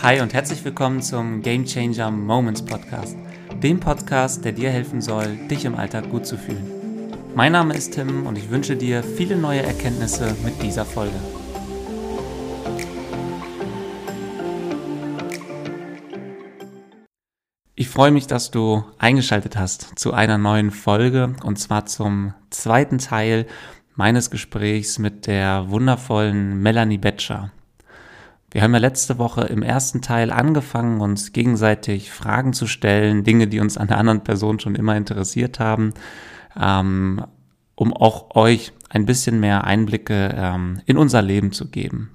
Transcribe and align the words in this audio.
Hi 0.00 0.20
und 0.20 0.32
herzlich 0.32 0.64
willkommen 0.64 1.02
zum 1.02 1.42
Game 1.42 1.64
Changer 1.64 2.12
Moments 2.12 2.64
Podcast, 2.64 3.16
dem 3.60 3.80
Podcast, 3.80 4.44
der 4.44 4.52
dir 4.52 4.70
helfen 4.70 5.00
soll, 5.00 5.34
dich 5.48 5.64
im 5.64 5.74
Alltag 5.74 6.08
gut 6.08 6.24
zu 6.24 6.38
fühlen. 6.38 7.12
Mein 7.34 7.50
Name 7.50 7.74
ist 7.74 7.94
Tim 7.94 8.24
und 8.24 8.38
ich 8.38 8.48
wünsche 8.48 8.76
dir 8.76 9.02
viele 9.02 9.36
neue 9.36 9.60
Erkenntnisse 9.60 10.36
mit 10.44 10.62
dieser 10.62 10.84
Folge. 10.84 11.16
Ich 17.74 17.88
freue 17.88 18.12
mich, 18.12 18.28
dass 18.28 18.52
du 18.52 18.84
eingeschaltet 18.98 19.56
hast 19.56 19.98
zu 19.98 20.14
einer 20.14 20.38
neuen 20.38 20.70
Folge 20.70 21.34
und 21.42 21.58
zwar 21.58 21.86
zum 21.86 22.34
zweiten 22.50 22.98
Teil 22.98 23.48
meines 23.96 24.30
Gesprächs 24.30 25.00
mit 25.00 25.26
der 25.26 25.70
wundervollen 25.70 26.62
Melanie 26.62 26.98
Betscher. 26.98 27.50
Wir 28.50 28.62
haben 28.62 28.72
ja 28.72 28.78
letzte 28.78 29.18
Woche 29.18 29.42
im 29.42 29.62
ersten 29.62 30.00
Teil 30.00 30.30
angefangen, 30.30 31.00
uns 31.00 31.32
gegenseitig 31.32 32.10
Fragen 32.10 32.54
zu 32.54 32.66
stellen, 32.66 33.22
Dinge, 33.22 33.46
die 33.46 33.60
uns 33.60 33.76
an 33.76 33.88
der 33.88 33.98
anderen 33.98 34.24
Person 34.24 34.58
schon 34.58 34.74
immer 34.74 34.96
interessiert 34.96 35.60
haben, 35.60 35.92
ähm, 36.58 37.24
um 37.74 37.92
auch 37.92 38.34
euch 38.34 38.72
ein 38.88 39.04
bisschen 39.04 39.38
mehr 39.38 39.64
Einblicke 39.64 40.34
ähm, 40.34 40.80
in 40.86 40.96
unser 40.96 41.20
Leben 41.20 41.52
zu 41.52 41.70
geben. 41.70 42.14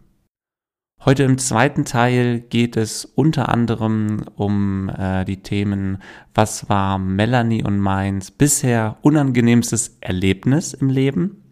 Heute 1.06 1.24
im 1.24 1.38
zweiten 1.38 1.86
Teil 1.86 2.40
geht 2.40 2.78
es 2.78 3.06
unter 3.06 3.50
anderem 3.50 4.24
um 4.36 4.90
äh, 4.90 5.26
die 5.26 5.44
Themen, 5.44 6.02
was 6.34 6.70
war 6.70 6.98
Melanie 6.98 7.64
und 7.64 7.78
meins 7.78 8.32
bisher 8.32 8.98
unangenehmstes 9.02 9.98
Erlebnis 10.00 10.74
im 10.74 10.90
Leben? 10.90 11.43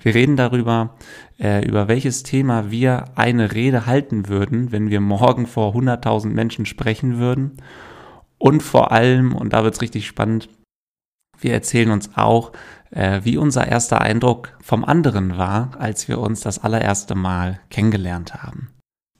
Wir 0.00 0.14
reden 0.14 0.36
darüber, 0.36 0.96
äh, 1.38 1.66
über 1.66 1.88
welches 1.88 2.22
Thema 2.22 2.70
wir 2.70 3.06
eine 3.16 3.52
Rede 3.52 3.86
halten 3.86 4.28
würden, 4.28 4.72
wenn 4.72 4.90
wir 4.90 5.00
morgen 5.00 5.46
vor 5.46 5.74
100.000 5.74 6.28
Menschen 6.28 6.66
sprechen 6.66 7.18
würden. 7.18 7.56
Und 8.38 8.62
vor 8.62 8.92
allem, 8.92 9.34
und 9.34 9.52
da 9.52 9.64
wird 9.64 9.74
es 9.74 9.82
richtig 9.82 10.06
spannend, 10.06 10.48
wir 11.40 11.52
erzählen 11.52 11.90
uns 11.90 12.10
auch, 12.16 12.52
äh, 12.90 13.20
wie 13.24 13.36
unser 13.36 13.66
erster 13.66 14.00
Eindruck 14.00 14.56
vom 14.60 14.84
anderen 14.84 15.36
war, 15.36 15.70
als 15.78 16.08
wir 16.08 16.18
uns 16.18 16.40
das 16.40 16.58
allererste 16.58 17.14
Mal 17.14 17.60
kennengelernt 17.70 18.34
haben. 18.34 18.70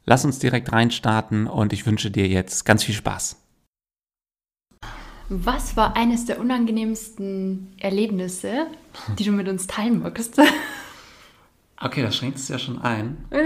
Lass 0.04 0.24
uns 0.24 0.38
direkt 0.38 0.72
reinstarten 0.72 1.46
und 1.46 1.72
ich 1.72 1.86
wünsche 1.86 2.10
dir 2.10 2.26
jetzt 2.26 2.64
ganz 2.64 2.82
viel 2.82 2.94
Spaß. 2.94 3.36
Was 5.28 5.76
war 5.76 5.94
eines 5.94 6.24
der 6.24 6.40
unangenehmsten 6.40 7.74
Erlebnisse, 7.78 8.66
die 9.18 9.24
du 9.24 9.32
mit 9.32 9.48
uns 9.48 9.66
teilen 9.66 10.00
magst? 10.00 10.40
Okay, 11.80 12.02
das 12.02 12.16
schränkt 12.16 12.38
es 12.38 12.48
ja 12.48 12.58
schon 12.58 12.82
ein. 12.82 13.24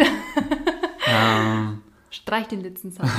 ähm, 1.07 1.83
Streich 2.11 2.49
den 2.49 2.63
letzten 2.63 2.91
Satz. 2.91 3.11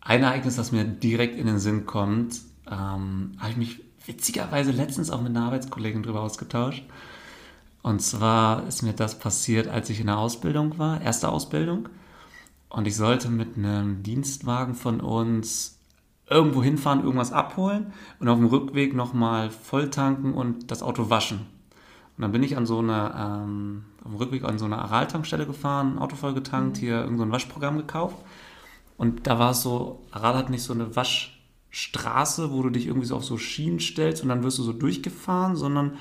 ein 0.00 0.22
Ereignis, 0.24 0.56
das 0.56 0.72
mir 0.72 0.84
direkt 0.84 1.38
in 1.38 1.46
den 1.46 1.60
Sinn 1.60 1.86
kommt, 1.86 2.40
ähm, 2.68 3.36
habe 3.38 3.50
ich 3.50 3.56
mich 3.56 3.80
witzigerweise 4.04 4.72
letztens 4.72 5.10
auch 5.10 5.20
mit 5.20 5.36
einer 5.36 5.46
Arbeitskollegin 5.46 6.02
drüber 6.02 6.22
ausgetauscht. 6.22 6.82
Und 7.82 8.02
zwar 8.02 8.66
ist 8.66 8.82
mir 8.82 8.94
das 8.94 9.18
passiert, 9.18 9.68
als 9.68 9.88
ich 9.88 10.00
in 10.00 10.06
der 10.06 10.18
Ausbildung 10.18 10.78
war, 10.78 11.00
erste 11.00 11.28
Ausbildung. 11.28 11.88
Und 12.68 12.86
ich 12.86 12.96
sollte 12.96 13.30
mit 13.30 13.56
einem 13.56 14.02
Dienstwagen 14.02 14.74
von 14.74 15.00
uns 15.00 15.78
irgendwo 16.30 16.62
hinfahren, 16.62 17.02
irgendwas 17.02 17.32
abholen 17.32 17.92
und 18.20 18.28
auf 18.28 18.38
dem 18.38 18.46
Rückweg 18.46 18.94
nochmal 18.94 19.50
voll 19.50 19.90
tanken 19.90 20.32
und 20.32 20.70
das 20.70 20.82
Auto 20.82 21.10
waschen. 21.10 21.40
Und 22.16 22.22
dann 22.22 22.32
bin 22.32 22.42
ich 22.42 22.56
an 22.56 22.66
so 22.66 22.78
einer, 22.78 23.42
ähm, 23.44 23.84
auf 24.04 24.12
dem 24.12 24.16
Rückweg 24.16 24.44
an 24.44 24.58
so 24.58 24.64
einer 24.64 24.78
Aral-Tankstelle 24.78 25.46
gefahren, 25.46 25.98
Auto 25.98 26.16
voll 26.16 26.34
getankt, 26.34 26.76
mhm. 26.76 26.80
hier 26.80 27.00
irgendein 27.00 27.28
so 27.28 27.32
Waschprogramm 27.32 27.78
gekauft. 27.78 28.16
Und 28.96 29.26
da 29.26 29.38
war 29.38 29.50
es 29.52 29.62
so, 29.62 30.02
Aral 30.10 30.36
hat 30.36 30.50
nicht 30.50 30.62
so 30.62 30.72
eine 30.72 30.94
Waschstraße, 30.94 32.52
wo 32.52 32.62
du 32.62 32.70
dich 32.70 32.86
irgendwie 32.86 33.06
so 33.06 33.16
auf 33.16 33.24
so 33.24 33.38
Schienen 33.38 33.80
stellst 33.80 34.22
und 34.22 34.28
dann 34.28 34.44
wirst 34.44 34.58
du 34.58 34.62
so 34.62 34.72
durchgefahren, 34.72 35.56
sondern 35.56 35.94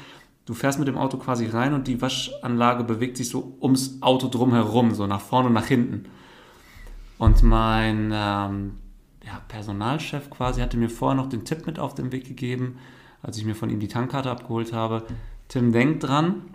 du 0.46 0.54
fährst 0.54 0.78
mit 0.78 0.88
dem 0.88 0.98
Auto 0.98 1.18
quasi 1.18 1.46
rein 1.48 1.74
und 1.74 1.88
die 1.88 2.02
Waschanlage 2.02 2.84
bewegt 2.84 3.18
sich 3.18 3.30
so 3.30 3.58
ums 3.62 4.02
Auto 4.02 4.28
drumherum, 4.28 4.94
so 4.94 5.08
nach 5.08 5.22
vorne 5.22 5.48
und 5.48 5.54
nach 5.54 5.68
hinten. 5.68 6.06
Und 7.18 7.42
mein 7.42 8.12
ähm, 8.14 8.74
ja, 9.30 9.42
Personalchef 9.48 10.30
quasi 10.32 10.62
hatte 10.62 10.78
mir 10.78 10.90
vorher 10.90 11.16
noch 11.16 11.30
den 11.30 11.46
Tipp 11.46 11.68
mit 11.68 11.78
auf 11.78 11.94
den 11.94 12.12
Weg 12.12 12.28
gegeben, 12.28 12.80
als 13.22 13.38
ich 13.38 13.46
mir 13.46 13.56
von 13.56 13.70
ihm 13.70 13.80
die 13.80 13.88
Tankkarte 13.88 14.32
abgeholt 14.32 14.74
habe. 14.74 15.06
Tim, 15.48 15.72
denk 15.72 16.00
dran, 16.00 16.46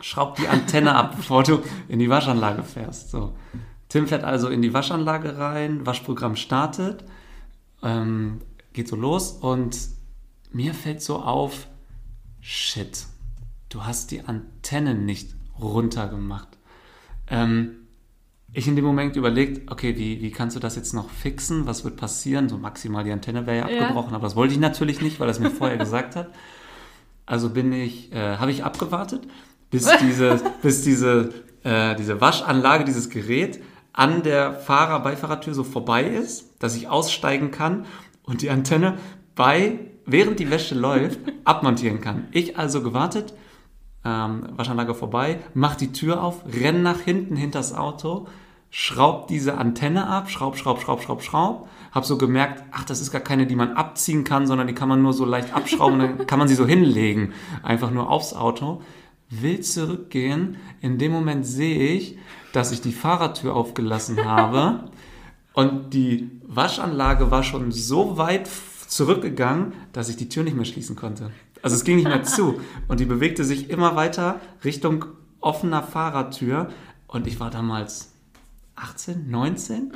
schraub 0.00 0.36
die 0.36 0.48
Antenne 0.48 0.94
ab, 0.94 1.16
bevor 1.16 1.42
du 1.42 1.62
in 1.88 1.98
die 1.98 2.08
Waschanlage 2.08 2.62
fährst. 2.62 3.10
So. 3.10 3.36
Tim 3.88 4.06
fährt 4.06 4.24
also 4.24 4.48
in 4.48 4.62
die 4.62 4.72
Waschanlage 4.72 5.36
rein, 5.36 5.84
Waschprogramm 5.84 6.36
startet, 6.36 7.04
ähm, 7.82 8.40
geht 8.72 8.88
so 8.88 8.96
los 8.96 9.32
und 9.32 9.76
mir 10.52 10.72
fällt 10.72 11.02
so 11.02 11.18
auf, 11.18 11.66
shit, 12.40 13.06
du 13.68 13.84
hast 13.84 14.10
die 14.10 14.22
Antenne 14.22 14.94
nicht 14.94 15.34
runtergemacht. 15.60 16.48
Ähm, 17.26 17.79
ich 18.52 18.66
in 18.66 18.76
dem 18.76 18.84
Moment 18.84 19.16
überlegt, 19.16 19.70
okay, 19.70 19.96
wie, 19.96 20.20
wie 20.20 20.30
kannst 20.30 20.56
du 20.56 20.60
das 20.60 20.76
jetzt 20.76 20.92
noch 20.92 21.08
fixen? 21.10 21.66
Was 21.66 21.84
wird 21.84 21.96
passieren? 21.96 22.48
So 22.48 22.58
maximal 22.58 23.04
die 23.04 23.12
Antenne 23.12 23.46
wäre 23.46 23.58
ja, 23.58 23.68
ja 23.68 23.80
abgebrochen, 23.82 24.14
aber 24.14 24.24
das 24.24 24.36
wollte 24.36 24.54
ich 24.54 24.60
natürlich 24.60 25.00
nicht, 25.00 25.20
weil 25.20 25.28
er 25.28 25.32
es 25.32 25.40
mir 25.40 25.50
vorher 25.50 25.76
gesagt 25.78 26.16
hat. 26.16 26.30
Also 27.26 27.50
bin 27.50 27.72
ich, 27.72 28.12
äh, 28.12 28.38
habe 28.38 28.50
ich 28.50 28.64
abgewartet, 28.64 29.22
bis 29.70 29.88
diese, 30.00 30.40
bis 30.62 30.82
diese, 30.82 31.32
äh, 31.62 31.94
diese 31.94 32.20
Waschanlage, 32.20 32.84
dieses 32.84 33.08
Gerät 33.08 33.60
an 33.92 34.22
der 34.22 34.52
Fahrer-Beifahrertür 34.54 35.54
so 35.54 35.62
vorbei 35.64 36.04
ist, 36.04 36.62
dass 36.62 36.76
ich 36.76 36.88
aussteigen 36.88 37.50
kann 37.50 37.86
und 38.24 38.42
die 38.42 38.50
Antenne 38.50 38.98
bei, 39.36 39.78
während 40.06 40.40
die 40.40 40.50
Wäsche 40.50 40.74
läuft, 40.74 41.20
abmontieren 41.44 42.00
kann. 42.00 42.26
Ich 42.32 42.58
also 42.58 42.82
gewartet, 42.82 43.34
ähm, 44.04 44.48
Waschanlage 44.56 44.94
vorbei, 44.94 45.40
mach 45.54 45.76
die 45.76 45.92
Tür 45.92 46.22
auf, 46.22 46.44
renn 46.46 46.82
nach 46.82 47.00
hinten 47.00 47.36
hinters 47.36 47.74
Auto, 47.74 48.26
schraub 48.70 49.26
diese 49.26 49.58
Antenne 49.58 50.06
ab, 50.06 50.30
schraub, 50.30 50.56
schraub, 50.56 50.80
schraub, 50.80 51.02
schraub, 51.02 51.22
schraub. 51.22 51.68
Hab 51.92 52.04
so 52.04 52.16
gemerkt, 52.16 52.62
ach, 52.70 52.84
das 52.84 53.00
ist 53.00 53.10
gar 53.10 53.20
keine, 53.20 53.46
die 53.46 53.56
man 53.56 53.72
abziehen 53.72 54.22
kann, 54.22 54.46
sondern 54.46 54.68
die 54.68 54.74
kann 54.74 54.88
man 54.88 55.02
nur 55.02 55.12
so 55.12 55.24
leicht 55.24 55.54
abschrauben, 55.54 55.98
dann 55.98 56.26
kann 56.26 56.38
man 56.38 56.46
sie 56.46 56.54
so 56.54 56.66
hinlegen, 56.66 57.32
einfach 57.62 57.90
nur 57.90 58.08
aufs 58.08 58.32
Auto. 58.32 58.82
Will 59.28 59.60
zurückgehen, 59.60 60.56
in 60.80 60.98
dem 60.98 61.12
Moment 61.12 61.46
sehe 61.46 61.92
ich, 61.92 62.16
dass 62.52 62.72
ich 62.72 62.80
die 62.80 62.92
Fahrradtür 62.92 63.54
aufgelassen 63.54 64.24
habe 64.24 64.90
und 65.52 65.94
die 65.94 66.30
Waschanlage 66.46 67.30
war 67.30 67.42
schon 67.42 67.72
so 67.72 68.16
weit 68.16 68.48
zurückgegangen, 68.86 69.72
dass 69.92 70.08
ich 70.08 70.16
die 70.16 70.28
Tür 70.28 70.42
nicht 70.42 70.56
mehr 70.56 70.64
schließen 70.64 70.96
konnte. 70.96 71.30
Also 71.62 71.76
es 71.76 71.84
ging 71.84 71.96
nicht 71.96 72.08
mehr 72.08 72.22
zu. 72.22 72.60
Und 72.88 73.00
die 73.00 73.04
bewegte 73.04 73.44
sich 73.44 73.70
immer 73.70 73.96
weiter 73.96 74.40
Richtung 74.64 75.06
offener 75.40 75.82
Fahrradtür. 75.82 76.68
Und 77.06 77.26
ich 77.26 77.40
war 77.40 77.50
damals 77.50 78.12
18, 78.76 79.30
19. 79.30 79.84
Mhm. 79.84 79.90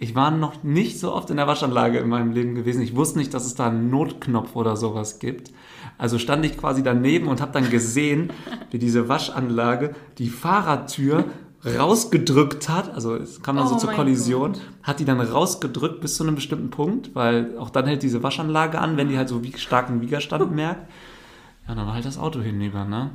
Ich 0.00 0.14
war 0.14 0.30
noch 0.30 0.62
nicht 0.62 1.00
so 1.00 1.12
oft 1.12 1.30
in 1.30 1.36
der 1.36 1.46
Waschanlage 1.46 1.98
in 1.98 2.08
meinem 2.08 2.32
Leben 2.32 2.54
gewesen. 2.54 2.82
Ich 2.82 2.94
wusste 2.94 3.18
nicht, 3.18 3.34
dass 3.34 3.46
es 3.46 3.54
da 3.54 3.66
einen 3.66 3.90
Notknopf 3.90 4.54
oder 4.54 4.76
sowas 4.76 5.18
gibt. 5.18 5.50
Also 5.96 6.18
stand 6.18 6.44
ich 6.44 6.56
quasi 6.56 6.82
daneben 6.84 7.26
und 7.26 7.40
habe 7.40 7.52
dann 7.52 7.68
gesehen, 7.68 8.30
wie 8.70 8.78
diese 8.78 9.08
Waschanlage 9.08 9.94
die 10.18 10.28
Fahrradtür 10.28 11.24
rausgedrückt 11.66 12.68
hat, 12.68 12.94
also 12.94 13.16
es 13.16 13.42
kam 13.42 13.56
dann 13.56 13.66
oh 13.66 13.70
so 13.70 13.76
zur 13.76 13.90
Kollision, 13.90 14.52
Gott. 14.52 14.62
hat 14.84 15.00
die 15.00 15.04
dann 15.04 15.20
rausgedrückt 15.20 16.00
bis 16.00 16.14
zu 16.14 16.22
einem 16.22 16.36
bestimmten 16.36 16.70
Punkt, 16.70 17.14
weil 17.14 17.58
auch 17.58 17.70
dann 17.70 17.86
hält 17.86 18.02
diese 18.02 18.22
Waschanlage 18.22 18.78
an, 18.78 18.96
wenn 18.96 19.08
die 19.08 19.18
halt 19.18 19.28
so 19.28 19.42
wie 19.42 19.52
starken 19.56 20.00
Widerstand 20.00 20.54
merkt. 20.54 20.88
Ja, 21.68 21.74
dann 21.74 21.86
war 21.86 21.94
halt 21.94 22.06
das 22.06 22.18
Auto 22.18 22.40
hinüber, 22.40 22.86
ne? 22.86 23.10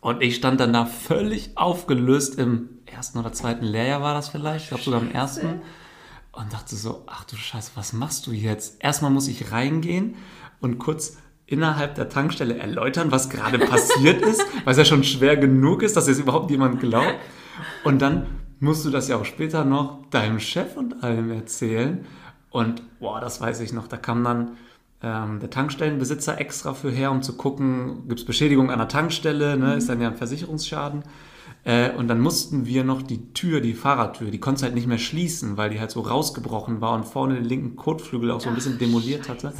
Und 0.00 0.22
ich 0.22 0.36
stand 0.36 0.60
dann 0.60 0.72
da 0.72 0.86
völlig 0.86 1.56
aufgelöst 1.56 2.38
im 2.38 2.68
ersten 2.86 3.18
oder 3.18 3.32
zweiten 3.32 3.64
Lehrjahr 3.64 4.00
war 4.02 4.14
das 4.14 4.28
vielleicht, 4.28 4.64
ich 4.64 4.68
glaube 4.68 4.84
sogar 4.84 5.00
im 5.00 5.10
ersten. 5.10 5.60
Und 6.32 6.52
dachte 6.52 6.76
so, 6.76 7.02
ach 7.06 7.24
du 7.24 7.34
Scheiße, 7.34 7.72
was 7.74 7.92
machst 7.92 8.26
du 8.26 8.32
jetzt? 8.32 8.82
Erstmal 8.82 9.10
muss 9.10 9.26
ich 9.26 9.52
reingehen 9.52 10.16
und 10.60 10.78
kurz 10.78 11.16
innerhalb 11.46 11.94
der 11.94 12.08
Tankstelle 12.08 12.58
erläutern, 12.58 13.10
was 13.10 13.30
gerade 13.30 13.58
passiert 13.58 14.22
ist, 14.22 14.44
weil 14.64 14.72
es 14.72 14.78
ja 14.78 14.84
schon 14.84 15.02
schwer 15.02 15.36
genug 15.36 15.82
ist, 15.82 15.96
dass 15.96 16.08
jetzt 16.08 16.20
überhaupt 16.20 16.50
jemand 16.50 16.78
glaubt. 16.78 17.16
Und 17.84 18.02
dann 18.02 18.26
musst 18.60 18.84
du 18.84 18.90
das 18.90 19.08
ja 19.08 19.16
auch 19.16 19.24
später 19.24 19.64
noch 19.64 20.06
deinem 20.10 20.40
Chef 20.40 20.76
und 20.76 21.02
allem 21.02 21.30
erzählen. 21.32 22.06
Und 22.50 22.82
boah, 23.00 23.20
das 23.20 23.40
weiß 23.40 23.60
ich 23.60 23.72
noch, 23.72 23.88
da 23.88 23.96
kam 23.96 24.22
dann 24.22 24.56
ähm, 25.06 25.38
der 25.38 25.50
Tankstellenbesitzer 25.50 26.40
extra 26.40 26.74
für 26.74 26.90
her, 26.90 27.12
um 27.12 27.22
zu 27.22 27.34
gucken, 27.34 28.08
gibt 28.08 28.20
es 28.20 28.26
Beschädigung 28.26 28.70
an 28.70 28.78
der 28.78 28.88
Tankstelle, 28.88 29.56
ne? 29.56 29.74
ist 29.74 29.88
dann 29.88 30.00
ja 30.00 30.08
ein 30.08 30.16
Versicherungsschaden. 30.16 31.04
Äh, 31.62 31.92
und 31.92 32.08
dann 32.08 32.20
mussten 32.20 32.66
wir 32.66 32.82
noch 32.82 33.02
die 33.02 33.32
Tür, 33.32 33.60
die 33.60 33.74
Fahrradtür, 33.74 34.32
die 34.32 34.40
konnte 34.40 34.64
halt 34.64 34.74
nicht 34.74 34.88
mehr 34.88 34.98
schließen, 34.98 35.56
weil 35.56 35.70
die 35.70 35.78
halt 35.78 35.92
so 35.92 36.00
rausgebrochen 36.00 36.80
war 36.80 36.94
und 36.94 37.04
vorne 37.04 37.36
den 37.36 37.44
linken 37.44 37.76
Kotflügel 37.76 38.32
auch 38.32 38.40
so 38.40 38.48
ein 38.48 38.56
bisschen 38.56 38.78
demoliert 38.78 39.28
hatte. 39.28 39.52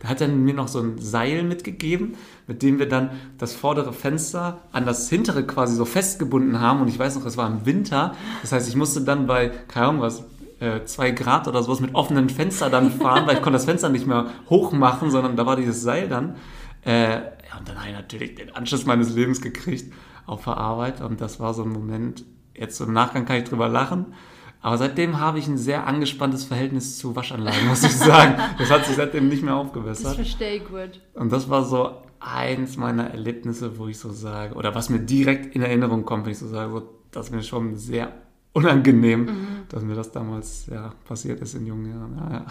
Da 0.00 0.08
hat 0.08 0.22
er 0.22 0.28
mir 0.28 0.54
noch 0.54 0.68
so 0.68 0.80
ein 0.80 0.98
Seil 0.98 1.42
mitgegeben, 1.42 2.14
mit 2.46 2.62
dem 2.62 2.78
wir 2.78 2.88
dann 2.88 3.10
das 3.36 3.54
vordere 3.54 3.92
Fenster 3.92 4.60
an 4.72 4.86
das 4.86 5.10
hintere 5.10 5.44
quasi 5.44 5.76
so 5.76 5.84
festgebunden 5.84 6.60
haben. 6.60 6.80
Und 6.80 6.88
ich 6.88 6.98
weiß 6.98 7.16
noch, 7.16 7.26
es 7.26 7.36
war 7.36 7.50
im 7.50 7.66
Winter. 7.66 8.14
Das 8.40 8.52
heißt, 8.52 8.68
ich 8.68 8.76
musste 8.76 9.02
dann 9.02 9.26
bei, 9.26 9.50
keine 9.68 9.88
Ahnung 9.88 10.00
was, 10.00 10.24
äh, 10.66 10.84
zwei 10.84 11.10
Grad 11.12 11.48
oder 11.48 11.62
sowas 11.62 11.80
mit 11.80 11.94
offenen 11.94 12.28
Fenster 12.28 12.70
dann 12.70 12.90
fahren, 12.90 13.26
weil 13.26 13.36
ich 13.36 13.42
konnte 13.42 13.56
das 13.56 13.64
Fenster 13.64 13.88
nicht 13.88 14.06
mehr 14.06 14.26
hoch 14.50 14.72
machen, 14.72 15.10
sondern 15.10 15.36
da 15.36 15.46
war 15.46 15.56
dieses 15.56 15.82
Seil 15.82 16.08
dann. 16.08 16.36
Äh, 16.84 17.14
ja, 17.14 17.58
und 17.58 17.68
dann 17.68 17.78
habe 17.78 17.88
ich 17.88 17.94
natürlich 17.94 18.34
den 18.34 18.54
Anschluss 18.54 18.86
meines 18.86 19.14
Lebens 19.14 19.40
gekriegt 19.40 19.92
auf 20.26 20.44
der 20.44 20.56
Arbeit. 20.56 21.00
Und 21.00 21.20
das 21.20 21.40
war 21.40 21.54
so 21.54 21.62
ein 21.62 21.70
Moment, 21.70 22.24
jetzt 22.54 22.80
im 22.80 22.92
Nachgang 22.92 23.24
kann 23.24 23.36
ich 23.36 23.44
drüber 23.44 23.68
lachen. 23.68 24.14
Aber 24.62 24.78
seitdem 24.78 25.20
habe 25.20 25.38
ich 25.38 25.46
ein 25.46 25.58
sehr 25.58 25.86
angespanntes 25.86 26.44
Verhältnis 26.44 26.98
zu 26.98 27.14
Waschanlagen, 27.14 27.68
muss 27.68 27.84
ich 27.84 27.96
sagen. 27.96 28.34
Das 28.58 28.70
hat 28.70 28.84
sich 28.84 28.96
seitdem 28.96 29.28
nicht 29.28 29.42
mehr 29.42 29.54
aufgebessert. 29.54 30.06
Das 30.06 30.14
verstehe 30.14 30.56
ich 30.56 30.64
gut. 30.66 31.00
Und 31.14 31.30
das 31.30 31.48
war 31.48 31.64
so 31.64 32.02
eins 32.18 32.76
meiner 32.76 33.10
Erlebnisse, 33.10 33.78
wo 33.78 33.86
ich 33.86 33.98
so 33.98 34.10
sage, 34.10 34.54
oder 34.54 34.74
was 34.74 34.90
mir 34.90 34.98
direkt 34.98 35.54
in 35.54 35.62
Erinnerung 35.62 36.04
kommt, 36.04 36.24
wenn 36.24 36.32
ich 36.32 36.38
so 36.38 36.48
sage, 36.48 36.72
so, 36.72 36.82
das 37.12 37.26
ist 37.26 37.32
mir 37.32 37.42
schon 37.42 37.76
sehr 37.76 38.12
unangenehm, 38.56 39.26
mhm. 39.26 39.46
dass 39.68 39.82
mir 39.82 39.94
das 39.94 40.10
damals 40.12 40.66
ja, 40.66 40.94
passiert 41.04 41.40
ist 41.40 41.54
in 41.54 41.66
jungen 41.66 41.90
Jahren. 41.90 42.16
Ja, 42.16 42.32
ja. 42.38 42.46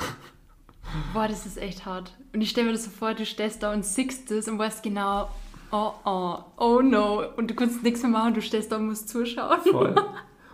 Boah, 1.14 1.28
das 1.28 1.48
ist 1.48 1.58
echt 1.58 1.86
hart. 1.86 2.14
Und 2.32 2.42
ich 2.42 2.52
stelle 2.52 2.68
mir 2.68 2.74
das 2.74 2.86
so 2.86 2.92
vor, 2.92 3.16
du 3.16 3.26
stehst 3.26 3.64
da 3.64 3.74
und 3.74 3.84
siehst 3.84 4.30
es 4.30 4.48
und 4.48 4.60
weißt 4.60 4.84
genau, 4.84 5.30
oh 5.72 5.92
oh, 6.06 6.38
oh 6.58 6.82
no. 6.82 7.24
Und 7.36 7.50
du 7.50 7.56
kannst 7.56 7.82
nichts 7.82 8.04
mehr 8.04 8.12
machen, 8.12 8.36
du 8.36 8.42
stehst 8.42 8.72
da 8.72 8.78
und 8.78 8.86
musst 8.86 9.10
zuschauen. 9.10 9.60
Voll. 9.72 9.96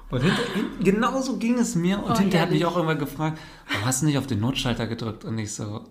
Und 0.09 0.21
hinter, 0.21 0.41
genauso 0.81 1.37
ging 1.37 1.57
es 1.57 1.75
mir. 1.75 2.01
Und 2.01 2.11
oh, 2.11 2.17
hinterher 2.17 2.45
hat 2.47 2.51
mich 2.51 2.65
auch 2.65 2.75
irgendwann 2.75 2.99
gefragt, 2.99 3.37
warum 3.69 3.85
hast 3.85 4.01
du 4.01 4.05
nicht 4.05 4.17
auf 4.17 4.27
den 4.27 4.39
Notschalter 4.39 4.87
gedrückt? 4.87 5.25
Und 5.25 5.37
ich 5.37 5.53
so, 5.53 5.83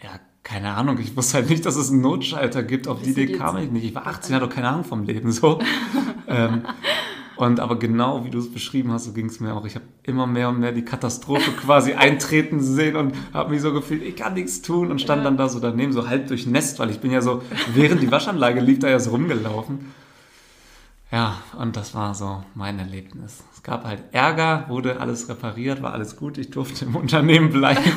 ja, 0.00 0.20
keine 0.44 0.74
Ahnung, 0.74 0.98
ich 0.98 1.16
wusste 1.16 1.38
halt 1.38 1.50
nicht, 1.50 1.66
dass 1.66 1.76
es 1.76 1.90
einen 1.90 2.00
Notschalter 2.00 2.62
gibt. 2.62 2.86
Auf 2.86 3.02
die 3.02 3.10
Idee 3.10 3.32
kam 3.32 3.56
ich 3.58 3.70
nicht. 3.70 3.84
Ich 3.84 3.94
war 3.94 4.06
18, 4.06 4.34
hatte 4.34 4.46
doch 4.46 4.54
keine 4.54 4.68
Ahnung 4.68 4.84
vom 4.84 5.02
Leben. 5.02 5.32
So. 5.32 5.60
ähm, 6.28 6.62
und 7.38 7.60
aber 7.60 7.78
genau 7.78 8.24
wie 8.24 8.30
du 8.30 8.38
es 8.38 8.52
beschrieben 8.52 8.90
hast, 8.92 9.04
so 9.04 9.12
ging 9.12 9.26
es 9.26 9.38
mir 9.38 9.54
auch. 9.54 9.64
Ich 9.64 9.76
habe 9.76 9.84
immer 10.02 10.26
mehr 10.26 10.48
und 10.48 10.58
mehr 10.58 10.72
die 10.72 10.84
Katastrophe 10.84 11.52
quasi 11.60 11.92
eintreten 11.92 12.60
sehen 12.60 12.96
und 12.96 13.14
habe 13.32 13.50
mich 13.50 13.60
so 13.60 13.72
gefühlt, 13.72 14.02
ich 14.02 14.16
kann 14.16 14.34
nichts 14.34 14.60
tun 14.60 14.90
und 14.90 15.00
stand 15.00 15.20
ja. 15.20 15.24
dann 15.24 15.36
da 15.36 15.48
so 15.48 15.60
daneben, 15.60 15.92
so 15.92 16.08
halb 16.08 16.26
durchnässt, 16.26 16.80
weil 16.80 16.90
ich 16.90 16.98
bin 16.98 17.12
ja 17.12 17.20
so, 17.20 17.42
während 17.74 18.02
die 18.02 18.10
Waschanlage 18.10 18.60
lief, 18.60 18.80
da 18.80 18.88
ja 18.88 18.98
so 18.98 19.10
rumgelaufen. 19.10 19.92
Ja, 21.12 21.36
und 21.58 21.76
das 21.76 21.94
war 21.94 22.14
so 22.14 22.42
mein 22.54 22.78
Erlebnis. 22.78 23.44
Es 23.54 23.62
gab 23.62 23.84
halt 23.84 24.02
Ärger, 24.10 24.66
wurde 24.68 25.00
alles 25.00 25.28
repariert, 25.28 25.80
war 25.80 25.92
alles 25.92 26.16
gut, 26.16 26.38
ich 26.38 26.50
durfte 26.50 26.84
im 26.84 26.96
Unternehmen 26.96 27.50
bleiben. 27.50 27.92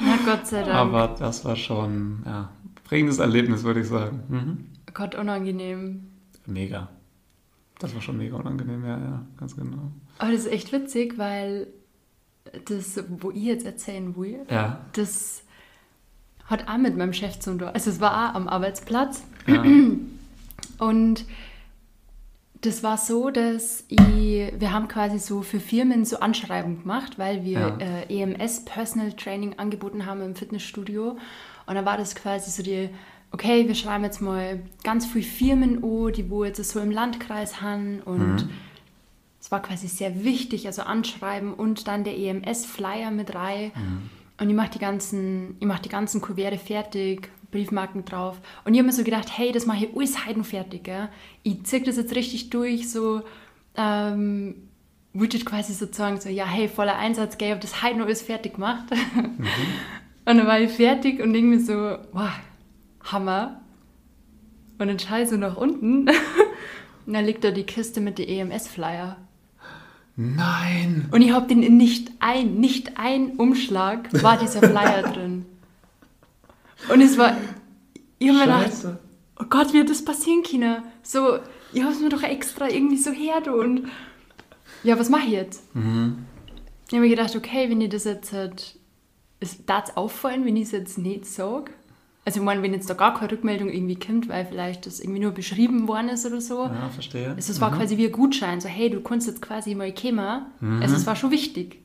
Na 0.00 0.16
Gott 0.24 0.46
sei 0.46 0.62
Dank. 0.62 0.74
Aber 0.74 1.14
das 1.18 1.44
war 1.44 1.56
schon, 1.56 2.22
ja, 2.24 2.48
prägendes 2.84 3.18
Erlebnis, 3.18 3.62
würde 3.62 3.80
ich 3.80 3.88
sagen. 3.88 4.22
Mhm. 4.28 4.66
Gott, 4.94 5.14
unangenehm. 5.14 6.06
Mega. 6.46 6.88
Das 7.78 7.94
war 7.94 8.00
schon 8.00 8.16
mega 8.16 8.36
unangenehm, 8.36 8.84
ja, 8.84 8.98
ja, 8.98 9.26
ganz 9.38 9.54
genau. 9.54 9.92
Aber 10.18 10.32
das 10.32 10.42
ist 10.42 10.52
echt 10.52 10.72
witzig, 10.72 11.18
weil 11.18 11.66
das, 12.64 13.02
wo 13.08 13.30
ich 13.30 13.42
jetzt 13.42 13.66
erzählen 13.66 14.16
will, 14.16 14.40
ja. 14.50 14.80
das 14.94 15.42
hat 16.46 16.68
auch 16.68 16.78
mit 16.78 16.96
meinem 16.96 17.12
Chef 17.12 17.38
zu 17.38 17.56
tun. 17.56 17.68
Also 17.68 17.90
es 17.90 18.00
war 18.00 18.30
auch 18.30 18.34
am 18.34 18.48
Arbeitsplatz. 18.48 19.24
Ja. 19.46 19.64
Und 20.78 21.24
das 22.60 22.82
war 22.82 22.96
so, 22.96 23.30
dass 23.30 23.84
ich, 23.88 23.98
wir 23.98 24.72
haben 24.72 24.88
quasi 24.88 25.18
so 25.18 25.42
für 25.42 25.60
Firmen 25.60 26.04
so 26.04 26.20
Anschreiben 26.20 26.82
gemacht, 26.82 27.18
weil 27.18 27.44
wir 27.44 27.76
ja. 27.78 27.78
äh, 27.78 28.22
EMS 28.22 28.64
Personal 28.64 29.12
Training 29.12 29.58
angeboten 29.58 30.06
haben 30.06 30.22
im 30.22 30.34
Fitnessstudio. 30.34 31.16
Und 31.66 31.74
dann 31.74 31.84
war 31.84 31.96
das 31.96 32.14
quasi 32.14 32.50
so 32.50 32.62
die 32.62 32.90
okay, 33.32 33.66
wir 33.68 33.74
schreiben 33.74 34.04
jetzt 34.04 34.20
mal 34.20 34.60
ganz 34.82 35.06
viele 35.06 35.24
Firmen 35.24 35.82
an, 35.82 36.12
die 36.12 36.30
wo 36.30 36.44
jetzt 36.44 36.62
so 36.64 36.80
im 36.80 36.90
Landkreis 36.90 37.60
haben 37.60 38.00
und 38.04 38.36
mhm. 38.44 38.50
es 39.40 39.50
war 39.50 39.62
quasi 39.62 39.88
sehr 39.88 40.24
wichtig, 40.24 40.66
also 40.66 40.82
anschreiben 40.82 41.54
und 41.54 41.88
dann 41.88 42.04
der 42.04 42.16
EMS-Flyer 42.16 43.10
mit 43.10 43.34
rein 43.34 43.72
mhm. 43.74 44.10
und 44.40 44.50
ich 44.50 44.56
mache 44.56 44.70
die 44.70 44.78
ganzen, 44.78 45.56
ich 45.60 45.66
mache 45.66 45.82
die 45.82 45.88
ganzen 45.88 46.20
Kuverte 46.20 46.58
fertig, 46.58 47.30
Briefmarken 47.50 48.04
drauf 48.04 48.40
und 48.64 48.74
ich 48.74 48.78
habe 48.78 48.86
mir 48.86 48.92
so 48.92 49.04
gedacht, 49.04 49.28
hey, 49.36 49.52
das 49.52 49.66
mache 49.66 49.86
ich 49.86 49.96
alles 49.96 50.26
heiden 50.26 50.44
fertig, 50.44 50.84
gell? 50.84 51.08
ich 51.42 51.64
ziehe 51.64 51.82
das 51.82 51.96
jetzt 51.96 52.14
richtig 52.14 52.50
durch, 52.50 52.90
so 52.90 53.22
ähm, 53.76 54.54
wollte 55.18 55.38
quasi 55.40 55.72
sozusagen 55.72 56.20
so, 56.20 56.28
ja, 56.28 56.44
hey, 56.44 56.68
voller 56.68 56.96
Einsatz, 56.96 57.38
gell, 57.38 57.48
ich 57.48 57.52
habe 57.52 57.62
das 57.62 57.82
heute 57.82 57.98
noch 57.98 58.06
alles 58.06 58.22
fertig 58.22 58.54
gemacht. 58.54 58.84
Mhm. 59.14 59.46
Und 60.28 60.38
dann 60.38 60.46
war 60.48 60.58
ich 60.58 60.72
fertig 60.72 61.22
und 61.22 61.36
irgendwie 61.36 61.60
so, 61.60 61.98
wow, 62.12 62.30
Hammer. 63.12 63.60
Und 64.78 64.88
dann 64.88 65.22
ich 65.22 65.28
so 65.28 65.36
nach 65.36 65.56
unten 65.56 66.08
und 67.06 67.14
da 67.14 67.20
liegt 67.20 67.44
da 67.44 67.50
die 67.50 67.64
Kiste 67.64 68.00
mit 68.00 68.18
den 68.18 68.28
EMS-Flyer. 68.28 69.16
Nein! 70.16 71.08
Und 71.12 71.22
ich 71.22 71.32
habe 71.32 71.46
den 71.46 71.62
in 71.62 71.76
nicht 71.76 72.10
ein, 72.20 72.56
nicht 72.56 72.98
ein 72.98 73.36
Umschlag 73.36 74.10
war 74.22 74.38
dieser 74.38 74.60
Flyer 74.60 75.02
drin. 75.12 75.46
Und 76.92 77.00
es 77.00 77.16
war, 77.16 77.36
ich 78.18 78.28
habe 78.28 78.38
mir 78.38 78.44
gedacht, 78.44 78.98
oh 79.38 79.44
Gott, 79.48 79.72
wie 79.72 79.80
hat 79.80 79.90
das 79.90 80.04
passieren 80.04 80.42
können? 80.42 80.82
So, 81.02 81.38
ich 81.72 81.82
habe 81.82 81.92
es 81.92 82.00
mir 82.00 82.08
doch 82.08 82.22
extra 82.22 82.68
irgendwie 82.68 82.96
so 82.96 83.10
her 83.12 83.42
und 83.54 83.88
ja, 84.82 84.98
was 84.98 85.08
mache 85.08 85.26
ich 85.26 85.32
jetzt? 85.32 85.74
Mhm. 85.74 86.26
Ich 86.88 86.94
habe 86.94 87.02
mir 87.02 87.10
gedacht, 87.10 87.36
okay, 87.36 87.68
wenn 87.68 87.80
ich 87.80 87.90
das 87.90 88.04
jetzt 88.04 88.32
halt, 88.32 88.78
es 89.40 89.64
darf 89.66 89.96
auffallen, 89.96 90.44
wenn 90.44 90.56
ich 90.56 90.64
es 90.64 90.70
jetzt 90.72 90.98
nicht 90.98 91.26
sage. 91.26 91.72
Also 92.26 92.40
ich 92.40 92.44
meine, 92.44 92.60
wenn 92.60 92.74
jetzt 92.74 92.90
da 92.90 92.94
gar 92.94 93.14
keine 93.14 93.30
Rückmeldung 93.30 93.68
irgendwie 93.70 93.94
kommt, 93.94 94.28
weil 94.28 94.44
vielleicht 94.44 94.84
das 94.84 94.98
irgendwie 94.98 95.20
nur 95.20 95.30
beschrieben 95.30 95.86
worden 95.86 96.08
ist 96.08 96.26
oder 96.26 96.40
so. 96.40 96.64
Ja, 96.64 96.88
verstehe. 96.92 97.30
Also 97.30 97.52
es 97.52 97.60
war 97.60 97.70
mhm. 97.70 97.76
quasi 97.76 97.96
wie 97.98 98.06
ein 98.06 98.12
Gutschein, 98.12 98.60
so 98.60 98.68
hey, 98.68 98.90
du 98.90 99.00
kannst 99.00 99.28
jetzt 99.28 99.40
quasi 99.40 99.76
mal 99.76 99.94
kommen. 99.94 100.46
Mhm. 100.58 100.82
Also 100.82 100.96
es 100.96 101.06
war 101.06 101.14
schon 101.14 101.30
wichtig. 101.30 101.78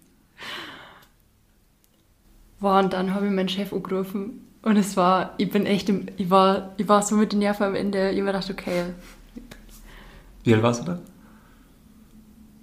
Wow, 2.60 2.84
und 2.84 2.94
dann 2.94 3.14
habe 3.14 3.28
ich 3.28 3.32
meinen 3.32 3.50
Chef 3.50 3.72
angerufen 3.72 4.48
und 4.64 4.78
es 4.78 4.98
war, 4.98 5.36
ich 5.38 5.52
bin 5.52 5.68
echt, 5.68 5.90
im, 5.90 6.08
ich, 6.18 6.32
war, 6.32 6.74
ich 6.78 6.88
war 6.88 7.04
so 7.04 7.16
mit 7.16 7.34
den 7.34 7.40
Nerven 7.40 7.64
am 7.64 7.76
Ende, 7.76 8.10
ich 8.10 8.18
habe 8.18 8.22
mir 8.22 8.32
gedacht, 8.32 8.50
okay. 8.50 8.86
Wie 10.44 10.56
alt 10.56 10.64
warst 10.64 10.82
du 10.82 10.86
da? 10.86 11.00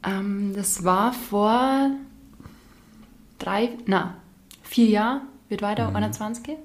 Ähm, 0.02 0.52
das 0.52 0.82
war 0.82 1.12
vor 1.12 1.92
drei, 3.38 3.70
na, 3.86 4.16
vier 4.62 4.86
Jahren, 4.86 5.20
wird 5.48 5.62
weiter, 5.62 5.90
mhm. 5.90 5.96
21. 5.96 6.56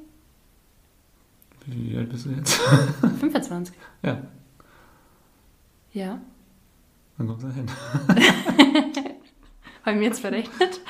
Wie 1.66 1.98
alt 1.98 2.10
bist 2.10 2.26
du 2.26 2.32
jetzt? 2.32 2.54
25. 3.20 3.76
Ja. 4.02 4.22
Ja. 5.94 6.22
Wann 7.18 7.28
kommst 7.28 7.46
du 7.46 7.50
hin? 7.52 7.68
Haben 9.86 10.00
wir 10.00 10.08
jetzt 10.08 10.20
verrechnet? 10.20 10.82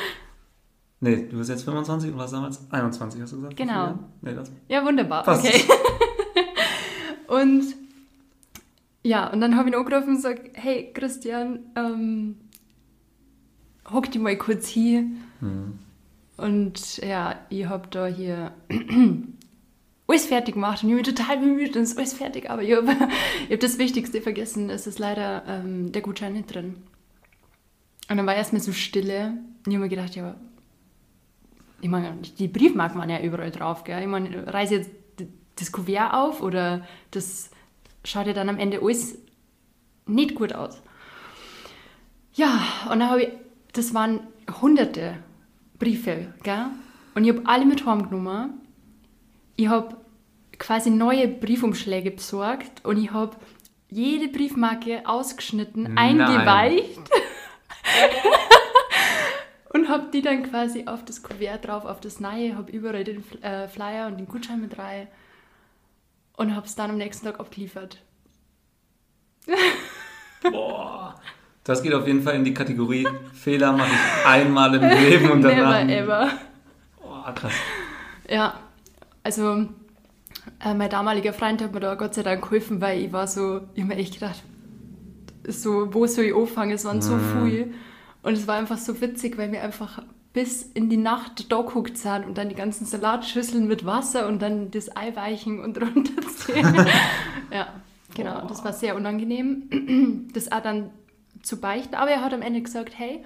Nee, 1.00 1.28
du 1.30 1.38
bist 1.38 1.50
jetzt 1.50 1.64
25 1.64 2.12
und 2.12 2.18
warst 2.18 2.34
damals 2.34 2.72
21, 2.72 3.22
hast 3.22 3.34
du 3.34 3.38
gesagt? 3.38 3.58
Genau. 3.58 4.00
Nee, 4.22 4.34
das 4.34 4.52
ja, 4.70 4.86
wunderbar. 4.86 5.24
Passt. 5.24 5.46
Okay. 5.46 5.62
und 7.28 7.76
ja, 9.04 9.30
und 9.32 9.42
dann 9.42 9.58
habe 9.58 9.68
ich 9.68 9.76
ihn 9.76 9.80
angerufen 9.80 10.10
und 10.10 10.16
gesagt, 10.16 10.52
hey 10.54 10.94
Christian, 10.94 11.60
ähm, 11.76 12.38
hock 13.92 14.10
dich 14.10 14.22
mal 14.22 14.38
kurz 14.38 14.68
hier. 14.68 15.06
Hm. 15.42 15.80
Und 16.38 16.98
ja, 16.98 17.36
ich 17.50 17.66
habe 17.66 17.90
da 17.90 18.08
hier 18.08 18.54
alles 20.08 20.26
fertig 20.26 20.56
gemacht 20.56 20.84
und 20.84 20.90
ich 20.90 20.96
bin 20.96 21.16
total 21.16 21.38
bemüht 21.38 21.76
und 21.76 21.84
ist 21.84 21.98
alles 21.98 22.14
fertig, 22.14 22.50
aber 22.50 22.62
ich 22.62 22.76
habe 22.76 22.92
hab 23.52 23.60
das 23.60 23.78
Wichtigste 23.78 24.22
vergessen, 24.22 24.70
es 24.70 24.88
ist 24.88 25.00
leider 25.00 25.44
ähm, 25.48 25.92
der 25.92 26.02
Gutschein 26.02 26.34
nicht 26.34 26.54
drin. 26.54 26.76
Und 28.10 28.18
dann 28.18 28.26
war 28.26 28.36
erstmal 28.36 28.62
so 28.62 28.74
Stille 28.74 29.38
und 29.66 29.72
ich 29.72 29.76
habe 29.76 29.86
mir 29.86 29.90
gedacht, 29.90 30.16
ja, 30.16 30.36
ich 31.82 31.90
meine, 31.90 32.16
die 32.38 32.48
Briefmarken 32.48 33.00
waren 33.00 33.10
ja 33.10 33.22
überall 33.22 33.52
drauf, 33.52 33.84
gell? 33.84 34.02
Ich 34.02 34.08
meine, 34.08 34.48
reiße 34.48 34.76
jetzt 34.76 34.92
das 35.56 35.72
Kuvert 35.72 36.14
auf 36.14 36.42
oder 36.42 36.86
das 37.12 37.52
schaut 38.04 38.28
ja 38.28 38.34
dann 38.34 38.50
am 38.50 38.58
Ende 38.58 38.82
alles 38.82 39.18
nicht 40.06 40.36
gut 40.36 40.54
aus. 40.54 40.82
Ja, 42.34 42.62
und 42.90 43.00
dann 43.00 43.10
habe 43.10 43.24
ich, 43.24 43.30
das 43.74 43.94
waren 43.94 44.22
hunderte 44.62 45.18
Briefe, 45.78 46.34
gell? 46.44 46.68
Und 47.16 47.26
ich 47.26 47.30
habe 47.30 47.42
alle 47.46 47.66
mit 47.66 47.86
heimgenommen 47.86 48.62
ich 49.56 49.68
habe 49.68 49.98
quasi 50.58 50.90
neue 50.90 51.28
Briefumschläge 51.28 52.12
besorgt 52.12 52.86
und 52.86 52.98
ich 52.98 53.12
habe 53.12 53.36
jede 53.90 54.28
Briefmarke 54.28 55.02
ausgeschnitten, 55.06 55.94
Nein. 55.94 56.22
eingeweicht 56.22 57.00
und 59.74 59.90
habe 59.90 60.10
die 60.12 60.22
dann 60.22 60.44
quasi 60.44 60.86
auf 60.88 61.06
das 61.06 61.22
Kuvert 61.22 61.68
drauf, 61.68 61.86
auf 61.86 62.00
das 62.00 62.20
neue, 62.20 62.56
habe 62.56 62.72
überall 62.72 63.04
den 63.04 63.24
äh, 63.42 63.68
Flyer 63.68 64.08
und 64.08 64.18
den 64.18 64.28
Gutschein 64.28 64.62
mit 64.62 64.78
rein 64.78 65.08
und 66.38 66.56
habe 66.56 66.66
es 66.66 66.76
dann 66.76 66.92
am 66.92 66.98
nächsten 66.98 67.26
Tag 67.26 67.40
abgeliefert. 67.40 68.02
Boah. 70.42 71.20
Das 71.64 71.82
geht 71.82 71.94
auf 71.94 72.08
jeden 72.08 72.24
Fall 72.24 72.36
in 72.36 72.44
die 72.44 72.54
Kategorie 72.54 73.08
Fehler 73.34 73.72
mache 73.72 73.92
ich 73.92 74.26
einmal 74.26 74.76
im 74.76 74.82
Leben 74.82 75.32
und 75.32 75.42
danach. 75.42 75.86
Never 75.86 76.04
ever. 76.04 76.32
Boah, 77.02 77.34
krass. 77.34 77.54
Ja, 78.30 78.60
also 79.24 79.68
äh, 80.64 80.74
mein 80.74 80.90
damaliger 80.90 81.34
Freund 81.34 81.62
hat 81.62 81.74
mir 81.74 81.80
da 81.80 81.96
Gott 81.96 82.14
sei 82.14 82.24
Dank 82.24 82.42
geholfen, 82.44 82.82
weil 82.82 83.02
ich 83.02 83.12
war 83.14 83.28
so, 83.28 83.62
ich 83.74 83.82
habe 83.84 83.94
mir 83.96 84.00
echt 84.00 84.16
gedacht, 84.16 84.44
so, 85.48 85.94
wo 85.94 86.06
soll 86.08 86.26
ich 86.26 86.36
anfangen? 86.36 86.72
Es 86.72 86.86
waren 86.86 87.02
so 87.02 87.16
Mhm. 87.16 87.46
viel. 87.48 87.74
Und 88.22 88.34
es 88.34 88.48
war 88.48 88.56
einfach 88.56 88.78
so 88.78 89.02
witzig, 89.02 89.38
weil 89.38 89.52
wir 89.52 89.62
einfach 89.62 90.02
bis 90.32 90.64
in 90.64 90.90
die 90.90 90.98
Nacht 90.98 91.52
da 91.52 91.58
geguckt 91.62 91.98
sind 91.98 92.26
und 92.26 92.38
dann 92.38 92.50
die 92.50 92.56
ganzen 92.56 92.86
Salatschüsseln 92.86 93.68
mit 93.68 93.86
Wasser 93.86 94.28
und 94.28 94.42
dann 94.42 94.72
das 94.72 94.96
Eiweichen 94.96 95.60
und 95.60 95.78
runterziehen. 95.82 96.74
ja, 97.52 97.68
genau, 98.16 98.48
das 98.48 98.64
war 98.64 98.74
sehr 98.74 98.96
unangenehm. 98.96 100.30
Das 100.34 100.52
auch 100.52 100.62
dann 100.62 100.90
zu 101.42 101.60
beichten. 101.60 101.96
Aber 101.96 102.10
er 102.10 102.22
hat 102.24 102.34
am 102.34 102.42
Ende 102.42 102.62
gesagt, 102.62 102.94
hey, 102.98 103.24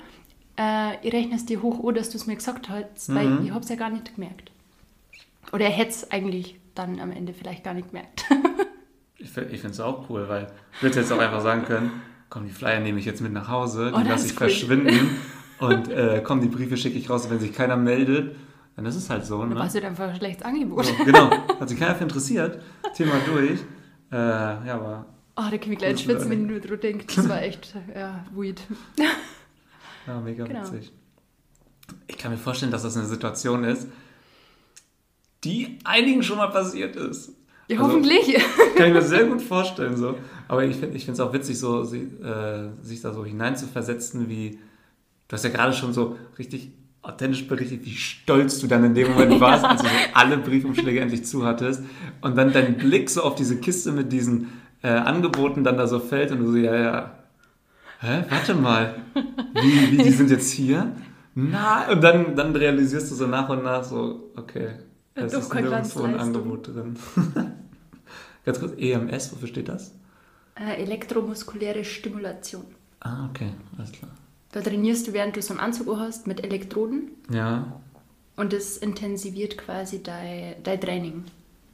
äh, 0.60 0.96
ich 1.08 1.14
rechne 1.14 1.36
es 1.36 1.46
dir 1.46 1.62
hoch, 1.62 1.80
oh, 1.82 1.92
dass 1.92 2.10
du 2.10 2.18
es 2.18 2.26
mir 2.26 2.36
gesagt 2.36 2.68
hast, 2.68 3.14
weil 3.14 3.28
Mhm. 3.30 3.46
ich 3.46 3.52
habe 3.52 3.62
es 3.64 3.70
ja 3.70 3.76
gar 3.76 3.92
nicht 3.92 4.16
gemerkt. 4.16 4.52
Oder 5.52 5.66
er 5.66 5.72
hätte 5.72 5.90
es 5.92 6.12
eigentlich 6.12 6.60
dann 6.76 7.00
am 7.00 7.12
Ende 7.12 7.34
vielleicht 7.34 7.64
gar 7.64 7.74
nicht 7.74 7.90
gemerkt. 7.90 8.26
Ich, 9.20 9.32
find- 9.32 9.52
ich 9.52 9.62
finde 9.62 9.74
es 9.74 9.80
auch 9.80 10.10
cool, 10.10 10.28
weil 10.30 10.48
ich 10.74 10.84
würde 10.84 11.00
jetzt 11.00 11.12
auch 11.12 11.18
einfach 11.20 11.42
sagen 11.42 11.64
können, 11.64 11.92
komm, 12.30 12.46
die 12.46 12.52
Flyer 12.52 12.80
nehme 12.80 13.00
ich 13.00 13.06
jetzt 13.06 13.22
mit 13.22 13.34
nach 13.34 13.48
Hause, 13.48 13.92
Oh, 13.94 13.98
die 13.98 14.04
das 14.04 14.10
lasse 14.10 14.26
ich 14.28 14.32
cool. 14.34 14.38
verschwinden 14.38 15.10
und 15.60 15.88
äh, 15.90 16.22
komm, 16.24 16.40
die 16.42 16.48
Briefe 16.50 16.78
schicke 16.78 16.98
ich 17.00 17.10
raus, 17.10 17.28
wenn 17.30 17.40
sich 17.40 17.52
keiner 17.54 17.78
meldet, 17.78 18.36
dann 18.76 18.86
ist 18.86 18.96
es 18.96 19.10
halt 19.10 19.26
so. 19.26 19.40
Da 19.40 19.48
Ne? 19.48 19.56
war 19.56 19.66
es 19.66 19.74
halt 19.74 19.86
einfach 19.86 20.10
ein 20.10 20.16
schlechtes 20.16 20.46
Angebot. 20.46 20.86
So, 20.86 20.94
genau, 21.04 21.32
hat 21.60 21.68
sich 21.68 21.80
keiner 21.80 21.96
für 21.96 22.04
interessiert, 22.04 22.62
Thema 22.96 23.14
durch. 23.26 23.60
Äh, 24.12 24.16
ja, 24.16 24.76
aber 24.76 25.06
Oh, 25.36 25.44
da 25.52 25.58
kann 25.58 25.72
ich 25.72 25.78
gleich 25.80 26.00
schwitzen, 26.00 26.30
wenn 26.30 26.46
nur 26.48 26.60
drüber 26.60 26.78
denke. 26.78 27.06
Das 27.16 27.28
war 27.30 27.42
echt, 27.42 27.74
ja, 27.96 28.24
weird. 28.34 28.62
ja, 30.08 30.20
mega 30.20 30.46
Genau. 30.46 30.62
witzig. 30.62 30.92
Ich 32.08 32.18
kann 32.18 32.32
mir 32.32 32.38
vorstellen, 32.38 32.72
dass 32.72 32.84
das 32.84 32.98
eine 32.98 33.06
Situation 33.06 33.64
ist, 33.64 33.88
die 35.48 35.78
einigen 35.84 36.24
schon 36.24 36.38
mal 36.38 36.48
passiert 36.48 36.96
ist. 36.96 37.32
Ja, 37.68 37.78
Also- 37.80 37.90
hoffentlich. 37.92 38.34
Kann 38.76 38.88
ich 38.88 38.94
mir 38.94 39.02
sehr 39.02 39.26
gut 39.26 39.42
vorstellen. 39.54 39.98
So. 39.98 40.16
Aber 40.48 40.64
ich 40.64 40.78
finde 40.78 40.98
es 40.98 41.20
auch 41.20 41.34
witzig, 41.34 41.58
so, 41.60 41.84
sie, 41.84 42.00
äh, 42.24 42.70
sich 42.82 43.02
da 43.02 43.14
so 43.14 43.26
hineinzuversetzen, 43.26 44.30
wie 44.30 44.60
du 45.28 45.34
hast 45.34 45.44
ja 45.44 45.50
gerade 45.50 45.74
schon 45.74 45.94
so 45.94 46.16
richtig 46.40 46.72
authentisch 47.02 47.48
berichtet, 47.48 47.86
wie 47.86 47.96
stolz 47.96 48.60
du 48.60 48.68
dann 48.68 48.84
in 48.84 48.94
dem 48.94 49.10
Moment 49.12 49.40
warst, 49.42 49.64
als 49.66 49.82
du 49.82 49.88
so 49.88 49.94
alle 50.14 50.38
Briefumschläge 50.38 51.00
endlich 51.00 51.26
zu 51.26 51.46
hattest. 51.46 51.84
Und 52.22 52.38
dann 52.38 52.52
dein 52.54 52.78
Blick 52.78 53.10
so 53.10 53.22
auf 53.24 53.36
diese 53.36 53.58
Kiste 53.60 53.92
mit 53.92 54.12
diesen 54.12 54.50
äh, 54.84 54.90
Angeboten 54.90 55.64
dann 55.64 55.78
da 55.78 55.88
so 55.88 56.00
fällt 56.00 56.32
und 56.32 56.40
du 56.40 56.52
so, 56.52 56.58
ja, 56.58 56.76
ja, 56.76 57.12
hä, 58.00 58.24
warte 58.30 58.54
mal, 58.56 58.96
wie, 59.62 59.92
wie 59.92 60.04
die 60.04 60.12
sind 60.12 60.30
jetzt 60.30 60.52
hier? 60.52 60.96
Na, 61.36 61.90
und 61.92 62.02
dann, 62.04 62.36
dann 62.36 62.56
realisierst 62.56 63.12
du 63.12 63.16
so 63.16 63.28
nach 63.28 63.48
und 63.50 63.64
nach 63.64 63.84
so, 63.84 64.32
okay, 64.36 64.70
es 65.26 65.34
ist 65.34 65.54
nirgendwo 65.54 66.04
ein. 66.04 66.16
Angebot 66.20 66.68
drin. 66.68 66.96
Ganz 68.46 68.60
kurz, 68.60 68.74
EMS, 68.78 69.32
wofür 69.34 69.48
steht 69.48 69.68
das? 69.68 69.94
Äh, 70.56 70.82
elektromuskuläre 70.82 71.84
Stimulation. 71.84 72.64
Ah, 73.02 73.28
okay, 73.30 73.50
alles 73.78 73.92
klar. 73.92 74.12
Da 74.52 74.62
trainierst 74.62 75.08
du, 75.08 75.14
während 75.14 75.36
du 75.36 75.42
so 75.42 75.54
einen 75.54 75.60
Anzug 75.60 75.98
hast, 76.00 76.26
mit 76.28 76.44
Elektroden 76.44 77.12
Ja, 77.30 77.80
und 78.38 78.54
das 78.54 78.78
intensiviert 78.78 79.58
quasi 79.58 80.02
dein, 80.02 80.56
dein 80.64 80.80
Training. 80.80 81.24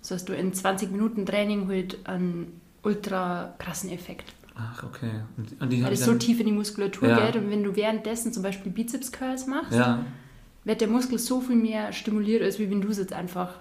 So 0.02 0.16
hast 0.16 0.28
du 0.30 0.34
in 0.34 0.54
20 0.54 0.92
Minuten 0.92 1.26
Training 1.26 1.68
halt 1.68 2.00
einen 2.08 2.60
ultra 2.84 3.54
krassen 3.60 3.90
Effekt. 3.92 4.34
ach, 4.56 4.84
okay. 4.84 5.12
Und, 5.38 5.62
und 5.62 5.70
die 5.70 5.84
Weil 5.84 5.92
das 5.92 6.04
so 6.06 6.14
tief 6.16 6.40
in 6.40 6.46
die 6.48 6.52
Muskulatur 6.52 7.10
Ja. 7.10 7.26
geht 7.26 7.36
und 7.36 7.50
wenn 7.52 7.64
du 7.64 7.76
währenddessen 7.76 8.34
zum 8.34 8.44
Beispiel 8.44 8.72
Bizeps 8.72 9.12
Curls 9.12 9.46
machst, 9.48 9.74
Ja, 9.74 10.06
wird 10.66 10.82
der 10.82 10.88
Muskel 10.88 11.20
so 11.20 11.42
viel 11.42 11.56
mehr 11.56 11.92
stimuliert, 11.94 12.42
als 12.44 12.60
wie 12.60 12.70
wenn 12.70 12.82
du 12.82 12.90
es 12.90 12.98
jetzt 12.98 13.14
einfach 13.14 13.56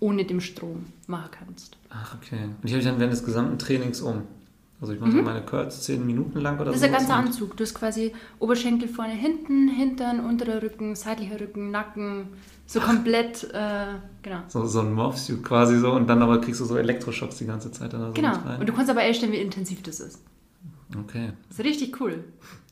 ohne 0.00 0.24
den 0.24 0.40
Strom 0.40 0.86
machen 1.06 1.30
kannst. 1.30 1.76
ach, 1.90 2.16
okay. 2.16 2.44
Und 2.44 2.64
die 2.68 2.70
habe 2.72 2.80
ich 2.80 2.84
dann 2.84 2.98
während 2.98 3.12
des 3.12 3.24
gesamten 3.24 3.58
Trainings 3.58 4.00
um. 4.00 4.22
Also 4.80 4.92
ich 4.92 5.00
mache 5.00 5.12
so 5.12 5.22
meine 5.22 5.40
Curls 5.42 5.82
10 5.84 6.04
Minuten 6.04 6.40
lang 6.40 6.56
oder 6.58 6.66
Mhm. 6.66 6.74
Das 6.74 6.76
ist 6.76 6.80
so. 6.82 6.86
ein 6.86 6.92
ganzer 6.92 7.14
Anzug. 7.14 7.56
Du 7.56 7.62
hast 7.64 7.72
quasi 7.74 8.12
Oberschenkel 8.38 8.88
vorne, 8.88 9.14
hinten, 9.14 9.68
Hintern, 9.68 10.20
unterer 10.20 10.60
Rücken, 10.62 10.94
seitlicher 10.94 11.40
Rücken, 11.40 11.70
Nacken, 11.70 12.26
so 12.66 12.80
komplett, 12.80 13.44
äh, 13.54 13.86
genau. 14.22 14.40
So, 14.48 14.66
so 14.66 14.80
ein 14.80 14.92
Morphsuit 14.92 15.42
quasi 15.42 15.78
so 15.78 15.92
und 15.92 16.06
dann 16.08 16.20
aber 16.20 16.40
kriegst 16.40 16.60
du 16.60 16.64
so 16.66 16.76
Elektroschocks 16.76 17.36
die 17.38 17.46
ganze 17.46 17.70
Zeit 17.70 17.92
dann 17.94 18.00
da 18.00 18.06
so 18.08 18.12
Genau. 18.14 18.32
Und 18.58 18.68
du 18.68 18.72
kannst 18.74 18.90
aber 18.90 19.00
einstellen, 19.00 19.32
wie 19.32 19.36
intensiv 19.38 19.82
das 19.82 20.00
ist. 20.00 20.18
Okay. 20.98 21.30
Das 21.48 21.60
ist 21.60 21.64
richtig 21.64 21.98
cool. 22.00 22.24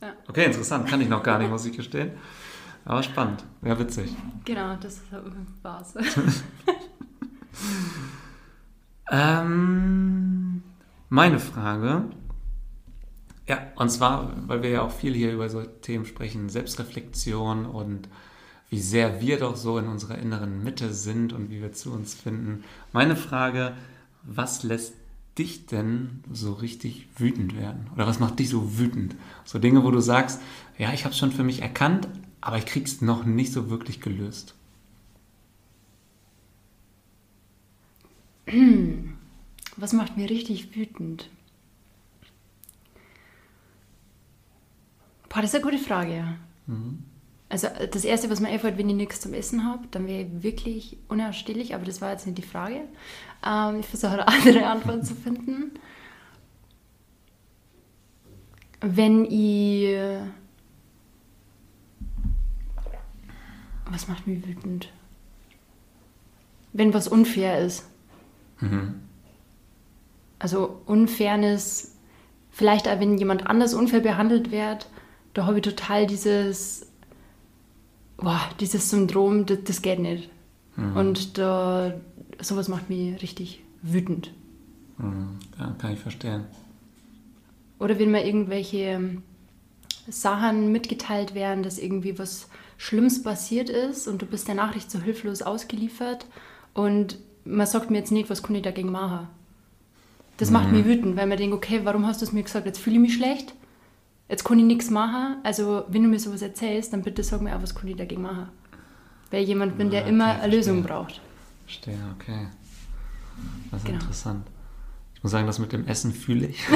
Ja, 0.02 0.12
Okay, 0.28 0.44
interessant. 0.46 0.86
Kann 0.88 1.00
ich 1.00 1.08
noch 1.08 1.22
gar 1.22 1.38
nicht, 1.38 1.50
muss 1.50 1.64
ich 1.64 1.74
gestehen. 1.74 2.10
Aber 2.84 3.02
spannend. 3.02 3.44
Ja, 3.62 3.78
witzig. 3.78 4.14
genau, 4.44 4.76
das 4.76 5.00
war's. 5.62 5.94
Ähm, 9.12 10.62
meine 11.10 11.38
Frage. 11.38 12.04
Ja, 13.46 13.58
und 13.76 13.90
zwar, 13.90 14.32
weil 14.48 14.62
wir 14.62 14.70
ja 14.70 14.82
auch 14.82 14.90
viel 14.90 15.12
hier 15.12 15.32
über 15.32 15.50
so 15.50 15.62
Themen 15.62 16.06
sprechen, 16.06 16.48
Selbstreflexion 16.48 17.66
und 17.66 18.08
wie 18.70 18.80
sehr 18.80 19.20
wir 19.20 19.38
doch 19.38 19.56
so 19.56 19.76
in 19.78 19.86
unserer 19.86 20.16
inneren 20.16 20.64
Mitte 20.64 20.94
sind 20.94 21.34
und 21.34 21.50
wie 21.50 21.60
wir 21.60 21.72
zu 21.72 21.92
uns 21.92 22.14
finden. 22.14 22.64
Meine 22.92 23.16
Frage, 23.16 23.74
was 24.22 24.62
lässt 24.62 24.94
dich 25.36 25.66
denn 25.66 26.24
so 26.32 26.54
richtig 26.54 27.08
wütend 27.16 27.54
werden? 27.54 27.90
Oder 27.94 28.06
was 28.06 28.18
macht 28.18 28.38
dich 28.38 28.48
so 28.48 28.78
wütend? 28.78 29.14
So 29.44 29.58
Dinge, 29.58 29.84
wo 29.84 29.90
du 29.90 30.00
sagst, 30.00 30.40
ja, 30.78 30.92
ich 30.94 31.04
habe 31.04 31.12
es 31.12 31.18
schon 31.18 31.32
für 31.32 31.44
mich 31.44 31.60
erkannt, 31.60 32.08
aber 32.42 32.58
ich 32.58 32.66
krieg's 32.66 33.00
noch 33.00 33.24
nicht 33.24 33.52
so 33.52 33.70
wirklich 33.70 34.02
gelöst. 34.02 34.54
Was 39.76 39.94
macht 39.94 40.18
mir 40.18 40.28
richtig 40.28 40.76
wütend? 40.76 41.30
Boah, 45.30 45.40
das 45.40 45.54
ist 45.54 45.54
eine 45.54 45.64
gute 45.64 45.78
Frage, 45.78 46.14
ja. 46.14 46.36
Also 47.48 47.68
äh, 47.68 47.88
das 47.88 48.04
Erste, 48.04 48.28
was 48.28 48.40
mir 48.40 48.48
einfällt, 48.48 48.76
wenn 48.76 48.90
ich 48.90 48.96
nichts 48.96 49.20
zum 49.20 49.32
Essen 49.32 49.64
habe, 49.64 49.86
dann 49.90 50.06
wäre 50.06 50.22
ich 50.22 50.42
wirklich 50.42 50.98
unausstehlich, 51.08 51.74
aber 51.74 51.86
das 51.86 52.02
war 52.02 52.10
jetzt 52.10 52.26
nicht 52.26 52.36
die 52.36 52.42
Frage. 52.42 52.82
Ähm, 53.46 53.80
ich 53.80 53.86
versuche 53.86 54.12
eine 54.12 54.28
andere 54.28 54.66
Antwort 54.66 55.06
zu 55.06 55.14
finden. 55.14 55.70
Wenn 58.80 59.24
ich... 59.24 59.96
Was 63.92 64.08
macht 64.08 64.26
mich 64.26 64.46
wütend? 64.46 64.88
Wenn 66.72 66.94
was 66.94 67.06
unfair 67.08 67.60
ist. 67.60 67.84
Also 70.38 70.80
Unfairness, 70.86 71.92
vielleicht 72.50 72.88
auch 72.88 72.98
wenn 73.00 73.18
jemand 73.18 73.46
anders 73.46 73.74
unfair 73.74 74.00
behandelt 74.00 74.50
wird, 74.50 74.88
da 75.34 75.46
habe 75.46 75.56
ich 75.58 75.62
total 75.62 76.06
dieses, 76.06 76.86
boah, 78.16 78.40
dieses 78.60 78.88
Syndrom, 78.90 79.46
das, 79.46 79.58
das 79.64 79.82
geht 79.82 79.98
nicht. 79.98 80.30
Und 80.94 81.36
da, 81.36 81.92
sowas 82.40 82.68
macht 82.68 82.88
mich 82.88 83.20
richtig 83.20 83.62
wütend. 83.82 84.32
Hm, 84.98 85.38
Ja, 85.58 85.74
kann 85.78 85.92
ich 85.92 85.98
verstehen. 86.00 86.44
Oder 87.78 87.98
wenn 87.98 88.10
mir 88.10 88.24
irgendwelche 88.24 89.18
Sachen 90.08 90.72
mitgeteilt 90.72 91.34
werden, 91.34 91.62
dass 91.62 91.78
irgendwie 91.78 92.18
was 92.18 92.48
Schlimmes 92.76 93.22
passiert 93.22 93.70
ist 93.70 94.08
und 94.08 94.22
du 94.22 94.26
bist 94.26 94.48
der 94.48 94.54
Nachricht 94.54 94.90
so 94.90 94.98
hilflos 95.00 95.42
ausgeliefert 95.42 96.26
und 96.74 97.18
man 97.44 97.66
sagt 97.66 97.90
mir 97.90 97.98
jetzt 97.98 98.12
nicht, 98.12 98.30
was 98.30 98.42
kann 98.42 98.56
ich 98.56 98.62
dagegen 98.62 98.90
machen. 98.90 99.28
Das 100.38 100.50
macht 100.50 100.72
mich 100.72 100.84
wütend, 100.84 101.16
weil 101.16 101.26
man 101.26 101.38
denkt, 101.38 101.54
okay, 101.54 101.80
warum 101.84 102.06
hast 102.06 102.20
du 102.20 102.24
es 102.24 102.32
mir 102.32 102.42
gesagt? 102.42 102.66
Jetzt 102.66 102.78
fühle 102.78 102.96
ich 102.96 103.02
mich 103.02 103.14
schlecht, 103.14 103.54
jetzt 104.28 104.44
kann 104.44 104.58
ich 104.58 104.64
nichts 104.64 104.90
machen. 104.90 105.36
Also 105.44 105.84
wenn 105.88 106.02
du 106.02 106.08
mir 106.08 106.18
sowas 106.18 106.42
erzählst, 106.42 106.92
dann 106.92 107.02
bitte 107.02 107.22
sag 107.22 107.40
mir 107.42 107.56
auch, 107.56 107.62
was 107.62 107.74
kann 107.74 107.88
ich 107.88 107.96
dagegen 107.96 108.22
machen. 108.22 108.48
Weil 109.30 109.42
ich 109.42 109.48
jemand 109.48 109.78
bin, 109.78 109.90
der 109.90 110.02
Ja, 110.02 110.06
immer 110.08 110.30
okay, 110.32 110.40
eine 110.42 110.56
Lösung 110.56 110.82
braucht. 110.82 111.20
Verstehe, 111.64 111.98
okay. 112.16 112.48
Das 113.70 113.80
ist 113.80 113.86
Genau. 113.86 114.00
interessant. 114.00 114.46
Ich 115.14 115.22
muss 115.22 115.32
sagen, 115.32 115.46
das 115.46 115.58
mit 115.58 115.72
dem 115.72 115.86
Essen 115.86 116.12
fühle 116.12 116.46
ich. 116.48 116.60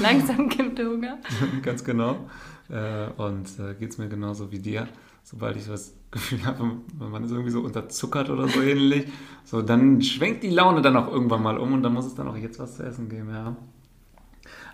Langsam 0.00 0.48
kommt 0.48 0.78
der 0.78 0.86
Hunger. 0.86 1.18
Ganz 1.62 1.84
genau. 1.84 2.28
Äh, 2.70 3.08
und 3.16 3.58
äh, 3.58 3.74
geht 3.74 3.90
es 3.90 3.98
mir 3.98 4.08
genauso 4.08 4.52
wie 4.52 4.58
dir. 4.58 4.88
Sobald 5.22 5.56
ich 5.56 5.66
das 5.66 5.94
Gefühl 6.10 6.44
habe, 6.44 6.70
man 6.98 7.24
ist 7.24 7.30
irgendwie 7.30 7.50
so 7.50 7.60
unterzuckert 7.60 8.30
oder 8.30 8.48
so 8.48 8.62
ähnlich, 8.62 9.06
so 9.44 9.60
dann 9.60 10.00
schwenkt 10.00 10.42
die 10.42 10.50
Laune 10.50 10.80
dann 10.80 10.96
auch 10.96 11.08
irgendwann 11.08 11.42
mal 11.42 11.58
um 11.58 11.74
und 11.74 11.82
dann 11.82 11.92
muss 11.92 12.06
es 12.06 12.14
dann 12.14 12.28
auch 12.28 12.36
jetzt 12.36 12.58
was 12.58 12.76
zu 12.76 12.82
essen 12.82 13.08
geben, 13.08 13.30
ja. 13.30 13.54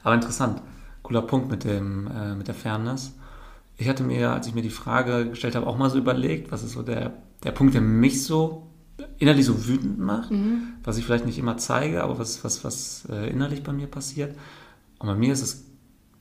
Aber 0.02 0.14
interessant. 0.14 0.62
Cooler 1.02 1.22
Punkt 1.22 1.50
mit, 1.50 1.64
dem, 1.64 2.06
äh, 2.06 2.34
mit 2.34 2.48
der 2.48 2.54
Fairness. 2.54 3.16
Ich 3.76 3.88
hatte 3.88 4.04
mir, 4.04 4.30
als 4.30 4.46
ich 4.46 4.54
mir 4.54 4.62
die 4.62 4.70
Frage 4.70 5.30
gestellt 5.30 5.56
habe, 5.56 5.66
auch 5.66 5.76
mal 5.76 5.90
so 5.90 5.98
überlegt, 5.98 6.52
was 6.52 6.62
ist 6.62 6.72
so 6.72 6.82
der, 6.82 7.14
der 7.42 7.50
Punkt, 7.50 7.74
der 7.74 7.80
mich 7.80 8.22
so 8.22 8.70
innerlich 9.18 9.44
so 9.44 9.66
wütend 9.66 9.98
macht, 9.98 10.30
was 10.84 10.96
ich 10.96 11.04
vielleicht 11.04 11.26
nicht 11.26 11.38
immer 11.38 11.56
zeige, 11.56 12.04
aber 12.04 12.18
was, 12.18 12.44
was, 12.44 12.64
was 12.64 13.06
äh, 13.10 13.28
innerlich 13.28 13.62
bei 13.62 13.72
mir 13.72 13.88
passiert. 13.88 14.36
Und 14.98 15.08
bei 15.08 15.14
mir 15.16 15.32
ist 15.32 15.42
es 15.42 15.64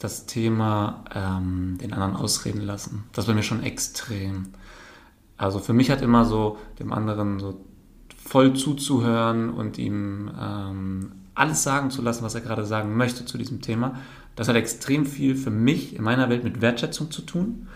das 0.04 0.26
Thema 0.26 1.06
ähm, 1.16 1.78
den 1.82 1.94
anderen 1.94 2.18
ausreden 2.18 2.62
lassen. 2.62 3.06
Das 3.14 3.26
bei 3.26 3.34
mir 3.34 3.42
schon 3.42 3.64
extrem. 3.64 4.50
Also 5.38 5.60
für 5.60 5.72
mich 5.72 5.90
hat 5.90 6.02
immer 6.02 6.26
so 6.26 6.58
dem 6.78 6.92
anderen 6.92 7.40
so 7.40 7.64
voll 8.18 8.54
zuzuhören 8.54 9.50
und 9.50 9.78
ihm 9.78 10.30
ähm, 10.38 11.12
alles 11.36 11.64
sagen 11.64 11.90
zu 11.90 12.02
lassen, 12.02 12.24
was 12.24 12.36
er 12.36 12.42
gerade 12.42 12.66
sagen 12.66 12.98
möchte 12.98 13.26
zu 13.26 13.38
diesem 13.38 13.62
Thema. 13.62 13.96
Das 14.36 14.50
hat 14.50 14.58
extrem 14.58 15.06
viel 15.06 15.38
für 15.38 15.52
mich 15.52 15.96
in 15.96 16.04
meiner 16.04 16.28
Welt 16.28 16.44
mit 16.44 16.60
Wertschätzung 16.60 17.10
zu 17.10 17.22
tun, 17.22 17.70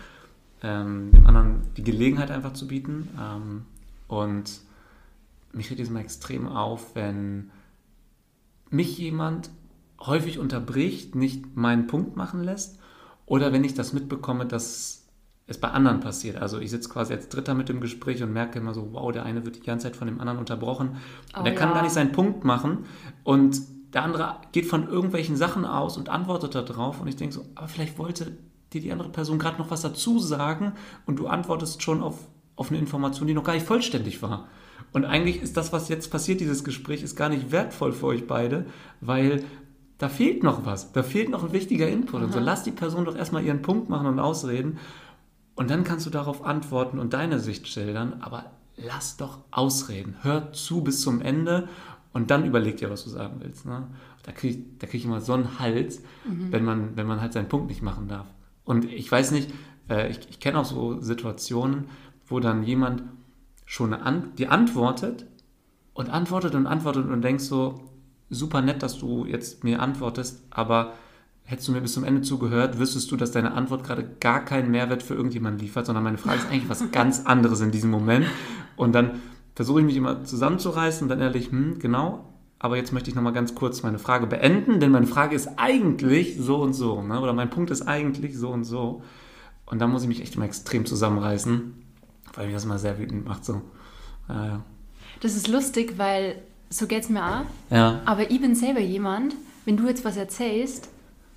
ähm, 0.64 1.12
dem 1.14 1.26
anderen 1.28 1.62
die 1.78 1.84
Gelegenheit 1.84 2.30
einfach 2.30 2.52
zu 2.52 2.68
bieten. 2.68 3.08
Ähm, 3.18 3.66
und 4.10 4.60
mich 5.54 5.70
regt 5.72 5.80
es 5.80 5.88
immer 5.88 6.02
extrem 6.02 6.46
auf, 6.46 6.94
wenn 6.94 7.52
mich 8.70 8.98
jemand 8.98 9.50
häufig 10.00 10.40
unterbricht, 10.40 11.16
nicht 11.16 11.56
meinen 11.56 11.88
Punkt 11.88 12.16
machen 12.16 12.44
lässt 12.44 12.80
oder 13.26 13.52
wenn 13.52 13.64
ich 13.64 13.74
das 13.74 13.94
mitbekomme, 13.94 14.46
dass 14.46 15.08
es 15.48 15.60
bei 15.60 15.70
anderen 15.70 16.02
passiert. 16.02 16.38
Also 16.38 16.60
ich 16.60 16.72
sitze 16.72 16.90
quasi 16.90 17.14
als 17.14 17.30
Dritter 17.30 17.54
mit 17.54 17.70
dem 17.70 17.80
Gespräch 17.80 18.22
und 18.22 18.34
merke 18.34 18.60
immer 18.60 18.74
so, 18.74 18.90
wow, 18.92 19.12
der 19.12 19.24
eine 19.24 19.46
wird 19.46 19.56
die 19.56 19.62
ganze 19.62 19.88
Zeit 19.88 19.96
von 19.96 20.08
dem 20.08 20.20
anderen 20.20 20.40
unterbrochen. 20.40 20.98
Oh, 21.34 21.40
und 21.40 21.46
der 21.46 21.54
ja. 21.54 21.60
kann 21.60 21.74
gar 21.74 21.84
nicht 21.84 21.94
seinen 21.94 22.12
Punkt 22.12 22.44
machen. 22.44 22.86
Und 23.24 23.62
der 23.94 24.04
andere 24.04 24.36
geht 24.52 24.66
von 24.66 24.90
irgendwelchen 24.90 25.38
Sachen 25.38 25.66
aus 25.66 25.98
und 25.98 26.10
antwortet 26.10 26.54
darauf. 26.54 27.02
Und 27.02 27.08
ich 27.08 27.16
denke 27.16 27.34
so, 27.34 27.46
aber 27.56 27.70
vielleicht 27.70 27.98
wollte 27.98 28.38
dir 28.74 28.82
die 28.82 28.92
andere 28.92 29.10
Person 29.10 29.40
gerade 29.40 29.58
noch 29.58 29.72
was 29.72 29.82
dazu 29.82 30.20
sagen 30.20 30.74
und 31.06 31.18
du 31.18 31.28
antwortest 31.28 31.82
schon 31.82 32.04
auf, 32.04 32.28
auf 32.58 32.70
eine 32.70 32.80
Information, 32.80 33.28
die 33.28 33.34
noch 33.34 33.46
gar 33.46 33.54
nicht 33.54 33.66
vollständig 33.66 34.22
war. 34.22 34.50
Und 34.92 35.06
eigentlich 35.06 35.42
ist 35.42 35.56
das, 35.56 35.72
was 35.72 35.88
jetzt 35.90 36.12
passiert, 36.12 36.42
dieses 36.42 36.66
Gespräch, 36.66 37.04
ist 37.04 37.16
gar 37.16 37.30
nicht 37.30 37.52
wertvoll 37.52 37.94
für 37.94 38.08
euch 38.08 38.28
beide, 38.28 38.66
weil 39.00 39.44
da 39.98 40.10
fehlt 40.10 40.44
noch 40.44 40.66
was. 40.66 40.92
Da 40.92 41.04
fehlt 41.04 41.30
noch 41.30 41.44
ein 41.44 41.54
wichtiger 41.54 41.88
Input. 41.88 42.16
Aha. 42.16 42.26
Und 42.26 42.34
so 42.34 42.40
lass 42.40 42.64
die 42.64 42.72
Person 42.72 43.06
doch 43.06 43.16
erstmal 43.16 43.44
ihren 43.44 43.62
Punkt 43.62 43.90
machen 43.90 44.08
und 44.08 44.20
ausreden. 44.20 44.78
Und 45.56 45.72
dann 45.72 45.84
kannst 45.84 46.06
du 46.06 46.10
darauf 46.10 46.46
antworten 46.46 47.00
und 47.00 47.14
deine 47.14 47.40
Sicht 47.40 47.68
schildern, 47.68 48.18
aber 48.20 48.46
lass 48.76 49.18
doch 49.18 49.40
ausreden. 49.50 50.16
Hör 50.22 50.54
zu 50.54 50.82
bis 50.82 51.02
zum 51.02 51.22
Ende 51.22 51.68
und 52.14 52.30
dann 52.30 52.46
überleg 52.46 52.78
dir, 52.78 52.92
was 52.92 53.04
du 53.04 53.10
sagen 53.10 53.38
willst. 53.40 53.66
Ne? 53.66 53.88
Da 54.24 54.32
kriege 54.32 54.60
ich, 54.60 54.80
krieg 54.80 54.94
ich 54.94 55.06
immer 55.06 55.22
so 55.22 55.34
einen 55.34 55.60
Hals, 55.60 56.02
mhm. 56.26 56.52
wenn, 56.52 56.64
man, 56.64 56.96
wenn 56.96 57.08
man 57.08 57.22
halt 57.22 57.34
seinen 57.34 57.50
Punkt 57.50 57.70
nicht 57.70 57.82
machen 57.82 58.08
darf. 58.08 58.28
Und 58.66 58.86
ich 58.86 59.12
weiß 59.12 59.32
nicht, 59.32 59.52
äh, 59.90 60.10
ich, 60.10 60.20
ich 60.30 60.40
kenne 60.40 60.60
auch 60.60 60.66
so 60.66 61.02
Situationen, 61.02 61.86
wo 62.28 62.40
dann 62.40 62.64
jemand 62.64 63.04
schon 63.66 63.94
an, 63.94 64.34
die 64.38 64.48
antwortet 64.48 65.26
und 65.94 66.10
antwortet 66.10 66.54
und 66.54 66.68
antwortet 66.68 67.08
und 67.08 67.22
denkst 67.22 67.46
so, 67.46 67.87
super 68.30 68.62
nett, 68.62 68.84
dass 68.84 68.98
du 68.98 69.26
jetzt 69.26 69.64
mir 69.64 69.82
antwortest, 69.82 70.44
aber 70.50 70.94
hättest 71.44 71.68
du 71.68 71.72
mir 71.72 71.82
bis 71.82 71.94
zum 71.94 72.04
Ende 72.04 72.22
zugehört, 72.22 72.78
wüsstest 72.78 73.10
du, 73.10 73.16
dass 73.16 73.32
deine 73.32 73.54
Antwort 73.54 73.86
gerade 73.86 74.10
gar 74.20 74.44
keinen 74.44 74.70
Mehrwert 74.70 75.02
für 75.02 75.16
irgendjemanden 75.16 75.62
liefert, 75.62 75.86
sondern 75.86 76.04
meine 76.04 76.18
Frage 76.18 76.40
ist 76.40 76.50
eigentlich 76.50 76.70
was 76.70 76.84
ganz 76.92 77.26
anderes 77.26 77.62
in 77.62 77.72
diesem 77.72 77.90
Moment. 77.90 78.26
Und 78.76 78.94
dann 78.94 79.22
versuche 79.56 79.80
ich 79.80 79.86
mich 79.86 79.96
immer 79.96 80.24
zusammenzureißen 80.24 81.04
und 81.04 81.10
dann 81.10 81.22
ehrlich, 81.22 81.52
hm, 81.52 81.80
genau, 81.80 82.34
aber 82.60 82.76
jetzt 82.76 82.92
möchte 82.92 83.10
ich 83.10 83.16
nochmal 83.16 83.34
ganz 83.34 83.56
kurz 83.56 83.84
meine 83.84 84.00
Frage 84.00 84.28
beenden, 84.28 84.80
denn 84.80 84.92
meine 84.92 85.08
Frage 85.08 85.36
ist 85.36 85.58
eigentlich 85.58 86.38
so 86.38 86.58
und 86.58 86.74
so, 86.74 87.02
ne? 87.02 87.22
oder 87.22 87.34
mein 87.34 87.50
Punkt 87.50 87.72
ist 87.72 87.84
eigentlich 87.84 88.38
so 88.38 88.50
und 88.50 88.64
so. 88.64 89.04
Und 89.66 89.80
da 89.80 89.88
muss 89.88 90.02
ich 90.02 90.08
mich 90.08 90.22
echt 90.22 90.36
immer 90.36 90.46
extrem 90.46 90.86
zusammenreißen, 90.86 91.74
weil 92.34 92.46
mich 92.46 92.56
das 92.56 92.66
immer 92.66 92.80
sehr 92.80 93.00
wütend 93.00 93.26
macht. 93.26 93.46
So. 93.46 93.62
Ja. 94.28 94.64
Das 95.22 95.36
ist 95.36 95.48
lustig, 95.48 95.98
weil 95.98 96.42
so 96.70 96.88
geht 96.88 97.04
es 97.04 97.10
mir 97.10 97.24
auch. 97.24 97.46
Ja. 97.70 98.02
Aber 98.06 98.30
ich 98.30 98.42
bin 98.42 98.56
selber 98.56 98.80
jemand, 98.80 99.36
wenn 99.66 99.78
du 99.78 99.88
jetzt 99.88 100.06
was 100.06 100.18
erzählst, 100.18 100.90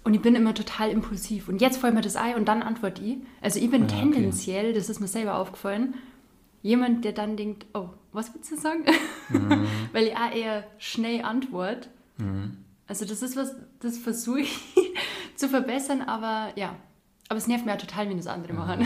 und 0.03 0.15
ich 0.15 0.23
bin 0.23 0.35
immer 0.35 0.55
total 0.55 0.91
impulsiv. 0.91 1.49
Und 1.49 1.61
jetzt 1.61 1.79
fällt 1.79 1.95
mir 1.95 2.01
das 2.01 2.17
ein 2.17 2.35
und 2.35 2.47
dann 2.49 2.63
antworte 2.63 3.03
ich. 3.03 3.19
Also 3.41 3.61
ich 3.61 3.71
bin 3.71 3.83
ja, 3.83 3.89
tendenziell, 3.89 4.67
okay. 4.67 4.75
das 4.75 4.89
ist 4.89 5.01
mir 5.01 5.09
selber 5.09 5.37
aufgefallen, 5.37 5.95
jemand, 6.63 7.05
der 7.05 7.13
dann 7.13 7.37
denkt, 7.37 7.67
oh, 7.75 7.91
was 8.13 8.35
willst 8.35 8.51
du 8.51 8.57
sagen? 8.57 8.85
Mhm. 9.29 9.67
Weil 9.93 10.07
ich 10.07 10.17
auch 10.17 10.35
eher 10.35 10.65
schnell 10.79 11.23
antworte. 11.23 11.89
Mhm. 12.19 12.57
Also 12.87 13.05
das 13.05 13.23
ist 13.23 13.37
was, 13.37 13.55
das 13.81 13.99
versuche 13.99 14.41
ich 14.41 14.59
zu 15.37 15.49
verbessern, 15.49 16.03
aber 16.03 16.53
ja. 16.57 16.75
Aber 17.29 17.39
es 17.39 17.47
nervt 17.47 17.65
mir 17.65 17.75
auch 17.75 17.79
total, 17.79 18.09
wenn 18.09 18.17
das 18.17 18.27
andere 18.27 18.53
machen. 18.53 18.85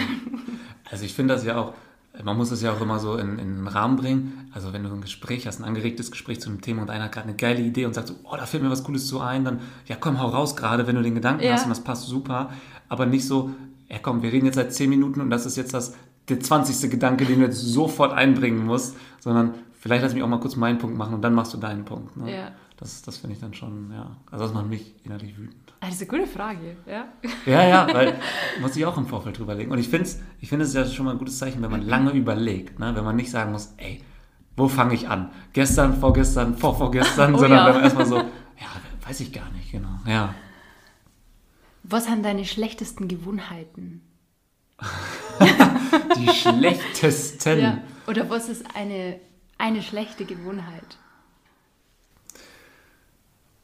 Also 0.90 1.06
ich 1.06 1.14
finde 1.14 1.32
das 1.32 1.46
ja 1.46 1.56
auch, 1.56 1.72
man 2.22 2.36
muss 2.36 2.52
es 2.52 2.62
ja 2.62 2.72
auch 2.72 2.80
immer 2.80 3.00
so 3.00 3.16
in, 3.16 3.38
in 3.38 3.56
den 3.56 3.66
Rahmen 3.66 3.96
bringen. 3.96 4.48
Also 4.52 4.72
wenn 4.72 4.84
du 4.84 4.92
ein 4.92 5.00
Gespräch 5.00 5.46
hast, 5.46 5.58
ein 5.60 5.64
angeregtes 5.64 6.12
Gespräch 6.12 6.40
zu 6.40 6.48
einem 6.48 6.60
Thema 6.60 6.82
und 6.82 6.90
einer 6.90 7.04
hat 7.04 7.12
gerade 7.12 7.28
eine 7.28 7.36
geile 7.36 7.60
Idee 7.60 7.86
und 7.86 7.94
sagt 7.94 8.08
so, 8.08 8.14
oh, 8.22 8.36
da 8.36 8.46
fällt 8.46 8.62
mir 8.62 8.70
was 8.70 8.84
Cooles 8.84 9.08
zu 9.08 9.20
ein, 9.20 9.44
dann, 9.44 9.60
ja 9.86 9.96
komm, 9.98 10.20
hau 10.20 10.28
raus 10.28 10.54
gerade, 10.54 10.86
wenn 10.86 10.94
du 10.94 11.02
den 11.02 11.16
Gedanken 11.16 11.42
ja. 11.44 11.52
hast 11.52 11.64
und 11.64 11.70
das 11.70 11.82
passt 11.82 12.06
super. 12.06 12.50
Aber 12.88 13.06
nicht 13.06 13.26
so, 13.26 13.50
ja 13.88 13.98
komm, 14.00 14.22
wir 14.22 14.32
reden 14.32 14.46
jetzt 14.46 14.54
seit 14.54 14.72
10 14.72 14.88
Minuten 14.90 15.20
und 15.20 15.30
das 15.30 15.44
ist 15.44 15.56
jetzt 15.56 15.74
das, 15.74 15.94
der 16.28 16.38
20. 16.38 16.88
Gedanke, 16.90 17.24
den 17.24 17.40
du 17.40 17.46
jetzt 17.46 17.60
sofort 17.60 18.12
einbringen 18.12 18.64
musst, 18.64 18.96
sondern 19.18 19.54
vielleicht 19.72 20.02
lass 20.02 20.14
mich 20.14 20.22
auch 20.22 20.28
mal 20.28 20.40
kurz 20.40 20.54
meinen 20.54 20.78
Punkt 20.78 20.96
machen 20.96 21.14
und 21.14 21.22
dann 21.22 21.34
machst 21.34 21.52
du 21.52 21.58
deinen 21.58 21.84
Punkt. 21.84 22.16
Ne? 22.16 22.32
Ja. 22.32 22.52
Das, 22.76 23.02
das 23.02 23.18
finde 23.18 23.34
ich 23.34 23.40
dann 23.40 23.54
schon, 23.54 23.92
ja, 23.92 24.16
also 24.30 24.44
das 24.44 24.52
macht 24.52 24.66
mich 24.66 24.94
innerlich 25.04 25.36
wütend. 25.38 25.72
Ah, 25.80 25.86
das 25.86 25.94
ist 25.94 26.10
eine 26.10 26.18
gute 26.18 26.26
Frage, 26.30 26.76
ja. 26.86 27.06
Ja, 27.46 27.68
ja, 27.68 27.86
weil 27.92 28.18
muss 28.60 28.74
ich 28.74 28.84
auch 28.84 28.98
im 28.98 29.06
Vorfeld 29.06 29.38
drüber 29.38 29.54
legen. 29.54 29.70
Und 29.70 29.78
ich 29.78 29.88
finde 29.88 30.06
es 30.06 30.20
ich 30.40 30.48
find 30.48 30.74
ja 30.74 30.84
schon 30.84 31.04
mal 31.04 31.12
ein 31.12 31.18
gutes 31.18 31.38
Zeichen, 31.38 31.62
wenn 31.62 31.70
man 31.70 31.82
lange 31.82 32.10
überlegt, 32.10 32.80
ne? 32.80 32.94
wenn 32.96 33.04
man 33.04 33.16
nicht 33.16 33.30
sagen 33.30 33.52
muss, 33.52 33.74
ey, 33.76 34.02
wo 34.56 34.68
fange 34.68 34.94
ich 34.94 35.08
an? 35.08 35.30
Gestern, 35.52 35.98
vorgestern, 35.98 36.56
vorvorgestern, 36.56 37.34
oh, 37.34 37.38
sondern 37.38 37.58
ja. 37.58 37.66
wenn 37.66 37.74
man 37.74 37.82
erstmal 37.84 38.06
so, 38.06 38.16
ja, 38.18 39.06
weiß 39.06 39.20
ich 39.20 39.32
gar 39.32 39.50
nicht, 39.50 39.70
genau, 39.70 40.00
ja. 40.06 40.34
Was 41.84 42.06
sind 42.06 42.24
deine 42.24 42.44
schlechtesten 42.44 43.08
Gewohnheiten? 43.08 44.00
Die 46.16 46.28
schlechtesten. 46.28 47.60
Ja. 47.60 47.78
Oder 48.06 48.28
was 48.30 48.48
ist 48.48 48.64
eine, 48.74 49.20
eine 49.58 49.82
schlechte 49.82 50.24
Gewohnheit? 50.24 50.98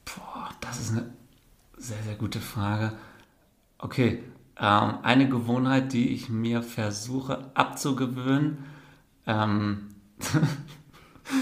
Boah, 0.05 0.50
das 0.61 0.81
ist 0.81 0.93
eine 0.93 1.13
sehr, 1.77 2.03
sehr 2.03 2.15
gute 2.15 2.41
Frage. 2.41 2.93
Okay, 3.79 4.23
ähm, 4.57 4.99
eine 5.03 5.29
Gewohnheit, 5.29 5.93
die 5.93 6.11
ich 6.11 6.29
mir 6.29 6.63
versuche 6.63 7.51
abzugewöhnen, 7.55 8.59
ähm, 9.27 9.89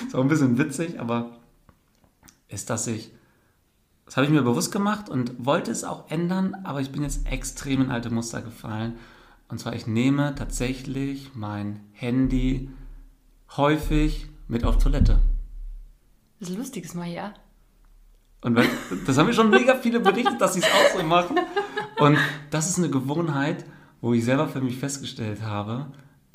ist 0.07 0.15
auch 0.15 0.21
ein 0.21 0.29
bisschen 0.29 0.59
witzig, 0.59 1.01
aber 1.01 1.37
ist, 2.49 2.71
dass 2.71 2.87
ich, 2.87 3.13
das 4.07 4.17
habe 4.17 4.27
ich 4.27 4.33
mir 4.33 4.43
bewusst 4.43 4.73
gemacht 4.73 5.09
und 5.09 5.45
wollte 5.45 5.71
es 5.71 5.85
auch 5.85 6.11
ändern, 6.11 6.55
aber 6.65 6.81
ich 6.81 6.93
bin 6.93 7.03
jetzt 7.03 7.27
extrem 7.27 7.83
in 7.83 7.91
alte 7.91 8.11
Muster 8.11 8.41
gefallen. 8.41 8.97
Und 9.49 9.59
zwar, 9.59 9.75
ich 9.75 9.87
nehme 9.87 10.35
tatsächlich 10.35 11.35
mein 11.35 11.81
Handy 11.93 12.71
häufig 13.57 14.29
mit 14.47 14.65
auf 14.65 14.79
Toilette. 14.79 15.19
Das 16.39 16.51
ist 16.51 16.59
lustiges 16.59 16.95
mal, 16.95 17.09
ja. 17.09 17.35
Und 18.41 18.55
wenn, 18.55 18.69
das 19.07 19.19
haben 19.19 19.27
mir 19.27 19.35
schon 19.35 19.51
mega 19.51 19.75
viele 19.75 20.01
berichtet, 20.01 20.41
dass 20.41 20.55
sie 20.55 20.61
es 20.61 20.67
auch 20.67 20.99
so 20.99 21.05
machen. 21.05 21.39
Und 21.99 22.19
das 22.51 22.69
ist 22.71 22.79
eine 22.79 22.89
Gewohnheit, 22.89 23.65
wo 24.01 24.15
ich 24.15 24.25
selber 24.25 24.47
für 24.49 24.61
mich 24.61 24.77
festgestellt 24.77 25.43
habe, 25.43 25.87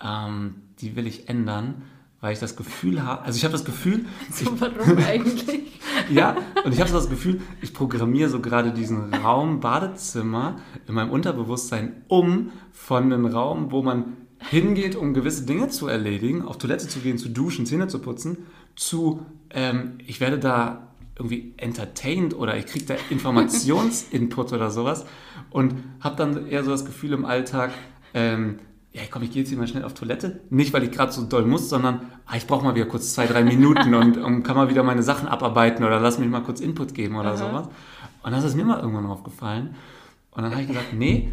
ähm, 0.03 0.55
die 0.79 0.95
will 0.95 1.07
ich 1.07 1.29
ändern, 1.29 1.83
weil 2.19 2.33
ich 2.33 2.39
das 2.39 2.55
Gefühl 2.55 3.03
habe, 3.03 3.21
also 3.23 3.37
ich 3.37 3.43
habe 3.45 3.53
das 3.53 3.63
Gefühl... 3.63 4.05
So, 4.31 4.45
ich, 4.53 4.61
warum 4.61 4.97
eigentlich? 4.97 5.79
ja, 6.09 6.35
und 6.65 6.73
ich 6.73 6.79
habe 6.79 6.89
so 6.89 6.97
das 6.97 7.09
Gefühl, 7.09 7.41
ich 7.61 7.73
programmiere 7.73 8.29
so 8.29 8.41
gerade 8.41 8.71
diesen 8.71 9.13
Raum 9.13 9.61
Badezimmer 9.61 10.57
in 10.87 10.95
meinem 10.95 11.11
Unterbewusstsein 11.11 12.03
um 12.07 12.51
von 12.71 13.03
einem 13.03 13.25
Raum, 13.25 13.71
wo 13.71 13.81
man 13.81 14.17
hingeht, 14.39 14.95
um 14.97 15.13
gewisse 15.13 15.45
Dinge 15.45 15.69
zu 15.69 15.87
erledigen, 15.87 16.41
auf 16.41 16.57
Toilette 16.57 16.87
zu 16.87 16.99
gehen, 16.99 17.17
zu 17.17 17.29
duschen, 17.29 17.65
Zähne 17.65 17.87
zu 17.87 17.99
putzen, 17.99 18.39
zu, 18.75 19.25
ähm, 19.49 19.99
ich 20.05 20.19
werde 20.19 20.39
da 20.39 20.92
irgendwie 21.15 21.53
entertained 21.57 22.35
oder 22.35 22.57
ich 22.57 22.65
kriege 22.65 22.85
da 22.85 22.95
Informationsinput 23.09 24.53
oder 24.53 24.71
sowas 24.71 25.05
und 25.51 25.75
habe 25.99 26.15
dann 26.15 26.47
eher 26.47 26.63
so 26.63 26.71
das 26.71 26.85
Gefühl 26.85 27.13
im 27.13 27.25
Alltag, 27.25 27.71
ähm, 28.13 28.59
ja 28.93 29.01
komm, 29.09 29.23
ich 29.23 29.31
gehe 29.31 29.41
jetzt 29.41 29.49
hier 29.49 29.57
mal 29.57 29.67
schnell 29.67 29.83
auf 29.83 29.93
Toilette. 29.93 30.41
Nicht, 30.49 30.73
weil 30.73 30.83
ich 30.83 30.91
gerade 30.91 31.11
so 31.11 31.23
doll 31.23 31.45
muss, 31.45 31.69
sondern 31.69 32.01
ah, 32.25 32.35
ich 32.35 32.47
brauche 32.47 32.63
mal 32.63 32.75
wieder 32.75 32.85
kurz 32.85 33.13
zwei, 33.13 33.27
drei 33.27 33.43
Minuten 33.43 33.93
und, 33.95 34.17
und, 34.17 34.43
kann 34.43 34.55
mal 34.55 34.69
wieder 34.69 34.83
meine 34.83 35.03
Sachen 35.03 35.27
abarbeiten 35.27 35.83
oder 35.83 35.99
lass 35.99 36.19
mich 36.19 36.29
mal 36.29 36.41
kurz 36.41 36.59
Input 36.59 36.93
geben 36.93 37.15
oder 37.15 37.29
Aha. 37.29 37.37
sowas. 37.37 37.67
Und 38.23 38.31
das 38.31 38.43
ist 38.43 38.55
mir 38.55 38.65
mal 38.65 38.79
irgendwann 38.79 39.05
aufgefallen. 39.05 39.75
Und 40.31 40.43
dann 40.43 40.51
habe 40.51 40.61
ich 40.61 40.67
gesagt, 40.67 40.93
nee, 40.93 41.29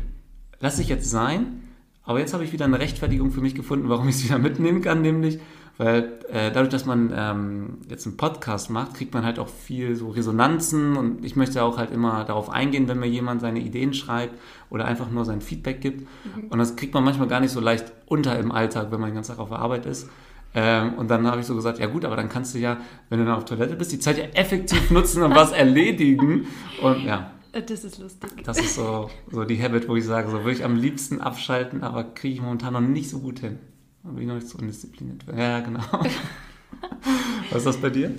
lass 0.59 0.79
ich 0.79 0.89
jetzt 0.89 1.09
sein. 1.09 1.63
Aber 2.03 2.19
jetzt 2.19 2.35
habe 2.35 2.45
ich 2.45 2.53
wieder 2.53 2.65
eine 2.65 2.79
Rechtfertigung 2.79 3.31
für 3.31 3.41
mich 3.41 3.55
gefunden, 3.55 3.89
warum 3.89 4.09
ich 4.09 4.17
es 4.17 4.25
wieder 4.25 4.39
mitnehmen 4.39 4.83
kann, 4.83 5.01
nämlich 5.01 5.39
weil 5.81 6.19
äh, 6.31 6.53
dadurch, 6.53 6.69
dass 6.69 6.85
man 6.85 7.11
ähm, 7.17 7.79
jetzt 7.89 8.07
einen 8.07 8.19
Podcast 8.19 8.69
macht, 8.69 8.93
kriegt 8.93 9.15
man 9.15 9.25
halt 9.25 9.39
auch 9.39 9.49
viel 9.49 9.97
so 9.97 10.11
Resonanzen 10.11 10.95
und 10.95 11.25
ich 11.25 11.37
möchte 11.37 11.63
auch 11.63 11.79
halt 11.79 11.91
immer 11.91 12.23
darauf 12.25 12.51
eingehen, 12.51 12.87
wenn 12.87 12.99
mir 12.99 13.09
jemand 13.09 13.41
seine 13.41 13.61
Ideen 13.61 13.95
schreibt 13.95 14.39
oder 14.69 14.85
einfach 14.85 15.11
nur 15.11 15.25
sein 15.25 15.41
Feedback 15.41 15.81
gibt. 15.81 16.01
Mhm. 16.03 16.49
Und 16.51 16.59
das 16.59 16.77
kriegt 16.77 16.93
man 16.93 17.03
manchmal 17.03 17.29
gar 17.29 17.41
nicht 17.41 17.53
so 17.53 17.61
leicht 17.61 17.93
unter 18.05 18.39
im 18.39 18.53
Alltag, 18.53 18.89
wenn 18.91 19.01
man 19.01 19.09
den 19.09 19.15
ganzen 19.15 19.31
Tag 19.31 19.39
auf 19.39 19.49
der 19.49 19.59
Arbeit 19.59 19.87
ist. 19.87 20.11
Ähm, 20.53 20.97
und 20.99 21.11
dann 21.11 21.27
habe 21.27 21.41
ich 21.41 21.47
so 21.47 21.55
gesagt, 21.55 21.79
ja 21.79 21.87
gut, 21.87 22.05
aber 22.05 22.17
dann 22.17 22.29
kannst 22.29 22.55
du 22.55 22.59
ja, 22.59 22.77
wenn 23.09 23.19
du 23.19 23.25
dann 23.25 23.37
auf 23.37 23.47
Toilette 23.47 23.75
bist, 23.75 23.91
die 23.91 24.01
Zeit 24.01 24.19
ja 24.19 24.25
effektiv 24.35 24.91
nutzen 24.91 25.23
und 25.23 25.35
was 25.35 25.53
erledigen. 25.53 26.47
Und 26.83 27.05
ja, 27.05 27.31
Das 27.53 27.85
ist 27.85 27.99
lustig. 27.99 28.45
Das 28.45 28.59
ist 28.59 28.75
so, 28.75 29.09
so 29.31 29.45
die 29.45 29.63
Habit, 29.63 29.89
wo 29.89 29.97
ich 29.97 30.05
sage, 30.05 30.31
so 30.31 30.41
würde 30.41 30.53
ich 30.53 30.63
am 30.63 30.77
liebsten 30.77 31.23
abschalten, 31.23 31.83
aber 31.83 32.05
kriege 32.05 32.35
ich 32.35 32.43
momentan 32.43 32.75
noch 32.75 32.83
nicht 32.83 33.09
so 33.09 33.21
gut 33.21 33.39
hin. 33.39 33.59
Da 34.03 34.11
bin 34.11 34.23
ich 34.23 34.29
noch 34.29 34.35
nicht 34.35 34.49
so 34.49 34.59
undiszipliniert. 34.59 35.25
Ja, 35.37 35.61
genau. 35.61 35.83
Was 37.51 37.59
ist 37.59 37.67
das 37.67 37.77
bei 37.77 37.91
dir? 37.91 38.15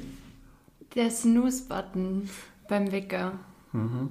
Der 0.96 1.10
Snooze-Button 1.10 2.30
beim 2.67 2.91
Wecker. 2.91 3.34
Mhm. 3.72 4.10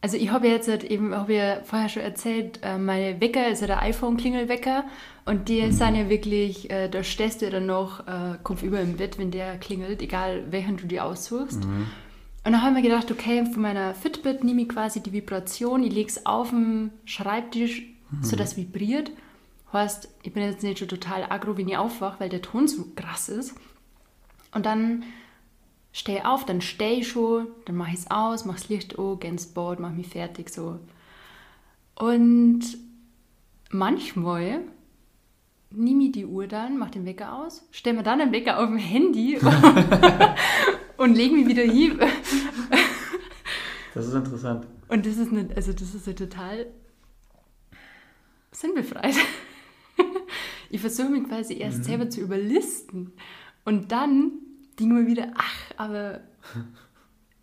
Also 0.00 0.16
ich 0.16 0.30
habe 0.30 0.46
jetzt 0.46 0.68
halt 0.68 0.84
eben, 0.84 1.14
habe 1.14 1.34
ja 1.34 1.60
vorher 1.64 1.88
schon 1.88 2.02
erzählt, 2.02 2.60
äh, 2.62 2.78
meine 2.78 3.20
Wecker 3.20 3.48
ist 3.48 3.60
ja 3.60 3.66
der 3.66 3.82
iPhone-Klingelwecker 3.82 4.84
und 5.24 5.48
die 5.48 5.62
mhm. 5.62 5.72
sind 5.72 5.96
ja 5.96 6.08
wirklich, 6.08 6.70
äh, 6.70 6.88
da 6.88 7.02
stehst 7.02 7.40
du 7.40 7.46
ja 7.46 7.50
dann 7.50 7.66
noch 7.66 8.06
äh, 8.06 8.38
kopfüber 8.42 8.80
im 8.80 8.96
Bett, 8.96 9.18
wenn 9.18 9.32
der 9.32 9.58
klingelt, 9.58 10.00
egal 10.00 10.44
welchen 10.50 10.76
du 10.76 10.86
dir 10.86 11.04
aussuchst. 11.04 11.64
Mhm. 11.64 11.86
Und 12.44 12.52
dann 12.52 12.62
habe 12.62 12.78
ich 12.78 12.84
mir 12.84 12.88
gedacht, 12.88 13.10
okay, 13.10 13.44
von 13.44 13.60
meiner 13.60 13.92
Fitbit 13.92 14.44
nehme 14.44 14.62
ich 14.62 14.68
quasi 14.68 15.02
die 15.02 15.12
Vibration, 15.12 15.82
ich 15.82 15.92
lege 15.92 16.08
es 16.08 16.24
auf 16.24 16.50
den 16.50 16.92
Schreibtisch, 17.04 17.82
mhm. 18.10 18.22
sodass 18.22 18.52
es 18.52 18.56
vibriert. 18.56 19.10
Heißt, 19.72 20.08
ich 20.22 20.32
bin 20.32 20.42
jetzt 20.42 20.62
nicht 20.62 20.78
schon 20.78 20.88
total 20.88 21.24
aggro, 21.24 21.56
wenn 21.56 21.68
ich 21.68 21.76
aufwache, 21.76 22.20
weil 22.20 22.28
der 22.30 22.42
Ton 22.42 22.68
so 22.68 22.86
krass 22.96 23.28
ist. 23.28 23.54
Und 24.52 24.64
dann 24.64 25.04
stehe 25.92 26.26
auf, 26.26 26.46
dann 26.46 26.60
stehe 26.60 27.00
ich 27.00 27.08
schon, 27.08 27.48
dann 27.66 27.76
mache 27.76 27.90
ich 27.90 28.00
es 28.00 28.10
aus, 28.10 28.44
mache 28.44 28.58
das 28.58 28.68
Licht 28.68 28.98
an, 28.98 29.18
gehe 29.20 29.30
ins 29.30 29.46
Bad, 29.46 29.78
mache 29.80 29.92
mich 29.92 30.08
fertig 30.08 30.48
so. 30.48 30.78
Und 31.94 32.62
manchmal 33.70 34.60
nehme 35.70 36.04
ich 36.04 36.12
die 36.12 36.26
Uhr 36.26 36.46
dann, 36.46 36.78
mache 36.78 36.92
den 36.92 37.04
Wecker 37.04 37.34
aus, 37.34 37.66
stelle 37.70 37.98
mir 37.98 38.02
dann 38.02 38.20
den 38.20 38.32
Wecker 38.32 38.58
auf 38.58 38.68
dem 38.68 38.78
Handy 38.78 39.38
und 40.96 41.14
lege 41.14 41.34
mich 41.34 41.46
wieder 41.46 41.64
hin. 41.64 41.98
das 43.94 44.06
ist 44.06 44.14
interessant. 44.14 44.66
Und 44.88 45.04
das 45.04 45.18
ist, 45.18 45.30
eine, 45.30 45.48
also 45.54 45.72
das 45.72 45.94
ist 45.94 46.06
ja 46.06 46.14
total 46.14 46.66
sinnbefreit. 48.50 49.16
Ich 50.70 50.80
versuche 50.80 51.10
mich 51.10 51.24
quasi 51.24 51.54
erst 51.54 51.78
mhm. 51.78 51.82
selber 51.84 52.10
zu 52.10 52.20
überlisten 52.20 53.12
und 53.64 53.92
dann 53.92 54.32
denke 54.78 54.94
mir 54.94 55.06
wieder, 55.06 55.32
ach, 55.36 55.54
aber 55.76 56.20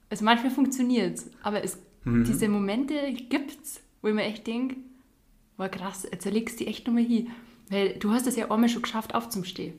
also 0.10 0.26
manchmal 0.26 0.52
funktioniert 0.52 1.18
es, 1.18 1.30
aber 1.44 1.64
es, 1.64 1.78
mhm. 2.04 2.24
diese 2.24 2.48
Momente 2.48 2.96
gibt 3.30 3.64
es, 3.64 3.82
wo 4.02 4.08
ich 4.08 4.14
mir 4.14 4.24
echt 4.24 4.46
denke, 4.48 4.78
war 5.58 5.70
krass, 5.70 6.08
jetzt 6.12 6.26
erlegst 6.26 6.60
du 6.60 6.64
die 6.64 6.70
echt 6.70 6.86
nochmal 6.88 7.04
hin. 7.04 7.30
Weil 7.70 7.98
du 7.98 8.12
hast 8.12 8.28
es 8.28 8.36
ja 8.36 8.52
einmal 8.52 8.70
schon 8.70 8.82
geschafft, 8.82 9.16
aufzustehen. 9.16 9.74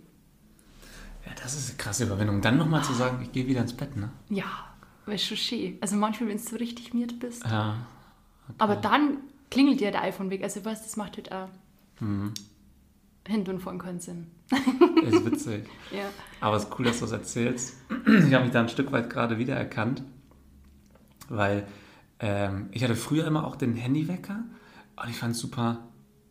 Ja, 1.25 1.33
das 1.41 1.55
ist 1.55 1.71
eine 1.71 1.79
krasse 1.79 2.05
Überwindung. 2.05 2.41
Dann 2.41 2.57
nochmal 2.57 2.83
zu 2.83 2.93
sagen, 2.95 3.21
ich 3.23 3.33
gehe 3.33 3.47
wieder 3.47 3.61
ins 3.61 3.73
Bett, 3.73 3.97
ne? 3.97 4.11
Ja, 4.29 4.75
weil 5.05 5.19
schon 5.19 5.37
schön. 5.37 5.79
Also 5.81 5.97
manchmal, 5.97 6.31
wenn 6.31 6.37
du 6.37 6.43
so 6.43 6.57
richtig 6.57 6.95
miert 6.95 7.19
bist. 7.21 7.45
Ja. 7.45 7.77
Okay. 8.49 8.55
Aber 8.59 8.77
dann 8.77 9.19
klingelt 9.51 9.81
dir 9.81 9.91
der 9.91 10.03
iPhone 10.03 10.31
weg. 10.31 10.43
Also 10.43 10.65
was, 10.65 10.83
das 10.83 10.97
macht 10.97 11.17
halt 11.17 11.33
auch 11.33 11.49
mhm. 12.01 12.33
Hinten 13.27 13.51
und 13.51 13.61
vorne 13.61 13.79
keinen 13.79 14.01
Sinn. 14.01 14.29
Ist 15.03 15.25
witzig. 15.25 15.65
ja. 15.91 16.07
Aber 16.41 16.57
es 16.57 16.65
ist 16.65 16.79
cool, 16.79 16.85
dass 16.87 16.99
du 16.99 17.05
das 17.05 17.13
erzählst. 17.13 17.77
Ich 18.07 18.35
habe 18.35 18.45
mich 18.45 18.53
da 18.53 18.61
ein 18.61 18.69
Stück 18.69 18.93
weit 18.93 19.11
gerade 19.11 19.39
wiedererkannt, 19.39 20.03
weil 21.29 21.67
ähm, 22.21 22.69
ich 22.73 22.83
hatte 22.85 22.97
früher 22.97 23.27
immer 23.27 23.47
auch 23.47 23.57
den 23.57 23.75
Handywecker 23.75 24.45
und 24.97 25.11
ich 25.11 25.17
fand 25.17 25.35
es 25.35 25.41
super 25.41 25.89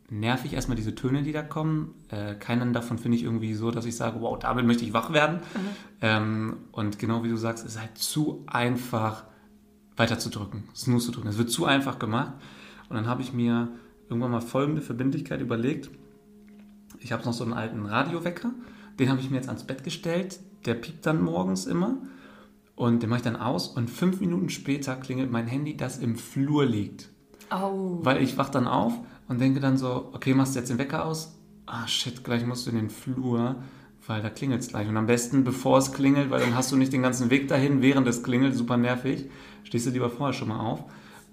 nervig, 0.09 0.53
erstmal 0.53 0.75
diese 0.75 0.95
Töne, 0.95 1.23
die 1.23 1.31
da 1.31 1.41
kommen. 1.41 1.95
Äh, 2.09 2.35
keinen 2.35 2.73
davon 2.73 2.97
finde 2.97 3.17
ich 3.17 3.23
irgendwie 3.23 3.53
so, 3.53 3.71
dass 3.71 3.85
ich 3.85 3.95
sage, 3.95 4.21
wow, 4.21 4.37
damit 4.37 4.65
möchte 4.65 4.85
ich 4.85 4.93
wach 4.93 5.11
werden. 5.13 5.37
Mhm. 5.37 5.69
Ähm, 6.01 6.57
und 6.71 6.99
genau 6.99 7.23
wie 7.23 7.29
du 7.29 7.37
sagst, 7.37 7.65
es 7.65 7.73
ist 7.73 7.81
halt 7.81 7.97
zu 7.97 8.43
einfach 8.47 9.23
weiter 9.97 10.19
zu 10.19 10.29
drücken, 10.29 10.65
Snooze 10.75 11.07
zu 11.07 11.11
drücken. 11.13 11.29
Es 11.29 11.37
wird 11.37 11.49
zu 11.49 11.65
einfach 11.65 11.99
gemacht. 11.99 12.33
Und 12.89 12.95
dann 12.95 13.07
habe 13.07 13.21
ich 13.21 13.33
mir 13.33 13.69
irgendwann 14.09 14.31
mal 14.31 14.41
folgende 14.41 14.81
Verbindlichkeit 14.81 15.41
überlegt. 15.41 15.89
Ich 16.99 17.11
habe 17.11 17.23
noch 17.25 17.33
so 17.33 17.43
einen 17.43 17.53
alten 17.53 17.85
Radiowecker, 17.85 18.51
den 18.99 19.09
habe 19.09 19.19
ich 19.19 19.29
mir 19.29 19.37
jetzt 19.37 19.49
ans 19.49 19.65
Bett 19.65 19.83
gestellt. 19.83 20.39
Der 20.65 20.73
piept 20.73 21.05
dann 21.05 21.21
morgens 21.21 21.65
immer 21.65 21.97
und 22.75 23.01
den 23.01 23.09
mache 23.09 23.19
ich 23.19 23.23
dann 23.23 23.35
aus 23.35 23.67
und 23.67 23.89
fünf 23.89 24.19
Minuten 24.19 24.49
später 24.49 24.95
klingelt 24.95 25.31
mein 25.31 25.47
Handy, 25.47 25.77
das 25.77 25.97
im 25.97 26.15
Flur 26.15 26.65
liegt. 26.65 27.09
Oh. 27.51 27.99
Weil 28.01 28.21
ich 28.21 28.37
wach 28.37 28.49
dann 28.49 28.67
auf 28.67 28.93
und 29.27 29.39
denke 29.39 29.59
dann 29.59 29.77
so, 29.77 30.09
okay, 30.13 30.33
machst 30.33 30.55
du 30.55 30.59
jetzt 30.59 30.69
den 30.69 30.77
Wecker 30.77 31.05
aus? 31.05 31.39
Ah, 31.65 31.87
shit, 31.87 32.23
gleich 32.23 32.45
musst 32.45 32.65
du 32.65 32.71
in 32.71 32.77
den 32.77 32.89
Flur, 32.89 33.55
weil 34.07 34.21
da 34.21 34.29
klingelt 34.29 34.61
es 34.61 34.67
gleich. 34.67 34.87
Und 34.87 34.97
am 34.97 35.07
besten, 35.07 35.43
bevor 35.43 35.77
es 35.77 35.93
klingelt, 35.93 36.29
weil 36.29 36.41
dann 36.41 36.55
hast 36.55 36.71
du 36.71 36.75
nicht 36.75 36.93
den 36.93 37.01
ganzen 37.01 37.29
Weg 37.29 37.47
dahin, 37.47 37.81
während 37.81 38.07
es 38.07 38.23
klingelt, 38.23 38.55
super 38.55 38.77
nervig, 38.77 39.29
stehst 39.63 39.87
du 39.87 39.91
lieber 39.91 40.09
vorher 40.09 40.33
schon 40.33 40.49
mal 40.49 40.59
auf. 40.59 40.83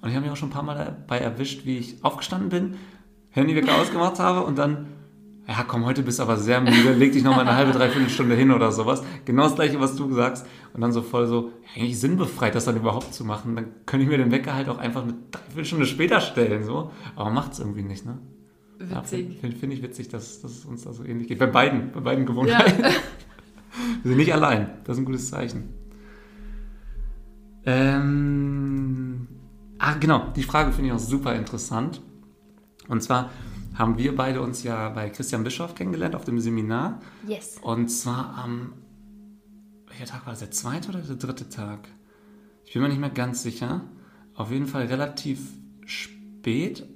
Und 0.00 0.08
ich 0.08 0.14
habe 0.14 0.24
mich 0.24 0.32
auch 0.32 0.36
schon 0.36 0.48
ein 0.48 0.52
paar 0.52 0.62
Mal 0.62 0.76
dabei 0.76 1.18
erwischt, 1.18 1.66
wie 1.66 1.78
ich 1.78 2.04
aufgestanden 2.04 2.48
bin, 2.48 2.76
Handywecker 3.30 3.74
ausgemacht 3.80 4.18
habe 4.18 4.44
und 4.44 4.56
dann 4.58 4.86
ja 5.52 5.64
komm, 5.64 5.84
heute 5.84 6.02
bist 6.02 6.18
du 6.18 6.22
aber 6.22 6.36
sehr 6.36 6.60
müde, 6.60 6.94
leg 6.94 7.12
dich 7.12 7.22
noch 7.22 7.36
mal 7.36 7.42
eine 7.42 7.54
halbe, 7.54 7.72
dreiviertel 7.72 8.08
Stunde 8.08 8.34
hin 8.34 8.50
oder 8.50 8.72
sowas. 8.72 9.02
Genau 9.24 9.44
das 9.44 9.54
gleiche, 9.54 9.80
was 9.80 9.96
du 9.96 10.12
sagst. 10.12 10.46
Und 10.72 10.80
dann 10.80 10.92
so 10.92 11.02
voll 11.02 11.26
so, 11.26 11.52
eigentlich 11.76 12.00
sinnbefreit, 12.00 12.54
das 12.54 12.64
dann 12.64 12.76
überhaupt 12.76 13.12
zu 13.12 13.24
machen. 13.24 13.54
Dann 13.54 13.66
könnte 13.84 14.04
ich 14.04 14.10
mir 14.10 14.18
den 14.18 14.30
Wecker 14.30 14.54
halt 14.54 14.68
auch 14.68 14.78
einfach 14.78 15.02
eine 15.02 15.14
Dreiviertelstunde 15.30 15.86
später 15.86 16.20
stellen, 16.20 16.64
so. 16.64 16.90
Aber 17.16 17.30
macht 17.30 17.52
es 17.52 17.58
irgendwie 17.58 17.82
nicht, 17.82 18.06
ne? 18.06 18.18
Witzig. 18.78 19.34
Ja, 19.34 19.40
Finde 19.40 19.56
find 19.56 19.72
ich 19.72 19.82
witzig, 19.82 20.08
dass, 20.08 20.40
dass 20.40 20.50
es 20.52 20.64
uns 20.64 20.84
da 20.84 20.92
so 20.92 21.04
ähnlich 21.04 21.28
geht. 21.28 21.38
Bei 21.38 21.46
beiden, 21.46 21.92
bei 21.92 22.00
beiden 22.00 22.26
Gewohnheiten. 22.26 22.82
Ja. 22.82 22.90
Wir 24.02 24.10
sind 24.10 24.16
nicht 24.16 24.32
allein. 24.32 24.70
Das 24.84 24.96
ist 24.96 25.02
ein 25.02 25.04
gutes 25.04 25.30
Zeichen. 25.30 25.74
Ähm, 27.64 29.28
ah, 29.78 29.94
genau, 29.94 30.26
die 30.34 30.42
Frage 30.42 30.72
finde 30.72 30.88
ich 30.88 30.94
auch 30.94 30.98
super 30.98 31.34
interessant. 31.34 32.00
Und 32.88 33.02
zwar, 33.02 33.30
haben 33.74 33.98
wir 33.98 34.14
beide 34.14 34.40
uns 34.42 34.62
ja 34.62 34.90
bei 34.90 35.08
Christian 35.10 35.44
Bischoff 35.44 35.74
kennengelernt 35.74 36.14
auf 36.14 36.24
dem 36.24 36.38
Seminar. 36.40 37.00
Yes. 37.26 37.58
Und 37.62 37.88
zwar 37.88 38.36
am, 38.36 38.74
welcher 39.88 40.06
Tag 40.06 40.26
war 40.26 40.32
das, 40.32 40.40
der 40.40 40.50
zweite 40.50 40.90
oder 40.90 41.00
der 41.00 41.16
dritte 41.16 41.48
Tag? 41.48 41.88
Ich 42.64 42.74
bin 42.74 42.82
mir 42.82 42.88
nicht 42.88 43.00
mehr 43.00 43.10
ganz 43.10 43.42
sicher. 43.42 43.82
Auf 44.34 44.50
jeden 44.50 44.66
Fall 44.66 44.86
relativ 44.86 45.40
spät. 45.84 46.86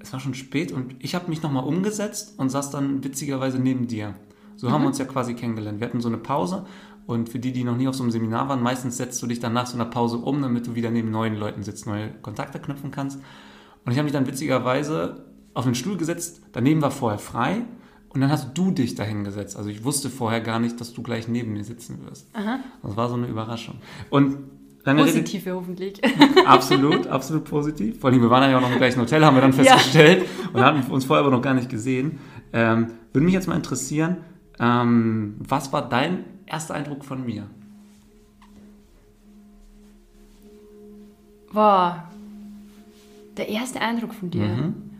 Es 0.00 0.12
war 0.12 0.20
schon 0.20 0.34
spät 0.34 0.72
und 0.72 0.96
ich 0.98 1.14
habe 1.14 1.28
mich 1.28 1.42
nochmal 1.42 1.64
umgesetzt 1.64 2.38
und 2.38 2.50
saß 2.50 2.70
dann 2.70 3.04
witzigerweise 3.04 3.58
neben 3.58 3.86
dir. 3.86 4.14
So 4.56 4.68
mhm. 4.68 4.72
haben 4.72 4.82
wir 4.82 4.88
uns 4.88 4.98
ja 4.98 5.04
quasi 5.04 5.34
kennengelernt. 5.34 5.80
Wir 5.80 5.86
hatten 5.86 6.00
so 6.00 6.08
eine 6.08 6.18
Pause 6.18 6.66
und 7.06 7.28
für 7.28 7.38
die, 7.38 7.52
die 7.52 7.64
noch 7.64 7.76
nie 7.76 7.88
auf 7.88 7.94
so 7.94 8.02
einem 8.02 8.10
Seminar 8.10 8.48
waren, 8.48 8.62
meistens 8.62 8.96
setzt 8.96 9.22
du 9.22 9.26
dich 9.26 9.40
dann 9.40 9.52
nach 9.52 9.66
so 9.66 9.76
einer 9.76 9.86
Pause 9.86 10.18
um, 10.18 10.42
damit 10.42 10.66
du 10.66 10.74
wieder 10.74 10.90
neben 10.90 11.10
neuen 11.10 11.36
Leuten 11.36 11.62
sitzt, 11.62 11.86
neue 11.86 12.10
Kontakte 12.22 12.58
knüpfen 12.58 12.90
kannst. 12.90 13.20
Und 13.84 13.92
ich 13.92 13.98
habe 13.98 14.04
mich 14.04 14.12
dann 14.12 14.26
witzigerweise 14.26 15.31
auf 15.54 15.64
den 15.64 15.74
Stuhl 15.74 15.96
gesetzt, 15.96 16.42
daneben 16.52 16.82
war 16.82 16.90
vorher 16.90 17.18
frei 17.18 17.62
und 18.08 18.20
dann 18.20 18.30
hast 18.30 18.56
du 18.56 18.70
dich 18.70 18.94
dahin 18.94 19.24
gesetzt. 19.24 19.56
Also 19.56 19.70
ich 19.70 19.84
wusste 19.84 20.10
vorher 20.10 20.40
gar 20.40 20.58
nicht, 20.58 20.80
dass 20.80 20.92
du 20.92 21.02
gleich 21.02 21.28
neben 21.28 21.52
mir 21.52 21.64
sitzen 21.64 22.04
wirst. 22.04 22.28
Aha. 22.34 22.60
Das 22.82 22.96
war 22.96 23.08
so 23.08 23.14
eine 23.14 23.26
Überraschung. 23.26 23.76
Und 24.10 24.38
Positiv 24.84 25.46
Rede, 25.46 25.56
hoffentlich. 25.56 26.00
Absolut, 26.46 27.06
absolut 27.06 27.44
positiv. 27.44 28.00
Vor 28.00 28.10
allem, 28.10 28.20
wir 28.20 28.30
waren 28.30 28.50
ja 28.50 28.56
auch 28.56 28.62
noch 28.62 28.72
im 28.72 28.78
gleichen 28.78 29.00
Hotel, 29.00 29.24
haben 29.24 29.36
wir 29.36 29.40
dann 29.40 29.52
festgestellt 29.52 30.22
ja. 30.22 30.50
und 30.52 30.60
hatten 30.60 30.90
uns 30.90 31.04
vorher 31.04 31.24
aber 31.24 31.30
noch 31.34 31.40
gar 31.40 31.54
nicht 31.54 31.68
gesehen. 31.68 32.18
Ähm, 32.52 32.88
würde 33.12 33.24
mich 33.24 33.32
jetzt 33.32 33.46
mal 33.46 33.54
interessieren, 33.54 34.16
ähm, 34.58 35.36
was 35.38 35.72
war 35.72 35.88
dein 35.88 36.24
erster 36.46 36.74
Eindruck 36.74 37.04
von 37.04 37.24
mir? 37.24 37.46
War 41.52 42.10
der 43.36 43.48
erste 43.48 43.80
Eindruck 43.80 44.14
von 44.14 44.30
dir. 44.30 44.48
Mhm. 44.48 44.91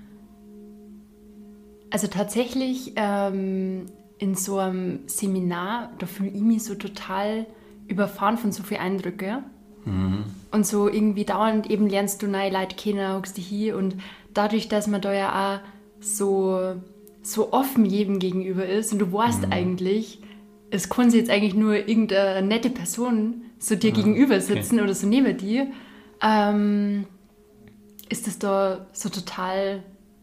Also 1.92 2.06
tatsächlich 2.06 2.92
ähm, 2.96 3.84
in 4.18 4.34
so 4.34 4.56
einem 4.56 5.00
Seminar, 5.06 5.92
da 5.98 6.06
fühle 6.06 6.30
ich 6.30 6.40
mich 6.40 6.64
so 6.64 6.74
total 6.74 7.46
überfahren 7.86 8.38
von 8.38 8.50
so 8.50 8.62
vielen 8.62 8.80
Eindrücken. 8.80 9.44
Mhm. 9.84 10.24
Und 10.50 10.66
so 10.66 10.88
irgendwie 10.88 11.24
dauernd 11.24 11.68
eben 11.70 11.88
lernst 11.88 12.22
du 12.22 12.28
neue 12.28 12.50
Leute 12.50 12.76
kennen, 12.76 13.14
hockst 13.14 13.36
dich 13.36 13.46
hier 13.46 13.76
und 13.76 13.96
dadurch, 14.32 14.68
dass 14.68 14.86
man 14.86 15.02
da 15.02 15.12
ja 15.12 15.56
auch 15.56 15.60
so, 16.00 16.76
so 17.22 17.52
offen 17.52 17.84
jedem 17.84 18.18
gegenüber 18.18 18.66
ist 18.66 18.92
und 18.92 18.98
du 18.98 19.12
weißt 19.12 19.46
mhm. 19.46 19.52
eigentlich, 19.52 20.20
es 20.70 20.88
kann 20.88 21.10
sich 21.10 21.20
jetzt 21.20 21.30
eigentlich 21.30 21.54
nur 21.54 21.74
irgendeine 21.76 22.46
nette 22.46 22.70
Person 22.70 23.42
so 23.58 23.74
dir 23.74 23.90
ja, 23.90 23.96
gegenüber 23.96 24.40
sitzen 24.40 24.76
okay. 24.76 24.84
oder 24.84 24.94
so 24.94 25.06
neben 25.06 25.36
dir, 25.36 25.66
ähm, 26.22 27.06
ist 28.08 28.26
das 28.26 28.38
da 28.38 28.86
so 28.92 29.10
total 29.10 29.82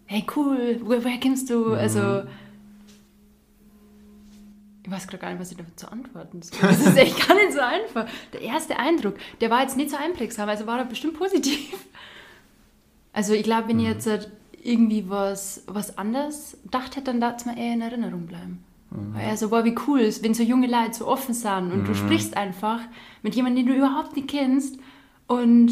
hey 0.10 0.26
cool, 0.36 0.80
woher, 0.82 1.18
kennst 1.20 1.50
du? 1.52 1.66
Mhm. 1.66 1.74
Also 1.74 2.24
ich 4.84 4.92
weiß 4.92 5.08
gerade 5.08 5.22
gar 5.22 5.30
nicht, 5.30 5.40
was 5.40 5.52
ich 5.52 5.58
dazu 5.58 5.88
antworten 5.88 6.42
soll. 6.42 6.60
Das 6.62 6.80
ist 6.80 6.98
echt 6.98 7.28
gar 7.28 7.36
nicht 7.36 7.54
so 7.54 7.60
einfach. 7.60 8.08
Der 8.34 8.42
erste 8.42 8.78
Eindruck, 8.78 9.16
der 9.40 9.52
war 9.52 9.62
jetzt 9.62 9.78
nicht 9.78 9.92
so 9.92 9.98
einprägsam, 9.98 10.50
also 10.50 10.66
war 10.66 10.80
er 10.80 10.86
bestimmt 10.86 11.14
positiv. 11.14 11.78
Also 13.14 13.34
ich 13.34 13.44
glaube, 13.44 13.68
wenn 13.68 13.78
mhm. 13.78 13.84
ich 13.84 13.88
jetzt 13.90 14.08
halt 14.08 14.32
irgendwie 14.64 15.10
was, 15.10 15.64
was 15.68 15.98
anderes 15.98 16.58
gedacht 16.64 16.96
hätte, 16.96 17.06
dann 17.06 17.22
darf 17.22 17.38
es 17.38 17.46
mir 17.46 17.58
eher 17.58 17.74
in 17.74 17.82
Erinnerung 17.82 18.26
bleiben. 18.26 18.64
Mhm. 18.90 19.14
Weil 19.14 19.28
er 19.28 19.38
so, 19.38 19.52
wow, 19.52 19.64
wie 19.64 19.76
cool 19.88 20.00
ist, 20.00 20.24
wenn 20.24 20.34
so 20.34 20.42
junge 20.42 20.68
Leute 20.68 20.94
so 20.94 21.08
offen 21.08 21.36
sind 21.36 21.72
und 21.72 21.82
mhm. 21.82 21.86
du 21.86 21.94
sprichst 21.94 22.36
einfach 22.36 22.82
mit 23.22 23.36
jemandem, 23.36 23.66
den 23.66 23.74
du 23.74 23.80
überhaupt 23.80 24.16
nicht 24.16 24.28
kennst 24.28 24.80
und 25.28 25.72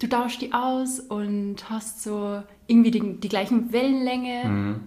du 0.00 0.08
tauschst 0.08 0.42
die 0.42 0.52
aus 0.52 0.98
und 0.98 1.70
hast 1.70 2.02
so 2.02 2.42
irgendwie 2.66 2.90
die, 2.90 3.20
die 3.20 3.28
gleichen 3.28 3.72
Wellenlänge. 3.72 4.48
Mhm. 4.48 4.80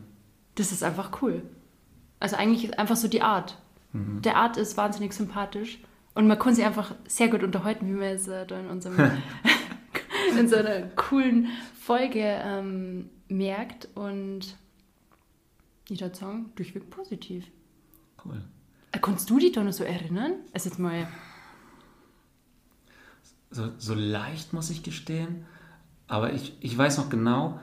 Das 0.56 0.72
ist 0.72 0.84
einfach 0.84 1.22
cool. 1.22 1.44
Also 2.20 2.36
eigentlich 2.36 2.78
einfach 2.78 2.96
so 2.96 3.08
die 3.08 3.22
Art. 3.22 3.58
Mhm. 3.94 4.22
Der 4.22 4.36
Art 4.36 4.58
ist 4.58 4.78
wahnsinnig 4.78 5.13
sympathisch 5.13 5.80
und 6.15 6.28
man 6.28 6.38
kann 6.38 6.54
sich 6.54 6.65
einfach 6.65 6.94
sehr 7.08 7.30
gut 7.30 7.44
unterhalten, 7.44 7.88
wie 7.88 8.00
wir 8.00 8.10
es 8.10 8.26
da 8.26 8.44
in 8.44 8.68
unserem 8.68 8.98
in 10.38 10.48
so 10.48 10.58
einer 10.58 10.82
coolen 10.96 11.48
Folge 11.80 12.22
ähm, 12.22 13.10
merkt 13.30 13.88
und 13.96 14.58
ich 15.89 16.02
würde 16.02 16.15
sagen, 16.15 16.52
durchweg 16.56 16.89
positiv. 16.89 17.46
Cool. 18.24 18.42
Äh, 18.92 19.00
kannst 19.00 19.30
du 19.30 19.39
dich 19.39 19.52
da 19.52 19.63
noch 19.63 19.74
so 19.74 19.84
erinnern? 19.84 20.34
Also 20.54 20.70
jetzt 20.70 20.80
mal. 20.80 21.08
So, 23.52 23.72
so 23.78 23.96
leicht 23.96 24.54
muss 24.54 24.70
ich 24.70 24.84
gestehen, 24.84 25.46
aber 26.08 26.34
ich, 26.34 26.56
ich 26.60 26.78
weiß 26.78 27.00
noch 27.00 27.10
genau, 27.10 27.60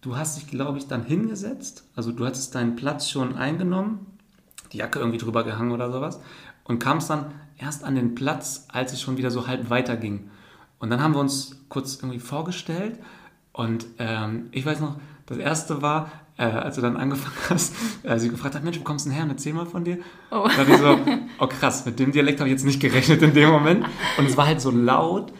du 0.00 0.16
hast 0.16 0.36
dich, 0.36 0.48
glaube 0.48 0.78
ich, 0.78 0.86
dann 0.86 1.04
hingesetzt, 1.04 1.84
also 1.94 2.12
du 2.12 2.26
hattest 2.26 2.54
deinen 2.54 2.76
Platz 2.76 3.08
schon 3.08 3.36
eingenommen, 3.36 4.06
die 4.72 4.78
Jacke 4.78 4.98
irgendwie 4.98 5.18
drüber 5.18 5.44
gehangen 5.44 5.72
oder 5.72 5.90
sowas 5.90 6.20
und 6.64 6.78
kamst 6.78 7.10
dann 7.10 7.32
erst 7.56 7.84
an 7.84 7.94
den 7.94 8.14
Platz, 8.14 8.66
als 8.68 8.92
es 8.92 9.00
schon 9.00 9.16
wieder 9.16 9.30
so 9.30 9.46
halb 9.46 9.70
weiterging. 9.70 10.30
Und 10.78 10.90
dann 10.90 11.02
haben 11.02 11.14
wir 11.14 11.20
uns 11.20 11.64
kurz 11.68 11.96
irgendwie 11.96 12.20
vorgestellt 12.20 12.98
und 13.52 13.86
ähm, 13.98 14.48
ich 14.52 14.64
weiß 14.64 14.80
noch, 14.80 15.00
das 15.26 15.38
erste 15.38 15.82
war, 15.82 16.10
äh, 16.38 16.44
als 16.44 16.76
du 16.76 16.80
dann 16.80 16.96
angefangen 16.96 17.34
hast, 17.50 17.74
äh, 18.04 18.18
sie 18.18 18.30
gefragt 18.30 18.54
hat, 18.54 18.64
Mensch, 18.64 18.78
wo 18.78 18.84
kommst 18.84 19.06
du 19.06 19.10
denn 19.10 19.18
her? 19.18 19.26
Erzähl 19.28 19.52
mal 19.52 19.66
von 19.66 19.84
dir. 19.84 19.98
Oh. 20.30 20.48
Da 20.48 20.64
dachte 20.64 20.72
ich 20.72 20.78
so, 20.78 20.98
oh 21.40 21.46
krass, 21.48 21.84
mit 21.84 21.98
dem 21.98 22.12
Dialekt 22.12 22.38
habe 22.40 22.48
ich 22.48 22.52
jetzt 22.52 22.64
nicht 22.64 22.80
gerechnet 22.80 23.20
in 23.22 23.34
dem 23.34 23.50
Moment. 23.50 23.84
Und 24.16 24.26
es 24.26 24.36
war 24.36 24.46
halt 24.46 24.60
so 24.60 24.70
laut. 24.70 25.32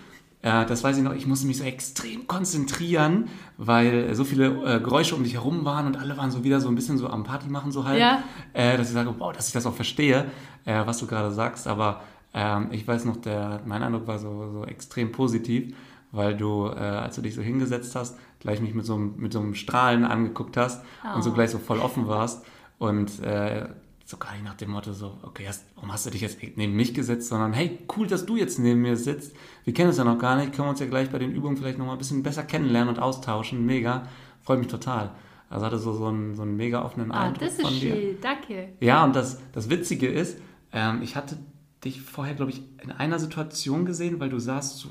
Äh, 0.43 0.67
das 0.67 0.85
weiß 0.85 0.97
ich 0.99 1.03
noch, 1.03 1.15
ich 1.15 1.27
musste 1.27 1.47
mich 1.47 1.59
so 1.59 1.65
extrem 1.65 2.27
konzentrieren, 2.27 3.29
weil 3.59 4.15
so 4.15 4.25
viele 4.25 4.77
äh, 4.77 4.81
Geräusche 4.81 5.17
um 5.17 5.25
dich 5.25 5.35
herum 5.35 5.65
waren 5.65 5.87
und 5.87 5.97
alle 5.97 6.17
waren 6.17 6.31
so 6.31 6.45
wieder 6.45 6.61
so 6.61 6.69
ein 6.69 6.77
bisschen 6.77 6.97
so 6.97 7.09
am 7.09 7.25
Party 7.25 7.49
machen 7.49 7.73
so 7.73 7.85
halt, 7.85 7.99
ja. 7.99 8.23
Äh, 8.53 8.79
dass 8.79 8.87
ich 8.87 8.95
sage, 8.95 9.13
wow, 9.19 9.33
dass 9.33 9.49
ich 9.49 9.53
das 9.53 9.67
auch 9.67 9.75
verstehe, 9.75 10.31
äh, 10.65 10.87
was 10.87 10.99
du 10.99 11.07
gerade 11.09 11.33
sagst. 11.33 11.67
Aber 11.67 12.01
ähm, 12.33 12.69
ich 12.71 12.87
weiß 12.87 13.05
noch, 13.05 13.17
der, 13.17 13.61
mein 13.67 13.83
Eindruck 13.83 14.07
war 14.07 14.21
so, 14.21 14.53
so 14.53 14.65
extrem 14.65 15.11
positiv, 15.11 15.75
weil 16.13 16.37
du, 16.37 16.69
äh, 16.69 16.79
als 16.79 17.17
du 17.17 17.23
dich 17.23 17.35
so 17.35 17.43
hingesetzt 17.43 17.97
hast, 17.97 18.17
gleich 18.39 18.61
mich 18.61 18.75
mit 18.75 18.87
so, 18.87 18.95
einem, 18.95 19.15
mit 19.17 19.33
so 19.33 19.41
einem 19.41 19.57
Strahlen 19.57 20.05
angeguckt 20.05 20.57
hast 20.57 20.85
oh. 21.05 21.17
und 21.17 21.23
so 21.23 21.33
gleich 21.33 21.51
so 21.51 21.59
voll 21.59 21.81
offen 21.81 22.07
warst 22.07 22.47
und 22.79 23.21
äh, 23.25 23.67
so 24.09 24.17
gar 24.17 24.33
nicht 24.33 24.45
nach 24.45 24.55
dem 24.55 24.71
Motto 24.71 24.95
so, 24.95 25.19
okay, 25.23 25.47
hast, 25.47 25.67
warum 25.75 25.93
hast 25.93 26.07
du 26.07 26.11
dich 26.11 26.23
jetzt 26.23 26.39
neben 26.57 26.73
mich 26.73 26.95
gesetzt, 26.95 27.29
sondern 27.29 27.53
hey, 27.53 27.79
cool, 27.95 28.07
dass 28.07 28.25
du 28.25 28.37
jetzt 28.37 28.59
neben 28.59 28.81
mir 28.81 28.97
sitzt. 28.97 29.37
Wir 29.65 29.75
kennen 29.75 29.89
uns 29.89 29.99
ja 29.99 30.05
noch 30.05 30.19
gar 30.19 30.37
nicht, 30.37 30.55
können 30.55 30.67
wir 30.67 30.71
uns 30.71 30.81
ja 30.81 30.87
gleich 30.87 31.11
bei 31.11 31.19
den 31.19 31.31
Übungen 31.31 31.59
vielleicht 31.59 31.77
nochmal 31.77 31.97
ein 31.97 31.99
bisschen 31.99 32.23
besser 32.23 32.43
kennenlernen 32.43 32.95
und 32.95 33.03
austauschen. 33.03 33.67
Mega, 33.67 34.09
freut 34.41 34.61
mich 34.61 34.69
total. 34.69 35.11
Also 35.51 35.67
hatte 35.67 35.79
so, 35.79 35.93
so, 35.93 36.07
einen, 36.07 36.35
so 36.35 36.41
einen 36.41 36.57
mega 36.57 36.87
offenen 36.87 37.13
ah, 37.13 37.25
Eindruck 37.25 37.41
das 37.41 37.59
ist 37.59 37.61
von 37.61 37.71
dir. 37.79 37.95
Schön, 37.95 38.17
danke. 38.23 38.69
Ja, 38.81 39.05
und 39.05 39.15
das, 39.15 39.43
das 39.53 39.69
Witzige 39.69 40.09
ist, 40.09 40.39
ähm, 40.73 41.03
ich 41.03 41.15
hatte 41.15 41.37
dich 41.85 42.01
vorher, 42.01 42.35
glaube 42.35 42.53
ich, 42.53 42.63
in 42.83 42.91
einer 42.91 43.19
Situation 43.19 43.85
gesehen, 43.85 44.21
weil 44.21 44.31
du 44.31 44.39
saßt 44.39 44.79
so 44.79 44.89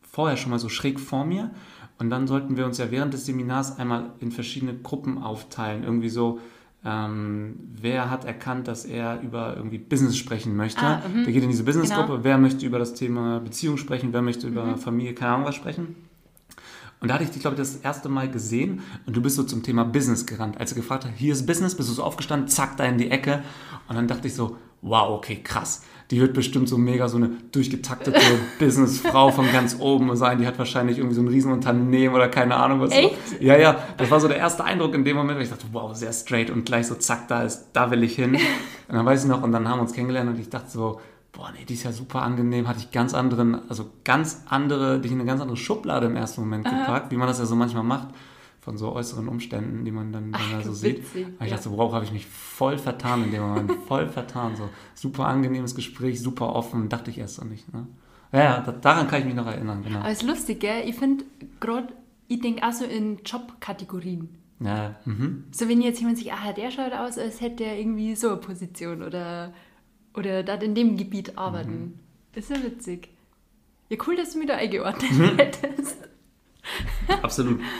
vorher 0.00 0.36
schon 0.36 0.50
mal 0.50 0.60
so 0.60 0.68
schräg 0.68 1.00
vor 1.00 1.24
mir 1.24 1.50
und 1.98 2.08
dann 2.08 2.28
sollten 2.28 2.56
wir 2.56 2.66
uns 2.66 2.78
ja 2.78 2.92
während 2.92 3.14
des 3.14 3.26
Seminars 3.26 3.80
einmal 3.80 4.12
in 4.20 4.30
verschiedene 4.30 4.76
Gruppen 4.76 5.18
aufteilen. 5.18 5.82
Irgendwie 5.82 6.08
so, 6.08 6.38
ähm, 6.84 7.56
wer 7.80 8.10
hat 8.10 8.24
erkannt, 8.24 8.66
dass 8.66 8.84
er 8.84 9.20
über 9.20 9.56
irgendwie 9.56 9.78
Business 9.78 10.16
sprechen 10.16 10.56
möchte. 10.56 10.80
Ah, 10.80 11.02
mhm. 11.06 11.24
der 11.24 11.32
geht 11.32 11.42
in 11.42 11.50
diese 11.50 11.64
Businessgruppe. 11.64 12.12
Genau. 12.12 12.24
Wer 12.24 12.38
möchte 12.38 12.64
über 12.64 12.78
das 12.78 12.94
Thema 12.94 13.40
Beziehung 13.40 13.76
sprechen? 13.76 14.12
Wer 14.12 14.22
möchte 14.22 14.46
über 14.46 14.64
mhm. 14.64 14.78
Familie, 14.78 15.14
keine 15.14 15.32
Ahnung 15.32 15.46
was 15.46 15.54
sprechen? 15.54 15.94
Und 17.00 17.08
da 17.08 17.14
hatte 17.14 17.24
ich 17.24 17.30
dich, 17.30 17.40
glaube 17.40 17.54
ich, 17.54 17.60
das 17.60 17.76
erste 17.76 18.08
Mal 18.08 18.30
gesehen 18.30 18.82
und 19.06 19.16
du 19.16 19.22
bist 19.22 19.36
so 19.36 19.42
zum 19.42 19.62
Thema 19.62 19.84
Business 19.84 20.26
gerannt. 20.26 20.58
Als 20.58 20.72
er 20.72 20.76
gefragt 20.76 21.04
hat, 21.06 21.12
hier 21.16 21.32
ist 21.32 21.46
Business, 21.46 21.74
bist 21.74 21.88
du 21.88 21.94
so 21.94 22.02
aufgestanden, 22.02 22.48
zack, 22.48 22.76
da 22.76 22.84
in 22.84 22.98
die 22.98 23.10
Ecke. 23.10 23.42
Und 23.88 23.96
dann 23.96 24.06
dachte 24.06 24.28
ich 24.28 24.34
so, 24.34 24.58
wow, 24.82 25.10
okay, 25.10 25.40
krass 25.42 25.82
die 26.10 26.20
wird 26.20 26.34
bestimmt 26.34 26.68
so 26.68 26.76
mega 26.76 27.08
so 27.08 27.18
eine 27.18 27.30
durchgetaktete 27.52 28.20
Businessfrau 28.58 29.30
von 29.30 29.50
ganz 29.52 29.76
oben 29.78 30.14
sein. 30.16 30.38
Die 30.38 30.46
hat 30.46 30.58
wahrscheinlich 30.58 30.98
irgendwie 30.98 31.14
so 31.14 31.22
ein 31.22 31.28
Riesenunternehmen 31.28 32.14
oder 32.14 32.28
keine 32.28 32.56
Ahnung 32.56 32.80
was. 32.80 32.90
Echt? 32.90 33.28
So. 33.28 33.36
Ja, 33.38 33.56
ja, 33.56 33.76
das 33.96 34.10
war 34.10 34.18
so 34.20 34.26
der 34.26 34.36
erste 34.36 34.64
Eindruck 34.64 34.94
in 34.94 35.04
dem 35.04 35.16
Moment. 35.16 35.38
weil 35.38 35.44
Ich 35.44 35.50
dachte, 35.50 35.66
wow, 35.70 35.94
sehr 35.94 36.12
straight 36.12 36.50
und 36.50 36.66
gleich 36.66 36.88
so 36.88 36.96
zack, 36.96 37.28
da 37.28 37.44
ist, 37.44 37.68
da 37.72 37.90
will 37.90 38.02
ich 38.02 38.16
hin. 38.16 38.34
Und 38.88 38.96
dann 38.96 39.06
weiß 39.06 39.22
ich 39.22 39.28
noch, 39.28 39.44
und 39.44 39.52
dann 39.52 39.68
haben 39.68 39.78
wir 39.78 39.82
uns 39.82 39.92
kennengelernt 39.92 40.30
und 40.30 40.40
ich 40.40 40.50
dachte 40.50 40.68
so, 40.68 41.00
boah, 41.30 41.52
nee, 41.56 41.64
die 41.64 41.74
ist 41.74 41.84
ja 41.84 41.92
super 41.92 42.22
angenehm, 42.22 42.66
hatte 42.66 42.80
ich 42.80 42.90
ganz 42.90 43.14
anderen, 43.14 43.60
also 43.68 43.88
ganz 44.02 44.42
andere, 44.48 44.98
dich 44.98 45.12
in 45.12 45.18
eine 45.18 45.28
ganz 45.28 45.40
andere 45.40 45.56
Schublade 45.56 46.06
im 46.06 46.16
ersten 46.16 46.40
Moment 46.40 46.64
gepackt, 46.64 47.12
wie 47.12 47.16
man 47.16 47.28
das 47.28 47.38
ja 47.38 47.44
so 47.44 47.54
manchmal 47.54 47.84
macht 47.84 48.08
von 48.60 48.76
so 48.76 48.92
äußeren 48.92 49.26
Umständen, 49.26 49.84
die 49.84 49.90
man 49.90 50.12
dann, 50.12 50.32
dann 50.32 50.40
Ach, 50.58 50.62
so 50.62 50.72
sieht. 50.72 50.98
Witzig, 50.98 51.26
ich 51.28 51.46
ja. 51.46 51.56
dachte 51.56 51.70
so, 51.70 51.76
wow, 51.76 51.92
habe 51.92 52.04
ich 52.04 52.12
mich 52.12 52.26
voll 52.26 52.76
vertan 52.76 53.24
in 53.24 53.30
dem 53.30 53.42
Moment, 53.42 53.72
voll 53.88 54.06
vertan. 54.06 54.54
So 54.56 54.68
super 54.94 55.26
angenehmes 55.26 55.74
Gespräch, 55.74 56.20
super 56.20 56.54
offen, 56.54 56.88
dachte 56.88 57.10
ich 57.10 57.18
erst 57.18 57.36
so 57.36 57.44
nicht. 57.44 57.72
Ne? 57.72 57.86
Ja, 58.32 58.40
ja, 58.40 58.60
daran 58.60 59.08
kann 59.08 59.20
ich 59.20 59.26
mich 59.26 59.34
noch 59.34 59.46
erinnern, 59.46 59.82
genau. 59.82 60.00
Aber 60.00 60.10
es 60.10 60.22
ist 60.22 60.28
lustig, 60.28 60.60
gell? 60.60 60.88
Ich 60.88 60.96
finde 60.96 61.24
gerade, 61.58 61.88
ich 62.28 62.40
denke 62.40 62.66
auch 62.66 62.72
so 62.72 62.84
in 62.84 63.18
Jobkategorien. 63.24 64.28
Ja, 64.60 64.96
mhm. 65.06 65.44
So 65.52 65.68
wenn 65.68 65.80
jetzt 65.80 65.98
jemand 66.00 66.18
sich, 66.18 66.32
ah, 66.32 66.52
der 66.52 66.70
schaut 66.70 66.92
aus, 66.92 67.16
als 67.18 67.40
hätte 67.40 67.64
er 67.64 67.78
irgendwie 67.78 68.14
so 68.14 68.28
eine 68.28 68.36
Position 68.36 69.02
oder, 69.02 69.54
oder 70.14 70.42
da 70.42 70.54
in 70.56 70.74
dem 70.74 70.98
Gebiet 70.98 71.38
arbeiten. 71.38 71.72
Mhm. 71.72 71.94
Ist 72.34 72.50
ja 72.50 72.62
witzig. 72.62 73.08
Ja, 73.88 73.96
cool, 74.06 74.16
dass 74.16 74.32
du 74.32 74.38
mich 74.38 74.48
da 74.48 74.56
eingeordnet 74.56 75.12
mhm. 75.12 75.36
hättest. 75.38 75.96
Absolut. 77.22 77.60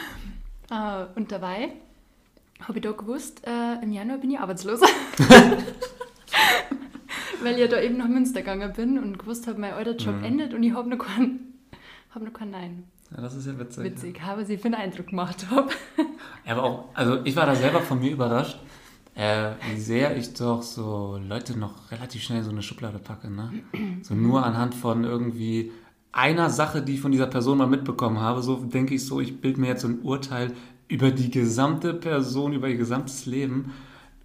Äh, 0.70 1.06
und 1.16 1.32
dabei 1.32 1.72
habe 2.60 2.78
ich 2.78 2.82
da 2.82 2.92
gewusst, 2.92 3.46
äh, 3.46 3.82
im 3.82 3.92
Januar 3.92 4.18
bin 4.18 4.30
ich 4.30 4.38
arbeitslos. 4.38 4.80
Weil 7.42 7.54
ich 7.54 7.60
ja 7.60 7.68
da 7.68 7.80
eben 7.80 7.96
nach 7.96 8.08
Münster 8.08 8.40
gegangen 8.40 8.72
bin 8.74 8.98
und 8.98 9.18
gewusst 9.18 9.46
habe, 9.46 9.58
mein 9.58 9.72
alter 9.72 9.96
Job 9.96 10.16
mhm. 10.16 10.24
endet 10.24 10.52
und 10.54 10.62
ich 10.62 10.74
habe 10.74 10.88
noch 10.88 10.98
keinen 10.98 11.50
hab 12.14 12.22
noch 12.22 12.32
kein 12.32 12.50
Nein. 12.50 12.84
Ja, 13.10 13.20
das 13.22 13.34
ist 13.34 13.46
ja 13.46 13.58
witzig. 13.58 13.84
Witzig, 13.84 14.18
ja. 14.18 14.24
habe 14.24 14.44
sie 14.44 14.56
für 14.58 14.66
einen 14.66 14.74
Eindruck 14.74 15.08
gemacht 15.08 15.50
habe. 15.50 15.70
Ja, 16.46 16.52
aber 16.52 16.62
auch, 16.62 16.88
also 16.94 17.22
ich 17.24 17.36
war 17.36 17.44
da 17.44 17.54
selber 17.54 17.82
von 17.82 18.00
mir 18.00 18.10
überrascht, 18.12 18.58
äh, 19.14 19.50
wie 19.68 19.78
sehr 19.78 20.16
ich 20.16 20.32
doch 20.32 20.62
so 20.62 21.20
Leute 21.22 21.58
noch 21.58 21.90
relativ 21.90 22.22
schnell 22.22 22.42
so 22.42 22.50
eine 22.50 22.62
Schublade 22.62 22.98
packe. 22.98 23.30
Ne? 23.30 23.52
So 24.02 24.14
nur 24.14 24.44
anhand 24.44 24.74
von 24.74 25.04
irgendwie 25.04 25.70
einer 26.12 26.50
Sache, 26.50 26.82
die 26.82 26.94
ich 26.94 27.00
von 27.00 27.12
dieser 27.12 27.26
Person 27.26 27.58
mal 27.58 27.66
mitbekommen 27.66 28.20
habe, 28.20 28.42
so 28.42 28.56
denke 28.56 28.94
ich 28.94 29.06
so, 29.06 29.20
ich 29.20 29.40
bilde 29.40 29.60
mir 29.60 29.68
jetzt 29.68 29.82
so 29.82 29.88
ein 29.88 30.00
Urteil 30.02 30.52
über 30.88 31.10
die 31.10 31.30
gesamte 31.30 31.94
Person, 31.94 32.52
über 32.52 32.68
ihr 32.68 32.76
gesamtes 32.76 33.26
Leben. 33.26 33.72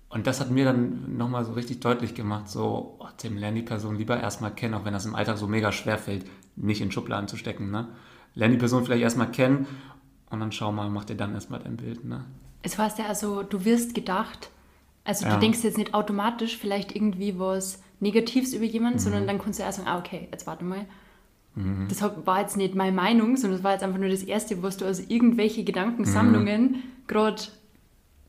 Und 0.10 0.28
das 0.28 0.40
hat 0.40 0.50
mir 0.50 0.66
dann 0.66 1.18
nochmal 1.18 1.46
so 1.46 1.54
richtig 1.54 1.82
deutlich 1.82 2.16
gemacht, 2.16 2.50
so, 2.50 2.96
oh, 3.00 3.08
Tim, 3.18 3.38
lern 3.38 3.54
die 3.54 3.62
Person 3.62 3.98
lieber 3.98 4.20
erstmal 4.20 4.52
kennen, 4.52 4.74
auch 4.74 4.86
wenn 4.86 4.94
das 4.94 5.06
im 5.06 5.14
Alltag 5.16 5.38
so 5.38 5.48
mega 5.48 5.72
schwer 5.72 5.98
fällt, 5.98 6.26
nicht 6.56 6.82
in 6.82 6.92
Schubladen 6.92 7.28
zu 7.28 7.38
stecken. 7.38 7.70
Ne? 7.70 7.88
Lern 8.34 8.52
die 8.52 8.58
Person 8.58 8.84
vielleicht 8.84 9.04
erstmal 9.04 9.32
kennen 9.32 9.68
und 10.30 10.40
dann 10.40 10.52
schau 10.52 10.72
mal, 10.72 10.90
mach 10.90 11.06
dir 11.06 11.16
dann 11.16 11.34
erstmal 11.34 11.60
dein 11.60 11.78
Bild. 11.78 12.06
Ne? 12.06 12.26
Es 12.64 12.78
heißt 12.78 12.98
ja 12.98 13.06
also, 13.06 13.44
du 13.44 13.64
wirst 13.66 13.94
gedacht, 13.94 14.50
also 15.04 15.26
ja. 15.26 15.36
du 15.36 15.40
denkst 15.40 15.64
jetzt 15.64 15.78
nicht 15.78 15.94
automatisch 15.94 16.58
vielleicht 16.58 16.96
irgendwie 16.96 17.38
was 17.38 17.84
Negatives 18.00 18.54
über 18.54 18.66
jemanden, 18.66 18.98
mhm. 18.98 19.04
sondern 19.04 19.28
dann 19.28 19.40
kannst 19.40 19.60
du 19.60 19.64
erst 19.64 19.78
sagen, 19.78 19.90
ah, 19.90 20.00
okay, 20.00 20.28
jetzt 20.32 20.48
warte 20.48 20.66
mal, 20.66 20.86
Mhm. 21.56 21.88
Das 21.90 22.02
war 22.02 22.42
jetzt 22.42 22.58
nicht 22.58 22.76
meine 22.76 22.96
Meinung, 22.96 23.38
sondern 23.38 23.58
das 23.58 23.64
war 23.64 23.72
jetzt 23.72 23.84
einfach 23.84 24.00
nur 24.00 24.10
das 24.10 24.24
Erste, 24.24 24.62
was 24.62 24.78
du 24.78 24.86
aus 24.86 25.00
irgendwelche 25.00 25.64
Gedankensammlungen 25.64 26.62
mhm. 26.62 26.84
gerade 27.08 27.42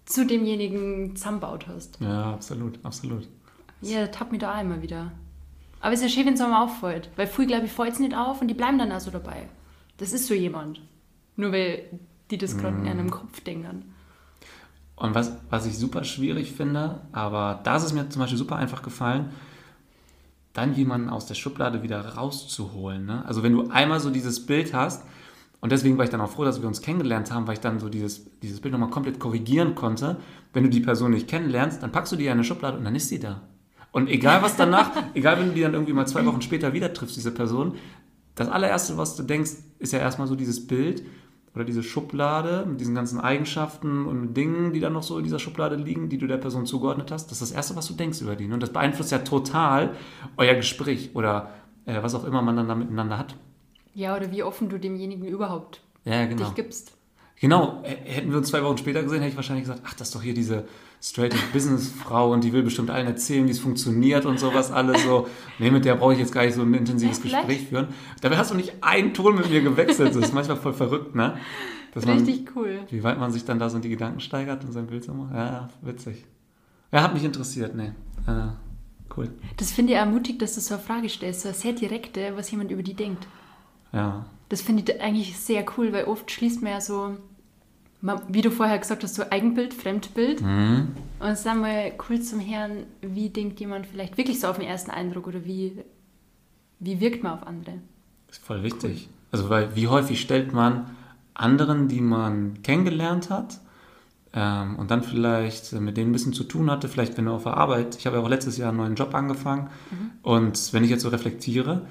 zu 0.05 0.25
demjenigen 0.25 1.17
zusammenbaut 1.17 1.67
hast. 1.67 2.01
Ja, 2.01 2.33
absolut, 2.33 2.79
absolut. 2.85 3.29
Ja, 3.81 4.07
tappt 4.07 4.33
mich 4.33 4.41
da 4.41 4.55
auch 4.55 4.61
immer 4.61 4.81
wieder. 4.81 5.13
Aber 5.81 5.93
es 5.93 6.01
ist 6.01 6.07
ja 6.07 6.11
schön, 6.11 6.27
wenn 6.27 6.35
es 6.35 6.41
einmal 6.41 6.65
auffällt. 6.65 7.11
Weil 7.17 7.27
früh, 7.27 7.47
glaube 7.47 7.67
ich, 7.67 7.73
fällt 7.73 7.93
es 7.93 7.99
nicht 7.99 8.17
auf 8.17 8.41
und 8.41 8.49
die 8.49 8.55
bleiben 8.55 8.79
dann 8.79 8.93
also 8.93 9.11
dabei. 9.11 9.49
Das 9.99 10.13
ist 10.13 10.27
so 10.27 10.35
jemand. 10.35 10.81
Nur 11.37 11.53
weil 11.53 11.85
die 12.31 12.39
das 12.39 12.57
gerade 12.57 12.77
mhm. 12.77 12.87
in 12.87 12.91
einem 12.93 13.11
Kopf 13.11 13.41
denken. 13.41 13.85
Und 14.97 15.15
was, 15.15 15.37
was 15.51 15.67
ich 15.67 15.77
super 15.77 16.05
schwierig 16.05 16.53
finde, 16.53 17.03
aber 17.13 17.61
da 17.65 17.77
ist 17.77 17.85
es 17.85 17.93
mir 17.93 18.09
zum 18.09 18.21
Beispiel 18.21 18.39
super 18.39 18.57
einfach 18.57 18.83
gefallen, 18.83 19.31
dann 20.57 20.75
jemanden 20.75 21.09
aus 21.09 21.27
der 21.27 21.35
Schublade 21.35 21.83
wieder 21.83 22.01
rauszuholen. 22.15 23.07
Ne? 23.07 23.25
Also 23.27 23.43
wenn 23.43 23.53
du 23.53 23.69
einmal 23.69 24.01
so 24.01 24.11
dieses 24.11 24.47
Bild 24.47 24.75
hast, 24.75 25.05
und 25.61 25.73
deswegen 25.73 25.97
war 25.97 26.05
ich 26.05 26.11
dann 26.11 26.21
auch 26.21 26.31
froh, 26.31 26.45
dass 26.45 26.61
wir 26.61 26.69
uns 26.69 26.83
kennengelernt 26.83 27.33
haben, 27.33 27.47
weil 27.47 27.55
ich 27.55 27.61
dann 27.61 27.81
so 27.81 27.89
dieses, 27.89 28.27
dieses 28.41 28.61
Bild 28.61 28.73
nochmal 28.73 28.91
komplett 28.91 29.19
korrigieren 29.19 29.75
konnte. 29.75 30.17
Wenn 30.53 30.65
du 30.65 30.71
die 30.71 30.81
Person 30.81 31.11
nicht 31.11 31.29
kennenlernst, 31.29 31.83
dann 31.83 31.93
packst 31.93 32.13
du 32.13 32.17
die 32.17 32.27
in 32.27 32.33
eine 32.33 32.45
Schublade 32.45 32.77
und 32.77 32.85
dann 32.85 32.95
ist 32.95 33.09
sie 33.09 33.19
da. 33.19 33.43
Und 33.91 34.09
egal 34.09 34.43
was 34.43 34.57
danach, 34.57 34.93
egal 35.15 35.39
wenn 35.39 35.49
du 35.49 35.55
die 35.55 35.63
dann 35.63 35.73
irgendwie 35.73 35.93
mal 35.93 36.07
zwei 36.07 36.25
Wochen 36.27 36.43
später 36.43 36.73
wieder 36.73 36.93
triffst, 36.93 37.17
diese 37.17 37.33
Person, 37.33 37.77
das 38.35 38.49
allererste, 38.49 38.99
was 38.99 39.17
du 39.17 39.23
denkst, 39.23 39.53
ist 39.79 39.93
ja 39.93 39.99
erstmal 39.99 40.29
so 40.29 40.37
dieses 40.37 40.67
Bild 40.67 41.03
oder 41.57 41.65
diese 41.65 41.83
Schublade 41.83 42.67
mit 42.69 42.81
diesen 42.81 42.95
ganzen 42.95 43.19
Eigenschaften 43.19 44.07
und 44.07 44.35
Dingen, 44.35 44.75
die 44.75 44.81
dann 44.81 44.93
noch 44.93 45.03
so 45.03 45.17
in 45.17 45.25
dieser 45.25 45.39
Schublade 45.39 45.75
liegen, 45.75 46.11
die 46.11 46.19
du 46.19 46.27
der 46.27 46.37
Person 46.37 46.67
zugeordnet 46.67 47.11
hast, 47.11 47.31
das 47.31 47.41
ist 47.41 47.51
das 47.51 47.57
Erste, 47.57 47.75
was 47.77 47.89
du 47.89 47.95
denkst 47.95 48.21
über 48.21 48.37
die. 48.37 48.45
Und 48.45 48.63
das 48.63 48.73
beeinflusst 48.73 49.11
ja 49.11 49.19
total 49.19 49.97
euer 50.37 50.55
Gespräch 50.55 51.11
oder 51.15 51.51
äh, 51.87 52.03
was 52.03 52.15
auch 52.15 52.25
immer 52.25 52.43
man 52.43 52.57
dann 52.57 52.69
da 52.69 52.75
miteinander 52.75 53.17
hat. 53.17 53.35
Ja, 53.95 54.15
oder 54.15 54.31
wie 54.31 54.43
offen 54.43 54.69
du 54.69 54.79
demjenigen 54.79 55.25
überhaupt 55.25 55.81
ja, 56.05 56.27
genau. 56.27 56.45
dich 56.45 56.55
gibst. 56.55 56.96
Genau, 57.39 57.83
hätten 57.85 58.31
wir 58.31 58.39
uns 58.39 58.49
zwei 58.49 58.63
Wochen 58.63 58.79
später 58.79 59.03
gesehen, 59.03 59.19
hätte 59.19 59.31
ich 59.31 59.37
wahrscheinlich 59.37 59.65
gesagt, 59.65 59.83
ach, 59.85 59.93
das 59.95 60.09
ist 60.09 60.15
doch 60.15 60.23
hier 60.23 60.33
diese 60.33 60.65
straight 61.03 61.35
Business-Frau 61.53 62.33
und 62.33 62.43
die 62.43 62.53
will 62.53 62.63
bestimmt 62.63 62.91
allen 62.91 63.07
erzählen, 63.07 63.47
wie 63.47 63.51
es 63.51 63.59
funktioniert 63.59 64.25
und 64.25 64.41
sowas 64.41 64.73
alles 64.73 65.03
so. 65.05 65.29
Nee, 65.59 65.71
mit 65.71 65.85
der 65.85 65.97
brauche 65.97 66.15
ich 66.15 66.19
jetzt 66.19 66.33
gar 66.33 66.45
nicht 66.45 66.55
so 66.55 66.63
ein 66.63 66.73
intensives 66.73 67.19
ja, 67.19 67.41
Gespräch 67.41 67.69
führen. 67.69 67.89
Dabei 68.23 68.39
hast 68.39 68.53
du 68.53 68.55
nicht 68.55 68.83
einen 68.83 69.13
Ton 69.13 69.37
mit 69.37 69.51
mir 69.51 69.61
gewechselt. 69.61 70.15
Das 70.15 70.25
ist 70.25 70.33
manchmal 70.33 70.57
voll 70.57 70.73
verrückt, 70.73 71.15
ne? 71.15 71.37
Dass 71.93 72.07
Richtig 72.07 72.47
man, 72.47 72.55
cool. 72.57 72.81
Wie 72.91 73.03
weit 73.03 73.19
man 73.19 73.31
sich 73.33 73.45
dann 73.45 73.59
da 73.59 73.69
so 73.69 73.77
in 73.77 73.83
die 73.83 73.89
Gedanken 73.91 74.21
steigert 74.21 74.65
und 74.65 74.73
sein 74.73 74.87
Bild 74.87 75.05
so 75.05 75.13
macht. 75.13 75.35
Ja, 75.35 75.69
witzig. 75.83 76.25
Ja, 76.93 77.03
hat 77.03 77.15
mich 77.15 77.25
interessiert, 77.25 77.75
ne. 77.75 77.95
Äh, 78.27 78.49
cool. 79.17 79.31
Das 79.59 79.73
finde 79.73 79.93
ich 79.93 79.99
ermutigt, 79.99 80.41
dass 80.41 80.55
du 80.55 80.61
so 80.61 80.75
eine 80.75 80.83
Frage 80.83 81.09
stellst, 81.09 81.43
so 81.43 81.49
eine 81.49 81.57
sehr 81.57 81.73
direkte, 81.73 82.33
was 82.37 82.51
jemand 82.51 82.71
über 82.71 82.83
die 82.83 82.95
denkt. 82.95 83.27
Ja. 83.93 84.27
Das 84.49 84.63
finde 84.63 84.93
ich 84.93 85.01
eigentlich 85.01 85.37
sehr 85.39 85.65
cool, 85.77 85.93
weil 85.93 86.05
oft 86.05 86.31
schließt 86.31 86.63
man 86.63 86.73
ja 86.73 86.81
so, 86.81 87.17
wie 88.29 88.43
du 88.43 88.51
vorher 88.51 88.79
gesagt 88.79 89.03
hast, 89.03 89.15
so 89.15 89.25
Eigenbild, 89.31 89.75
Fremdbild. 89.75 90.41
Mhm. 90.41 90.95
Und 91.19 91.29
es 91.29 91.41
ist 91.41 91.47
einmal 91.47 91.93
cool 92.09 92.21
zum 92.21 92.41
Hören, 92.41 92.85
wie 93.01 93.31
denkt 93.31 93.59
jemand 93.59 93.87
vielleicht 93.87 94.17
wirklich 94.17 94.41
so 94.41 94.49
auf 94.49 94.59
den 94.59 94.69
ersten 94.69 94.91
Eindruck 94.91 95.27
oder 95.27 95.45
wie, 95.45 95.73
wie 96.79 97.01
wirkt 97.01 97.23
man 97.23 97.33
auf 97.33 97.47
andere. 97.47 97.79
Das 98.29 98.39
ist 98.39 98.47
voll 98.47 98.63
wichtig. 98.63 99.09
Cool. 99.09 99.15
Also, 99.33 99.51
weil 99.51 99.75
wie 99.75 99.89
häufig 99.89 100.21
stellt 100.21 100.53
man 100.53 100.91
anderen, 101.35 101.89
die 101.89 102.01
man 102.01 102.63
kennengelernt 102.63 103.31
hat, 103.31 103.61
ähm, 104.37 104.77
und 104.77 104.91
dann 104.91 105.03
vielleicht 105.03 105.73
mit 105.73 105.97
denen 105.97 106.11
ein 106.11 106.13
bisschen 106.13 106.35
zu 106.35 106.45
tun 106.45 106.71
hatte, 106.71 106.89
vielleicht 106.89 107.17
wenn 107.17 107.25
du 107.25 107.33
auf 107.33 107.45
der 107.45 107.57
Arbeit, 107.57 107.97
ich 107.97 108.07
habe 108.07 108.17
ja 108.17 108.23
auch 108.23 108.29
letztes 108.29 108.59
Jahr 108.59 108.69
einen 108.69 108.77
neuen 108.77 108.95
Job 108.95 109.15
angefangen 109.15 109.71
mhm. 109.91 110.11
und 110.23 110.73
wenn 110.75 110.85
ich 110.85 110.91
jetzt 110.91 111.03
so 111.03 111.09
reflektiere, 111.09 111.87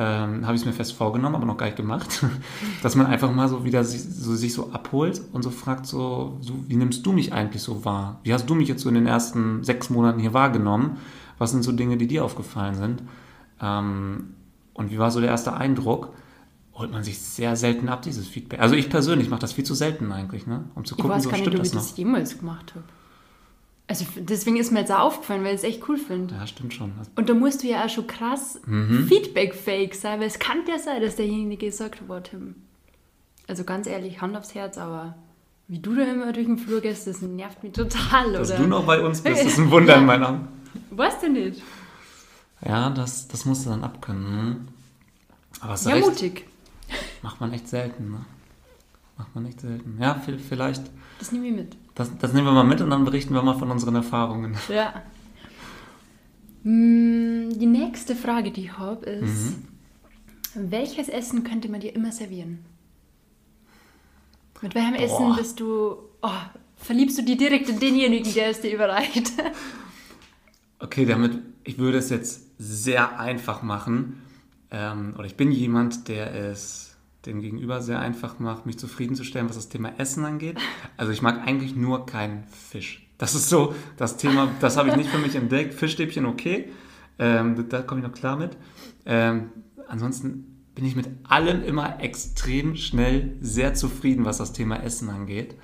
ähm, 0.00 0.46
habe 0.46 0.54
ich 0.54 0.62
es 0.62 0.66
mir 0.66 0.72
fest 0.72 0.92
vorgenommen, 0.92 1.34
aber 1.34 1.44
noch 1.44 1.56
gar 1.56 1.66
nicht 1.66 1.76
gemacht, 1.76 2.24
dass 2.82 2.94
man 2.94 3.06
einfach 3.06 3.32
mal 3.32 3.48
so 3.48 3.64
wieder 3.64 3.82
sich 3.82 4.02
so, 4.02 4.36
sich 4.36 4.54
so 4.54 4.70
abholt 4.70 5.20
und 5.32 5.42
so 5.42 5.50
fragt, 5.50 5.86
so, 5.86 6.38
so, 6.40 6.54
wie 6.68 6.76
nimmst 6.76 7.04
du 7.04 7.12
mich 7.12 7.32
eigentlich 7.32 7.62
so 7.62 7.84
wahr? 7.84 8.20
Wie 8.22 8.32
hast 8.32 8.48
du 8.48 8.54
mich 8.54 8.68
jetzt 8.68 8.82
so 8.82 8.88
in 8.88 8.94
den 8.94 9.06
ersten 9.06 9.64
sechs 9.64 9.90
Monaten 9.90 10.20
hier 10.20 10.32
wahrgenommen? 10.32 10.98
Was 11.38 11.50
sind 11.50 11.64
so 11.64 11.72
Dinge, 11.72 11.96
die 11.96 12.06
dir 12.06 12.24
aufgefallen 12.24 12.76
sind? 12.76 13.02
Ähm, 13.60 14.34
und 14.72 14.92
wie 14.92 14.98
war 14.98 15.10
so 15.10 15.20
der 15.20 15.30
erste 15.30 15.54
Eindruck? 15.54 16.14
Holt 16.74 16.92
man 16.92 17.02
sich 17.02 17.18
sehr 17.18 17.56
selten 17.56 17.88
ab, 17.88 18.02
dieses 18.02 18.28
Feedback. 18.28 18.60
Also 18.60 18.76
ich 18.76 18.88
persönlich 18.88 19.28
mache 19.28 19.40
das 19.40 19.52
viel 19.52 19.64
zu 19.64 19.74
selten 19.74 20.12
eigentlich, 20.12 20.46
ne? 20.46 20.64
um 20.76 20.84
zu 20.84 20.94
gucken, 20.94 21.10
ich 21.10 21.16
weiß 21.16 21.22
so 21.24 21.30
gar 21.30 21.38
nicht, 21.38 21.48
ob 21.48 21.64
ich 21.64 21.72
das 21.72 21.96
jemals 21.96 22.38
gemacht 22.38 22.72
habe. 22.76 22.84
Also 23.88 24.04
deswegen 24.16 24.58
ist 24.58 24.70
mir 24.70 24.80
jetzt 24.80 24.92
auch 24.92 25.00
aufgefallen, 25.00 25.42
weil 25.44 25.54
ich 25.54 25.62
es 25.62 25.64
echt 25.64 25.88
cool 25.88 25.96
finde. 25.96 26.34
Ja, 26.34 26.46
stimmt 26.46 26.74
schon. 26.74 26.92
Und 27.16 27.28
da 27.28 27.34
musst 27.34 27.62
du 27.62 27.68
ja 27.68 27.84
auch 27.84 27.88
schon 27.88 28.06
krass 28.06 28.60
mhm. 28.66 29.06
Feedback-fake 29.08 29.94
sein, 29.94 30.20
weil 30.20 30.26
es 30.26 30.38
kann 30.38 30.58
ja 30.68 30.78
sein, 30.78 31.00
dass 31.00 31.16
derjenige 31.16 31.72
sagt, 31.72 32.06
boah, 32.06 32.22
Tim, 32.22 32.54
also 33.46 33.64
ganz 33.64 33.86
ehrlich, 33.86 34.20
Hand 34.20 34.36
aufs 34.36 34.54
Herz, 34.54 34.76
aber 34.76 35.16
wie 35.68 35.78
du 35.78 35.94
da 35.94 36.02
immer 36.04 36.32
durch 36.32 36.46
den 36.46 36.58
Flur 36.58 36.82
gehst, 36.82 37.06
das 37.06 37.22
nervt 37.22 37.62
mich 37.62 37.72
total, 37.72 38.34
Dass 38.34 38.50
oder? 38.50 38.58
du 38.58 38.66
noch 38.66 38.84
bei 38.84 39.00
uns 39.00 39.22
bist, 39.22 39.42
ist 39.46 39.58
ein 39.58 39.70
Wunder 39.70 39.94
ja. 39.94 40.00
in 40.00 40.06
meiner 40.06 40.48
Weißt 40.90 41.22
du 41.22 41.30
nicht? 41.30 41.62
Ja, 42.64 42.90
das, 42.90 43.28
das 43.28 43.44
musst 43.46 43.64
du 43.64 43.70
dann 43.70 43.84
abkönnen. 43.84 44.26
Hm? 44.26 44.68
Aber 45.60 45.74
es 45.74 45.84
ja, 45.84 45.92
recht, 45.92 46.08
mutig. 46.08 46.46
Macht 47.22 47.40
man 47.40 47.52
echt 47.52 47.68
selten, 47.68 48.10
ne? 48.10 48.24
Macht 49.16 49.34
man 49.34 49.46
echt 49.46 49.60
selten. 49.60 49.98
Ja, 50.00 50.20
vielleicht. 50.48 50.82
Das 51.18 51.32
nehmen 51.32 51.44
wir 51.44 51.52
mit. 51.52 51.76
Das, 51.98 52.16
das 52.16 52.32
nehmen 52.32 52.46
wir 52.46 52.52
mal 52.52 52.64
mit 52.64 52.80
und 52.80 52.90
dann 52.90 53.04
berichten 53.04 53.34
wir 53.34 53.42
mal 53.42 53.58
von 53.58 53.72
unseren 53.72 53.96
Erfahrungen. 53.96 54.56
Ja. 54.68 55.02
Mm, 56.62 57.50
die 57.58 57.66
nächste 57.66 58.14
Frage, 58.14 58.52
die 58.52 58.66
ich 58.66 58.78
habe, 58.78 59.04
ist: 59.04 59.56
mhm. 60.54 60.70
Welches 60.70 61.08
Essen 61.08 61.42
könnte 61.42 61.68
man 61.68 61.80
dir 61.80 61.94
immer 61.94 62.12
servieren? 62.12 62.64
Mit 64.62 64.76
welchem 64.76 64.94
Boah. 64.94 65.02
Essen 65.02 65.36
bist 65.36 65.58
du. 65.58 65.96
Oh, 66.22 66.30
verliebst 66.76 67.18
du 67.18 67.22
dich 67.22 67.36
direkt 67.36 67.68
in 67.68 67.80
denjenigen, 67.80 68.32
der 68.32 68.50
es 68.50 68.60
dir 68.60 68.72
überreicht? 68.74 69.32
okay, 70.78 71.04
damit. 71.04 71.36
Ich 71.64 71.78
würde 71.78 71.98
es 71.98 72.10
jetzt 72.10 72.44
sehr 72.58 73.18
einfach 73.18 73.62
machen. 73.62 74.22
Ähm, 74.70 75.14
oder 75.16 75.26
ich 75.26 75.36
bin 75.36 75.50
jemand, 75.50 76.06
der 76.06 76.32
es 76.32 76.87
dem 77.28 77.40
Gegenüber 77.40 77.80
sehr 77.80 78.00
einfach 78.00 78.38
macht, 78.38 78.66
mich 78.66 78.78
zufriedenzustellen, 78.78 79.48
was 79.48 79.56
das 79.56 79.68
Thema 79.68 79.92
Essen 79.98 80.24
angeht. 80.24 80.58
Also 80.96 81.12
ich 81.12 81.22
mag 81.22 81.46
eigentlich 81.46 81.76
nur 81.76 82.06
keinen 82.06 82.44
Fisch. 82.48 83.06
Das 83.18 83.34
ist 83.34 83.48
so 83.48 83.74
das 83.96 84.16
Thema, 84.16 84.48
das 84.60 84.76
habe 84.76 84.88
ich 84.88 84.96
nicht 84.96 85.10
für 85.10 85.18
mich 85.18 85.34
entdeckt. 85.34 85.74
Fischstäbchen 85.74 86.26
okay, 86.26 86.70
ähm, 87.18 87.68
da 87.68 87.82
komme 87.82 88.00
ich 88.00 88.06
noch 88.06 88.14
klar 88.14 88.36
mit. 88.36 88.56
Ähm, 89.04 89.50
ansonsten 89.88 90.64
bin 90.74 90.84
ich 90.84 90.94
mit 90.94 91.08
allem 91.24 91.64
immer 91.64 92.00
extrem 92.00 92.76
schnell 92.76 93.36
sehr 93.40 93.74
zufrieden, 93.74 94.24
was 94.24 94.38
das 94.38 94.52
Thema 94.52 94.82
Essen 94.82 95.10
angeht. 95.10 95.56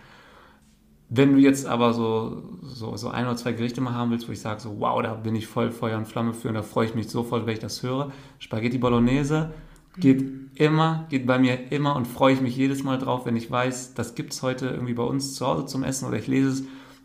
Wenn 1.08 1.34
du 1.34 1.38
jetzt 1.38 1.66
aber 1.66 1.92
so, 1.92 2.58
so, 2.62 2.96
so 2.96 3.10
ein 3.10 3.24
oder 3.26 3.36
zwei 3.36 3.52
Gerichte 3.52 3.80
mal 3.80 3.92
haben 3.92 4.10
willst, 4.10 4.26
wo 4.26 4.32
ich 4.32 4.40
sage, 4.40 4.60
so 4.60 4.80
wow, 4.80 5.00
da 5.00 5.14
bin 5.14 5.36
ich 5.36 5.46
voll 5.46 5.70
Feuer 5.70 5.98
und 5.98 6.08
Flamme 6.08 6.34
für 6.34 6.48
und 6.48 6.54
da 6.54 6.62
freue 6.62 6.86
ich 6.86 6.96
mich 6.96 7.08
sofort, 7.08 7.46
wenn 7.46 7.52
ich 7.52 7.60
das 7.60 7.84
höre. 7.84 8.10
Spaghetti 8.40 8.78
Bolognese, 8.78 9.52
Geht 9.96 10.24
immer, 10.56 11.06
geht 11.08 11.26
bei 11.26 11.38
mir 11.38 11.72
immer 11.72 11.96
und 11.96 12.06
freue 12.06 12.34
ich 12.34 12.40
mich 12.40 12.56
jedes 12.56 12.82
Mal 12.82 12.98
drauf, 12.98 13.26
wenn 13.26 13.36
ich 13.36 13.50
weiß, 13.50 13.94
das 13.94 14.14
gibt 14.14 14.32
es 14.32 14.42
heute 14.42 14.66
irgendwie 14.66 14.94
bei 14.94 15.02
uns 15.02 15.34
zu 15.34 15.46
Hause 15.46 15.66
zum 15.66 15.84
Essen 15.84 16.06
oder 16.06 16.18
ich 16.18 16.26
lese 16.26 16.48
es 16.48 16.62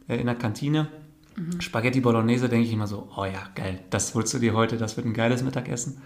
äh, 0.08 0.20
in 0.20 0.26
der 0.26 0.36
Kantine. 0.36 0.88
Mhm. 1.36 1.62
Spaghetti 1.62 2.02
Bolognese 2.02 2.50
denke 2.50 2.68
ich 2.68 2.74
immer 2.74 2.88
so, 2.88 3.10
oh 3.16 3.26
ja, 3.26 3.48
geil, 3.56 3.80
das 3.90 4.14
holst 4.16 4.34
du 4.34 4.40
dir 4.40 4.54
heute, 4.54 4.78
das 4.78 4.98
wird 4.98 5.06
ein 5.06 5.14
geiles 5.14 5.44
Mittagessen. 5.44 6.02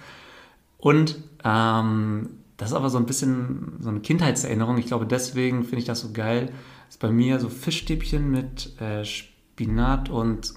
Und 0.78 1.18
ähm, 1.44 2.30
das 2.58 2.72
ist 2.72 2.76
aber 2.76 2.90
so 2.90 2.98
ein 2.98 3.06
bisschen 3.06 3.78
so 3.80 3.90
eine 3.90 4.02
Kindheitserinnerung. 4.02 4.78
Ich 4.78 4.86
glaube, 4.86 5.06
deswegen 5.06 5.64
finde 5.64 5.80
ich 5.80 5.86
das 5.86 6.02
so 6.02 6.12
geil. 6.14 6.52
Ist 6.88 7.00
bei 7.00 7.10
mir 7.10 7.40
so 7.40 7.50
Fischstäbchen 7.50 8.30
mit 8.30 8.80
äh, 8.80 9.06
Spinat 9.06 10.10
und 10.10 10.54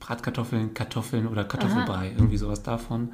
Bratkartoffeln, 0.00 0.74
Kartoffeln 0.74 1.26
oder 1.26 1.44
Kartoffelbrei, 1.44 2.08
Aha. 2.08 2.16
irgendwie 2.16 2.38
sowas 2.38 2.62
davon. 2.62 3.12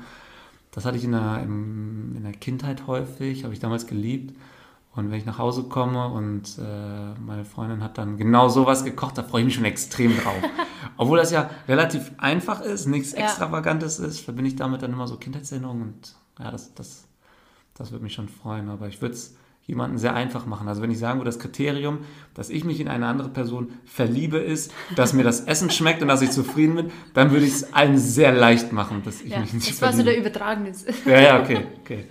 Das 0.75 0.85
hatte 0.85 0.97
ich 0.97 1.05
in 1.05 1.13
der, 1.13 1.41
in 1.45 2.23
der 2.23 2.33
Kindheit 2.33 2.89
häufig, 2.89 3.45
habe 3.45 3.55
ich 3.55 3.61
damals 3.61 3.87
geliebt. 3.87 4.37
Und 4.97 5.11
wenn 5.11 5.19
ich 5.19 5.25
nach 5.25 5.39
Hause 5.39 5.65
komme 5.65 6.09
und 6.09 6.59
äh, 6.59 7.15
meine 7.21 7.45
Freundin 7.45 7.83
hat 7.83 7.97
dann 7.97 8.17
genau 8.17 8.49
sowas 8.49 8.85
gekocht, 8.85 9.17
da 9.19 9.23
freue 9.23 9.43
ich 9.43 9.47
mich 9.47 9.55
schon 9.55 9.65
extrem 9.65 10.17
drauf. 10.17 10.43
Obwohl 10.97 11.19
das 11.19 11.31
ja 11.31 11.49
relativ 11.69 12.13
einfach 12.19 12.61
ist, 12.61 12.87
nichts 12.87 13.13
ja. 13.13 13.21
Extravagantes 13.21 13.99
ist, 13.99 14.21
verbinde 14.21 14.49
ich 14.49 14.57
damit 14.57 14.83
dann 14.83 14.93
immer 14.93 15.09
so 15.09 15.17
Kindheitserinnerungen 15.17 15.83
und 15.83 16.17
ja, 16.39 16.51
das, 16.51 16.75
das, 16.75 17.07
das 17.75 17.93
würde 17.93 18.05
mich 18.05 18.15
schon 18.15 18.29
freuen. 18.29 18.69
Aber 18.69 18.89
ich 18.89 19.01
würde 19.01 19.15
es 19.15 19.37
jemanden 19.67 19.97
sehr 19.97 20.15
einfach 20.15 20.47
machen. 20.47 20.69
Also 20.69 20.83
wenn 20.83 20.91
ich 20.91 20.99
sagen 20.99 21.19
würde, 21.19 21.29
das 21.29 21.39
Kriterium, 21.39 22.01
dass 22.35 22.51
ich 22.51 22.65
mich 22.65 22.81
in 22.81 22.89
eine 22.89 23.07
andere 23.07 23.31
Person 23.31 23.73
verliebe, 23.87 24.39
ist, 24.39 24.73
dass 24.95 25.13
mir 25.15 25.25
das 25.25 25.41
Essen 25.41 25.71
schmeckt 25.71 26.03
und 26.03 26.09
dass 26.09 26.21
ich 26.21 26.31
zufrieden 26.31 26.75
bin, 26.75 26.91
dann 27.15 27.31
würde 27.31 27.47
ich 27.47 27.55
es 27.55 27.73
allen 27.73 27.99
sehr 27.99 28.33
leicht 28.33 28.73
machen, 28.73 29.03
dass 29.05 29.23
ich 29.23 29.33
ja, 29.33 29.41
mich 29.41 29.55
nicht 29.55 29.71
Das 29.71 29.81
war 29.81 29.93
so 29.93 30.03
der 30.03 30.19
Übertragene. 30.19 30.73
Ja, 31.07 31.21
ja, 31.21 31.43
okay, 31.43 31.67
okay. 31.81 32.05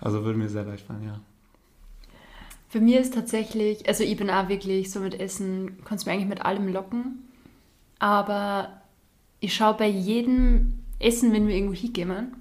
Also 0.00 0.24
würde 0.24 0.38
mir 0.38 0.48
sehr 0.48 0.64
leicht 0.64 0.86
fallen, 0.86 1.04
ja. 1.04 1.20
Für 2.70 2.80
mich 2.80 2.94
ist 2.94 3.14
tatsächlich, 3.14 3.86
also 3.88 4.04
ich 4.04 4.16
bin 4.16 4.30
auch 4.30 4.48
wirklich 4.48 4.90
so 4.90 5.00
mit 5.00 5.18
Essen, 5.18 5.78
kannst 5.84 6.06
du 6.06 6.10
mir 6.10 6.14
eigentlich 6.14 6.28
mit 6.28 6.42
allem 6.42 6.72
locken, 6.72 7.28
aber 7.98 8.80
ich 9.40 9.54
schaue 9.54 9.74
bei 9.74 9.88
jedem 9.88 10.78
Essen, 11.00 11.32
wenn 11.32 11.48
wir 11.48 11.54
irgendwo 11.56 11.74
hingehen, 11.74 12.36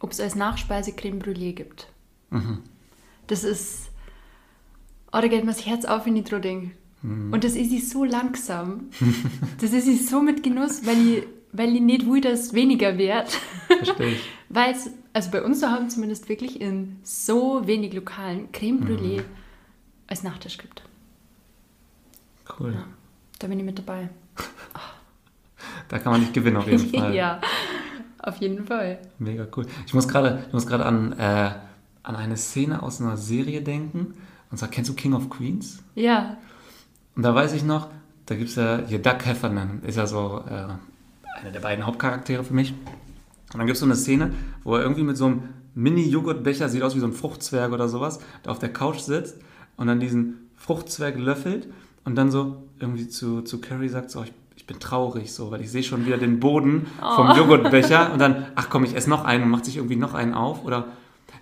ob 0.00 0.10
es 0.10 0.20
als 0.20 0.34
Nachspeise 0.34 0.92
Creme 0.92 1.20
Brûlée 1.20 1.54
gibt. 1.54 1.88
Mhm. 2.30 2.62
Das 3.28 3.44
ist. 3.44 3.90
Oh, 5.12 5.20
da 5.20 5.28
geht 5.28 5.44
mir 5.44 5.52
das 5.52 5.64
Herz 5.64 5.84
auf, 5.84 6.04
wenn 6.04 6.16
ich 6.16 6.24
dran 6.24 6.42
denke. 6.42 6.70
Mhm. 7.02 7.32
Und 7.32 7.44
das 7.44 7.52
ist 7.54 7.72
ich 7.72 7.88
so 7.88 8.04
langsam. 8.04 8.90
das 9.60 9.72
ist 9.72 9.86
ich 9.86 10.06
so 10.06 10.20
mit 10.20 10.42
Genuss, 10.42 10.84
weil 10.84 11.06
ich, 11.06 11.22
weil 11.52 11.74
ich 11.74 11.80
nicht 11.80 12.06
will, 12.06 12.20
dass 12.20 12.40
es 12.40 12.52
weniger 12.52 12.98
wird. 12.98 13.38
Verstehe 13.68 14.14
ich. 14.14 14.20
weil 14.48 14.72
es, 14.72 14.90
also 15.12 15.30
bei 15.30 15.42
uns 15.42 15.62
haben 15.62 15.88
zumindest 15.88 16.28
wirklich 16.28 16.60
in 16.60 16.96
so 17.02 17.66
wenig 17.66 17.94
Lokalen 17.94 18.50
Creme 18.52 18.80
Brûlée 18.80 19.18
mhm. 19.18 19.24
als 20.08 20.22
Nachtisch 20.22 20.58
gibt. 20.58 20.82
Cool. 22.58 22.72
Ja, 22.72 22.84
da 23.38 23.46
bin 23.46 23.58
ich 23.58 23.64
mit 23.64 23.78
dabei. 23.78 24.08
da 25.88 25.98
kann 25.98 26.12
man 26.12 26.22
nicht 26.22 26.34
gewinnen, 26.34 26.56
auf 26.56 26.66
jeden 26.66 26.90
Fall. 26.90 27.14
ja, 27.14 27.40
auf 28.18 28.36
jeden 28.38 28.66
Fall. 28.66 28.98
Mega 29.18 29.46
cool. 29.56 29.66
Ich 29.86 29.94
muss 29.94 30.08
gerade 30.08 30.84
an. 30.84 31.12
Äh, 31.12 31.50
an 32.02 32.16
eine 32.16 32.36
Szene 32.36 32.82
aus 32.82 33.00
einer 33.00 33.16
Serie 33.16 33.62
denken. 33.62 34.14
Und 34.50 34.58
zwar, 34.58 34.68
kennst 34.68 34.90
du 34.90 34.94
King 34.94 35.12
of 35.14 35.28
Queens? 35.28 35.82
Ja. 35.94 36.36
Und 37.16 37.22
da 37.22 37.34
weiß 37.34 37.52
ich 37.52 37.64
noch, 37.64 37.88
da 38.26 38.34
gibt 38.34 38.50
es 38.50 38.56
ja 38.56 38.80
hier 38.86 39.00
Doug 39.00 39.24
Heffernan, 39.24 39.82
ist 39.82 39.96
ja 39.96 40.06
so 40.06 40.42
äh, 40.48 40.52
einer 41.40 41.50
der 41.52 41.60
beiden 41.60 41.86
Hauptcharaktere 41.86 42.44
für 42.44 42.54
mich. 42.54 42.72
Und 43.52 43.58
dann 43.58 43.66
gibt 43.66 43.76
es 43.76 43.80
so 43.80 43.86
eine 43.86 43.96
Szene, 43.96 44.32
wo 44.64 44.76
er 44.76 44.82
irgendwie 44.82 45.02
mit 45.02 45.16
so 45.16 45.26
einem 45.26 45.42
Mini-Joghurtbecher, 45.74 46.68
sieht 46.68 46.82
aus 46.82 46.94
wie 46.94 47.00
so 47.00 47.06
ein 47.06 47.12
Fruchtzwerg 47.12 47.72
oder 47.72 47.88
sowas, 47.88 48.20
da 48.42 48.50
auf 48.50 48.58
der 48.58 48.72
Couch 48.72 48.98
sitzt 48.98 49.36
und 49.76 49.86
dann 49.86 50.00
diesen 50.00 50.50
Fruchtzwerg 50.56 51.18
löffelt 51.18 51.68
und 52.04 52.16
dann 52.16 52.30
so 52.30 52.64
irgendwie 52.80 53.08
zu, 53.08 53.42
zu 53.42 53.60
Carrie 53.60 53.88
sagt 53.88 54.10
so, 54.10 54.22
ich, 54.22 54.32
ich 54.56 54.66
bin 54.66 54.80
traurig 54.80 55.32
so, 55.32 55.50
weil 55.50 55.60
ich 55.60 55.70
sehe 55.70 55.82
schon 55.82 56.04
wieder 56.04 56.18
den 56.18 56.40
Boden 56.40 56.86
vom 57.00 57.30
oh. 57.30 57.34
Joghurtbecher 57.34 58.12
und 58.12 58.18
dann, 58.18 58.46
ach 58.54 58.68
komm, 58.70 58.84
ich 58.84 58.94
esse 58.94 59.08
noch 59.08 59.24
einen 59.24 59.44
und 59.44 59.50
macht 59.50 59.64
sich 59.64 59.76
irgendwie 59.76 59.96
noch 59.96 60.14
einen 60.14 60.34
auf 60.34 60.64
oder 60.64 60.88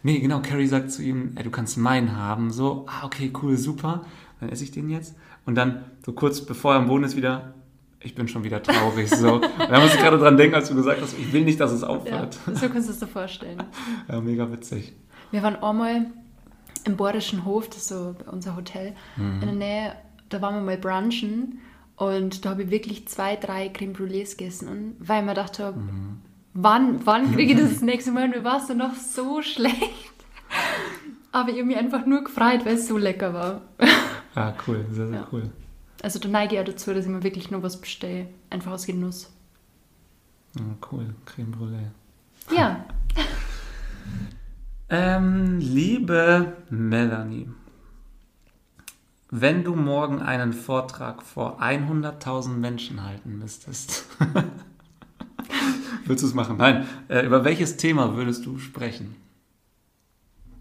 Nee, 0.07 0.21
genau, 0.21 0.41
Carrie 0.41 0.69
sagt 0.69 0.93
zu 0.93 1.03
ihm, 1.03 1.33
ey, 1.35 1.43
du 1.43 1.51
kannst 1.51 1.77
meinen 1.77 2.17
haben. 2.17 2.53
So, 2.53 2.87
ah, 2.87 3.05
okay, 3.05 3.33
cool, 3.43 3.57
super. 3.57 4.05
Dann 4.39 4.51
esse 4.51 4.63
ich 4.63 4.71
den 4.71 4.89
jetzt. 4.89 5.17
Und 5.47 5.57
dann, 5.57 5.85
so 6.05 6.13
kurz 6.13 6.43
bevor 6.43 6.75
er 6.75 6.79
am 6.79 6.87
Boden 6.87 7.03
ist, 7.03 7.17
wieder, 7.17 7.55
ich 7.99 8.15
bin 8.15 8.29
schon 8.29 8.45
wieder 8.45 8.63
traurig. 8.63 9.11
So. 9.11 9.41
Da 9.59 9.81
muss 9.81 9.93
ich 9.95 9.99
gerade 9.99 10.17
dran 10.17 10.37
denken, 10.37 10.55
als 10.55 10.69
du 10.69 10.77
gesagt 10.77 11.03
hast, 11.03 11.19
ich 11.19 11.33
will 11.33 11.43
nicht, 11.43 11.59
dass 11.59 11.73
es 11.73 11.83
aufhört. 11.83 12.39
Ja, 12.47 12.55
so 12.55 12.69
kannst 12.69 12.89
du 12.89 12.93
es 12.93 13.01
dir 13.01 13.09
vorstellen. 13.09 13.61
Ja, 14.09 14.21
mega 14.21 14.49
witzig. 14.53 14.93
Wir 15.33 15.43
waren 15.43 15.57
einmal 15.57 16.07
im 16.85 16.97
Bordischen 16.97 17.45
Hof, 17.45 17.67
das 17.67 17.79
ist 17.79 17.89
so 17.89 18.15
unser 18.31 18.55
Hotel 18.55 18.95
mhm. 19.17 19.41
in 19.43 19.47
der 19.49 19.53
Nähe, 19.55 19.93
da 20.29 20.41
waren 20.41 20.55
wir 20.55 20.63
mal 20.63 20.79
brunchen 20.79 21.59
und 21.97 22.45
da 22.45 22.51
habe 22.51 22.63
ich 22.63 22.71
wirklich 22.71 23.09
zwei, 23.09 23.35
drei 23.35 23.71
Creme 23.71 23.93
Brûlées 23.93 24.37
gegessen, 24.37 24.95
weil 25.01 25.19
ich 25.19 25.25
mir 25.25 25.33
gedacht 25.33 25.59
habe, 25.59 25.81
mhm. 25.81 26.21
Wann, 26.57 27.07
wann 27.07 27.33
kriege 27.35 27.53
ich 27.53 27.61
das, 27.61 27.71
das 27.71 27.83
nächste 27.83 28.13
Mal? 28.13 28.29
Mir 28.29 28.43
war 28.45 28.61
es 28.61 28.67
dann 28.67 28.79
noch 28.79 28.95
so 28.95 29.43
schlecht. 29.43 30.13
Aber 31.33 31.51
ich 31.51 31.57
habe 31.57 31.67
mich 31.67 31.77
einfach 31.77 32.07
nur 32.07 32.25
gefreut, 32.25 32.65
weil 32.65 32.75
es 32.75 32.89
so 32.89 32.97
lecker 32.97 33.35
war. 33.35 33.63
Ah, 34.35 34.55
cool, 34.67 34.87
sehr, 34.91 35.09
sehr 35.09 35.19
ja. 35.19 35.29
cool. 35.33 35.51
Also 36.03 36.19
da 36.19 36.29
neige 36.29 36.55
ich 36.55 36.61
auch 36.61 36.65
dazu, 36.65 36.93
dass 36.95 37.05
ich 37.05 37.11
mir 37.11 37.23
wirklich 37.23 37.51
nur 37.51 37.63
was 37.63 37.81
bestelle, 37.81 38.29
einfach 38.51 38.73
aus 38.73 38.87
Genuss. 38.87 39.31
Ja, 40.57 40.63
cool, 40.91 41.15
Creme 41.25 41.53
Brûlée. 41.53 42.55
Ja. 42.55 42.85
ähm, 44.89 45.59
liebe 45.59 46.57
Melanie, 46.71 47.49
wenn 49.31 49.65
du 49.65 49.75
morgen 49.75 50.21
einen 50.21 50.53
Vortrag 50.53 51.23
vor 51.23 51.61
100.000 51.61 52.51
Menschen 52.51 53.05
halten 53.05 53.39
müsstest, 53.39 54.07
würdest 56.09 56.25
du 56.25 56.29
es 56.29 56.35
machen? 56.35 56.57
Nein. 56.57 56.87
Äh, 57.09 57.27
über 57.27 57.45
welches 57.45 57.77
Thema 57.77 58.15
würdest 58.17 58.47
du 58.47 58.59
sprechen? 58.59 59.17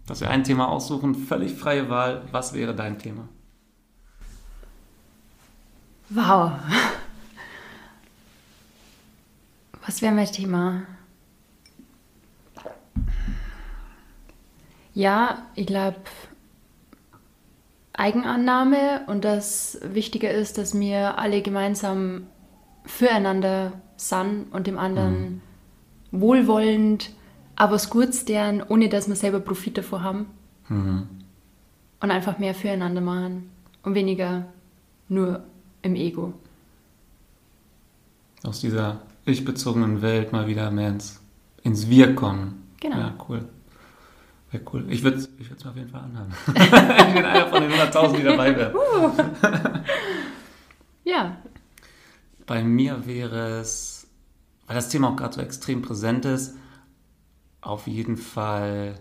Dass 0.06 0.20
wir 0.20 0.30
ein 0.30 0.44
Thema 0.44 0.68
aussuchen, 0.68 1.14
völlig 1.14 1.54
freie 1.54 1.90
Wahl. 1.90 2.22
Was 2.30 2.52
wäre 2.52 2.74
dein 2.74 2.98
Thema? 2.98 3.28
Wow. 6.10 6.52
Was 9.84 10.02
wäre 10.02 10.14
mein 10.14 10.26
Thema? 10.26 10.82
Ja, 14.94 15.46
ich 15.54 15.66
glaube, 15.66 16.00
Eigenannahme 17.92 19.02
und 19.06 19.24
das 19.24 19.78
Wichtige 19.82 20.28
ist, 20.28 20.58
dass 20.58 20.78
wir 20.78 21.18
alle 21.18 21.42
gemeinsam 21.42 22.26
füreinander 22.84 23.72
sind 23.96 24.46
und 24.52 24.66
dem 24.66 24.78
anderen 24.78 25.40
mhm. 26.10 26.20
wohlwollend, 26.20 27.10
aber 27.56 27.76
es 27.76 27.90
gut 27.90 28.28
deren, 28.28 28.62
ohne 28.62 28.88
dass 28.88 29.08
wir 29.08 29.16
selber 29.16 29.40
Profit 29.40 29.78
davon 29.78 30.02
haben. 30.02 30.26
Mhm. 30.68 31.08
Und 32.00 32.10
einfach 32.10 32.38
mehr 32.38 32.54
füreinander 32.54 33.00
machen 33.00 33.50
und 33.82 33.94
weniger 33.94 34.44
nur 35.08 35.44
im 35.82 35.94
Ego. 35.94 36.34
Aus 38.42 38.60
dieser 38.60 39.00
ich-bezogenen 39.24 40.02
Welt 40.02 40.32
mal 40.32 40.46
wieder 40.46 40.70
mehr 40.70 40.90
ins, 40.90 41.20
ins 41.62 41.88
Wir 41.88 42.14
kommen. 42.14 42.66
Genau. 42.80 42.98
Ja, 42.98 43.14
cool. 43.28 43.44
Wäre 44.50 44.62
cool. 44.72 44.86
Ich 44.88 45.02
würde 45.02 45.18
es 45.18 45.28
ich 45.38 45.50
mir 45.50 45.70
auf 45.70 45.76
jeden 45.76 45.88
Fall 45.88 46.02
anhören. 46.02 46.32
ich 46.46 47.14
bin 47.14 47.24
einer 47.24 47.46
von 47.48 47.62
den 47.62 47.72
100.000, 47.72 48.16
die 48.16 48.22
dabei 48.22 48.56
wären. 48.56 48.74
Uh. 48.96 49.10
ja. 51.04 51.36
Bei 52.46 52.62
mir 52.62 53.06
wäre 53.06 53.60
es, 53.60 54.08
weil 54.66 54.76
das 54.76 54.88
Thema 54.88 55.10
auch 55.10 55.16
gerade 55.16 55.34
so 55.34 55.40
extrem 55.40 55.82
präsent 55.82 56.24
ist, 56.24 56.54
auf 57.60 57.86
jeden 57.86 58.16
Fall 58.16 59.00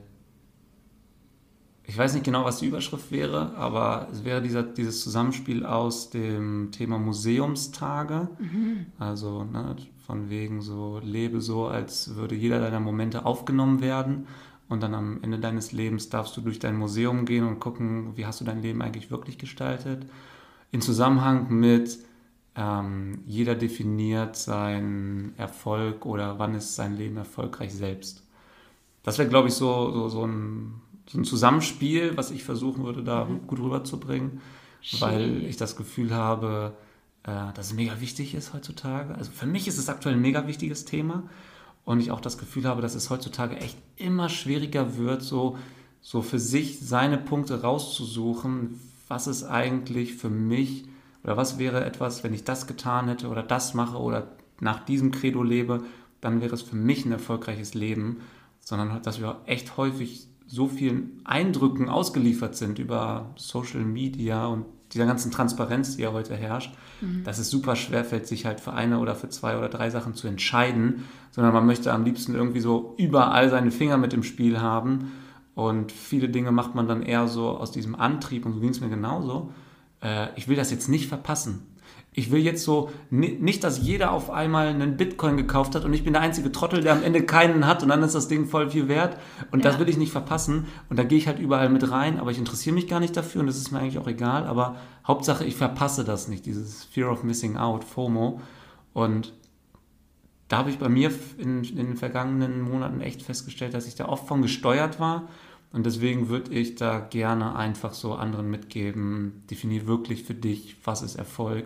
ich 1.88 1.98
weiß 1.98 2.14
nicht 2.14 2.24
genau, 2.24 2.46
was 2.46 2.60
die 2.60 2.68
Überschrift 2.68 3.12
wäre, 3.12 3.56
aber 3.56 4.08
es 4.12 4.24
wäre 4.24 4.42
dieser, 4.42 4.64
dieses 4.64 5.02
Zusammenspiel 5.02 5.66
aus 5.66 6.10
dem 6.10 6.72
Thema 6.72 6.98
Museumstage. 6.98 8.28
Mhm. 8.40 8.88
Also 8.98 9.44
ne, 9.44 9.76
von 10.06 10.30
wegen 10.30 10.62
so, 10.62 11.00
lebe 11.04 11.42
so, 11.42 11.68
als 11.68 12.16
würde 12.16 12.36
jeder 12.36 12.60
deiner 12.60 12.80
Momente 12.80 13.26
aufgenommen 13.26 13.82
werden. 13.82 14.28
Und 14.68 14.82
dann 14.82 14.96
am 14.96 15.20
Ende 15.22 15.38
deines 15.38 15.74
Lebens 15.74 16.10
darfst 16.10 16.36
du 16.36 16.42
durch 16.42 16.58
dein 16.58 16.76
Museum 16.76 17.26
gehen 17.26 17.46
und 17.46 17.60
gucken, 17.60 18.18
wie 18.18 18.26
hast 18.26 18.42
du 18.42 18.46
dein 18.46 18.64
Leben 18.64 18.82
eigentlich 18.82 19.12
wirklich 19.12 19.38
gestaltet. 19.38 20.08
In 20.72 20.82
Zusammenhang 20.82 21.54
mit 21.54 22.00
ähm, 22.56 23.22
jeder 23.26 23.56
definiert 23.56 24.36
seinen 24.36 25.34
Erfolg 25.38 26.06
oder 26.06 26.40
wann 26.40 26.56
ist 26.56 26.76
sein 26.76 26.98
Leben 26.98 27.18
erfolgreich 27.18 27.74
selbst. 27.74 28.24
Das 29.04 29.18
wäre, 29.18 29.30
glaube 29.30 29.50
ich, 29.50 29.54
so, 29.54 29.92
so, 29.92 30.10
so 30.10 30.26
ein 30.26 30.82
so 31.08 31.20
ein 31.20 31.26
Zusammenspiel, 31.26 32.18
was 32.18 32.32
ich 32.32 32.44
versuchen 32.44 32.84
würde, 32.84 33.04
da 33.04 33.26
mhm. 33.26 33.48
gut 33.48 33.60
rüberzubringen, 33.60 34.42
Schön. 34.82 35.02
weil 35.02 35.44
ich 35.46 35.58
das 35.58 35.76
Gefühl 35.76 36.14
habe, 36.14 36.74
äh, 37.24 37.54
dass 37.54 37.68
es 37.68 37.74
mega 37.74 38.00
wichtig 38.02 38.34
ist 38.36 38.54
heutzutage. 38.54 39.16
Also 39.16 39.32
für 39.32 39.46
mich 39.46 39.68
ist 39.68 39.78
es 39.78 39.90
aktuell 39.90 40.16
ein 40.16 40.22
mega 40.22 40.48
wichtiges 40.48 40.86
Thema 40.86 41.24
und 41.84 42.00
ich 42.00 42.12
auch 42.12 42.22
das 42.22 42.38
Gefühl 42.38 42.66
habe, 42.66 42.82
dass 42.82 42.96
es 42.96 43.10
heutzutage 43.10 43.58
echt 43.58 43.78
immer 43.98 44.30
schwieriger 44.30 44.98
wird, 44.98 45.22
so, 45.22 45.58
so 46.02 46.22
für 46.22 46.40
sich 46.40 46.80
seine 46.80 47.18
Punkte 47.18 47.62
rauszusuchen, 47.62 48.80
was 49.08 49.28
ist 49.28 49.44
eigentlich 49.44 50.16
für 50.16 50.30
mich 50.30 50.86
oder 51.26 51.38
was 51.38 51.58
wäre 51.58 51.84
etwas, 51.84 52.24
wenn 52.24 52.36
ich 52.36 52.44
das 52.44 52.68
getan 52.68 53.08
hätte 53.08 53.30
oder 53.30 53.42
das 53.42 53.74
mache 53.74 53.98
oder 53.98 54.28
nach 54.60 54.86
diesem 54.86 55.12
Credo 55.12 55.42
lebe, 55.42 55.82
dann 56.22 56.40
wäre 56.40 56.54
es 56.54 56.62
für 56.62 56.76
mich 56.76 57.04
ein 57.04 57.12
erfolgreiches 57.12 57.74
Leben, 57.74 58.18
sondern 58.60 59.02
dass 59.02 59.20
wir 59.20 59.42
echt 59.48 59.76
häufig 59.76 60.28
so 60.46 60.68
vielen 60.68 61.22
Eindrücken 61.24 61.90
ausgeliefert 61.90 62.56
sind 62.56 62.78
über 62.78 63.34
Social 63.38 63.82
Media 63.82 64.46
und 64.46 64.66
dieser 64.94 65.08
ganzen 65.08 65.32
Transparenz, 65.32 65.96
die 65.96 66.04
ja 66.04 66.14
heute 66.14 66.36
herrscht, 66.36 66.76
mhm. 67.02 67.24
dass 67.24 67.40
es 67.40 67.50
super 67.50 67.76
schwer 67.76 68.06
fällt, 68.06 68.28
sich 68.28 68.46
halt 68.46 68.60
für 68.60 68.74
eine 68.74 69.00
oder 69.00 69.16
für 69.16 69.30
zwei 69.30 69.58
oder 69.58 69.68
drei 69.68 69.90
Sachen 69.90 70.14
zu 70.14 70.28
entscheiden, 70.28 71.06
sondern 71.32 71.56
man 71.56 71.66
möchte 71.66 71.92
am 71.92 72.06
liebsten 72.06 72.36
irgendwie 72.36 72.60
so 72.60 72.94
überall 73.00 73.50
seine 73.50 73.72
Finger 73.72 73.98
mit 73.98 74.14
im 74.14 74.22
Spiel 74.22 74.62
haben 74.62 75.12
und 75.56 75.92
viele 75.92 76.30
Dinge 76.30 76.52
macht 76.52 76.76
man 76.76 76.88
dann 76.88 77.02
eher 77.02 77.28
so 77.28 77.50
aus 77.50 77.72
diesem 77.72 77.96
Antrieb 77.96 78.46
und 78.46 78.54
so 78.54 78.60
ging 78.60 78.70
es 78.70 78.80
mir 78.80 78.90
genauso. 78.90 79.50
Äh, 80.06 80.28
ich 80.36 80.48
will 80.48 80.56
das 80.56 80.72
jetzt 80.72 80.88
nicht 80.88 81.08
verpassen. 81.08 81.66
Ich 82.18 82.32
will 82.32 82.40
jetzt 82.40 82.64
so, 82.64 82.92
nicht, 83.10 83.66
dass 83.66 83.80
jeder 83.80 84.14
auf 84.14 84.30
einmal 84.30 84.68
einen 84.68 84.96
Bitcoin 84.96 85.36
gekauft 85.36 85.76
hat 85.76 85.84
und 85.84 85.92
ich 85.92 86.06
bin 86.06 86.14
der 86.14 86.22
einzige 86.22 86.50
Trottel, 86.50 86.82
der 86.82 86.94
am 86.94 87.04
Ende 87.04 87.26
keinen 87.26 87.68
hat 87.68 87.84
und 87.84 87.90
dann 87.90 88.02
ist 88.04 88.16
das 88.16 88.30
Ding 88.30 88.46
voll 88.46 88.70
viel 88.70 88.88
wert. 88.88 89.18
Und 89.52 89.66
ja. 89.66 89.70
das 89.70 89.80
will 89.82 89.90
ich 89.90 89.98
nicht 89.98 90.14
verpassen. 90.14 90.68
Und 90.90 90.98
da 90.98 91.04
gehe 91.04 91.18
ich 91.18 91.28
halt 91.28 91.40
überall 91.40 91.68
mit 91.68 91.92
rein, 91.92 92.18
aber 92.18 92.32
ich 92.32 92.38
interessiere 92.38 92.74
mich 92.74 92.88
gar 92.88 93.02
nicht 93.02 93.18
dafür 93.18 93.42
und 93.42 93.48
das 93.48 93.58
ist 93.58 93.72
mir 93.72 93.80
eigentlich 93.80 93.98
auch 93.98 94.08
egal, 94.08 94.46
aber 94.46 94.78
Hauptsache 95.06 95.44
ich 95.44 95.58
verpasse 95.58 96.06
das 96.06 96.30
nicht, 96.30 96.46
dieses 96.46 96.86
Fear 96.86 97.12
of 97.12 97.24
Missing 97.24 97.58
Out, 97.58 97.84
FOMO. 97.84 98.40
Und 98.94 99.34
da 100.48 100.60
habe 100.60 100.70
ich 100.70 100.78
bei 100.78 100.88
mir 100.88 101.12
in, 101.38 101.66
in 101.66 101.76
den 101.76 101.98
vergangenen 101.98 102.62
Monaten 102.62 103.02
echt 103.02 103.24
festgestellt, 103.24 103.74
dass 103.74 103.88
ich 103.88 103.96
da 103.96 104.08
oft 104.08 104.26
von 104.26 104.42
gesteuert 104.42 105.02
war 105.02 105.28
und 105.76 105.86
deswegen 105.86 106.30
würde 106.30 106.54
ich 106.54 106.76
da 106.76 107.00
gerne 107.00 107.56
einfach 107.56 107.94
so 107.94 108.16
anderen 108.16 108.50
mitgeben, 108.50 109.44
definier 109.52 109.86
wirklich 109.86 110.24
für 110.24 110.34
dich, 110.34 110.78
was 110.84 111.04
ist 111.04 111.16
Erfolg 111.16 111.66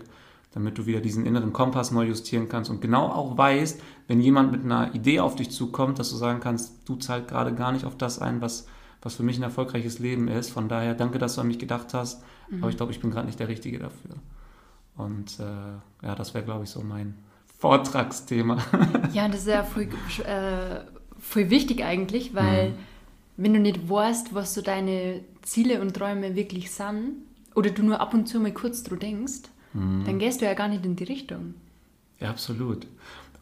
damit 0.52 0.78
du 0.78 0.86
wieder 0.86 1.00
diesen 1.00 1.26
inneren 1.26 1.54
Kompass 1.54 1.92
neu 1.92 2.06
justieren 2.06 2.50
kannst 2.50 2.72
und 2.72 2.82
genau 2.82 3.08
auch 3.08 3.38
weißt, 3.38 3.82
wenn 4.08 4.20
jemand 4.20 4.52
mit 4.52 4.64
einer 4.64 4.94
Idee 4.96 5.20
auf 5.20 5.36
dich 5.36 5.52
zukommt, 5.52 6.00
dass 6.00 6.10
du 6.10 6.16
sagen 6.16 6.40
kannst, 6.40 6.74
du 6.86 6.96
zahlst 6.96 7.28
gerade 7.28 7.54
gar 7.54 7.72
nicht 7.72 7.86
auf 7.86 7.98
das 7.98 8.20
ein, 8.20 8.42
was, 8.42 8.68
was 9.02 9.16
für 9.16 9.24
mich 9.24 9.38
ein 9.38 9.44
erfolgreiches 9.44 10.00
Leben 10.00 10.28
ist. 10.28 10.50
Von 10.50 10.68
daher 10.68 10.96
danke, 10.96 11.20
dass 11.20 11.36
du 11.36 11.42
an 11.42 11.48
mich 11.48 11.60
gedacht 11.60 11.94
hast, 11.94 12.24
mhm. 12.50 12.64
aber 12.64 12.72
ich 12.72 12.78
glaube, 12.78 12.92
ich 12.92 13.00
bin 13.00 13.12
gerade 13.12 13.28
nicht 13.28 13.40
der 13.40 13.48
Richtige 13.48 13.78
dafür. 13.78 14.16
Und 14.96 15.40
äh, 15.40 16.06
ja, 16.06 16.16
das 16.16 16.34
wäre, 16.34 16.44
glaube 16.44 16.64
ich, 16.64 16.70
so 16.72 16.82
mein 16.82 17.16
Vortragsthema. 17.60 18.58
Ja, 19.14 19.28
das 19.28 19.42
ist 19.42 19.48
ja 19.48 19.64
voll, 19.64 19.88
äh, 20.26 20.82
voll 21.20 21.50
wichtig 21.50 21.84
eigentlich, 21.84 22.34
weil 22.34 22.70
mhm. 22.70 22.76
Wenn 23.40 23.54
du 23.54 23.60
nicht 23.60 23.90
weißt, 23.90 24.34
was 24.34 24.54
so 24.54 24.62
deine 24.62 25.22
Ziele 25.42 25.82
und 25.82 25.96
Träume 25.96 26.36
wirklich 26.36 26.72
sind, 26.72 27.24
oder 27.56 27.70
du 27.70 27.84
nur 27.84 28.00
ab 28.00 28.14
und 28.14 28.28
zu 28.28 28.40
mal 28.40 28.54
kurz 28.54 28.84
drüber 28.84 29.00
denkst, 29.00 29.50
mhm. 29.74 30.04
dann 30.06 30.20
gehst 30.20 30.42
du 30.42 30.46
ja 30.46 30.54
gar 30.54 30.68
nicht 30.68 30.86
in 30.86 30.96
die 30.96 31.06
Richtung. 31.06 31.56
Ja, 32.20 32.30
absolut. 32.30 32.86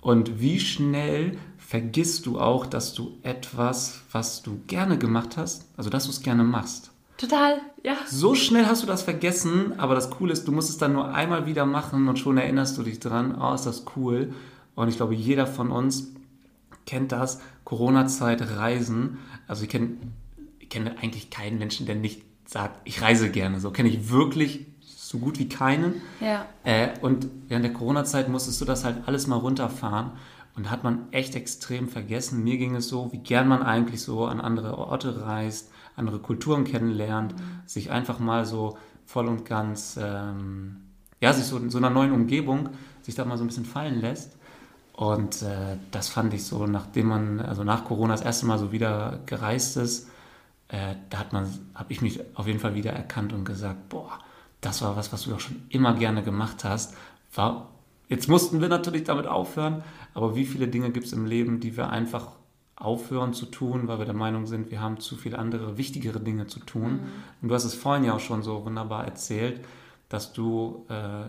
Und 0.01 0.39
wie 0.39 0.59
schnell 0.59 1.37
vergisst 1.57 2.27
du 2.27 2.39
auch, 2.39 2.67
dass 2.67 2.93
du 2.93 3.17
etwas, 3.23 4.01
was 4.11 4.43
du 4.43 4.59
gerne 4.67 4.97
gemacht 4.97 5.35
hast, 5.35 5.65
also 5.75 5.89
dass 5.89 6.05
du 6.05 6.11
es 6.11 6.21
gerne 6.21 6.43
machst. 6.43 6.91
Total, 7.17 7.59
ja. 7.83 7.95
So 8.05 8.35
schnell 8.35 8.67
hast 8.67 8.83
du 8.83 8.87
das 8.87 9.01
vergessen, 9.01 9.79
aber 9.79 9.95
das 9.95 10.11
Coole 10.11 10.33
ist, 10.33 10.47
du 10.47 10.51
musst 10.51 10.69
es 10.69 10.77
dann 10.77 10.93
nur 10.93 11.13
einmal 11.13 11.47
wieder 11.47 11.65
machen 11.65 12.07
und 12.07 12.19
schon 12.19 12.37
erinnerst 12.37 12.77
du 12.77 12.83
dich 12.83 12.99
dran, 12.99 13.35
oh, 13.41 13.55
ist 13.55 13.65
das 13.65 13.85
cool. 13.95 14.33
Und 14.75 14.89
ich 14.89 14.97
glaube, 14.97 15.15
jeder 15.15 15.47
von 15.47 15.71
uns 15.71 16.13
kennt 16.85 17.11
das, 17.11 17.41
Corona-Zeit, 17.67 18.55
Reisen. 18.55 19.17
Also 19.45 19.63
ich 19.63 19.69
kenne 19.69 19.97
ich 20.57 20.69
kenn 20.69 20.87
eigentlich 20.87 21.29
keinen 21.29 21.59
Menschen, 21.59 21.85
der 21.85 21.95
nicht 21.95 22.23
sagt, 22.45 22.79
ich 22.85 23.01
reise 23.01 23.29
gerne. 23.29 23.59
So 23.59 23.71
kenne 23.71 23.89
ich 23.89 24.09
wirklich 24.09 24.67
so 24.79 25.17
gut 25.17 25.37
wie 25.37 25.49
keinen. 25.49 26.01
Ja. 26.21 26.45
Äh, 26.63 26.97
und 27.01 27.27
während 27.49 27.65
der 27.65 27.73
Corona-Zeit 27.73 28.29
musstest 28.29 28.61
du 28.61 28.65
das 28.65 28.85
halt 28.85 29.05
alles 29.05 29.27
mal 29.27 29.35
runterfahren. 29.35 30.11
Und 30.55 30.71
hat 30.71 30.85
man 30.85 31.11
echt 31.11 31.35
extrem 31.35 31.89
vergessen. 31.89 32.41
Mir 32.41 32.57
ging 32.57 32.73
es 32.73 32.87
so, 32.87 33.11
wie 33.11 33.17
gern 33.17 33.49
man 33.49 33.61
eigentlich 33.61 34.01
so 34.01 34.25
an 34.25 34.39
andere 34.39 34.77
Orte 34.77 35.25
reist, 35.25 35.69
andere 35.97 36.19
Kulturen 36.19 36.63
kennenlernt, 36.63 37.35
mhm. 37.35 37.41
sich 37.65 37.91
einfach 37.91 38.19
mal 38.19 38.45
so 38.45 38.77
voll 39.05 39.27
und 39.27 39.43
ganz, 39.43 39.99
ähm, 40.01 40.77
ja, 41.19 41.33
sich 41.33 41.43
so 41.43 41.57
in 41.57 41.69
so 41.69 41.79
einer 41.79 41.89
neuen 41.89 42.13
Umgebung, 42.13 42.69
sich 43.01 43.13
da 43.13 43.25
mal 43.25 43.37
so 43.37 43.43
ein 43.43 43.47
bisschen 43.47 43.65
fallen 43.65 43.99
lässt. 43.99 44.37
Und 44.97 45.43
äh, 45.43 45.77
das 45.91 46.09
fand 46.09 46.33
ich 46.33 46.43
so, 46.43 46.65
nachdem 46.65 47.09
man, 47.09 47.39
also 47.39 47.63
nach 47.63 47.85
Corona 47.85 48.13
das 48.13 48.23
erste 48.23 48.47
Mal 48.47 48.57
so 48.57 48.71
wieder 48.71 49.19
gereist 49.27 49.77
ist, 49.77 50.09
äh, 50.69 50.95
da 51.11 51.19
hat 51.19 51.33
man, 51.33 51.47
habe 51.75 51.93
ich 51.93 52.01
mich 52.01 52.19
auf 52.33 52.47
jeden 52.47 52.59
Fall 52.59 52.73
wieder 52.73 52.93
erkannt 52.93 53.31
und 53.31 53.45
gesagt, 53.45 53.89
boah, 53.89 54.17
das 54.59 54.81
war 54.81 54.97
was, 54.97 55.13
was 55.13 55.21
du 55.21 55.29
doch 55.29 55.39
schon 55.39 55.61
immer 55.69 55.93
gerne 55.93 56.23
gemacht 56.23 56.63
hast. 56.63 56.95
War, 57.35 57.69
jetzt 58.09 58.27
mussten 58.27 58.59
wir 58.59 58.69
natürlich 58.69 59.03
damit 59.03 59.27
aufhören, 59.27 59.83
aber 60.15 60.35
wie 60.35 60.45
viele 60.45 60.67
Dinge 60.67 60.89
gibt 60.89 61.05
es 61.05 61.13
im 61.13 61.27
Leben, 61.27 61.59
die 61.59 61.77
wir 61.77 61.91
einfach 61.91 62.29
aufhören 62.75 63.33
zu 63.33 63.45
tun, 63.45 63.87
weil 63.87 63.99
wir 63.99 64.05
der 64.05 64.15
Meinung 64.15 64.47
sind, 64.47 64.71
wir 64.71 64.81
haben 64.81 64.99
zu 64.99 65.15
viele 65.15 65.37
andere, 65.37 65.77
wichtigere 65.77 66.19
Dinge 66.19 66.47
zu 66.47 66.59
tun. 66.59 66.93
Mhm. 66.93 66.99
Und 67.43 67.49
du 67.49 67.53
hast 67.53 67.65
es 67.65 67.75
vorhin 67.75 68.03
ja 68.03 68.13
auch 68.13 68.19
schon 68.19 68.41
so 68.41 68.65
wunderbar 68.65 69.05
erzählt, 69.05 69.63
dass 70.09 70.33
du 70.33 70.87
äh, 70.89 71.25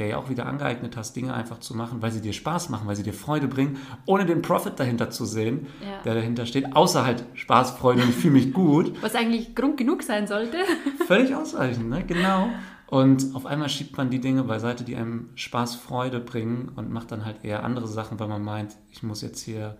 der 0.00 0.08
ja 0.08 0.16
auch 0.16 0.30
wieder 0.30 0.46
angeeignet 0.46 0.96
hast, 0.96 1.14
Dinge 1.14 1.34
einfach 1.34 1.60
zu 1.60 1.76
machen, 1.76 2.00
weil 2.00 2.10
sie 2.10 2.22
dir 2.22 2.32
Spaß 2.32 2.70
machen, 2.70 2.88
weil 2.88 2.96
sie 2.96 3.02
dir 3.02 3.12
Freude 3.12 3.46
bringen, 3.46 3.76
ohne 4.06 4.24
den 4.24 4.40
Profit 4.40 4.80
dahinter 4.80 5.10
zu 5.10 5.26
sehen, 5.26 5.66
ja. 5.82 6.02
der 6.04 6.14
dahinter 6.14 6.46
steht, 6.46 6.74
außer 6.74 7.04
halt 7.04 7.24
Spaß, 7.34 7.72
Freude 7.72 8.02
und 8.02 8.08
ich 8.08 8.16
fühle 8.16 8.32
mich 8.32 8.52
gut. 8.54 8.94
Was 9.02 9.14
eigentlich 9.14 9.54
Grund 9.54 9.76
genug 9.76 10.02
sein 10.02 10.26
sollte. 10.26 10.56
Völlig 11.06 11.34
ausreichend, 11.34 11.90
ne? 11.90 12.02
genau. 12.04 12.48
Und 12.86 13.34
auf 13.34 13.44
einmal 13.44 13.68
schiebt 13.68 13.96
man 13.98 14.10
die 14.10 14.20
Dinge 14.20 14.42
beiseite, 14.42 14.82
die 14.82 14.96
einem 14.96 15.28
Spaß, 15.34 15.76
Freude 15.76 16.18
bringen 16.18 16.72
und 16.74 16.90
macht 16.90 17.12
dann 17.12 17.24
halt 17.26 17.44
eher 17.44 17.62
andere 17.62 17.86
Sachen, 17.86 18.18
weil 18.18 18.26
man 18.26 18.42
meint, 18.42 18.76
ich 18.90 19.02
muss 19.02 19.20
jetzt 19.20 19.42
hier 19.42 19.76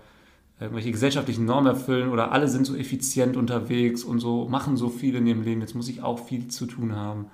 irgendwelche 0.61 0.93
gesellschaftlichen 0.93 1.47
Normen 1.47 1.67
erfüllen 1.67 2.11
oder 2.11 2.31
alle 2.31 2.47
sind 2.47 2.67
so 2.67 2.77
effizient 2.77 3.39
unterwegs 3.39 4.05
und 4.05 4.21
so 4.21 4.47
machen 4.49 4.77
so 4.77 4.91
viel 4.91 5.15
in 5.15 5.27
ihrem 5.27 5.43
Leben, 5.43 5.63
jetzt 5.63 5.75
muss 5.75 5.89
ich 5.89 6.03
auch 6.03 6.19
viel 6.19 6.49
zu 6.49 6.67
tun 6.67 6.95
haben. 6.95 7.27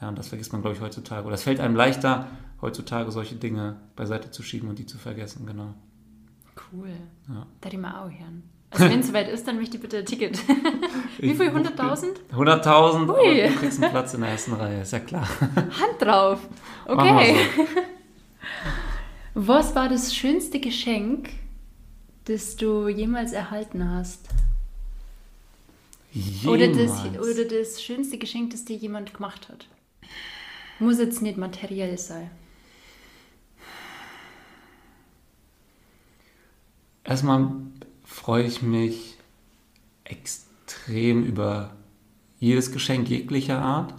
Ja, 0.00 0.08
und 0.08 0.18
das 0.18 0.28
vergisst 0.28 0.52
man, 0.52 0.62
glaube 0.62 0.76
ich, 0.76 0.82
heutzutage. 0.82 1.26
Oder 1.26 1.34
es 1.34 1.42
fällt 1.42 1.60
einem 1.60 1.76
leichter, 1.76 2.28
heutzutage 2.60 3.10
solche 3.10 3.34
Dinge 3.34 3.76
beiseite 3.96 4.30
zu 4.30 4.42
schieben 4.42 4.68
und 4.68 4.78
die 4.78 4.86
zu 4.86 4.98
vergessen, 4.98 5.46
genau. 5.46 5.74
Cool. 6.72 6.92
Ja. 7.28 7.46
Da 7.60 7.68
die 7.68 7.76
mal 7.76 8.02
auch 8.02 8.10
hören. 8.10 8.42
Also 8.70 8.84
wenn 8.84 9.00
es 9.00 9.08
soweit 9.08 9.28
ist, 9.28 9.46
dann 9.48 9.56
möchte 9.56 9.76
ich 9.76 9.82
bitte 9.82 9.98
ein 9.98 10.06
Ticket. 10.06 10.38
Wie 11.18 11.34
viel? 11.34 11.48
100.000? 11.48 12.04
100.000 12.32 12.94
und 12.94 13.08
du 13.08 13.58
kriegst 13.58 13.82
einen 13.82 13.90
Platz 13.90 14.14
in 14.14 14.20
der 14.20 14.30
ersten 14.30 14.52
Reihe, 14.52 14.82
ist 14.82 14.92
ja 14.92 15.00
klar. 15.00 15.28
Hand 15.56 16.00
drauf. 16.00 16.38
Okay. 16.86 17.34
So. 17.56 17.66
Was 19.48 19.74
war 19.74 19.88
das 19.88 20.14
schönste 20.14 20.60
Geschenk, 20.60 21.30
das 22.26 22.56
du 22.56 22.88
jemals 22.88 23.32
erhalten 23.32 23.90
hast? 23.90 24.28
Jemals? 26.12 26.46
Oder 26.46 26.68
das, 26.68 27.28
oder 27.28 27.44
das 27.44 27.82
schönste 27.82 28.18
Geschenk, 28.18 28.50
das 28.50 28.64
dir 28.64 28.76
jemand 28.76 29.14
gemacht 29.14 29.48
hat? 29.48 29.66
Muss 30.80 30.98
jetzt 30.98 31.20
nicht 31.20 31.36
materiell 31.36 31.96
sein. 31.98 32.30
Erstmal 37.04 37.50
freue 38.04 38.44
ich 38.44 38.62
mich 38.62 39.18
extrem 40.04 41.24
über 41.24 41.76
jedes 42.38 42.72
Geschenk 42.72 43.08
jeglicher 43.10 43.60
Art, 43.60 43.94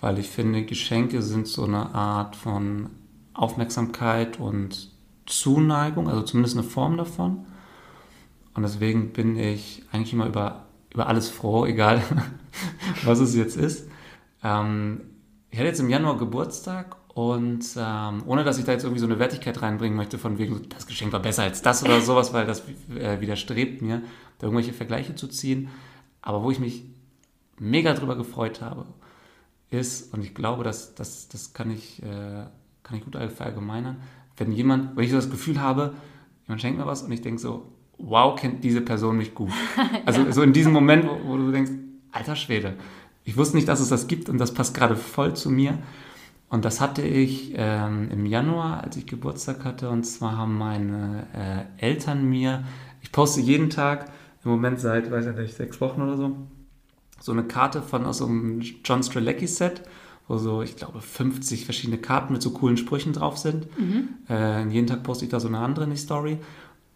weil 0.00 0.18
ich 0.18 0.28
finde, 0.28 0.64
Geschenke 0.64 1.22
sind 1.22 1.48
so 1.48 1.64
eine 1.64 1.94
Art 1.94 2.36
von 2.36 2.90
Aufmerksamkeit 3.34 4.38
und 4.38 4.90
Zuneigung, 5.26 6.08
also 6.08 6.22
zumindest 6.22 6.56
eine 6.56 6.66
Form 6.66 6.96
davon. 6.96 7.46
Und 8.54 8.62
deswegen 8.62 9.12
bin 9.12 9.36
ich 9.36 9.82
eigentlich 9.90 10.12
immer 10.12 10.26
über, 10.26 10.66
über 10.92 11.08
alles 11.08 11.30
froh, 11.30 11.66
egal 11.66 12.02
was 13.04 13.18
es 13.18 13.34
jetzt 13.34 13.56
ist. 13.56 13.88
Ähm, 14.44 15.00
ich 15.52 15.58
hatte 15.58 15.68
jetzt 15.68 15.80
im 15.80 15.90
Januar 15.90 16.16
Geburtstag 16.16 16.96
und 17.12 17.62
ähm, 17.76 18.22
ohne 18.26 18.42
dass 18.42 18.58
ich 18.58 18.64
da 18.64 18.72
jetzt 18.72 18.84
irgendwie 18.84 19.00
so 19.00 19.06
eine 19.06 19.18
Wertigkeit 19.18 19.60
reinbringen 19.60 19.96
möchte, 19.96 20.16
von 20.18 20.38
wegen, 20.38 20.66
das 20.70 20.86
Geschenk 20.86 21.12
war 21.12 21.20
besser 21.20 21.42
als 21.42 21.60
das 21.60 21.84
oder 21.84 22.00
sowas, 22.00 22.32
weil 22.32 22.46
das 22.46 22.62
äh, 22.98 23.20
widerstrebt 23.20 23.82
mir, 23.82 24.02
da 24.38 24.46
irgendwelche 24.46 24.72
Vergleiche 24.72 25.14
zu 25.14 25.28
ziehen. 25.28 25.68
Aber 26.22 26.42
wo 26.42 26.50
ich 26.50 26.58
mich 26.58 26.84
mega 27.58 27.92
drüber 27.92 28.16
gefreut 28.16 28.62
habe, 28.62 28.86
ist, 29.68 30.14
und 30.14 30.24
ich 30.24 30.34
glaube, 30.34 30.64
dass, 30.64 30.94
dass, 30.94 31.28
das 31.28 31.52
kann 31.52 31.70
ich, 31.70 32.02
äh, 32.02 32.46
kann 32.82 32.96
ich 32.96 33.04
gut 33.04 33.16
verallgemeinern, 33.16 33.98
wenn 34.38 34.52
jemand, 34.52 34.96
wenn 34.96 35.04
ich 35.04 35.10
so 35.10 35.16
das 35.16 35.30
Gefühl 35.30 35.60
habe, 35.60 35.92
jemand 36.46 36.62
schenkt 36.62 36.78
mir 36.78 36.86
was 36.86 37.02
und 37.02 37.12
ich 37.12 37.20
denke 37.20 37.38
so, 37.38 37.70
wow, 37.98 38.40
kennt 38.40 38.64
diese 38.64 38.80
Person 38.80 39.18
mich 39.18 39.34
gut. 39.34 39.50
Also 40.06 40.22
ja. 40.22 40.32
so 40.32 40.42
in 40.42 40.54
diesem 40.54 40.72
Moment, 40.72 41.06
wo, 41.06 41.18
wo 41.26 41.36
du 41.36 41.52
denkst, 41.52 41.72
alter 42.10 42.36
Schwede, 42.36 42.76
ich 43.24 43.36
wusste 43.36 43.56
nicht, 43.56 43.68
dass 43.68 43.80
es 43.80 43.88
das 43.88 44.06
gibt 44.06 44.28
und 44.28 44.38
das 44.38 44.52
passt 44.54 44.74
gerade 44.74 44.96
voll 44.96 45.34
zu 45.34 45.50
mir. 45.50 45.78
Und 46.48 46.66
das 46.66 46.80
hatte 46.80 47.02
ich 47.02 47.54
ähm, 47.56 48.10
im 48.10 48.26
Januar, 48.26 48.84
als 48.84 48.96
ich 48.96 49.06
Geburtstag 49.06 49.64
hatte. 49.64 49.88
Und 49.88 50.04
zwar 50.04 50.36
haben 50.36 50.58
meine 50.58 51.26
äh, 51.78 51.86
Eltern 51.86 52.28
mir, 52.28 52.64
ich 53.00 53.10
poste 53.10 53.40
jeden 53.40 53.70
Tag, 53.70 54.10
im 54.44 54.50
Moment 54.50 54.80
seit, 54.80 55.10
weiß 55.10 55.26
ich 55.26 55.36
nicht, 55.36 55.54
sechs 55.54 55.80
Wochen 55.80 56.02
oder 56.02 56.16
so, 56.16 56.36
so 57.20 57.32
eine 57.32 57.44
Karte 57.44 57.80
von 57.80 58.04
aus 58.04 58.18
so 58.18 58.26
einem 58.26 58.60
John 58.84 59.02
Strelecki 59.02 59.46
Set, 59.46 59.82
wo 60.28 60.36
so, 60.36 60.62
ich 60.62 60.76
glaube, 60.76 61.00
50 61.00 61.64
verschiedene 61.64 61.98
Karten 61.98 62.32
mit 62.32 62.42
so 62.42 62.50
coolen 62.50 62.76
Sprüchen 62.76 63.12
drauf 63.12 63.38
sind. 63.38 63.66
Mhm. 63.78 64.08
Äh, 64.28 64.68
jeden 64.68 64.86
Tag 64.86 65.04
poste 65.04 65.24
ich 65.24 65.30
da 65.30 65.40
so 65.40 65.48
eine 65.48 65.58
andere 65.58 65.84
in 65.84 65.90
die 65.90 65.96
Story. 65.96 66.38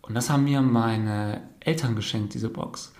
Und 0.02 0.14
das 0.14 0.28
haben 0.28 0.44
mir 0.44 0.60
meine 0.60 1.42
Eltern 1.60 1.96
geschenkt, 1.96 2.34
diese 2.34 2.48
Box. 2.48 2.92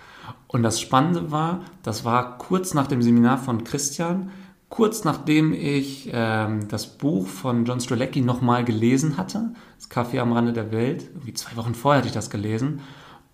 Und 0.47 0.63
das 0.63 0.79
Spannende 0.79 1.31
war, 1.31 1.61
das 1.83 2.05
war 2.05 2.37
kurz 2.37 2.73
nach 2.73 2.87
dem 2.87 3.01
Seminar 3.01 3.37
von 3.37 3.63
Christian, 3.63 4.31
kurz 4.69 5.03
nachdem 5.03 5.53
ich 5.53 6.09
ähm, 6.11 6.67
das 6.67 6.97
Buch 6.97 7.27
von 7.27 7.65
John 7.65 7.79
Strelecki 7.79 8.21
nochmal 8.21 8.65
gelesen 8.65 9.17
hatte, 9.17 9.53
das 9.77 9.89
Kaffee 9.89 10.19
am 10.19 10.33
Rande 10.33 10.53
der 10.53 10.71
Welt, 10.71 11.09
irgendwie 11.13 11.33
zwei 11.33 11.55
Wochen 11.55 11.75
vorher 11.75 11.99
hatte 11.99 12.07
ich 12.07 12.13
das 12.13 12.29
gelesen. 12.29 12.81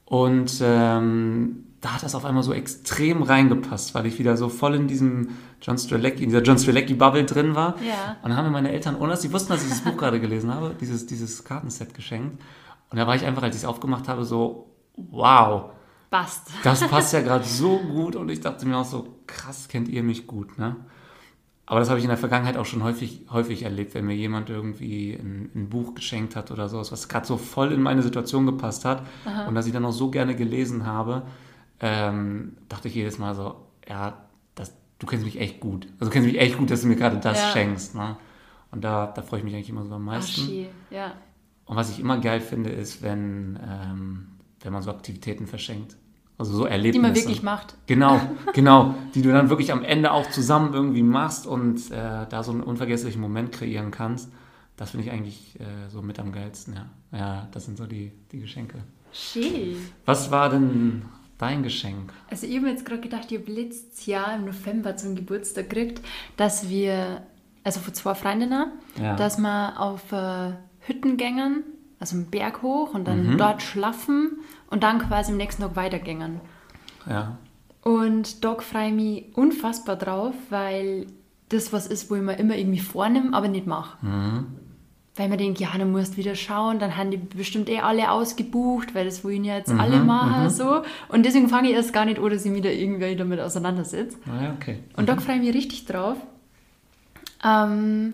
Und 0.06 0.60
ähm, 0.62 1.66
da 1.82 1.96
hat 1.96 2.04
das 2.04 2.16
auf 2.16 2.24
einmal 2.24 2.44
so 2.44 2.54
extrem 2.54 3.24
reingepasst, 3.24 3.94
weil 3.94 4.06
ich 4.06 4.18
wieder 4.18 4.38
so 4.38 4.48
voll 4.48 4.76
in 4.76 4.88
diesem 4.88 5.30
John 5.62 5.78
Strelecki, 5.78 6.24
in 6.24 6.30
dieser 6.30 6.42
John 6.42 6.58
Strelecki-Bubble 6.58 7.26
drin 7.26 7.56
war. 7.56 7.76
Ja. 7.86 8.18
Und 8.22 8.30
dann 8.30 8.38
haben 8.38 8.46
mir 8.46 8.52
meine 8.52 8.72
Eltern, 8.72 8.96
ohne 8.96 9.12
dass 9.12 9.22
sie 9.22 9.34
wussten, 9.34 9.52
dass 9.52 9.64
ich 9.64 9.70
das 9.70 9.82
Buch 9.82 9.98
gerade 9.98 10.22
gelesen 10.22 10.54
habe, 10.54 10.76
dieses, 10.80 11.08
dieses 11.08 11.44
Kartenset 11.44 11.94
geschenkt. 11.94 12.42
Und 12.90 12.98
da 12.98 13.06
war 13.06 13.16
ich 13.16 13.26
einfach, 13.26 13.44
als 13.44 13.56
ich 13.56 13.64
es 13.64 13.68
aufgemacht 13.68 14.08
habe, 14.08 14.24
so, 14.24 14.72
wow, 14.96 15.72
passt. 16.14 16.52
Das 16.64 16.88
passt 16.88 17.12
ja 17.12 17.22
gerade 17.22 17.44
so 17.44 17.80
gut 17.80 18.16
und 18.16 18.30
ich 18.30 18.40
dachte 18.40 18.68
mir 18.68 18.78
auch 18.78 18.86
so, 18.86 19.18
krass, 19.26 19.68
kennt 19.68 19.90
ihr 19.90 20.04
mich 20.04 20.28
gut, 20.28 20.60
ne? 20.60 20.76
Aber 21.66 21.80
das 21.80 21.90
habe 21.90 21.98
ich 21.98 22.04
in 22.04 22.10
der 22.10 22.18
Vergangenheit 22.18 22.58
auch 22.58 22.66
schon 22.66 22.84
häufig, 22.84 23.26
häufig 23.32 23.64
erlebt, 23.64 23.96
wenn 23.96 24.06
mir 24.06 24.16
jemand 24.16 24.50
irgendwie 24.50 25.14
ein, 25.14 25.50
ein 25.56 25.70
Buch 25.70 25.96
geschenkt 25.96 26.36
hat 26.36 26.52
oder 26.52 26.68
sowas, 26.70 26.92
was 26.92 27.08
gerade 27.08 27.26
so 27.26 27.38
voll 27.38 27.72
in 27.72 27.82
meine 27.82 28.04
Situation 28.04 28.46
gepasst 28.46 28.86
hat 28.86 29.02
Aha. 29.26 29.48
und 29.48 29.56
dass 29.56 29.66
ich 29.66 29.74
dann 29.74 29.86
auch 29.86 29.94
so 29.94 30.12
gerne 30.12 30.36
gelesen 30.36 30.86
habe, 30.86 31.24
ähm, 31.80 32.58
dachte 32.70 32.90
ich 32.90 32.96
jedes 32.96 33.18
Mal 33.18 33.34
so, 33.34 33.56
ja, 33.88 34.26
das, 34.56 34.74
du 35.00 35.08
kennst 35.08 35.26
mich 35.26 35.40
echt 35.40 35.62
gut. 35.62 35.88
Also 36.00 36.06
du 36.06 36.10
kennst 36.12 36.28
mich 36.28 36.40
echt 36.40 36.58
gut, 36.58 36.70
dass 36.70 36.82
du 36.82 36.88
mir 36.88 36.98
gerade 36.98 37.18
das 37.18 37.42
ja. 37.42 37.52
schenkst. 37.52 37.96
Ne? 37.96 38.18
Und 38.72 38.84
da, 38.84 39.08
da 39.08 39.22
freue 39.22 39.40
ich 39.40 39.46
mich 39.46 39.56
eigentlich 39.56 39.70
immer 39.70 39.86
so 39.86 39.96
am 39.96 40.04
meisten. 40.04 40.68
Ach, 40.70 40.94
ja. 40.94 41.14
Und 41.66 41.78
was 41.78 41.90
ich 41.90 42.00
immer 42.00 42.20
geil 42.20 42.42
finde, 42.42 42.72
ist, 42.72 43.02
wenn, 43.02 43.58
ähm, 43.66 44.28
wenn 44.62 44.74
man 44.74 44.84
so 44.84 44.92
Aktivitäten 44.92 45.48
verschenkt. 45.48 45.96
Also 46.38 46.54
so 46.54 46.66
Erlebnisse. 46.66 46.94
Die 46.94 47.00
man 47.00 47.16
wirklich 47.16 47.44
macht. 47.44 47.76
Genau, 47.88 48.20
genau. 48.54 48.96
Die 49.14 49.22
du 49.22 49.32
dann 49.32 49.50
wirklich 49.50 49.72
am 49.72 49.84
Ende 49.84 50.12
auch 50.12 50.30
zusammen 50.30 50.74
irgendwie 50.74 51.04
machst 51.04 51.46
und 51.46 51.92
äh, 51.92 52.26
da 52.28 52.44
so 52.44 52.52
einen 52.52 52.62
unvergesslichen 52.62 53.22
Moment 53.22 53.52
kreieren 53.52 53.92
kannst. 53.92 54.32
Das 54.76 54.92
finde 54.92 55.06
ich 55.06 55.12
eigentlich 55.12 55.60
äh, 55.60 55.90
so 55.90 56.02
mit 56.02 56.20
am 56.20 56.32
geilsten, 56.32 56.76
ja. 56.76 56.90
Ja, 57.18 57.48
das 57.52 57.66
sind 57.66 57.78
so 57.78 57.86
die, 57.86 58.12
die 58.32 58.40
Geschenke. 58.40 58.80
Schön. 59.12 59.78
Was 60.06 60.32
war 60.32 60.50
denn 60.50 61.04
dein 61.38 61.62
Geschenk? 61.62 62.12
Also 62.30 62.48
ich 62.48 62.56
habe 62.56 62.66
mir 62.66 62.72
jetzt 62.72 62.86
gerade 62.86 63.02
gedacht, 63.02 63.32
ich 63.32 63.40
habe 63.40 63.52
letztes 63.52 64.06
Jahr 64.08 64.36
im 64.36 64.46
November 64.46 64.98
zum 64.98 65.16
Geburtstag 65.16 65.70
gekriegt, 65.70 66.02
dass 66.38 66.70
wir, 66.70 67.22
also 67.64 67.80
von 67.80 67.94
zwei 67.94 68.16
Freundinnen, 68.16 68.72
ja. 69.00 69.16
dass 69.16 69.38
wir 69.38 69.80
auf 69.80 70.12
äh, 70.12 70.54
Hüttengängen 70.80 71.64
also 72.04 72.18
einen 72.18 72.26
Berg 72.26 72.62
hoch 72.62 72.94
und 72.94 73.08
dann 73.08 73.32
mhm. 73.32 73.38
dort 73.38 73.62
schlafen 73.62 74.40
und 74.70 74.84
dann 74.84 75.00
quasi 75.00 75.32
am 75.32 75.38
nächsten 75.38 75.62
Tag 75.62 75.78
weitergängen. 75.78 76.42
Ja. 77.10 77.38
Und 77.82 78.44
da 78.44 78.56
freue 78.56 78.88
ich 78.88 78.94
mich 78.94 79.38
unfassbar 79.38 79.96
drauf, 79.96 80.36
weil 80.50 81.08
das 81.48 81.72
was 81.72 81.88
ist, 81.88 82.12
wo 82.12 82.16
ich 82.16 82.22
mir 82.22 82.38
immer 82.38 82.58
irgendwie 82.58 82.82
vornehme, 82.82 83.34
aber 83.34 83.48
nicht 83.48 83.68
mache. 83.68 84.06
Mhm. 84.06 84.48
Weil 85.16 85.30
man 85.30 85.38
denkt, 85.38 85.62
ja, 85.62 85.70
du 85.78 85.86
musst 85.86 86.18
wieder 86.18 86.36
schauen, 86.36 86.80
dann 86.80 86.98
haben 86.98 87.12
die 87.12 87.18
bestimmt 87.18 87.70
eh 87.70 87.80
alle 87.80 88.12
ausgebucht, 88.12 88.94
weil 88.96 89.06
das 89.06 89.24
wollen 89.24 89.46
ja 89.46 89.56
jetzt 89.56 89.72
mhm, 89.72 89.80
alle 89.80 90.00
machen, 90.00 90.44
mhm. 90.44 90.50
so. 90.50 90.82
Und 91.08 91.26
deswegen 91.26 91.48
fange 91.48 91.70
ich 91.70 91.76
erst 91.76 91.94
gar 91.94 92.04
nicht 92.04 92.20
an, 92.20 92.30
dass 92.30 92.44
ich 92.44 92.52
mich 92.52 92.64
da 92.64 92.70
irgendwie 92.70 93.16
damit 93.16 93.40
auseinandersetze. 93.40 94.18
Ah, 94.26 94.44
ja, 94.44 94.54
okay. 94.54 94.80
Und 94.98 95.08
da 95.08 95.16
mhm. 95.16 95.20
freue 95.20 95.36
ich 95.38 95.42
mich 95.44 95.56
richtig 95.56 95.86
drauf. 95.86 96.18
Ähm, 97.46 98.14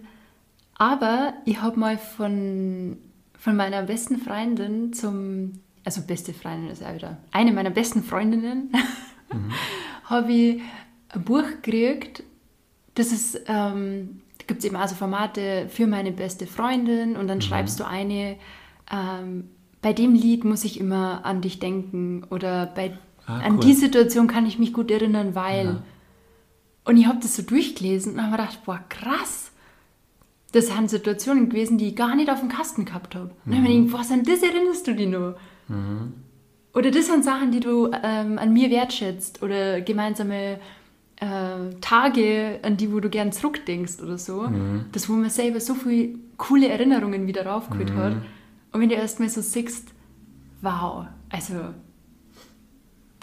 aber 0.77 1.33
ich 1.45 1.59
habe 1.59 1.79
mal 1.79 1.97
von 1.97 2.97
von 3.39 3.55
meiner 3.55 3.81
besten 3.83 4.17
Freundin 4.17 4.93
zum, 4.93 5.53
also 5.85 6.01
beste 6.01 6.33
Freundin 6.33 6.69
ist 6.69 6.81
ja 6.81 6.93
wieder, 6.93 7.17
eine 7.31 7.53
meiner 7.53 7.69
besten 7.69 8.03
Freundinnen, 8.03 8.71
mhm. 9.33 9.51
habe 10.03 10.31
ich 10.31 10.61
ein 11.09 11.23
Buch 11.23 11.45
gekriegt. 11.61 12.23
Das 12.95 13.11
ist, 13.13 13.39
ähm, 13.47 14.21
da 14.39 14.45
gibt 14.45 14.59
es 14.59 14.65
eben 14.65 14.75
also 14.75 14.93
Formate 14.95 15.67
für 15.69 15.87
meine 15.87 16.11
beste 16.11 16.47
Freundin 16.47 17.15
und 17.15 17.27
dann 17.27 17.37
mhm. 17.37 17.43
schreibst 17.43 17.79
du 17.79 17.87
eine, 17.87 18.35
ähm, 18.91 19.49
bei 19.81 19.93
dem 19.93 20.13
Lied 20.13 20.43
muss 20.43 20.65
ich 20.65 20.77
immer 20.77 21.25
an 21.25 21.39
dich 21.39 21.59
denken 21.59 22.25
oder 22.29 22.65
bei, 22.65 22.97
ah, 23.25 23.37
cool. 23.37 23.43
an 23.45 23.59
die 23.61 23.73
Situation 23.73 24.27
kann 24.27 24.45
ich 24.45 24.59
mich 24.59 24.73
gut 24.73 24.91
erinnern, 24.91 25.33
weil. 25.33 25.65
Ja. 25.65 25.83
Und 26.85 26.97
ich 26.97 27.05
habe 27.05 27.19
das 27.21 27.35
so 27.35 27.43
durchgelesen 27.43 28.13
und 28.13 28.21
habe 28.21 28.31
mir 28.31 28.37
gedacht, 28.37 28.65
boah, 28.65 28.83
krass. 28.89 29.48
Das 30.51 30.67
sind 30.67 30.89
Situationen 30.89 31.49
gewesen, 31.49 31.77
die 31.77 31.89
ich 31.89 31.95
gar 31.95 32.15
nicht 32.15 32.29
auf 32.29 32.39
dem 32.39 32.49
Kasten 32.49 32.85
gehabt 32.85 33.15
habe. 33.15 33.25
Mhm. 33.25 33.31
Und 33.45 33.51
dann 33.51 33.63
habe 33.63 33.73
ich 33.73 33.85
gedacht, 33.85 33.99
was 33.99 34.11
an 34.11 34.23
das 34.23 34.41
erinnerst 34.41 34.87
du 34.87 34.95
dich 34.95 35.07
noch? 35.07 35.35
Mhm. 35.67 36.13
Oder 36.73 36.91
das 36.91 37.07
sind 37.07 37.23
Sachen, 37.23 37.51
die 37.51 37.59
du 37.59 37.91
ähm, 38.03 38.37
an 38.37 38.53
mir 38.53 38.69
wertschätzt 38.69 39.41
oder 39.41 39.81
gemeinsame 39.81 40.59
äh, 41.17 41.73
Tage, 41.81 42.59
an 42.61 42.77
die 42.77 42.91
wo 42.91 42.99
du 42.99 43.09
gern 43.09 43.31
zurückdenkst 43.31 44.01
oder 44.01 44.17
so. 44.17 44.43
Mhm. 44.43 44.85
Das, 44.91 45.09
wo 45.09 45.13
man 45.13 45.29
selber 45.29 45.59
so 45.59 45.73
viele 45.75 46.15
coole 46.37 46.67
Erinnerungen 46.69 47.27
wieder 47.27 47.45
raufgeholt 47.45 47.93
hat. 47.93 48.15
Mhm. 48.15 48.21
Und 48.71 48.81
wenn 48.81 48.89
du 48.89 48.95
erstmal 48.95 49.29
so 49.29 49.41
siehst, 49.41 49.89
wow, 50.61 51.07
also 51.29 51.55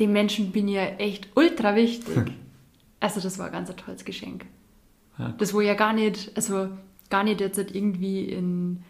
dem 0.01 0.13
Menschen 0.13 0.53
bin 0.53 0.69
ich 0.69 0.75
ja 0.75 0.85
echt 0.99 1.29
ultra 1.35 1.75
wichtig. 1.75 2.33
also 3.01 3.21
das 3.21 3.39
war 3.39 3.47
ein 3.47 3.53
ganz 3.53 3.75
tolles 3.77 4.05
Geschenk. 4.05 4.45
Ja. 5.19 5.35
Das 5.39 5.55
wo 5.55 5.61
ja 5.61 5.75
gar 5.75 5.93
nicht, 5.93 6.33
also 6.37 6.69
gar 7.11 7.25
nicht 7.25 7.41
jetzt 7.41 7.59
irgendwie 7.59 8.25
in, 8.25 8.83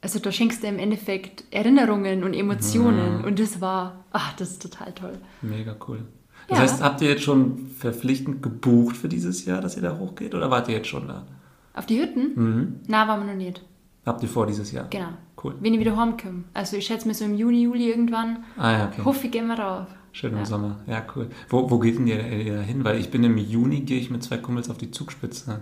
also 0.00 0.18
da 0.18 0.32
schenkst 0.32 0.62
du 0.62 0.66
im 0.66 0.78
Endeffekt 0.78 1.44
Erinnerungen 1.50 2.24
und 2.24 2.34
Emotionen 2.34 3.20
ja. 3.20 3.26
und 3.26 3.38
das 3.38 3.60
war, 3.60 4.04
ach, 4.12 4.34
das 4.36 4.52
ist 4.52 4.62
total 4.62 4.92
toll. 4.92 5.18
Mega 5.42 5.76
cool. 5.88 6.04
Das 6.48 6.58
ja. 6.58 6.64
heißt, 6.64 6.82
habt 6.82 7.00
ihr 7.02 7.10
jetzt 7.10 7.22
schon 7.22 7.68
verpflichtend 7.68 8.42
gebucht 8.42 8.96
für 8.96 9.08
dieses 9.08 9.44
Jahr, 9.44 9.60
dass 9.60 9.76
ihr 9.76 9.82
da 9.82 9.98
hochgeht 9.98 10.34
oder 10.34 10.50
wart 10.50 10.68
ihr 10.68 10.76
jetzt 10.76 10.88
schon 10.88 11.06
da? 11.06 11.26
Auf 11.74 11.86
die 11.86 12.00
Hütten? 12.00 12.32
Mhm. 12.34 12.80
Na, 12.88 13.06
waren 13.06 13.20
wir 13.20 13.32
noch 13.32 13.38
nicht. 13.38 13.62
Habt 14.04 14.22
ihr 14.22 14.28
vor 14.28 14.46
dieses 14.46 14.72
Jahr? 14.72 14.88
Genau. 14.90 15.10
Cool. 15.42 15.54
Wenn 15.60 15.74
ich 15.74 15.80
wieder 15.80 15.96
heimkomme. 15.96 16.44
Also 16.52 16.76
ich 16.76 16.86
schätze 16.86 17.06
mir 17.06 17.14
so 17.14 17.24
im 17.24 17.34
Juni, 17.34 17.62
Juli 17.62 17.88
irgendwann. 17.88 18.44
Ah 18.56 18.72
ja, 18.72 18.88
okay. 18.88 19.02
Hoffe 19.04 19.26
ich, 19.26 19.32
gehen 19.32 19.46
wir 19.46 19.58
rauf. 19.58 19.86
Schön 20.12 20.32
im 20.32 20.38
ja. 20.38 20.44
Sommer. 20.44 20.80
Ja, 20.86 21.04
cool. 21.14 21.30
Wo, 21.48 21.70
wo 21.70 21.78
geht 21.78 21.98
denn 21.98 22.06
ihr, 22.06 22.26
ihr 22.26 22.60
hin? 22.60 22.82
Weil 22.84 22.98
ich 22.98 23.10
bin 23.10 23.22
im 23.22 23.38
Juni, 23.38 23.80
gehe 23.80 24.00
ich 24.00 24.10
mit 24.10 24.22
zwei 24.22 24.38
Kumpels 24.38 24.68
auf 24.68 24.78
die 24.78 24.90
Zugspitze. 24.90 25.60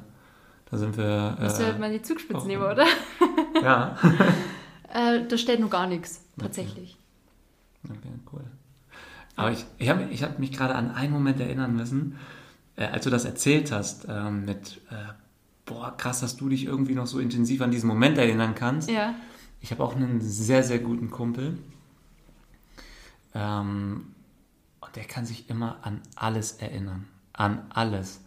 Da 0.71 0.77
sind 0.77 0.97
wir... 0.97 1.37
Äh, 1.41 1.79
mal 1.79 1.91
die 1.91 2.03
Zugspitze 2.03 2.47
nehmen, 2.47 2.63
oder? 2.63 2.87
ja. 3.63 3.97
äh, 4.93 5.27
da 5.27 5.39
steht 5.39 5.61
noch 5.61 5.71
gar 5.71 5.87
nichts, 5.87 6.23
tatsächlich. 6.39 6.97
Okay, 7.85 7.97
okay 7.99 8.19
cool. 8.33 8.45
Aber 9.37 9.53
ich, 9.53 9.65
ich 9.79 9.89
habe 9.89 10.05
ich 10.11 10.23
hab 10.23 10.39
mich 10.39 10.53
gerade 10.53 10.75
an 10.75 10.91
einen 10.91 11.13
Moment 11.13 11.41
erinnern 11.41 11.75
müssen, 11.75 12.19
äh, 12.77 12.85
als 12.85 13.05
du 13.05 13.11
das 13.11 13.25
erzählt 13.25 13.73
hast, 13.73 14.07
ähm, 14.09 14.45
mit... 14.45 14.81
Äh, 14.91 15.13
boah, 15.65 15.95
krass, 15.97 16.21
dass 16.21 16.37
du 16.37 16.49
dich 16.49 16.65
irgendwie 16.65 16.95
noch 16.95 17.07
so 17.07 17.19
intensiv 17.19 17.61
an 17.61 17.71
diesen 17.71 17.89
Moment 17.89 18.19
erinnern 18.19 18.55
kannst. 18.55 18.91
Ja. 18.91 19.15
Ich 19.61 19.71
habe 19.71 19.85
auch 19.85 19.95
einen 19.95 20.21
sehr, 20.21 20.63
sehr 20.63 20.79
guten 20.79 21.11
Kumpel. 21.11 21.59
Ähm, 23.35 24.15
und 24.81 24.97
der 24.97 25.05
kann 25.05 25.27
sich 25.27 25.51
immer 25.51 25.79
an 25.83 26.01
alles 26.17 26.53
erinnern. 26.53 27.07
An 27.33 27.67
alles. 27.71 28.21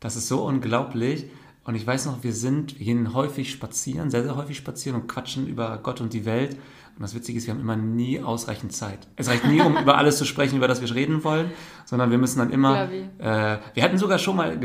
Das 0.00 0.16
ist 0.16 0.28
so 0.28 0.44
unglaublich. 0.44 1.26
Und 1.64 1.76
ich 1.76 1.86
weiß 1.86 2.06
noch, 2.06 2.24
wir 2.24 2.32
sind, 2.32 2.78
wir 2.78 2.86
gehen 2.86 3.14
häufig 3.14 3.50
spazieren, 3.50 4.10
sehr, 4.10 4.24
sehr 4.24 4.36
häufig 4.36 4.56
spazieren 4.56 5.00
und 5.00 5.06
quatschen 5.06 5.46
über 5.46 5.78
Gott 5.82 6.00
und 6.00 6.12
die 6.12 6.24
Welt. 6.24 6.56
Und 6.96 7.02
das 7.02 7.14
Witzige 7.14 7.38
ist, 7.38 7.46
wir 7.46 7.54
haben 7.54 7.60
immer 7.60 7.76
nie 7.76 8.20
ausreichend 8.20 8.72
Zeit. 8.72 9.06
Es 9.16 9.28
reicht 9.28 9.46
nie, 9.46 9.60
um 9.60 9.76
über 9.82 9.96
alles 9.96 10.18
zu 10.18 10.24
sprechen, 10.24 10.56
über 10.56 10.68
das 10.68 10.80
wir 10.80 10.94
reden 10.94 11.22
wollen, 11.24 11.50
sondern 11.84 12.10
wir 12.10 12.18
müssen 12.18 12.40
dann 12.40 12.50
immer. 12.50 12.90
Äh, 13.18 13.58
wir 13.74 13.82
hatten 13.82 13.96
sogar 13.96 14.18
schon 14.18 14.36
mal 14.36 14.58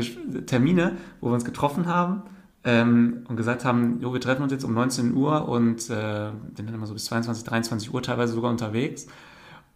Termine, 0.46 0.96
wo 1.20 1.28
wir 1.28 1.34
uns 1.34 1.44
getroffen 1.44 1.86
haben 1.86 2.22
ähm, 2.64 3.24
und 3.28 3.36
gesagt 3.36 3.64
haben, 3.64 4.00
jo, 4.00 4.12
wir 4.12 4.20
treffen 4.20 4.42
uns 4.42 4.52
jetzt 4.52 4.64
um 4.64 4.74
19 4.74 5.14
Uhr 5.14 5.48
und 5.48 5.78
äh, 5.88 6.30
sind 6.54 6.66
dann 6.66 6.74
immer 6.74 6.86
so 6.86 6.94
bis 6.94 7.04
22, 7.06 7.44
23 7.44 7.94
Uhr 7.94 8.02
teilweise 8.02 8.34
sogar 8.34 8.50
unterwegs 8.50 9.06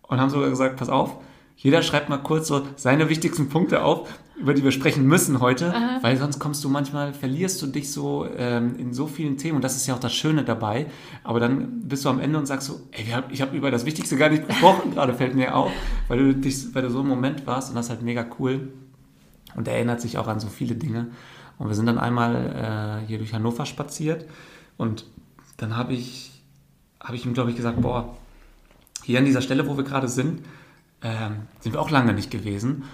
und 0.02 0.20
haben 0.20 0.30
sogar 0.30 0.50
gesagt, 0.50 0.76
pass 0.76 0.88
auf, 0.88 1.18
jeder 1.56 1.82
schreibt 1.82 2.08
mal 2.08 2.18
kurz 2.18 2.48
so 2.48 2.66
seine 2.76 3.08
wichtigsten 3.08 3.48
Punkte 3.48 3.84
auf, 3.84 4.08
über 4.36 4.54
die 4.54 4.64
wir 4.64 4.72
sprechen 4.72 5.06
müssen 5.06 5.40
heute, 5.40 5.72
Aha. 5.74 5.98
weil 6.02 6.16
sonst 6.16 6.40
kommst 6.40 6.64
du 6.64 6.68
manchmal, 6.68 7.12
verlierst 7.12 7.62
du 7.62 7.66
dich 7.68 7.92
so 7.92 8.26
ähm, 8.36 8.76
in 8.76 8.92
so 8.92 9.06
vielen 9.06 9.36
Themen 9.36 9.56
und 9.56 9.62
das 9.62 9.76
ist 9.76 9.86
ja 9.86 9.94
auch 9.94 10.00
das 10.00 10.12
Schöne 10.12 10.42
dabei. 10.42 10.86
Aber 11.22 11.38
dann 11.38 11.86
bist 11.88 12.04
du 12.04 12.08
am 12.08 12.18
Ende 12.18 12.38
und 12.38 12.46
sagst 12.46 12.66
so, 12.66 12.80
ey, 12.90 13.06
hab, 13.06 13.30
ich 13.30 13.40
habe 13.40 13.56
über 13.56 13.70
das 13.70 13.86
Wichtigste 13.86 14.16
gar 14.16 14.30
nicht 14.30 14.48
gesprochen, 14.48 14.90
gerade 14.94 15.14
fällt 15.14 15.34
mir 15.34 15.54
auf, 15.54 15.70
weil 16.08 16.18
du, 16.18 16.34
dich, 16.34 16.74
weil 16.74 16.82
du 16.82 16.90
so 16.90 17.00
im 17.00 17.08
Moment 17.08 17.46
warst 17.46 17.68
und 17.68 17.76
das 17.76 17.86
ist 17.86 17.90
halt 17.90 18.02
mega 18.02 18.26
cool. 18.38 18.72
Und 19.54 19.68
er 19.68 19.74
erinnert 19.74 20.00
sich 20.00 20.18
auch 20.18 20.26
an 20.28 20.40
so 20.40 20.48
viele 20.48 20.74
Dinge. 20.74 21.08
Und 21.58 21.68
wir 21.68 21.74
sind 21.74 21.86
dann 21.86 21.98
einmal 21.98 23.02
äh, 23.04 23.06
hier 23.06 23.18
durch 23.18 23.34
Hannover 23.34 23.66
spaziert 23.66 24.26
und 24.76 25.06
dann 25.58 25.76
habe 25.76 25.92
ich, 25.92 26.42
hab 26.98 27.14
ich 27.14 27.24
ihm, 27.24 27.34
glaube 27.34 27.50
ich, 27.50 27.56
gesagt, 27.56 27.80
boah, 27.80 28.16
hier 29.04 29.18
an 29.18 29.24
dieser 29.24 29.42
Stelle, 29.42 29.68
wo 29.68 29.76
wir 29.76 29.84
gerade 29.84 30.08
sind, 30.08 30.40
ähm, 31.02 31.46
sind 31.60 31.72
wir 31.72 31.80
auch 31.80 31.90
lange 31.90 32.12
nicht 32.12 32.30
gewesen. 32.30 32.84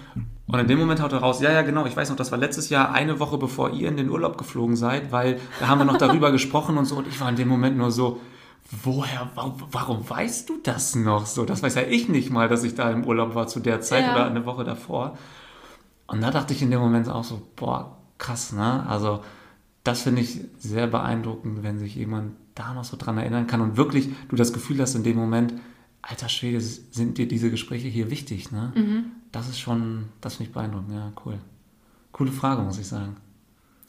Und 0.47 0.59
in 0.59 0.67
dem 0.67 0.79
Moment 0.79 1.01
haut 1.01 1.13
er 1.13 1.19
raus, 1.19 1.41
ja, 1.41 1.51
ja, 1.51 1.61
genau, 1.61 1.85
ich 1.85 1.95
weiß 1.95 2.09
noch, 2.09 2.17
das 2.17 2.31
war 2.31 2.39
letztes 2.39 2.69
Jahr 2.69 2.91
eine 2.91 3.19
Woche 3.19 3.37
bevor 3.37 3.71
ihr 3.71 3.87
in 3.87 3.97
den 3.97 4.09
Urlaub 4.09 4.37
geflogen 4.37 4.75
seid, 4.75 5.11
weil 5.11 5.39
da 5.59 5.67
haben 5.67 5.79
wir 5.79 5.85
noch 5.85 5.97
darüber 5.97 6.31
gesprochen 6.33 6.77
und 6.77 6.85
so. 6.85 6.97
Und 6.97 7.07
ich 7.07 7.21
war 7.21 7.29
in 7.29 7.35
dem 7.35 7.47
Moment 7.47 7.77
nur 7.77 7.91
so, 7.91 8.19
woher, 8.83 9.29
warum, 9.35 10.09
weißt 10.09 10.49
du 10.49 10.59
das 10.63 10.95
noch 10.95 11.25
so? 11.25 11.45
Das 11.45 11.61
weiß 11.61 11.75
ja 11.75 11.83
ich 11.83 12.09
nicht 12.09 12.31
mal, 12.31 12.47
dass 12.47 12.63
ich 12.63 12.73
da 12.73 12.89
im 12.89 13.05
Urlaub 13.05 13.35
war 13.35 13.47
zu 13.47 13.59
der 13.59 13.81
Zeit 13.81 14.05
ja. 14.05 14.13
oder 14.13 14.25
eine 14.25 14.45
Woche 14.45 14.63
davor. 14.63 15.17
Und 16.07 16.21
da 16.21 16.31
dachte 16.31 16.53
ich 16.53 16.61
in 16.63 16.71
dem 16.71 16.79
Moment 16.79 17.07
auch 17.09 17.23
so, 17.23 17.41
boah, 17.55 17.97
krass, 18.17 18.51
ne? 18.51 18.85
Also 18.87 19.21
das 19.83 20.01
finde 20.01 20.21
ich 20.21 20.41
sehr 20.57 20.87
beeindruckend, 20.87 21.63
wenn 21.63 21.79
sich 21.79 21.95
jemand 21.95 22.33
da 22.55 22.73
noch 22.73 22.83
so 22.83 22.97
dran 22.97 23.17
erinnern 23.17 23.47
kann 23.47 23.61
und 23.61 23.77
wirklich 23.77 24.09
du 24.29 24.35
das 24.35 24.51
Gefühl 24.51 24.81
hast 24.81 24.95
in 24.95 25.03
dem 25.03 25.15
Moment, 25.15 25.53
alter 26.01 26.29
Schwede, 26.29 26.59
sind 26.61 27.17
dir 27.17 27.27
diese 27.27 27.51
Gespräche 27.51 27.87
hier 27.87 28.09
wichtig, 28.09 28.51
ne? 28.51 28.71
Mhm. 28.75 29.05
Das 29.31 29.47
ist 29.47 29.59
schon, 29.59 30.05
das 30.21 30.35
finde 30.35 30.49
ich 30.49 30.53
beeindruckend, 30.53 30.93
ja, 30.93 31.11
cool. 31.25 31.39
Coole 32.11 32.31
Frage, 32.31 32.61
muss 32.61 32.79
ich 32.79 32.87
sagen. 32.87 33.17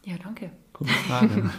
Ja, 0.05 0.17
danke. 0.23 0.51
Coole 0.73 0.91
Frage. 0.91 1.51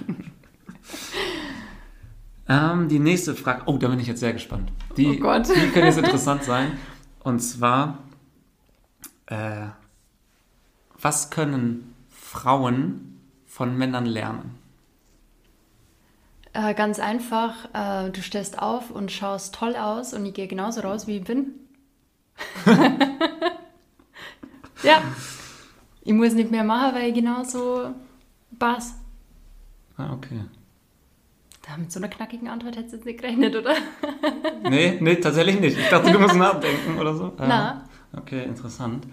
ähm, 2.48 2.88
die 2.88 3.00
nächste 3.00 3.36
Frage, 3.36 3.64
oh, 3.66 3.78
da 3.78 3.88
bin 3.88 4.00
ich 4.00 4.08
jetzt 4.08 4.20
sehr 4.20 4.34
gespannt. 4.34 4.72
Die, 4.98 5.08
oh 5.08 5.20
Gott. 5.20 5.48
die 5.48 5.70
könnte 5.70 5.80
jetzt 5.88 5.98
interessant 5.98 6.44
sein. 6.44 6.74
Und 7.24 7.40
zwar, 7.40 8.00
äh, 9.28 9.68
was 11.00 11.30
können 11.30 11.94
Frauen 12.10 13.20
von 13.46 13.78
Männern 13.78 14.06
lernen? 14.06 14.61
Äh, 16.54 16.74
ganz 16.74 17.00
einfach, 17.00 17.70
äh, 17.74 18.10
du 18.10 18.22
stehst 18.22 18.60
auf 18.60 18.92
und 18.92 19.12
schaust 19.12 19.56
toll 19.56 19.76
aus 19.76 20.14
und 20.14 20.26
ich 20.26 20.34
gehe 20.34 20.48
genauso 20.48 20.82
raus, 20.82 21.08
wie 21.08 21.18
ich 21.18 21.24
bin. 21.24 21.54
ja, 24.84 25.02
ich 26.02 26.14
muss 26.14 26.34
nicht 26.34 26.52
mehr 26.52 26.64
machen, 26.64 26.96
weil 26.96 27.10
ich 27.10 27.16
genauso 27.16 27.94
pass. 28.60 28.96
Ah, 29.96 30.12
okay. 30.14 30.42
Da 31.62 31.78
mit 31.78 31.92
so 31.92 32.00
einer 32.00 32.10
knackigen 32.10 32.50
Antwort 32.50 32.76
hättest 32.76 32.94
du 32.94 32.98
jetzt 32.98 33.06
nicht 33.06 33.22
gerechnet, 33.22 33.56
oder? 33.56 33.76
nee, 34.70 34.98
nee, 35.00 35.16
tatsächlich 35.16 35.60
nicht. 35.60 35.78
Ich 35.78 35.90
dachte, 35.90 36.12
du 36.12 36.20
musst 36.20 36.36
nachdenken 36.36 37.00
oder 37.00 37.14
so. 37.16 37.32
Na. 37.38 37.86
Okay, 38.18 38.44
interessant. 38.44 39.06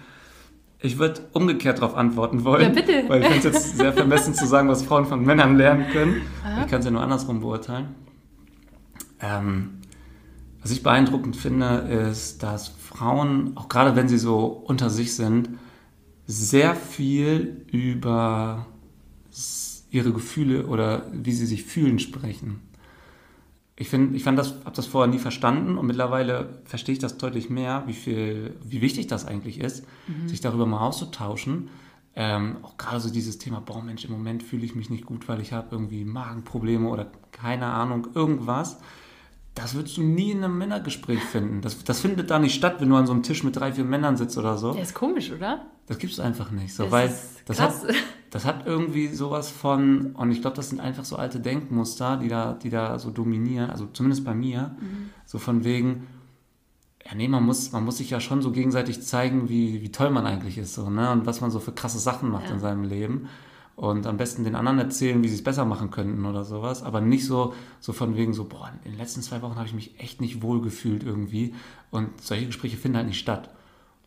Ich 0.81 0.99
würde 0.99 1.23
umgekehrt 1.33 1.79
darauf 1.79 1.97
antworten 1.97 2.45
wollen. 2.45 2.63
Ja, 2.63 2.69
bitte. 2.69 3.05
Weil 3.09 3.23
ich 3.23 3.29
finde 3.29 3.49
es 3.49 3.55
jetzt 3.55 3.77
sehr 3.79 3.93
vermessen 3.93 4.35
zu 4.35 4.47
sagen, 4.47 4.69
was 4.69 4.83
Frauen 4.83 5.07
von 5.07 5.25
Männern 5.25 5.57
lernen 5.57 5.87
können. 5.91 6.23
Aha. 6.45 6.63
Ich 6.63 6.71
kann 6.71 6.81
es 6.81 6.85
ja 6.85 6.93
nur 6.93 7.03
andersrum 7.03 7.41
beurteilen. 7.41 7.95
Ähm, 9.21 9.81
was 10.63 10.71
ich 10.71 10.83
beeindruckend 10.83 11.37
finde, 11.37 11.79
ist, 12.11 12.43
dass 12.43 12.69
Frauen, 12.69 13.57
auch 13.57 13.69
gerade 13.69 13.97
wenn 13.97 14.09
sie 14.09 14.19
so 14.19 14.47
unter 14.47 14.89
sich 14.91 15.17
sind, 15.17 15.51
sehr 16.27 16.77
viel 16.77 17.65
über 17.73 18.67
ihre 19.91 20.13
Gefühle 20.13 20.67
oder 20.67 21.07
wie 21.13 21.33
sie 21.33 21.47
sich 21.47 21.65
fühlen 21.65 21.99
sprechen 21.99 22.68
ich 23.81 23.89
finde, 23.89 24.17
ich 24.17 24.25
fand 24.25 24.37
das, 24.37 24.57
habe 24.65 24.75
das 24.75 24.87
vorher 24.87 25.09
nie 25.09 25.21
verstanden 25.21 25.79
und 25.79 25.87
mittlerweile 25.87 26.61
verstehe 26.65 26.95
ich 26.95 26.99
das 26.99 27.17
deutlich 27.17 27.49
mehr, 27.49 27.85
wie 27.87 27.93
viel, 27.93 28.57
wie 28.65 28.81
wichtig 28.81 29.07
das 29.07 29.25
eigentlich 29.25 29.61
ist, 29.61 29.87
mhm. 30.09 30.29
sich 30.29 30.41
darüber 30.41 30.67
mal 30.67 30.81
auszutauschen. 30.81 31.71
Ähm, 32.17 32.57
auch 32.63 32.77
gerade 32.77 32.99
so 32.99 33.09
dieses 33.09 33.39
Thema, 33.39 33.61
boah 33.61 33.81
Mensch, 33.81 34.05
im 34.05 34.11
Moment 34.11 34.43
fühle 34.43 34.65
ich 34.65 34.75
mich 34.75 34.91
nicht 34.91 35.07
gut, 35.07 35.29
weil 35.29 35.41
ich 35.41 35.53
habe 35.53 35.69
irgendwie 35.71 36.05
Magenprobleme 36.05 36.89
oder 36.89 37.07
keine 37.31 37.67
Ahnung, 37.67 38.09
irgendwas. 38.15 38.81
Das 39.59 39.75
würdest 39.75 39.97
du 39.97 40.03
nie 40.03 40.31
in 40.31 40.45
einem 40.45 40.57
Männergespräch 40.59 41.21
finden. 41.21 41.61
Das, 41.63 41.83
das 41.85 42.01
findet 42.01 42.31
da 42.31 42.39
nicht 42.39 42.55
statt, 42.55 42.77
wenn 42.81 42.89
du 42.89 42.97
an 42.97 43.07
so 43.07 43.13
einem 43.13 43.23
Tisch 43.23 43.43
mit 43.45 43.57
drei, 43.57 43.73
vier 43.73 43.85
Männern 43.85 44.17
sitzt 44.17 44.39
oder 44.39 44.57
so. 44.57 44.73
Der 44.73 44.83
ist 44.83 44.95
komisch, 44.95 45.31
oder? 45.33 45.67
Das 45.87 45.99
gibt 45.99 46.13
es 46.13 46.21
einfach 46.21 46.51
nicht. 46.51 46.75
So, 46.75 46.85
Das 46.85 46.93
weil 46.93 47.15
das 47.47 47.61
hat, 47.61 47.75
das 48.31 48.45
hat 48.45 48.67
irgendwie 48.67 49.09
sowas 49.09 49.51
von, 49.51 50.13
und 50.13 50.31
ich 50.33 50.41
glaube, 50.43 50.57
das 50.57 50.69
sind 50.71 50.81
einfach 50.81 51.05
so 51.05 51.17
alte 51.17 51.41
Denkmuster, 51.41 52.17
die 52.19 52.29
da, 52.29 52.53
die 52.53 52.71
da 52.71 52.99
so 52.99 53.11
dominieren, 53.11 53.71
also 53.71 53.87
zumindest 53.93 54.25
bei 54.25 54.35
mir, 54.35 54.77
Mhm. 54.81 55.11
so 55.27 55.39
von 55.39 55.65
wegen, 55.65 56.07
ja 57.05 57.15
nee, 57.15 57.27
man 57.29 57.43
muss, 57.45 57.73
man 57.73 57.85
muss 57.85 57.97
sich 57.99 58.11
ja 58.11 58.21
schon 58.21 58.43
so 58.43 58.51
gegenseitig 58.53 59.03
zeigen, 59.03 59.49
wie, 59.49 59.81
wie 59.83 59.91
toll 59.91 60.11
man 60.11 60.27
eigentlich 60.27 60.59
ist, 60.59 60.75
so, 60.75 60.91
ne? 60.91 61.11
Und 61.11 61.27
was 61.27 61.41
man 61.41 61.51
so 61.51 61.59
für 61.59 61.73
krasse 61.73 61.99
Sachen 61.99 62.31
macht 62.31 62.47
Ja. 62.49 62.53
in 62.55 62.61
seinem 62.61 62.85
Leben. 62.85 63.29
Und 63.79 64.07
am 64.09 64.17
besten 64.17 64.43
den 64.43 64.57
anderen 64.57 64.81
erzählen, 64.81 65.23
wie 65.23 65.29
sie 65.29 65.37
es 65.37 65.45
besser 65.45 65.65
machen 65.65 65.93
könnten 65.93 66.27
oder 66.27 66.45
sowas. 66.45 66.83
Aber 66.83 67.01
nicht 67.01 67.25
so, 67.25 67.55
so 67.79 67.93
von 67.93 68.17
wegen 68.17 68.35
so, 68.35 68.43
boah, 68.45 68.73
in 68.85 68.91
den 68.91 68.99
letzten 68.99 69.23
zwei 69.23 69.41
Wochen 69.41 69.55
habe 69.55 69.67
ich 69.67 69.73
mich 69.73 70.01
echt 70.01 70.21
nicht 70.21 70.43
wohl 70.43 70.61
gefühlt 70.61 71.05
irgendwie. 71.05 71.55
Und 71.93 72.21
solche 72.21 72.47
Gespräche 72.47 72.77
finden 72.77 72.97
halt 72.97 73.07
nicht 73.07 73.21
statt. 73.21 73.51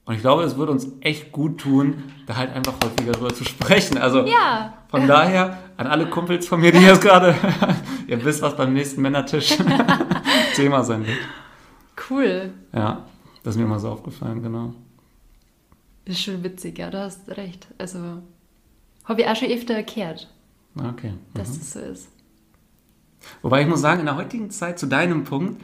Und 0.04 0.16
ich 0.16 0.20
glaube, 0.20 0.44
es 0.44 0.58
würde 0.58 0.74
uns 0.74 0.90
echt 1.00 1.32
gut 1.32 1.60
tun, 1.62 2.04
da 2.26 2.36
halt 2.36 2.52
einfach 2.54 2.74
häufiger 2.84 3.14
drüber 3.14 3.34
zu 3.34 3.46
sprechen. 3.46 3.98
Also 3.98 4.26
Ja. 4.26 4.74
von 4.90 5.08
daher 5.08 5.58
an 5.78 5.88
alle 5.88 6.10
Kumpels 6.10 6.50
von 6.50 6.60
mir, 6.60 6.74
die 6.74 6.80
jetzt 6.80 7.02
gerade, 7.02 7.34
ihr 8.08 8.22
wisst, 8.26 8.42
was 8.42 8.58
beim 8.58 8.74
nächsten 8.74 9.02
Männertisch 9.02 9.58
Thema 10.58 10.84
sein 10.84 11.08
wird. 11.08 11.18
Cool. 12.10 12.52
Ja, 12.74 13.06
das 13.44 13.56
ist 13.56 13.62
mir 13.62 13.68
mal 13.68 13.80
so 13.80 13.88
aufgefallen, 13.88 14.44
genau. 14.44 14.74
Ist 16.04 16.22
schon 16.24 16.44
witzig, 16.44 16.78
ja, 16.80 16.90
du 16.90 17.00
hast 17.00 17.30
recht. 17.38 17.68
Also, 17.78 18.22
habe 19.06 19.22
ich 19.22 19.28
auch 19.28 19.36
schon 19.36 19.50
öfter 19.52 19.74
erklärt, 19.74 20.30
Ah, 20.78 20.90
Okay. 20.90 21.14
dass 21.34 21.50
Mhm. 21.50 21.58
das 21.60 21.72
so 21.74 21.80
ist. 21.80 22.10
Wobei 23.42 23.62
ich 23.62 23.68
muss 23.68 23.82
sagen, 23.82 24.00
in 24.00 24.06
der 24.06 24.16
heutigen 24.16 24.50
Zeit, 24.50 24.80
zu 24.80 24.88
deinem 24.88 25.24
Punkt, 25.24 25.62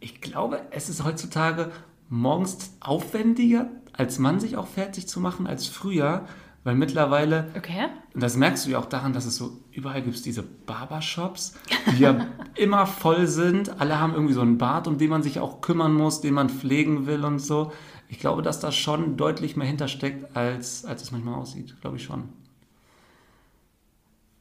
ich 0.00 0.20
glaube, 0.20 0.60
es 0.70 0.88
ist 0.88 1.04
heutzutage 1.04 1.70
morgens 2.08 2.72
aufwendiger, 2.80 3.68
als 3.92 4.18
Mann 4.18 4.40
sich 4.40 4.56
auch 4.56 4.66
fertig 4.66 5.08
zu 5.08 5.20
machen, 5.20 5.46
als 5.46 5.66
früher. 5.66 6.26
Weil 6.64 6.74
mittlerweile 6.74 7.50
Okay. 7.56 7.86
Und 8.14 8.22
das 8.22 8.36
merkst 8.36 8.66
du 8.66 8.70
ja 8.70 8.78
auch 8.78 8.86
daran, 8.86 9.12
dass 9.12 9.24
es 9.26 9.36
so 9.36 9.58
überall 9.72 10.02
gibt 10.02 10.16
es 10.16 10.22
diese 10.22 10.42
Barbershops, 10.42 11.54
die 11.92 12.00
ja 12.02 12.26
immer 12.56 12.84
voll 12.86 13.26
sind. 13.26 13.80
Alle 13.80 13.98
haben 14.00 14.12
irgendwie 14.12 14.34
so 14.34 14.40
einen 14.42 14.58
Bart, 14.58 14.86
um 14.86 14.98
den 14.98 15.08
man 15.08 15.22
sich 15.22 15.38
auch 15.40 15.60
kümmern 15.60 15.94
muss, 15.94 16.20
den 16.20 16.34
man 16.34 16.50
pflegen 16.50 17.06
will 17.06 17.24
und 17.24 17.38
so. 17.38 17.72
Ich 18.08 18.18
glaube, 18.18 18.42
dass 18.42 18.60
da 18.60 18.70
schon 18.72 19.16
deutlich 19.16 19.56
mehr 19.56 19.66
hintersteckt, 19.66 20.36
als, 20.36 20.84
als 20.84 21.02
es 21.02 21.10
manchmal 21.12 21.34
aussieht. 21.34 21.80
Glaube 21.80 21.96
ich 21.96 22.02
schon. 22.04 22.24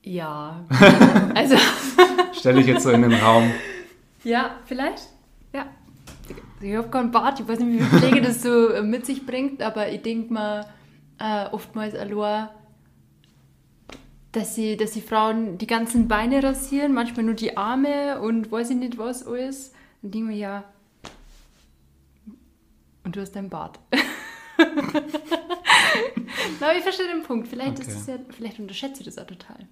Ja. 0.07 0.65
also, 1.35 1.57
Stelle 2.33 2.61
ich 2.61 2.67
jetzt 2.67 2.83
so 2.83 2.91
in 2.91 3.01
den 3.01 3.13
Raum. 3.13 3.51
ja, 4.23 4.55
vielleicht. 4.65 5.09
Ja. 5.53 5.65
Ich 6.61 6.75
habe 6.75 6.87
keinen 6.89 7.11
Bart, 7.11 7.39
ich 7.39 7.47
weiß 7.47 7.59
nicht, 7.59 7.79
wie 7.79 7.83
viel 7.83 7.99
Pflege 7.99 8.21
das 8.21 8.41
so 8.41 8.69
äh, 8.69 8.81
mit 8.81 9.05
sich 9.05 9.25
bringt, 9.25 9.61
aber 9.61 9.89
ich 9.91 10.01
denke 10.01 10.33
mal, 10.33 10.65
äh, 11.19 11.47
oftmals 11.51 11.93
allein, 11.93 12.49
dass 14.31 14.55
sie, 14.55 14.77
dass 14.77 14.91
die 14.91 15.01
Frauen 15.01 15.57
die 15.57 15.67
ganzen 15.67 16.07
Beine 16.07 16.41
rasieren, 16.41 16.93
manchmal 16.93 17.25
nur 17.25 17.35
die 17.35 17.57
Arme 17.57 18.21
und 18.21 18.51
weiß 18.51 18.69
ich 18.71 18.77
nicht 18.77 18.97
was 18.97 19.27
alles. 19.27 19.73
Dann 20.01 20.11
denke 20.11 20.31
ich 20.31 20.35
mir, 20.35 20.41
ja. 20.41 20.63
Und 23.03 23.15
du 23.15 23.21
hast 23.21 23.33
deinen 23.33 23.49
Bart. 23.49 23.79
Na, 26.59 26.67
aber 26.67 26.77
ich 26.77 26.83
verstehe 26.83 27.07
den 27.07 27.23
Punkt. 27.23 27.47
Vielleicht, 27.47 27.79
ist 27.79 28.07
Okay. 28.07 28.17
ja, 28.17 28.33
vielleicht 28.35 28.59
unterschätze 28.59 29.01
ich 29.01 29.05
das 29.05 29.17
auch 29.17 29.27
total. 29.27 29.67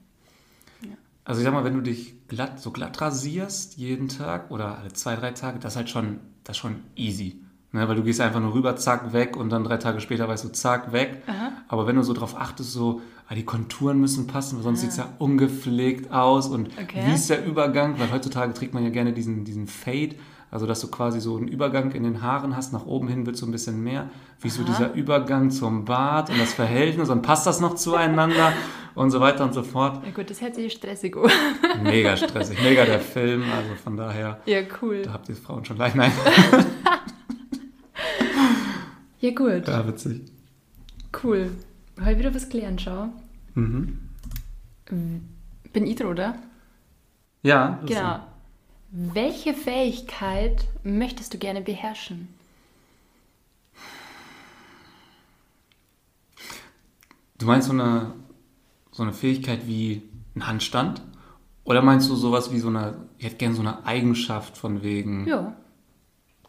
Also 1.26 1.42
ich 1.42 1.46
sag 1.46 1.54
mal, 1.54 1.64
wenn 1.64 1.74
du 1.74 1.82
dich 1.82 2.28
glatt, 2.28 2.60
so 2.62 2.72
glatt 2.72 3.02
rasierst 3.02 3.78
jeden 3.78 4.08
Tag 4.10 4.52
oder 4.52 4.78
alle 4.78 4.94
zwei, 4.94 5.16
drei 5.16 5.32
Tage, 5.32 5.58
das 5.60 5.74
ist 5.74 5.78
halt 5.78 5.90
schon, 5.90 6.20
das 6.44 6.56
schon 6.56 6.76
easy. 6.96 7.42
Ne? 7.72 7.88
Weil 7.90 7.96
du 7.96 8.04
gehst 8.04 8.22
einfach 8.22 8.40
nur 8.40 8.54
rüber, 8.54 8.76
zack, 8.76 9.12
weg 9.12 9.36
und 9.36 9.50
dann 9.50 9.64
drei 9.64 9.78
Tage 9.78 10.00
später 10.02 10.28
weißt 10.28 10.44
du, 10.46 10.50
zack, 10.50 10.92
weg. 10.92 11.24
Aber 11.68 11.88
wenn 11.88 11.96
du 11.96 12.04
so 12.04 12.14
drauf 12.14 12.38
achtest, 12.40 12.72
so, 12.72 13.02
ah, 13.28 13.34
die 13.34 13.44
Konturen 13.44 14.00
müssen 14.00 14.28
passen, 14.28 14.58
weil 14.58 14.64
sonst 14.64 14.82
sieht 14.82 14.92
es 14.92 14.98
ja 14.98 15.10
ungepflegt 15.18 16.12
aus 16.12 16.48
und 16.48 16.70
Okay. 16.80 17.02
wie 17.08 17.14
ist 17.16 17.28
der 17.30 17.44
Übergang? 17.44 17.98
Weil 18.00 18.12
heutzutage 18.12 18.54
trägt 18.54 18.76
man 18.76 18.84
ja 18.84 18.92
gerne 18.92 19.12
diesen, 19.12 19.46
diesen 19.46 19.66
Fade, 19.68 20.16
also 20.56 20.66
dass 20.66 20.80
du 20.80 20.88
quasi 20.88 21.20
so 21.20 21.36
einen 21.36 21.50
Übergang 21.50 21.92
in 21.92 22.04
den 22.04 22.22
Haaren 22.22 22.56
hast, 22.56 22.72
nach 22.72 22.86
oben 22.86 23.10
hin 23.10 23.26
wird 23.26 23.36
so 23.36 23.46
ein 23.46 23.52
bisschen 23.52 23.84
mehr. 23.84 24.10
Wie 24.40 24.48
ist 24.48 24.56
so 24.56 24.64
dieser 24.64 24.94
Übergang 24.94 25.52
zum 25.52 25.84
Bart 25.84 26.30
und 26.30 26.40
das 26.40 26.54
Verhältnis 26.54 27.10
und 27.10 27.22
passt 27.24 27.46
das 27.46 27.60
noch 27.60 27.76
zueinander 27.76 28.54
und 28.96 29.12
so 29.12 29.20
weiter 29.20 29.44
und 29.44 29.54
so 29.54 29.64
fort. 29.64 30.02
Ja 30.06 30.12
gut, 30.14 30.30
das 30.30 30.40
hört 30.42 30.56
sich 30.56 30.72
stressig 30.72 31.18
an. 31.18 31.30
Mega 31.84 32.16
stressig, 32.26 32.58
mega 32.64 32.86
der 32.86 33.02
Film, 33.02 33.44
also 33.54 33.76
von 33.84 33.98
daher, 33.98 34.40
Ja, 34.46 34.60
cool. 34.82 35.02
da 35.02 35.12
habt 35.12 35.28
ihr 35.28 35.36
Frauen 35.36 35.66
schon 35.66 35.76
gleich. 35.76 35.94
Nein, 35.94 36.14
Ja, 39.20 39.32
gut. 39.32 39.68
ja, 39.68 39.88
witzig. 39.88 40.22
Cool. 41.24 41.52
Heute 42.04 42.20
wieder 42.20 42.34
was 42.36 42.48
gelernt, 42.50 42.82
schau. 42.82 43.10
Mhm. 43.56 44.00
Bin 44.90 45.86
ich 45.88 46.04
oder? 46.04 46.36
Ja, 47.42 47.80
das 47.82 47.90
Genau. 47.90 48.20
Welche 48.98 49.54
Fähigkeit 49.54 50.70
möchtest 50.84 51.34
du 51.34 51.38
gerne 51.38 51.60
beherrschen? 51.60 52.30
Du 57.38 57.46
meinst 57.46 57.68
so 57.68 57.74
eine, 57.74 58.14
so 58.94 59.04
eine 59.04 59.12
Fähigkeit 59.12 59.68
wie 59.68 60.02
ein 60.34 60.48
Handstand? 60.48 61.02
Oder 61.66 61.82
meinst 61.82 62.10
du 62.10 62.16
sowas 62.16 62.54
wie 62.54 62.60
so 62.60 62.70
eine, 62.70 62.96
ich 63.18 63.26
hätte 63.26 63.36
gerne 63.36 63.56
so 63.56 63.62
eine 63.62 63.86
Eigenschaft 63.86 64.58
von 64.58 64.82
wegen, 64.82 65.28
Ja. 65.28 65.54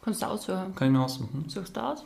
Kannst 0.03 0.23
du 0.23 0.27
aussuchen. 0.27 0.73
kann 0.77 0.87
ich 0.87 0.93
mir 0.93 1.03
aussuchen? 1.05 1.49
Suchst 1.49 1.77
du 1.77 1.81
aus? 1.81 2.05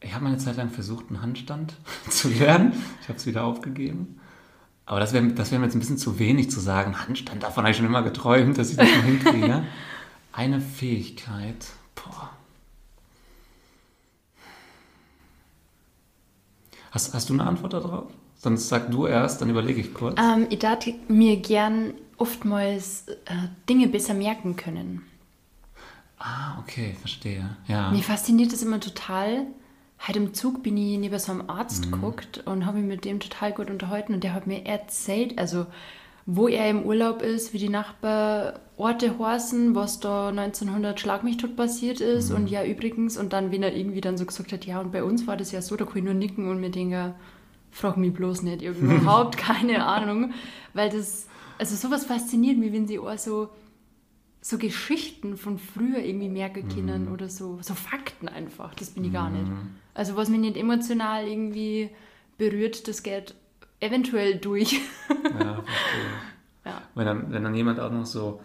Ich 0.00 0.14
habe 0.14 0.24
mal 0.24 0.30
eine 0.30 0.38
Zeit 0.38 0.56
lang 0.56 0.70
versucht, 0.70 1.08
einen 1.10 1.20
Handstand 1.20 1.74
zu 2.08 2.28
lernen. 2.30 2.72
Ich 3.02 3.08
habe 3.10 3.18
es 3.18 3.26
wieder 3.26 3.44
aufgegeben. 3.44 4.18
Aber 4.86 5.00
das 5.00 5.12
wäre 5.12 5.26
das 5.26 5.50
wär 5.50 5.58
mir 5.58 5.66
jetzt 5.66 5.74
ein 5.74 5.80
bisschen 5.80 5.98
zu 5.98 6.18
wenig 6.18 6.50
zu 6.50 6.60
sagen. 6.60 6.96
Handstand, 7.00 7.42
davon 7.42 7.64
habe 7.64 7.72
ich 7.72 7.76
schon 7.76 7.86
immer 7.86 8.02
geträumt, 8.02 8.56
dass 8.56 8.70
ich 8.70 8.76
das 8.76 8.88
mal 8.88 9.02
hinkriege. 9.02 9.64
Eine 10.32 10.60
Fähigkeit. 10.60 11.66
Boah. 11.96 12.30
Hast, 16.92 17.14
hast 17.14 17.28
du 17.28 17.34
eine 17.34 17.44
Antwort 17.44 17.72
darauf? 17.72 18.10
Sonst 18.36 18.68
sag 18.68 18.90
du 18.90 19.06
erst, 19.06 19.40
dann 19.40 19.50
überlege 19.50 19.80
ich 19.80 19.92
kurz. 19.92 20.18
Ähm, 20.20 20.46
ich 20.50 20.58
darf 20.58 20.86
mir 21.08 21.36
gern 21.38 21.94
oftmals 22.16 23.08
äh, 23.08 23.48
Dinge 23.68 23.88
besser 23.88 24.14
merken 24.14 24.56
können. 24.56 25.02
Ah, 26.18 26.58
okay, 26.60 26.94
verstehe. 27.00 27.56
Ja. 27.66 27.90
Mir 27.90 28.02
fasziniert 28.02 28.52
das 28.52 28.62
immer 28.62 28.80
total. 28.80 29.46
Heute 30.06 30.18
im 30.18 30.34
Zug 30.34 30.62
bin 30.62 30.76
ich 30.76 30.98
neben 30.98 31.18
so 31.18 31.32
einem 31.32 31.48
Arzt 31.48 31.90
geguckt 31.90 32.42
und 32.46 32.66
habe 32.66 32.78
mich 32.78 32.86
mit 32.86 33.04
dem 33.04 33.18
total 33.18 33.52
gut 33.52 33.70
unterhalten 33.70 34.14
und 34.14 34.22
der 34.22 34.34
hat 34.34 34.46
mir 34.46 34.64
erzählt, 34.64 35.38
also 35.38 35.66
wo 36.26 36.48
er 36.48 36.68
im 36.68 36.82
Urlaub 36.82 37.22
ist, 37.22 37.52
wie 37.52 37.58
die 37.58 37.68
Nachbarorte 37.68 39.18
heißen, 39.18 39.76
was 39.76 40.00
da 40.00 40.28
1900 40.28 40.98
Schlag 40.98 41.22
mich 41.22 41.36
tot 41.36 41.56
passiert 41.56 42.00
ist 42.00 42.32
und 42.32 42.50
ja 42.50 42.64
übrigens 42.64 43.16
und 43.16 43.32
dann, 43.32 43.52
wenn 43.52 43.62
er 43.62 43.74
irgendwie 43.74 44.00
dann 44.00 44.18
so 44.18 44.26
gesagt 44.26 44.52
hat, 44.52 44.64
ja 44.64 44.80
und 44.80 44.90
bei 44.90 45.04
uns 45.04 45.26
war 45.28 45.36
das 45.36 45.52
ja 45.52 45.62
so, 45.62 45.76
da 45.76 45.84
kann 45.84 45.98
ich 45.98 46.04
nur 46.04 46.14
nicken 46.14 46.50
und 46.50 46.60
mir 46.60 46.70
denke, 46.70 47.14
frag 47.70 47.96
mich 47.96 48.12
bloß 48.12 48.42
nicht, 48.42 48.62
überhaupt 48.62 49.36
keine 49.36 49.86
Ahnung, 49.86 50.32
weil 50.74 50.90
das, 50.90 51.28
also 51.58 51.76
sowas 51.76 52.04
fasziniert 52.04 52.58
mich, 52.58 52.72
wenn 52.72 52.88
sie 52.88 52.98
auch 52.98 53.18
so 53.18 53.48
so 54.48 54.58
Geschichten 54.58 55.36
von 55.36 55.58
früher 55.58 55.98
irgendwie 55.98 56.28
merken 56.28 56.68
können 56.68 57.08
oder 57.08 57.28
so, 57.28 57.58
so 57.62 57.74
Fakten 57.74 58.28
einfach. 58.28 58.74
Das 58.74 58.90
bin 58.90 59.02
ich 59.02 59.12
gar 59.12 59.28
nicht. 59.28 59.50
Also 59.92 60.14
was 60.14 60.28
mich 60.28 60.38
nicht 60.38 60.56
emotional 60.56 61.26
irgendwie 61.26 61.90
berührt, 62.38 62.86
das 62.86 63.02
geht 63.02 63.34
eventuell 63.80 64.38
durch. 64.38 64.80
Ja, 65.24 65.54
verstehe. 65.54 66.12
Ja. 66.64 66.82
Wenn, 66.94 67.06
dann, 67.06 67.32
wenn 67.32 67.42
dann 67.42 67.54
jemand 67.56 67.80
auch 67.80 67.90
noch 67.90 68.06
so 68.06 68.40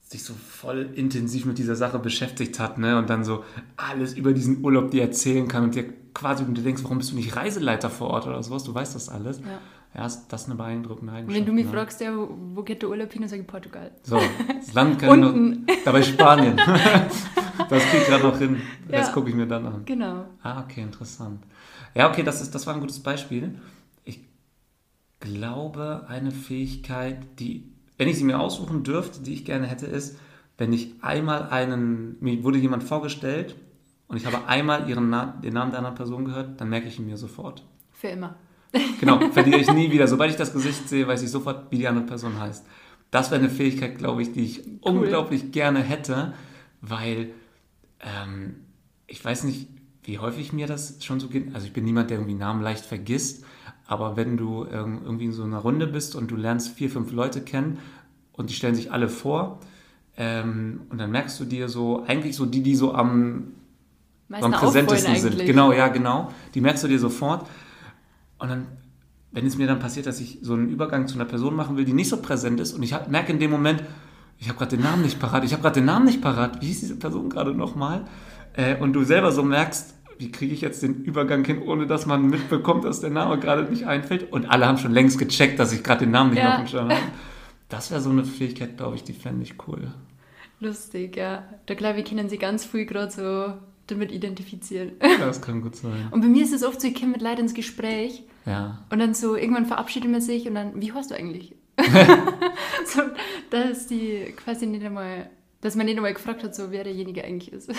sich 0.00 0.22
so 0.22 0.34
voll 0.34 0.90
intensiv 0.94 1.44
mit 1.44 1.58
dieser 1.58 1.74
Sache 1.74 1.98
beschäftigt 1.98 2.60
hat, 2.60 2.78
ne, 2.78 2.96
und 2.96 3.10
dann 3.10 3.24
so 3.24 3.44
alles 3.76 4.14
über 4.14 4.32
diesen 4.32 4.64
Urlaub 4.64 4.92
dir 4.92 5.02
erzählen 5.02 5.48
kann 5.48 5.64
und 5.64 5.74
dir 5.74 5.92
quasi, 6.14 6.44
und 6.44 6.56
du 6.56 6.62
denkst, 6.62 6.84
warum 6.84 6.98
bist 6.98 7.10
du 7.10 7.16
nicht 7.16 7.34
Reiseleiter 7.34 7.90
vor 7.90 8.10
Ort 8.10 8.28
oder 8.28 8.42
sowas, 8.42 8.62
du 8.62 8.72
weißt 8.72 8.94
das 8.94 9.08
alles. 9.08 9.40
Ja. 9.40 9.60
Ja, 9.94 10.02
das 10.02 10.24
ist 10.30 10.46
eine 10.46 10.54
beeindruckende 10.54 11.12
Eigenschaft. 11.12 11.36
wenn 11.36 11.46
du 11.46 11.52
mich 11.52 11.66
ne? 11.66 11.72
fragst, 11.72 12.00
ja, 12.00 12.12
wo, 12.16 12.62
geht 12.62 12.80
der 12.82 12.88
Urlaub 12.90 13.12
hin, 13.12 13.22
dann 13.22 13.28
sage 13.28 13.42
ich 13.42 13.48
Portugal. 13.48 13.90
So, 14.04 14.20
das 14.60 14.72
Land 14.72 14.98
kann 15.00 15.24
Unten. 15.24 15.64
noch, 15.66 15.74
dabei 15.84 16.02
Spanien. 16.02 16.56
das 17.68 17.82
krieg 17.84 18.00
ich 18.02 18.06
gerade 18.06 18.22
noch 18.24 18.38
hin. 18.38 18.60
Das 18.88 19.08
Ja. 19.08 19.12
gucke 19.12 19.30
ich 19.30 19.34
mir 19.34 19.46
dann 19.46 19.66
an. 19.66 19.82
Genau. 19.86 20.26
Ah, 20.42 20.60
okay, 20.62 20.82
interessant. 20.82 21.42
Ja, 21.94 22.08
okay, 22.08 22.22
das, 22.22 22.40
ist, 22.40 22.54
das 22.54 22.66
war 22.68 22.74
ein 22.74 22.80
gutes 22.80 23.00
Beispiel. 23.00 23.58
Ich 24.04 24.20
glaube, 25.18 26.04
eine 26.08 26.30
Fähigkeit, 26.30 27.18
die, 27.40 27.64
wenn 27.98 28.08
ich 28.08 28.16
sie 28.16 28.24
mir 28.24 28.38
aussuchen 28.38 28.82
dürfte, 28.84 29.20
die 29.22 29.34
ich 29.34 29.44
gerne 29.44 29.66
hätte, 29.66 29.86
ist, 29.86 30.18
wenn 30.56 30.72
ich 30.72 30.94
einmal 31.02 31.48
einen, 31.48 32.16
mir 32.20 32.42
wurde 32.44 32.58
jemand 32.58 32.84
vorgestellt 32.84 33.56
und 34.08 34.16
ich 34.16 34.26
habe 34.26 34.46
einmal 34.46 34.88
ihren 34.88 35.10
Na 35.10 35.34
den 35.42 35.54
Namen 35.54 35.70
der 35.72 35.78
anderen 35.78 35.96
Person 35.96 36.24
gehört, 36.26 36.60
dann 36.60 36.68
merke 36.68 36.86
ich 36.88 36.98
ihn 36.98 37.06
mir 37.06 37.16
sofort. 37.16 37.64
Für 37.92 38.08
immer. 38.08 38.36
Genau, 39.00 39.18
verliere 39.30 39.58
ich 39.58 39.72
nie 39.72 39.90
wieder. 39.90 40.06
Sobald 40.06 40.30
ich 40.30 40.36
das 40.36 40.52
Gesicht 40.52 40.88
sehe, 40.88 41.06
weiß 41.06 41.22
ich 41.22 41.30
sofort, 41.30 41.70
wie 41.70 41.78
die 41.78 41.88
andere 41.88 42.06
Person 42.06 42.38
heißt. 42.38 42.64
Das 43.10 43.30
wäre 43.30 43.40
eine 43.40 43.50
Fähigkeit, 43.50 43.98
glaube 43.98 44.22
ich, 44.22 44.32
die 44.32 44.44
ich 44.44 44.66
cool. 44.66 44.98
unglaublich 44.98 45.52
gerne 45.52 45.80
hätte, 45.80 46.34
weil 46.80 47.30
ähm, 48.00 48.56
ich 49.06 49.24
weiß 49.24 49.44
nicht, 49.44 49.68
wie 50.04 50.18
häufig 50.18 50.52
mir 50.52 50.66
das 50.66 51.04
schon 51.04 51.20
so 51.20 51.28
geht. 51.28 51.54
Also 51.54 51.66
ich 51.66 51.72
bin 51.72 51.84
niemand, 51.84 52.10
der 52.10 52.18
irgendwie 52.18 52.34
Namen 52.34 52.62
leicht 52.62 52.84
vergisst, 52.84 53.44
aber 53.86 54.16
wenn 54.16 54.36
du 54.36 54.66
ähm, 54.66 55.00
irgendwie 55.04 55.26
in 55.26 55.32
so 55.32 55.42
einer 55.42 55.58
Runde 55.58 55.86
bist 55.86 56.14
und 56.14 56.30
du 56.30 56.36
lernst 56.36 56.74
vier, 56.76 56.90
fünf 56.90 57.10
Leute 57.12 57.40
kennen 57.40 57.78
und 58.32 58.50
die 58.50 58.54
stellen 58.54 58.74
sich 58.74 58.92
alle 58.92 59.08
vor 59.08 59.60
ähm, 60.16 60.82
und 60.90 60.98
dann 60.98 61.10
merkst 61.10 61.38
du 61.40 61.44
dir 61.44 61.68
so, 61.68 62.04
eigentlich 62.06 62.36
so 62.36 62.46
die, 62.46 62.62
die 62.62 62.76
so 62.76 62.94
am, 62.94 63.54
am 64.30 64.52
präsentesten 64.52 65.16
sind. 65.16 65.44
Genau, 65.44 65.72
ja, 65.72 65.88
genau. 65.88 66.32
Die 66.54 66.60
merkst 66.60 66.84
du 66.84 66.88
dir 66.88 66.98
sofort. 66.98 67.46
Und 68.40 68.48
dann, 68.48 68.66
wenn 69.30 69.46
es 69.46 69.56
mir 69.56 69.66
dann 69.66 69.78
passiert, 69.78 70.06
dass 70.06 70.20
ich 70.20 70.38
so 70.42 70.54
einen 70.54 70.68
Übergang 70.68 71.06
zu 71.06 71.14
einer 71.14 71.24
Person 71.24 71.54
machen 71.54 71.76
will, 71.76 71.84
die 71.84 71.92
nicht 71.92 72.08
so 72.08 72.20
präsent 72.20 72.58
ist 72.58 72.72
und 72.72 72.82
ich 72.82 72.94
merke 73.08 73.32
in 73.32 73.38
dem 73.38 73.50
Moment, 73.50 73.84
ich 74.38 74.48
habe 74.48 74.58
gerade 74.58 74.76
den 74.76 74.82
Namen 74.82 75.02
nicht 75.02 75.20
parat, 75.20 75.44
ich 75.44 75.52
habe 75.52 75.62
gerade 75.62 75.74
den 75.74 75.84
Namen 75.84 76.06
nicht 76.06 76.22
parat, 76.22 76.60
wie 76.62 76.66
hieß 76.66 76.80
diese 76.80 76.96
Person 76.96 77.28
gerade 77.28 77.54
nochmal? 77.54 78.06
Äh, 78.54 78.76
und 78.78 78.94
du 78.94 79.04
selber 79.04 79.30
so 79.30 79.42
merkst, 79.42 79.94
wie 80.18 80.30
kriege 80.30 80.52
ich 80.52 80.60
jetzt 80.60 80.82
den 80.82 81.04
Übergang 81.04 81.44
hin, 81.44 81.62
ohne 81.62 81.86
dass 81.86 82.06
man 82.06 82.26
mitbekommt, 82.26 82.84
dass 82.84 83.00
der 83.00 83.10
Name 83.10 83.38
gerade 83.38 83.64
nicht 83.64 83.86
einfällt? 83.86 84.32
Und 84.32 84.46
alle 84.50 84.66
haben 84.66 84.78
schon 84.78 84.92
längst 84.92 85.18
gecheckt, 85.18 85.58
dass 85.58 85.72
ich 85.72 85.82
gerade 85.82 86.00
den 86.00 86.10
Namen 86.10 86.30
nicht 86.30 86.42
ja. 86.42 86.54
auf 86.54 86.64
dem 86.64 86.66
Schirm 86.66 86.90
habe. 86.90 87.00
Das 87.68 87.90
wäre 87.90 88.00
so 88.00 88.10
eine 88.10 88.24
Fähigkeit, 88.24 88.76
glaube 88.76 88.96
ich, 88.96 89.04
die 89.04 89.12
fände 89.12 89.44
ich 89.44 89.54
cool. 89.66 89.92
Lustig, 90.58 91.16
ja. 91.16 91.44
Da 91.66 91.74
glaube 91.74 92.00
ich, 92.00 92.04
können 92.04 92.28
sie 92.28 92.36
ganz 92.36 92.64
früh 92.64 92.84
gerade 92.84 93.12
so 93.12 93.54
damit 93.86 94.12
identifizieren. 94.12 94.92
Ja, 95.02 95.26
das 95.26 95.40
kann 95.40 95.62
gut 95.62 95.76
sein. 95.76 96.08
Und 96.10 96.20
bei 96.20 96.26
mir 96.26 96.44
ist 96.44 96.52
es 96.52 96.64
oft 96.64 96.80
so, 96.80 96.88
ich 96.88 96.94
komme 96.94 97.12
mit 97.12 97.22
Leuten 97.22 97.42
ins 97.42 97.54
Gespräch. 97.54 98.24
Ja. 98.46 98.78
Und 98.90 98.98
dann 98.98 99.14
so, 99.14 99.36
irgendwann 99.36 99.66
verabschiedet 99.66 100.10
man 100.10 100.20
sich 100.20 100.46
und 100.48 100.54
dann, 100.54 100.80
wie 100.80 100.92
heißt 100.92 101.10
du 101.10 101.14
eigentlich? 101.14 101.54
so, 102.84 103.02
da 103.50 103.62
ist 103.62 103.90
die 103.90 104.34
quasi 104.36 104.66
nicht 104.66 104.84
einmal 104.84 105.30
dass 105.60 105.76
man 105.76 105.86
nicht 105.86 105.96
einmal 105.96 106.14
gefragt 106.14 106.42
hat, 106.42 106.54
so 106.54 106.70
wer 106.70 106.84
derjenige 106.84 107.22
eigentlich 107.22 107.52
ist. 107.52 107.70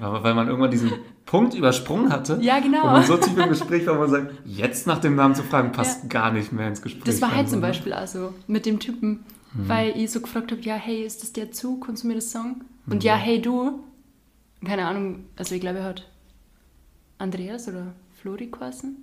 Aber 0.00 0.22
weil 0.24 0.34
man 0.34 0.48
irgendwann 0.48 0.70
diesen 0.70 0.92
Punkt 1.24 1.54
übersprungen 1.54 2.12
hatte. 2.12 2.38
Ja, 2.40 2.58
genau. 2.58 2.82
Wo 2.82 2.86
man 2.86 3.04
so 3.04 3.16
tief 3.16 3.36
im 3.36 3.48
Gespräch 3.48 3.86
war, 3.86 3.94
wo 3.94 4.00
man 4.00 4.10
sagt, 4.10 4.32
jetzt 4.44 4.86
nach 4.86 4.98
dem 4.98 5.14
Namen 5.14 5.34
zu 5.34 5.42
fragen, 5.44 5.72
passt 5.72 6.04
ja. 6.04 6.08
gar 6.08 6.32
nicht 6.32 6.52
mehr 6.52 6.68
ins 6.68 6.82
Gespräch. 6.82 7.04
Das 7.04 7.22
war 7.22 7.34
halt 7.34 7.48
zum 7.48 7.60
ne? 7.60 7.66
Beispiel 7.66 7.92
also 7.92 8.34
mit 8.48 8.66
dem 8.66 8.80
Typen, 8.80 9.24
mhm. 9.54 9.68
weil 9.68 9.96
ich 9.96 10.10
so 10.10 10.20
gefragt 10.20 10.50
habe, 10.50 10.60
ja, 10.62 10.74
hey, 10.74 11.04
ist 11.04 11.22
das 11.22 11.32
der 11.32 11.52
Zug? 11.52 11.86
Kannst 11.86 12.02
du 12.02 12.08
mir 12.08 12.14
das 12.14 12.30
sagen? 12.32 12.64
Und 12.86 12.96
mhm. 12.96 13.00
ja, 13.02 13.14
hey, 13.14 13.40
du. 13.40 13.84
Keine 14.64 14.86
Ahnung, 14.86 15.26
also 15.36 15.54
ich 15.54 15.60
glaube, 15.60 15.78
er 15.78 15.84
hat 15.84 16.08
Andreas 17.18 17.68
oder 17.68 17.94
Flori 18.20 18.46
geheißen. 18.46 18.96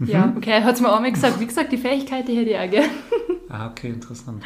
ja, 0.06 0.32
okay, 0.36 0.50
er 0.50 0.64
hat 0.64 0.74
es 0.74 0.80
mir 0.80 0.92
auch 0.92 1.00
mal 1.00 1.12
gesagt. 1.12 1.38
Wie 1.38 1.46
gesagt, 1.46 1.70
die 1.70 1.78
Fähigkeit, 1.78 2.26
die 2.26 2.36
hätte 2.36 2.50
ich 2.50 2.56
auch 2.56 2.70
gerne. 2.70 2.88
ah, 3.48 3.68
okay, 3.68 3.90
interessant. 3.90 4.42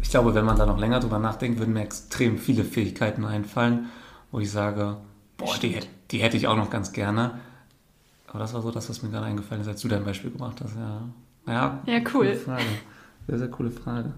Ich 0.00 0.10
glaube, 0.10 0.34
wenn 0.34 0.44
man 0.44 0.56
da 0.56 0.64
noch 0.64 0.78
länger 0.78 1.00
drüber 1.00 1.18
nachdenkt, 1.18 1.58
würden 1.58 1.74
mir 1.74 1.82
extrem 1.82 2.38
viele 2.38 2.64
Fähigkeiten 2.64 3.24
einfallen, 3.24 3.86
wo 4.30 4.38
ich 4.38 4.50
sage, 4.50 4.98
boah, 5.36 5.56
die, 5.60 5.80
die 6.10 6.18
hätte 6.18 6.36
ich 6.36 6.46
auch 6.46 6.56
noch 6.56 6.70
ganz 6.70 6.92
gerne. 6.92 7.40
Aber 8.28 8.38
das 8.38 8.54
war 8.54 8.62
so 8.62 8.70
das, 8.70 8.88
was 8.88 9.02
mir 9.02 9.10
gerade 9.10 9.26
eingefallen 9.26 9.62
ist, 9.62 9.68
als 9.68 9.80
du 9.80 9.88
dein 9.88 10.04
Beispiel 10.04 10.30
gemacht 10.30 10.60
hast. 10.62 10.76
Ja, 10.76 11.02
ja, 11.46 11.82
ja 11.86 12.00
cool. 12.14 12.34
Frage. 12.34 12.62
Sehr, 13.26 13.38
sehr 13.38 13.48
coole 13.48 13.70
Frage. 13.70 14.12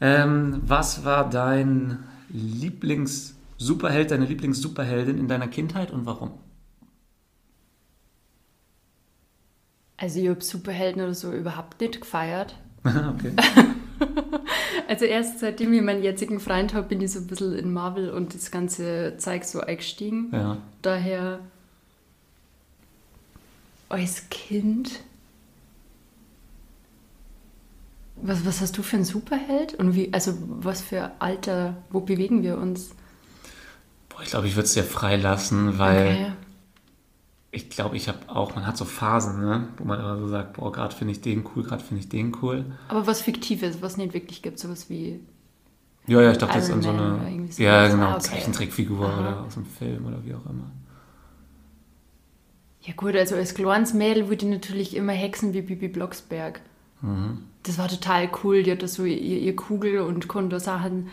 Ähm, 0.00 0.60
was 0.64 1.04
war 1.04 1.28
dein 1.28 1.98
Lieblings-Superheld, 3.58 4.10
deine 4.10 4.24
Lieblings-Superheldin 4.26 5.18
in 5.18 5.28
deiner 5.28 5.48
Kindheit 5.48 5.90
und 5.90 6.06
warum? 6.06 6.30
Also 9.96 10.20
ich 10.20 10.28
habe 10.28 10.42
Superhelden 10.42 11.02
oder 11.02 11.14
so 11.14 11.32
überhaupt 11.32 11.80
nicht 11.80 12.00
gefeiert. 12.00 12.56
okay. 12.84 13.32
also 14.88 15.04
erst 15.04 15.40
seitdem 15.40 15.72
ich 15.72 15.82
meinen 15.82 16.04
jetzigen 16.04 16.38
Freund 16.38 16.72
habe, 16.72 16.86
bin 16.88 17.00
ich 17.00 17.12
so 17.12 17.18
ein 17.18 17.26
bisschen 17.26 17.58
in 17.58 17.72
Marvel 17.72 18.10
und 18.10 18.32
das 18.32 18.52
ganze 18.52 19.16
Zeug 19.18 19.44
so 19.44 19.60
eingestiegen. 19.60 20.30
Ja. 20.32 20.58
Daher 20.82 21.40
als 23.88 24.28
Kind. 24.30 25.00
Was, 28.20 28.44
was 28.46 28.60
hast 28.60 28.78
du 28.78 28.82
für 28.82 28.96
einen 28.96 29.04
Superheld? 29.04 29.74
Und 29.74 29.96
wie, 29.96 30.12
also 30.12 30.34
was 30.46 30.80
für 30.80 31.10
Alter, 31.18 31.76
wo 31.90 32.00
bewegen 32.00 32.42
wir 32.44 32.58
uns? 32.58 32.92
Boah, 34.18 34.24
ich 34.24 34.30
glaube, 34.30 34.48
ich 34.48 34.56
würde 34.56 34.66
es 34.66 34.74
dir 34.74 34.84
freilassen, 34.84 35.78
weil 35.78 36.06
okay 36.06 36.32
ich 37.50 37.70
glaube, 37.70 37.96
ich 37.96 38.08
habe 38.08 38.18
auch, 38.28 38.54
man 38.54 38.66
hat 38.66 38.76
so 38.76 38.84
Phasen, 38.84 39.40
ne, 39.40 39.68
wo 39.78 39.84
man 39.84 39.98
immer 39.98 40.18
so 40.18 40.28
sagt, 40.28 40.54
boah, 40.54 40.70
gerade 40.70 40.94
finde 40.94 41.12
ich 41.12 41.20
den 41.20 41.44
cool, 41.54 41.62
gerade 41.62 41.82
finde 41.82 42.02
ich 42.02 42.08
den 42.08 42.36
cool. 42.42 42.64
Aber 42.88 43.06
was 43.06 43.22
Fiktives, 43.22 43.80
was 43.80 43.96
nicht 43.96 44.12
wirklich 44.12 44.42
gibt, 44.42 44.58
sowas 44.58 44.90
wie. 44.90 45.20
Ja, 46.06 46.20
ja, 46.22 46.30
ich 46.32 46.38
dachte 46.38 46.58
jetzt 46.58 46.70
an 46.70 46.82
so 46.82 46.90
eine. 46.90 47.48
So 47.50 47.62
ja, 47.62 47.88
genau, 47.88 48.06
ah, 48.06 48.14
okay. 48.14 48.22
Zeichentrickfigur 48.22 49.06
Aha. 49.06 49.20
oder 49.20 49.40
aus 49.44 49.56
einem 49.56 49.66
Film 49.66 50.06
oder 50.06 50.24
wie 50.24 50.34
auch 50.34 50.44
immer. 50.46 50.70
Ja, 52.82 52.94
gut, 52.94 53.16
also 53.16 53.34
als 53.34 53.54
kleines 53.54 53.92
Mädel 53.92 54.28
wurde 54.30 54.46
natürlich 54.46 54.94
immer 54.94 55.12
Hexen 55.12 55.52
wie 55.52 55.62
Bibi 55.62 55.88
Blocksberg. 55.88 56.60
Mhm. 57.02 57.44
Das 57.62 57.78
war 57.78 57.88
total 57.88 58.30
cool. 58.42 58.62
Die 58.62 58.72
hat 58.72 58.82
da 58.82 58.88
so 58.88 59.04
ihr, 59.04 59.16
ihr 59.16 59.56
Kugel 59.56 60.00
und 60.00 60.28
konnte 60.28 60.60
Sachen 60.60 61.08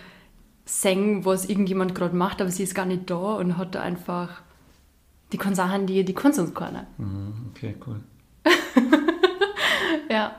singen, 0.66 1.26
was 1.26 1.45
irgendjemand 1.45 1.95
gerade 1.95 2.16
macht, 2.16 2.41
aber 2.41 2.49
sie 2.49 2.63
ist 2.63 2.76
gar 2.76 2.86
nicht 2.86 3.09
da 3.09 3.36
und 3.36 3.57
hat 3.57 3.76
da 3.76 3.82
einfach 3.82 4.41
die 5.32 5.38
können 5.38 5.55
Sachen, 5.55 5.88
die 5.88 6.03
die 6.05 6.13
Kunst 6.13 6.39
uns 6.39 6.53
können. 6.53 6.86
Mhm, 6.97 7.51
okay, 7.51 7.76
cool. 7.86 7.99
ja. 10.09 10.36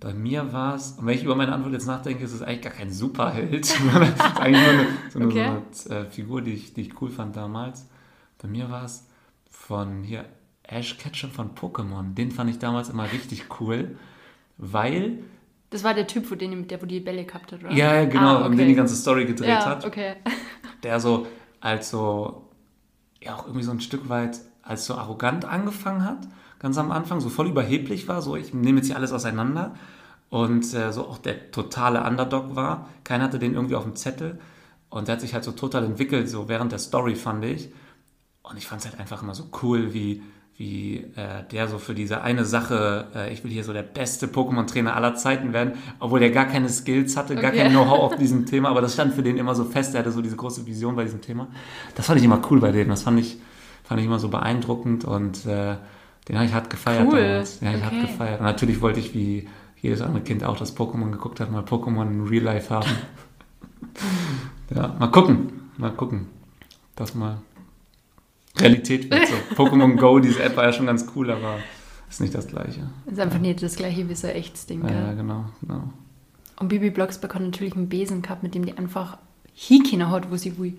Bei 0.00 0.12
mir 0.14 0.52
war 0.52 0.74
es, 0.74 0.92
und 0.92 1.06
wenn 1.06 1.16
ich 1.16 1.24
über 1.24 1.36
meine 1.36 1.52
Antwort 1.52 1.72
jetzt 1.72 1.86
nachdenke, 1.86 2.24
ist 2.24 2.32
es 2.32 2.42
eigentlich 2.42 2.62
gar 2.62 2.72
kein 2.72 2.92
Superheld. 2.92 3.64
es 3.64 3.74
ist 3.74 4.36
eigentlich 4.36 4.62
nur 4.62 4.70
eine, 4.70 4.86
so 5.10 5.18
eine, 5.18 5.26
okay. 5.28 5.60
so 5.70 5.90
eine 5.90 6.00
äh, 6.00 6.10
Figur, 6.10 6.42
die 6.42 6.52
ich, 6.54 6.74
die 6.74 6.82
ich 6.82 7.00
cool 7.00 7.10
fand 7.10 7.36
damals. 7.36 7.86
Bei 8.40 8.48
mir 8.48 8.70
war 8.70 8.84
es 8.84 9.06
von 9.50 10.02
hier 10.02 10.24
Ash 10.62 10.96
Ketchum 10.98 11.30
von 11.30 11.54
Pokémon. 11.54 12.14
Den 12.14 12.30
fand 12.30 12.50
ich 12.50 12.58
damals 12.58 12.88
immer 12.88 13.10
richtig 13.10 13.44
cool, 13.60 13.96
weil. 14.58 15.18
Das 15.72 15.82
war 15.84 15.94
der 15.94 16.06
Typ, 16.06 16.30
wo 16.30 16.34
den, 16.34 16.68
der 16.68 16.82
wo 16.82 16.86
die 16.86 17.00
Bälle 17.00 17.24
gehabt 17.24 17.50
hat, 17.50 17.64
oder? 17.64 17.72
Ja, 17.72 18.04
genau, 18.04 18.20
ah, 18.20 18.36
okay. 18.40 18.46
und 18.46 18.56
den 18.58 18.68
die 18.68 18.74
ganze 18.74 18.94
Story 18.94 19.24
gedreht 19.24 19.48
ja, 19.48 19.64
hat. 19.64 19.84
okay. 19.84 20.16
Der 20.82 21.00
so 21.00 21.26
als 21.60 21.90
so 21.90 22.48
ja 23.20 23.36
auch 23.36 23.46
irgendwie 23.46 23.62
so 23.62 23.70
ein 23.70 23.80
Stück 23.80 24.08
weit 24.08 24.40
als 24.62 24.84
so 24.84 24.94
arrogant 24.94 25.44
angefangen 25.44 26.04
hat, 26.04 26.18
ganz 26.58 26.76
am 26.76 26.90
Anfang, 26.90 27.20
so 27.20 27.28
voll 27.28 27.48
überheblich 27.48 28.06
war, 28.06 28.20
so 28.20 28.36
ich 28.36 28.52
nehme 28.52 28.78
jetzt 28.78 28.88
hier 28.88 28.96
alles 28.96 29.12
auseinander 29.12 29.74
und 30.28 30.74
äh, 30.74 30.92
so 30.92 31.06
auch 31.06 31.18
der 31.18 31.50
totale 31.52 32.02
Underdog 32.04 32.54
war. 32.54 32.88
Keiner 33.04 33.24
hatte 33.24 33.38
den 33.38 33.54
irgendwie 33.54 33.76
auf 33.76 33.84
dem 33.84 33.96
Zettel 33.96 34.38
und 34.90 35.08
der 35.08 35.14
hat 35.14 35.20
sich 35.20 35.34
halt 35.34 35.44
so 35.44 35.52
total 35.52 35.84
entwickelt, 35.84 36.28
so 36.28 36.48
während 36.48 36.72
der 36.72 36.78
Story 36.78 37.14
fand 37.14 37.44
ich. 37.44 37.72
Und 38.42 38.58
ich 38.58 38.66
fand 38.66 38.82
es 38.82 38.90
halt 38.90 39.00
einfach 39.00 39.22
immer 39.22 39.34
so 39.34 39.44
cool, 39.62 39.94
wie 39.94 40.22
wie 40.58 40.98
äh, 41.16 41.44
der 41.50 41.68
so 41.68 41.78
für 41.78 41.94
diese 41.94 42.22
eine 42.22 42.44
Sache, 42.44 43.06
äh, 43.14 43.32
ich 43.32 43.42
will 43.42 43.50
hier 43.50 43.64
so 43.64 43.72
der 43.72 43.82
beste 43.82 44.26
Pokémon-Trainer 44.26 44.94
aller 44.94 45.14
Zeiten 45.14 45.52
werden, 45.52 45.72
obwohl 45.98 46.20
der 46.20 46.30
gar 46.30 46.44
keine 46.44 46.68
Skills 46.68 47.16
hatte, 47.16 47.34
gar 47.34 47.52
okay. 47.52 47.62
kein 47.62 47.70
Know-how 47.70 48.00
auf 48.00 48.16
diesem 48.18 48.46
Thema, 48.46 48.68
aber 48.68 48.80
das 48.80 48.94
stand 48.94 49.14
für 49.14 49.22
den 49.22 49.38
immer 49.38 49.54
so 49.54 49.64
fest, 49.64 49.94
er 49.94 50.00
hatte 50.00 50.12
so 50.12 50.20
diese 50.20 50.36
große 50.36 50.66
Vision 50.66 50.94
bei 50.94 51.04
diesem 51.04 51.20
Thema. 51.20 51.48
Das 51.94 52.06
fand 52.06 52.18
ich 52.18 52.24
immer 52.24 52.40
cool 52.50 52.60
bei 52.60 52.70
dem, 52.70 52.88
das 52.88 53.02
fand 53.02 53.18
ich, 53.18 53.38
fand 53.82 54.00
ich 54.00 54.06
immer 54.06 54.18
so 54.18 54.28
beeindruckend 54.28 55.04
und 55.04 55.46
äh, 55.46 55.76
den 56.28 56.36
habe 56.36 56.46
ich 56.46 56.54
hart 56.54 56.70
gefeiert 56.70 57.08
cool. 57.10 57.20
damals. 57.20 57.60
Ja, 57.60 57.70
ich 57.70 57.76
okay. 57.76 57.84
hart 57.84 58.00
gefeiert. 58.00 58.40
Und 58.40 58.46
natürlich 58.46 58.80
wollte 58.80 59.00
ich, 59.00 59.14
wie 59.14 59.48
jedes 59.80 60.00
andere 60.00 60.22
Kind 60.22 60.44
auch 60.44 60.56
das 60.56 60.76
Pokémon 60.76 61.10
geguckt 61.10 61.40
hat, 61.40 61.50
mal 61.50 61.64
Pokémon 61.64 62.02
in 62.02 62.26
Real 62.28 62.44
Life 62.44 62.72
haben. 62.72 62.88
ja, 64.74 64.94
mal 64.98 65.08
gucken, 65.08 65.70
mal 65.76 65.90
gucken. 65.90 66.28
Das 66.94 67.14
mal 67.14 67.38
Realität 68.58 69.10
wird. 69.10 69.26
So. 69.26 69.34
Pokémon 69.62 69.96
Go, 69.96 70.18
diese 70.18 70.42
App 70.42 70.56
war 70.56 70.64
ja 70.64 70.72
schon 70.72 70.86
ganz 70.86 71.06
cool, 71.14 71.30
aber 71.30 71.58
ist 72.08 72.20
nicht 72.20 72.34
das 72.34 72.46
Gleiche. 72.46 72.90
Ist 73.06 73.18
einfach 73.18 73.38
nicht 73.38 73.62
das 73.62 73.76
gleiche 73.76 74.08
wie 74.08 74.14
so 74.14 74.26
ein 74.26 74.36
echtes 74.36 74.66
Ding. 74.66 74.86
Ja, 74.86 74.92
ja, 74.92 75.12
genau, 75.14 75.46
genau. 75.60 75.92
Und 76.60 76.68
Bibi 76.68 76.90
Blocksberg 76.90 77.34
hat 77.34 77.42
natürlich 77.42 77.74
einen 77.74 77.88
Besen 77.88 78.22
gehabt, 78.22 78.42
mit 78.42 78.54
dem 78.54 78.66
die 78.66 78.76
einfach 78.76 79.18
Hikina 79.54 80.10
hat, 80.10 80.30
wo 80.30 80.36
sie 80.36 80.58
will. 80.58 80.78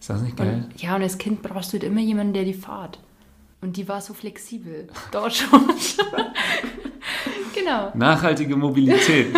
Ist 0.00 0.10
das 0.10 0.22
nicht 0.22 0.36
geil? 0.36 0.68
Und, 0.70 0.80
ja, 0.80 0.96
und 0.96 1.02
als 1.02 1.18
Kind 1.18 1.42
brauchst 1.42 1.72
du 1.72 1.74
halt 1.74 1.84
immer 1.84 2.00
jemanden, 2.00 2.32
der 2.32 2.44
die 2.44 2.54
fahrt. 2.54 3.00
Und 3.60 3.76
die 3.76 3.88
war 3.88 4.00
so 4.00 4.14
flexibel. 4.14 4.88
Dort 5.10 5.34
schon. 5.34 5.68
genau. 7.54 7.90
Nachhaltige 7.94 8.56
Mobilität. 8.56 9.34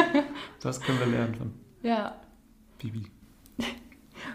Das 0.61 0.81
können 0.81 1.01
wir 1.01 1.07
lernen 1.07 1.35
von 1.35 1.51
ja. 1.83 2.15
Bibi. 2.79 3.07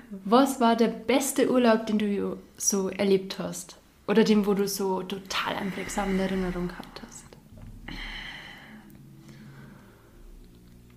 Was 0.10 0.60
war 0.62 0.76
der 0.76 0.88
beste 0.88 1.52
Urlaub, 1.52 1.86
den 1.86 2.00
du 2.00 2.38
so 2.56 2.90
erlebt 2.90 3.40
hast? 3.40 3.78
Oder 4.08 4.24
den, 4.24 4.46
wo 4.46 4.54
du 4.54 4.68
so 4.68 5.04
total 5.04 5.56
einprägsam 5.56 6.18
Erinnerung 6.18 6.70
gehabt 6.70 7.02
hast? 7.06 7.26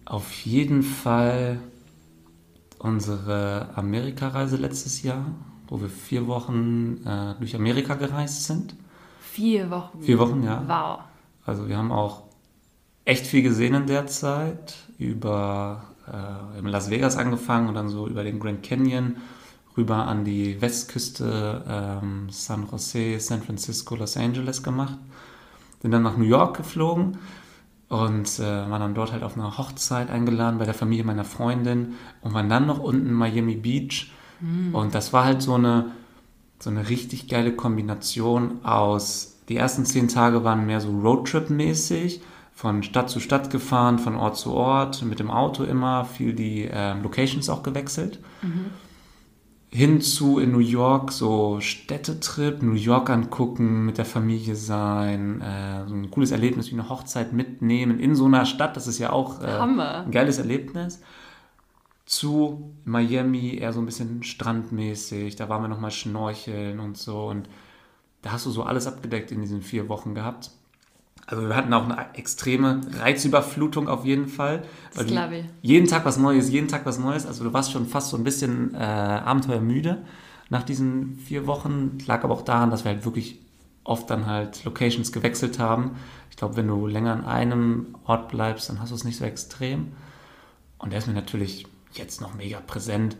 Auf 0.04 0.32
jeden 0.42 0.82
Fall 0.82 1.58
unsere 2.78 3.70
Amerikareise 3.74 4.56
letztes 4.56 5.02
Jahr, 5.02 5.24
wo 5.68 5.80
wir 5.80 5.88
vier 5.88 6.26
Wochen 6.26 7.04
äh, 7.04 7.34
durch 7.38 7.54
Amerika 7.54 7.94
gereist 7.94 8.44
sind. 8.44 8.74
Vier 9.20 9.70
Wochen? 9.70 10.02
Vier 10.02 10.18
Wochen, 10.18 10.42
ja. 10.42 10.64
Wow. 10.66 11.04
Also 11.44 11.68
wir 11.68 11.76
haben 11.76 11.92
auch 11.92 12.24
echt 13.04 13.26
viel 13.26 13.42
gesehen 13.42 13.74
in 13.74 13.86
der 13.86 14.06
Zeit. 14.06 14.74
Über 14.98 15.89
äh, 16.12 16.58
in 16.58 16.66
Las 16.66 16.90
Vegas 16.90 17.16
angefangen 17.16 17.68
und 17.68 17.74
dann 17.74 17.88
so 17.88 18.06
über 18.06 18.24
den 18.24 18.40
Grand 18.40 18.62
Canyon 18.62 19.16
rüber 19.76 20.06
an 20.06 20.24
die 20.24 20.60
Westküste, 20.60 21.64
ähm, 21.68 22.28
San 22.30 22.66
Jose, 22.70 23.18
San 23.20 23.42
Francisco, 23.42 23.96
Los 23.96 24.16
Angeles 24.16 24.62
gemacht. 24.62 24.98
Bin 25.82 25.90
dann 25.90 26.02
nach 26.02 26.16
New 26.16 26.24
York 26.24 26.56
geflogen 26.56 27.18
und 27.88 28.38
äh, 28.38 28.70
war 28.70 28.78
dann 28.78 28.94
dort 28.94 29.12
halt 29.12 29.22
auf 29.22 29.36
einer 29.36 29.56
Hochzeit 29.56 30.10
eingeladen 30.10 30.58
bei 30.58 30.64
der 30.64 30.74
Familie 30.74 31.04
meiner 31.04 31.24
Freundin 31.24 31.94
und 32.20 32.34
war 32.34 32.42
dann 32.42 32.66
noch 32.66 32.78
unten 32.78 33.06
in 33.06 33.14
Miami 33.14 33.56
Beach. 33.56 34.12
Mhm. 34.40 34.74
Und 34.74 34.94
das 34.94 35.12
war 35.12 35.24
halt 35.24 35.42
so 35.42 35.54
eine, 35.54 35.92
so 36.58 36.70
eine 36.70 36.88
richtig 36.88 37.28
geile 37.28 37.52
Kombination 37.52 38.64
aus, 38.64 39.38
die 39.48 39.56
ersten 39.56 39.84
zehn 39.84 40.06
Tage 40.06 40.44
waren 40.44 40.66
mehr 40.66 40.80
so 40.80 40.90
Roadtrip-mäßig, 40.90 42.20
von 42.60 42.82
Stadt 42.82 43.08
zu 43.08 43.20
Stadt 43.20 43.50
gefahren, 43.50 43.98
von 43.98 44.16
Ort 44.16 44.36
zu 44.36 44.52
Ort, 44.52 45.02
mit 45.02 45.18
dem 45.18 45.30
Auto 45.30 45.64
immer, 45.64 46.04
viel 46.04 46.34
die 46.34 46.66
äh, 46.66 46.92
Locations 47.00 47.48
auch 47.48 47.62
gewechselt. 47.62 48.20
Mhm 48.42 48.66
hinzu 49.72 50.40
in 50.40 50.50
New 50.50 50.58
York 50.58 51.12
so 51.12 51.60
Städtetrip, 51.60 52.60
New 52.60 52.74
York 52.74 53.08
angucken, 53.08 53.86
mit 53.86 53.98
der 53.98 54.04
Familie 54.04 54.56
sein, 54.56 55.40
äh, 55.40 55.86
so 55.86 55.94
ein 55.94 56.10
cooles 56.10 56.32
Erlebnis 56.32 56.70
wie 56.70 56.74
eine 56.74 56.88
Hochzeit 56.88 57.32
mitnehmen 57.32 58.00
in 58.00 58.16
so 58.16 58.24
einer 58.24 58.46
Stadt, 58.46 58.76
das 58.76 58.88
ist 58.88 58.98
ja 58.98 59.12
auch 59.12 59.40
äh, 59.40 59.46
ein 59.46 60.10
geiles 60.10 60.38
Erlebnis. 60.38 61.00
Zu 62.04 62.74
Miami 62.84 63.58
eher 63.58 63.72
so 63.72 63.78
ein 63.78 63.86
bisschen 63.86 64.24
strandmäßig, 64.24 65.36
da 65.36 65.48
waren 65.48 65.62
wir 65.62 65.68
nochmal 65.68 65.92
schnorcheln 65.92 66.80
und 66.80 66.98
so 66.98 67.28
und 67.28 67.48
da 68.22 68.32
hast 68.32 68.46
du 68.46 68.50
so 68.50 68.64
alles 68.64 68.88
abgedeckt 68.88 69.30
in 69.30 69.40
diesen 69.40 69.62
vier 69.62 69.88
Wochen 69.88 70.16
gehabt. 70.16 70.50
Also 71.26 71.46
wir 71.46 71.54
hatten 71.54 71.72
auch 71.72 71.84
eine 71.84 72.14
extreme 72.14 72.80
Reizüberflutung 72.98 73.88
auf 73.88 74.04
jeden 74.04 74.26
Fall. 74.28 74.62
Das 74.94 75.06
glaube 75.06 75.38
ich. 75.38 75.44
Jeden 75.62 75.86
Tag 75.86 76.04
was 76.04 76.16
Neues, 76.16 76.50
jeden 76.50 76.68
Tag 76.68 76.86
was 76.86 76.98
Neues. 76.98 77.24
Also 77.24 77.44
du 77.44 77.52
warst 77.52 77.70
schon 77.70 77.86
fast 77.86 78.10
so 78.10 78.16
ein 78.16 78.24
bisschen 78.24 78.74
äh, 78.74 78.78
abenteuermüde 78.78 80.04
nach 80.48 80.64
diesen 80.64 81.16
vier 81.18 81.46
Wochen. 81.46 81.98
Lag 82.06 82.24
aber 82.24 82.34
auch 82.34 82.42
daran, 82.42 82.70
dass 82.70 82.84
wir 82.84 82.92
halt 82.92 83.04
wirklich 83.04 83.38
oft 83.84 84.10
dann 84.10 84.26
halt 84.26 84.64
Locations 84.64 85.12
gewechselt 85.12 85.58
haben. 85.58 85.92
Ich 86.30 86.36
glaube, 86.36 86.56
wenn 86.56 86.66
du 86.66 86.86
länger 86.86 87.12
an 87.12 87.24
einem 87.24 87.96
Ort 88.04 88.28
bleibst, 88.28 88.68
dann 88.68 88.80
hast 88.80 88.90
du 88.90 88.94
es 88.96 89.04
nicht 89.04 89.16
so 89.16 89.24
extrem. 89.24 89.92
Und 90.78 90.90
der 90.90 90.98
ist 90.98 91.06
mir 91.06 91.14
natürlich 91.14 91.66
jetzt 91.92 92.20
noch 92.20 92.34
mega 92.34 92.60
präsent, 92.60 93.16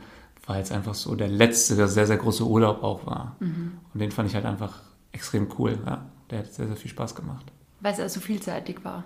weil 0.46 0.62
es 0.62 0.72
einfach 0.72 0.94
so 0.94 1.14
der 1.14 1.28
letzte, 1.28 1.76
der 1.76 1.88
sehr, 1.88 2.06
sehr 2.06 2.16
große 2.16 2.44
Urlaub 2.44 2.82
auch 2.82 3.06
war. 3.06 3.36
Mhm. 3.40 3.78
Und 3.92 4.00
den 4.00 4.10
fand 4.10 4.28
ich 4.28 4.34
halt 4.34 4.46
einfach 4.46 4.80
extrem 5.12 5.48
cool. 5.58 5.78
Ja, 5.86 6.06
der 6.30 6.40
hat 6.40 6.52
sehr, 6.52 6.66
sehr 6.66 6.76
viel 6.76 6.90
Spaß 6.90 7.14
gemacht. 7.14 7.52
Weil 7.80 7.92
es 7.92 8.00
also 8.00 8.20
vielseitig 8.20 8.84
war. 8.84 9.04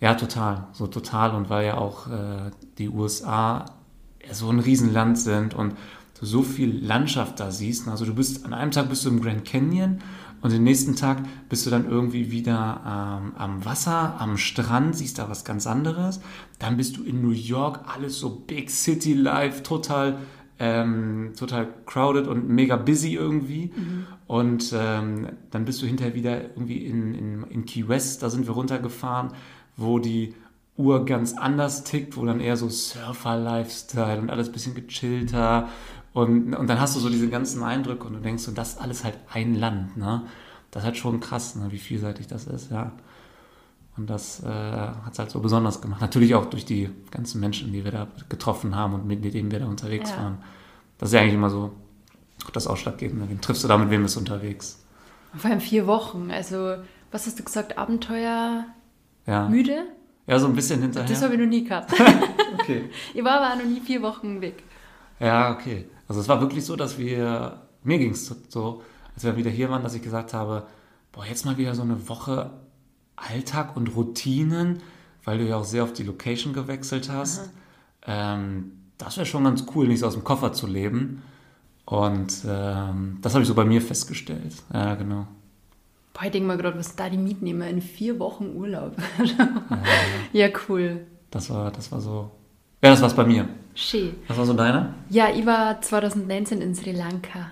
Ja, 0.00 0.14
total. 0.14 0.66
So 0.72 0.86
total. 0.86 1.34
Und 1.34 1.48
weil 1.48 1.66
ja 1.66 1.78
auch 1.78 2.08
äh, 2.08 2.50
die 2.78 2.88
USA 2.88 3.66
so 4.30 4.50
ein 4.50 4.58
Riesenland 4.58 5.18
sind 5.18 5.54
und 5.54 5.74
du 6.18 6.26
so 6.26 6.42
viel 6.42 6.84
Landschaft 6.84 7.40
da 7.40 7.50
siehst. 7.50 7.88
Also 7.88 8.04
du 8.04 8.14
bist, 8.14 8.44
an 8.44 8.52
einem 8.52 8.70
Tag 8.70 8.88
bist 8.88 9.04
du 9.04 9.10
im 9.10 9.22
Grand 9.22 9.44
Canyon 9.44 10.00
und 10.42 10.52
den 10.52 10.64
nächsten 10.64 10.96
Tag 10.96 11.18
bist 11.48 11.66
du 11.66 11.70
dann 11.70 11.88
irgendwie 11.88 12.32
wieder 12.32 12.80
ähm, 12.84 13.32
am 13.36 13.64
Wasser, 13.64 14.20
am 14.20 14.36
Strand, 14.36 14.96
siehst 14.96 15.18
da 15.18 15.30
was 15.30 15.44
ganz 15.44 15.68
anderes. 15.68 16.20
Dann 16.58 16.76
bist 16.76 16.96
du 16.96 17.04
in 17.04 17.22
New 17.22 17.30
York, 17.30 17.80
alles 17.92 18.18
so 18.18 18.30
Big 18.30 18.70
City 18.70 19.14
Life, 19.14 19.62
total 19.62 20.18
ähm, 20.62 21.32
total 21.36 21.66
crowded 21.86 22.28
und 22.28 22.48
mega 22.48 22.76
busy 22.76 23.14
irgendwie. 23.14 23.72
Mhm. 23.74 24.06
Und 24.28 24.72
ähm, 24.72 25.28
dann 25.50 25.64
bist 25.64 25.82
du 25.82 25.86
hinterher 25.86 26.14
wieder 26.14 26.40
irgendwie 26.40 26.86
in, 26.86 27.14
in, 27.14 27.42
in 27.50 27.64
Key 27.66 27.88
West, 27.88 28.22
da 28.22 28.30
sind 28.30 28.46
wir 28.46 28.54
runtergefahren, 28.54 29.32
wo 29.76 29.98
die 29.98 30.34
Uhr 30.76 31.04
ganz 31.04 31.34
anders 31.36 31.82
tickt, 31.82 32.16
wo 32.16 32.24
dann 32.24 32.38
eher 32.38 32.56
so 32.56 32.68
Surfer-Lifestyle 32.68 34.20
und 34.20 34.30
alles 34.30 34.48
ein 34.48 34.52
bisschen 34.52 34.74
gechillter. 34.74 35.68
Und, 36.12 36.54
und 36.54 36.66
dann 36.68 36.80
hast 36.80 36.94
du 36.94 37.00
so 37.00 37.10
diese 37.10 37.28
ganzen 37.28 37.64
Eindrücke 37.64 38.06
und 38.06 38.12
du 38.12 38.20
denkst 38.20 38.44
so, 38.44 38.52
das 38.52 38.74
ist 38.74 38.80
alles 38.80 39.02
halt 39.02 39.18
ein 39.32 39.56
Land. 39.56 39.96
Ne? 39.96 40.22
Das 40.70 40.82
ist 40.82 40.86
halt 40.86 40.96
schon 40.96 41.18
krass, 41.18 41.56
ne? 41.56 41.72
wie 41.72 41.78
vielseitig 41.78 42.28
das 42.28 42.46
ist, 42.46 42.70
ja. 42.70 42.92
Und 43.96 44.08
das 44.08 44.42
äh, 44.42 44.46
hat 44.46 45.12
es 45.12 45.18
halt 45.18 45.30
so 45.30 45.40
besonders 45.40 45.80
gemacht. 45.80 46.00
Natürlich 46.00 46.34
auch 46.34 46.46
durch 46.46 46.64
die 46.64 46.88
ganzen 47.10 47.40
Menschen, 47.40 47.72
die 47.72 47.84
wir 47.84 47.92
da 47.92 48.08
getroffen 48.28 48.74
haben 48.74 48.94
und 48.94 49.06
mit 49.06 49.22
denen 49.22 49.50
wir 49.50 49.60
da 49.60 49.66
unterwegs 49.66 50.10
ja. 50.10 50.16
waren. 50.16 50.38
Das 50.98 51.10
ist 51.10 51.14
ja 51.14 51.20
eigentlich 51.20 51.34
immer 51.34 51.50
so 51.50 51.72
das 52.52 52.66
Ausschlaggebende. 52.66 53.28
Wen 53.28 53.40
triffst 53.40 53.64
du 53.64 53.68
da, 53.68 53.76
mit 53.76 53.90
wem 53.90 54.02
bist 54.02 54.16
du 54.16 54.20
unterwegs? 54.20 54.82
Vor 55.36 55.50
allem 55.50 55.60
vier 55.60 55.86
Wochen. 55.86 56.30
Also, 56.30 56.76
was 57.10 57.26
hast 57.26 57.38
du 57.38 57.44
gesagt? 57.44 57.78
Abenteuer 57.78 58.64
ja. 59.26 59.48
müde? 59.48 59.84
Ja, 60.26 60.38
so 60.38 60.46
ein 60.46 60.54
bisschen 60.54 60.80
hinterher. 60.80 61.08
Das 61.08 61.22
habe 61.22 61.34
ich 61.34 61.40
noch 61.40 61.46
nie 61.46 61.64
gehabt. 61.64 61.92
okay. 62.54 62.90
Ich 63.12 63.24
war 63.24 63.40
aber 63.40 63.56
noch 63.56 63.68
nie 63.68 63.80
vier 63.80 64.02
Wochen 64.02 64.40
weg. 64.40 64.62
Ja, 65.20 65.52
okay. 65.52 65.86
Also 66.08 66.20
es 66.20 66.28
war 66.28 66.40
wirklich 66.40 66.64
so, 66.64 66.76
dass 66.76 66.98
wir, 66.98 67.60
mir 67.82 67.98
ging 67.98 68.12
es 68.12 68.34
so, 68.48 68.82
als 69.14 69.24
wir 69.24 69.36
wieder 69.36 69.50
hier 69.50 69.70
waren, 69.70 69.82
dass 69.82 69.94
ich 69.94 70.02
gesagt 70.02 70.32
habe, 70.34 70.66
boah, 71.10 71.24
jetzt 71.24 71.44
mal 71.44 71.56
wieder 71.56 71.74
so 71.74 71.82
eine 71.82 72.08
Woche 72.08 72.50
Alltag 73.16 73.76
und 73.76 73.94
Routinen, 73.94 74.82
weil 75.24 75.38
du 75.38 75.44
ja 75.44 75.56
auch 75.56 75.64
sehr 75.64 75.84
auf 75.84 75.92
die 75.92 76.02
Location 76.02 76.52
gewechselt 76.52 77.10
hast. 77.10 77.50
Ähm, 78.06 78.72
das 78.98 79.16
wäre 79.16 79.26
schon 79.26 79.44
ganz 79.44 79.64
cool, 79.74 79.88
nicht 79.88 80.00
so 80.00 80.06
aus 80.06 80.14
dem 80.14 80.24
Koffer 80.24 80.52
zu 80.52 80.66
leben. 80.66 81.22
Und 81.84 82.44
ähm, 82.46 83.18
das 83.20 83.34
habe 83.34 83.42
ich 83.42 83.48
so 83.48 83.54
bei 83.54 83.64
mir 83.64 83.82
festgestellt. 83.82 84.54
Ja, 84.72 84.94
genau. 84.94 85.26
Boah, 86.14 86.24
ich 86.24 86.30
denke 86.30 86.46
mal 86.46 86.56
gerade, 86.56 86.78
was 86.78 86.94
da 86.94 87.08
die 87.08 87.18
Mietnehmer 87.18 87.66
in 87.68 87.80
vier 87.80 88.18
Wochen 88.18 88.54
Urlaub. 88.54 88.96
ja, 90.32 90.48
cool. 90.68 91.06
Das 91.30 91.50
war, 91.50 91.70
das 91.70 91.90
war 91.90 92.00
so. 92.00 92.30
Ja, 92.82 92.90
das 92.90 93.00
war's 93.00 93.14
bei 93.14 93.24
mir. 93.24 93.48
Schön. 93.74 94.14
Was 94.28 94.36
war 94.36 94.44
so 94.44 94.52
deiner? 94.52 94.94
Ja, 95.08 95.30
ich 95.30 95.46
war 95.46 95.80
2019 95.80 96.60
in 96.60 96.74
Sri 96.74 96.92
Lanka. 96.92 97.50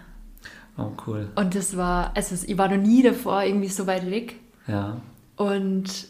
Oh, 0.76 0.90
cool. 1.06 1.30
Und 1.34 1.54
das 1.54 1.76
war, 1.76 2.12
also 2.14 2.36
ich 2.46 2.58
war 2.58 2.68
noch 2.68 2.76
nie 2.76 3.02
davor 3.02 3.42
irgendwie 3.42 3.68
so 3.68 3.86
weit 3.86 4.11
weg. 4.11 4.36
Ja. 4.66 5.00
Und 5.41 6.07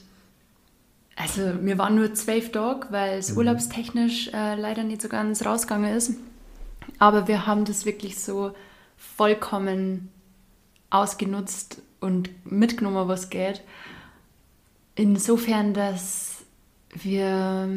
also 1.14 1.64
wir 1.64 1.78
waren 1.78 1.95
nur 1.95 2.12
zwölf 2.14 2.51
Tage, 2.51 2.89
weil 2.91 3.16
es 3.16 3.31
mhm. 3.31 3.37
urlaubstechnisch 3.37 4.26
äh, 4.35 4.57
leider 4.57 4.83
nicht 4.83 5.01
so 5.01 5.09
ganz 5.09 5.47
rausgegangen 5.47 5.95
ist. 5.97 6.14
Aber 6.99 7.28
wir 7.28 7.47
haben 7.47 7.64
das 7.64 7.85
wirklich 7.85 8.18
so 8.18 8.51
vollkommen 8.97 10.09
ausgenutzt 10.91 11.81
und 12.01 12.28
mitgenommen, 12.45 13.07
was 13.07 13.31
geht. 13.31 13.62
Insofern, 14.97 15.74
dass 15.74 16.43
wir, 16.93 17.70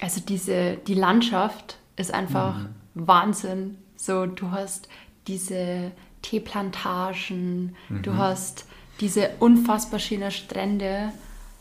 also 0.00 0.22
diese, 0.26 0.78
die 0.86 0.94
Landschaft 0.94 1.76
ist 1.96 2.14
einfach 2.14 2.60
mhm. 2.60 2.68
Wahnsinn. 2.94 3.76
So, 3.96 4.24
du 4.24 4.50
hast 4.52 4.88
diese 5.26 5.92
Teeplantagen, 6.22 7.76
mhm. 7.90 8.02
du 8.02 8.16
hast 8.16 8.64
diese 9.02 9.30
unfassbar 9.40 9.98
schönen 9.98 10.30
Strände 10.30 11.12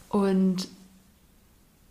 und 0.09 0.67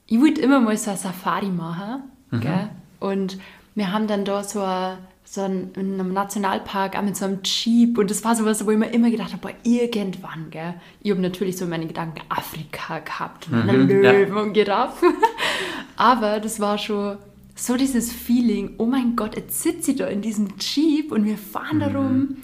ich 0.06 0.20
wollte 0.20 0.40
immer 0.40 0.60
mal 0.60 0.76
so 0.76 0.90
eine 0.90 0.98
Safari 0.98 1.50
machen. 1.50 2.02
Mhm. 2.30 2.68
Und 3.00 3.38
wir 3.74 3.92
haben 3.92 4.06
dann 4.06 4.24
da 4.24 4.42
so, 4.44 4.60
a, 4.60 4.98
so 5.24 5.42
einen, 5.42 5.72
in 5.74 5.94
einem 5.94 6.12
Nationalpark 6.12 6.96
auch 6.96 7.02
mit 7.02 7.16
so 7.16 7.24
einem 7.24 7.40
Jeep 7.44 7.98
und 7.98 8.10
das 8.10 8.24
war 8.24 8.34
sowas, 8.34 8.64
wo 8.64 8.70
ich 8.70 8.78
mir 8.78 8.90
immer 8.90 9.10
gedacht 9.10 9.32
habe, 9.32 9.42
boah, 9.42 9.54
irgendwann, 9.62 10.50
gell. 10.50 10.74
Ich 11.00 11.10
habe 11.10 11.20
natürlich 11.20 11.56
so 11.56 11.66
meine 11.66 11.86
Gedanken 11.86 12.20
Afrika 12.28 13.00
gehabt, 13.00 13.50
mhm, 13.50 13.88
Löwen 13.88 14.34
ja. 14.36 14.42
und 14.42 14.52
Giraffen. 14.52 15.10
Aber 15.96 16.40
das 16.40 16.60
war 16.60 16.78
schon 16.78 17.18
so 17.54 17.76
dieses 17.76 18.12
Feeling, 18.12 18.74
oh 18.78 18.86
mein 18.86 19.16
Gott, 19.16 19.36
jetzt 19.36 19.62
sitze 19.62 19.92
ich 19.92 19.98
da 19.98 20.06
in 20.06 20.22
diesem 20.22 20.54
Jeep 20.58 21.12
und 21.12 21.24
wir 21.24 21.36
fahren 21.38 21.76
mhm. 21.76 21.80
da 21.80 21.86
rum. 21.86 22.36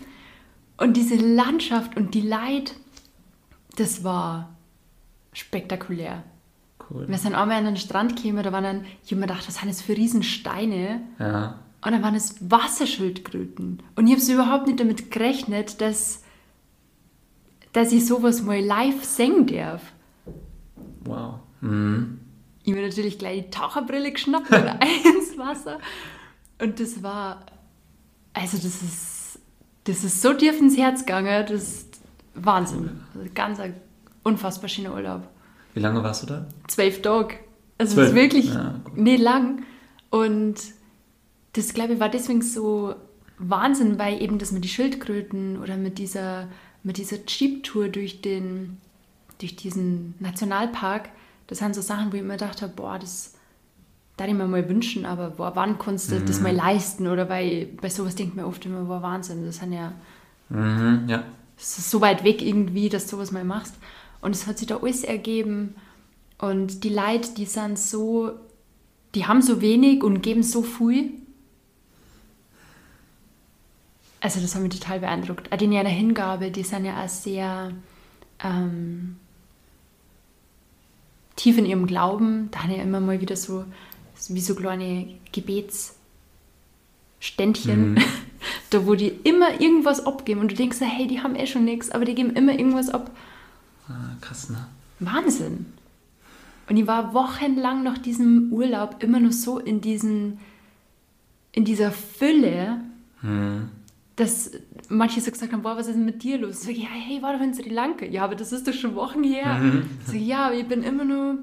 Und 0.78 0.96
diese 0.96 1.16
Landschaft 1.16 1.96
und 1.96 2.14
die 2.14 2.20
Leid, 2.20 2.74
das 3.76 4.04
war 4.04 4.56
spektakulär. 5.32 6.24
Cool. 6.90 7.08
Wir 7.08 7.18
sind 7.18 7.34
einmal 7.34 7.58
an 7.58 7.64
den 7.64 7.76
Strand 7.76 8.16
gekommen, 8.16 8.42
da 8.42 8.52
waren 8.52 8.64
dann, 8.64 8.84
ich 9.04 9.10
habe 9.10 9.20
mir 9.20 9.26
gedacht, 9.26 9.46
was 9.46 9.56
sind 9.56 9.68
das 9.68 9.82
für 9.82 9.96
Riesensteine? 9.96 11.00
Ja. 11.18 11.58
Und 11.84 11.92
dann 11.92 12.02
waren 12.02 12.14
es 12.14 12.36
Wasserschildkröten. 12.40 13.82
Und 13.94 14.06
ich 14.06 14.12
habe 14.12 14.20
so 14.20 14.32
überhaupt 14.32 14.66
nicht 14.66 14.80
damit 14.80 15.10
gerechnet, 15.10 15.80
dass, 15.80 16.22
dass 17.72 17.92
ich 17.92 18.06
sowas 18.06 18.42
mal 18.42 18.60
live 18.60 19.04
singen 19.04 19.46
darf. 19.46 19.82
Wow. 21.04 21.40
Mhm. 21.60 22.20
Ich 22.64 22.72
habe 22.72 22.82
natürlich 22.82 23.18
gleich 23.18 23.44
die 23.44 23.50
Taucherbrille 23.50 24.12
geschnappt 24.12 24.50
und 24.50 24.58
ins 25.04 25.38
Wasser. 25.38 25.78
Und 26.60 26.80
das 26.80 27.02
war, 27.02 27.46
also 28.32 28.56
das 28.56 28.82
ist, 28.82 29.38
das 29.84 30.02
ist 30.02 30.22
so 30.22 30.32
tief 30.32 30.58
ins 30.60 30.76
Herz 30.76 31.00
gegangen, 31.00 31.46
das 31.48 31.85
Wahnsinn. 32.36 33.00
Also 33.14 33.28
ganz 33.34 33.60
ein 33.60 33.74
unfassbar 34.22 34.68
schöner 34.68 34.94
Urlaub. 34.94 35.28
Wie 35.74 35.80
lange 35.80 36.02
warst 36.02 36.22
du 36.22 36.26
da? 36.26 36.46
Zwölf 36.68 37.02
Tage. 37.02 37.34
Also 37.78 37.94
Zwölf. 37.94 38.08
ist 38.08 38.14
wirklich 38.14 38.54
ja, 38.54 38.80
nicht 38.94 39.22
lang. 39.22 39.62
Und 40.10 40.56
das, 41.52 41.74
glaube 41.74 41.94
ich, 41.94 42.00
war 42.00 42.08
deswegen 42.08 42.42
so 42.42 42.94
Wahnsinn, 43.38 43.98
weil 43.98 44.22
eben 44.22 44.38
das 44.38 44.52
mit 44.52 44.64
den 44.64 44.68
Schildkröten 44.68 45.58
oder 45.58 45.76
mit 45.76 45.98
dieser, 45.98 46.48
mit 46.82 46.98
dieser 46.98 47.18
Jeep-Tour 47.26 47.88
durch, 47.88 48.20
durch 48.22 49.56
diesen 49.56 50.14
Nationalpark, 50.18 51.10
das 51.46 51.58
sind 51.58 51.74
so 51.74 51.82
Sachen, 51.82 52.12
wo 52.12 52.16
ich 52.16 52.22
mir 52.22 52.32
gedacht 52.32 52.62
habe, 52.62 52.72
boah, 52.74 52.98
das 52.98 53.34
darf 54.16 54.28
ich 54.28 54.34
mir 54.34 54.46
mal 54.46 54.68
wünschen, 54.68 55.04
aber 55.04 55.30
boah, 55.30 55.54
wann 55.54 55.78
kannst 55.78 56.10
du 56.10 56.16
mhm. 56.16 56.26
das 56.26 56.40
mal 56.40 56.54
leisten? 56.54 57.06
Oder 57.06 57.26
bei, 57.26 57.68
bei 57.80 57.88
sowas 57.88 58.14
denkt 58.14 58.36
man 58.36 58.46
oft 58.46 58.64
immer, 58.64 58.84
boah, 58.84 59.02
Wahnsinn, 59.02 59.44
das 59.44 59.56
sind 59.56 59.72
ja, 59.72 59.92
mhm, 60.48 61.04
ja. 61.06 61.24
Das 61.56 61.78
ist 61.78 61.90
so 61.90 62.00
weit 62.00 62.24
weg 62.24 62.42
irgendwie, 62.42 62.88
dass 62.88 63.06
du 63.06 63.16
sowas 63.16 63.32
mal 63.32 63.44
machst. 63.44 63.74
Und 64.20 64.34
es 64.34 64.46
hat 64.46 64.58
sich 64.58 64.66
da 64.66 64.78
alles 64.78 65.04
ergeben. 65.04 65.74
Und 66.38 66.84
die 66.84 66.90
Leute, 66.90 67.34
die 67.34 67.46
sind 67.46 67.78
so, 67.78 68.32
die 69.14 69.26
haben 69.26 69.42
so 69.42 69.60
wenig 69.60 70.02
und 70.02 70.22
geben 70.22 70.42
so 70.42 70.62
viel. 70.62 71.12
Also 74.20 74.40
das 74.40 74.54
hat 74.54 74.62
mich 74.62 74.78
total 74.78 75.00
beeindruckt. 75.00 75.52
Auch 75.52 75.56
die 75.56 75.66
in 75.66 75.72
ihrer 75.72 75.88
Hingabe, 75.88 76.50
die 76.50 76.62
sind 76.62 76.84
ja 76.84 77.04
auch 77.04 77.08
sehr 77.08 77.72
ähm, 78.42 79.16
tief 81.36 81.58
in 81.58 81.66
ihrem 81.66 81.86
Glauben. 81.86 82.50
Da 82.50 82.62
haben 82.62 82.70
ja 82.70 82.82
immer 82.82 83.00
mal 83.00 83.20
wieder 83.20 83.36
so, 83.36 83.64
wie 84.28 84.40
so 84.40 84.54
kleine 84.54 85.14
Gebetsständchen, 87.20 87.92
mhm. 87.92 87.98
da 88.70 88.86
wo 88.86 88.94
die 88.94 89.08
immer 89.24 89.60
irgendwas 89.60 90.04
abgeben 90.04 90.40
und 90.40 90.50
du 90.50 90.54
denkst, 90.54 90.78
hey, 90.80 91.06
die 91.06 91.20
haben 91.20 91.34
eh 91.34 91.46
schon 91.46 91.64
nichts, 91.64 91.90
aber 91.90 92.04
die 92.04 92.14
geben 92.14 92.30
immer 92.30 92.52
irgendwas 92.52 92.90
ab. 92.90 93.10
Ah, 93.88 94.16
krass, 94.20 94.50
ne? 94.50 94.66
Wahnsinn. 95.00 95.66
Und 96.68 96.76
ich 96.76 96.86
war 96.86 97.14
wochenlang 97.14 97.82
nach 97.84 97.98
diesem 97.98 98.52
Urlaub 98.52 99.02
immer 99.02 99.20
nur 99.20 99.32
so 99.32 99.58
in 99.58 99.80
diesen, 99.80 100.38
in 101.52 101.64
dieser 101.64 101.92
Fülle, 101.92 102.80
hm. 103.20 103.68
dass 104.16 104.50
manche 104.88 105.20
so 105.20 105.30
gesagt 105.30 105.52
haben, 105.52 105.62
boah, 105.62 105.76
was 105.76 105.86
ist 105.86 105.94
denn 105.94 106.04
mit 106.04 106.22
dir 106.24 106.38
los? 106.38 106.60
Ich 106.60 106.66
sage, 106.66 106.78
ja, 106.78 106.88
hey, 106.88 107.22
war 107.22 107.34
doch 107.34 107.40
in 107.40 107.54
Sri 107.54 107.68
Lanka. 107.68 108.04
Ja, 108.04 108.24
aber 108.24 108.34
das 108.34 108.52
ist 108.52 108.66
doch 108.66 108.72
schon 108.72 108.96
Wochen 108.96 109.22
her. 109.22 109.54
Mhm. 109.54 109.90
Ich 110.00 110.06
sage, 110.06 110.18
ja, 110.18 110.46
aber 110.46 110.54
ich 110.56 110.66
bin 110.66 110.82
immer 110.82 111.04
nur, 111.04 111.38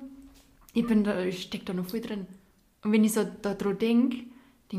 ich 0.74 0.86
bin 0.86 1.03
da, 1.03 1.21
ich 1.21 1.43
stecke 1.43 1.65
da 1.65 1.74
noch 1.74 1.86
voll 1.86 2.01
drin. 2.01 2.26
Und 2.84 2.91
wenn 2.91 3.03
ich 3.05 3.13
so 3.13 3.26
daran 3.41 3.78
denke, 3.78 4.17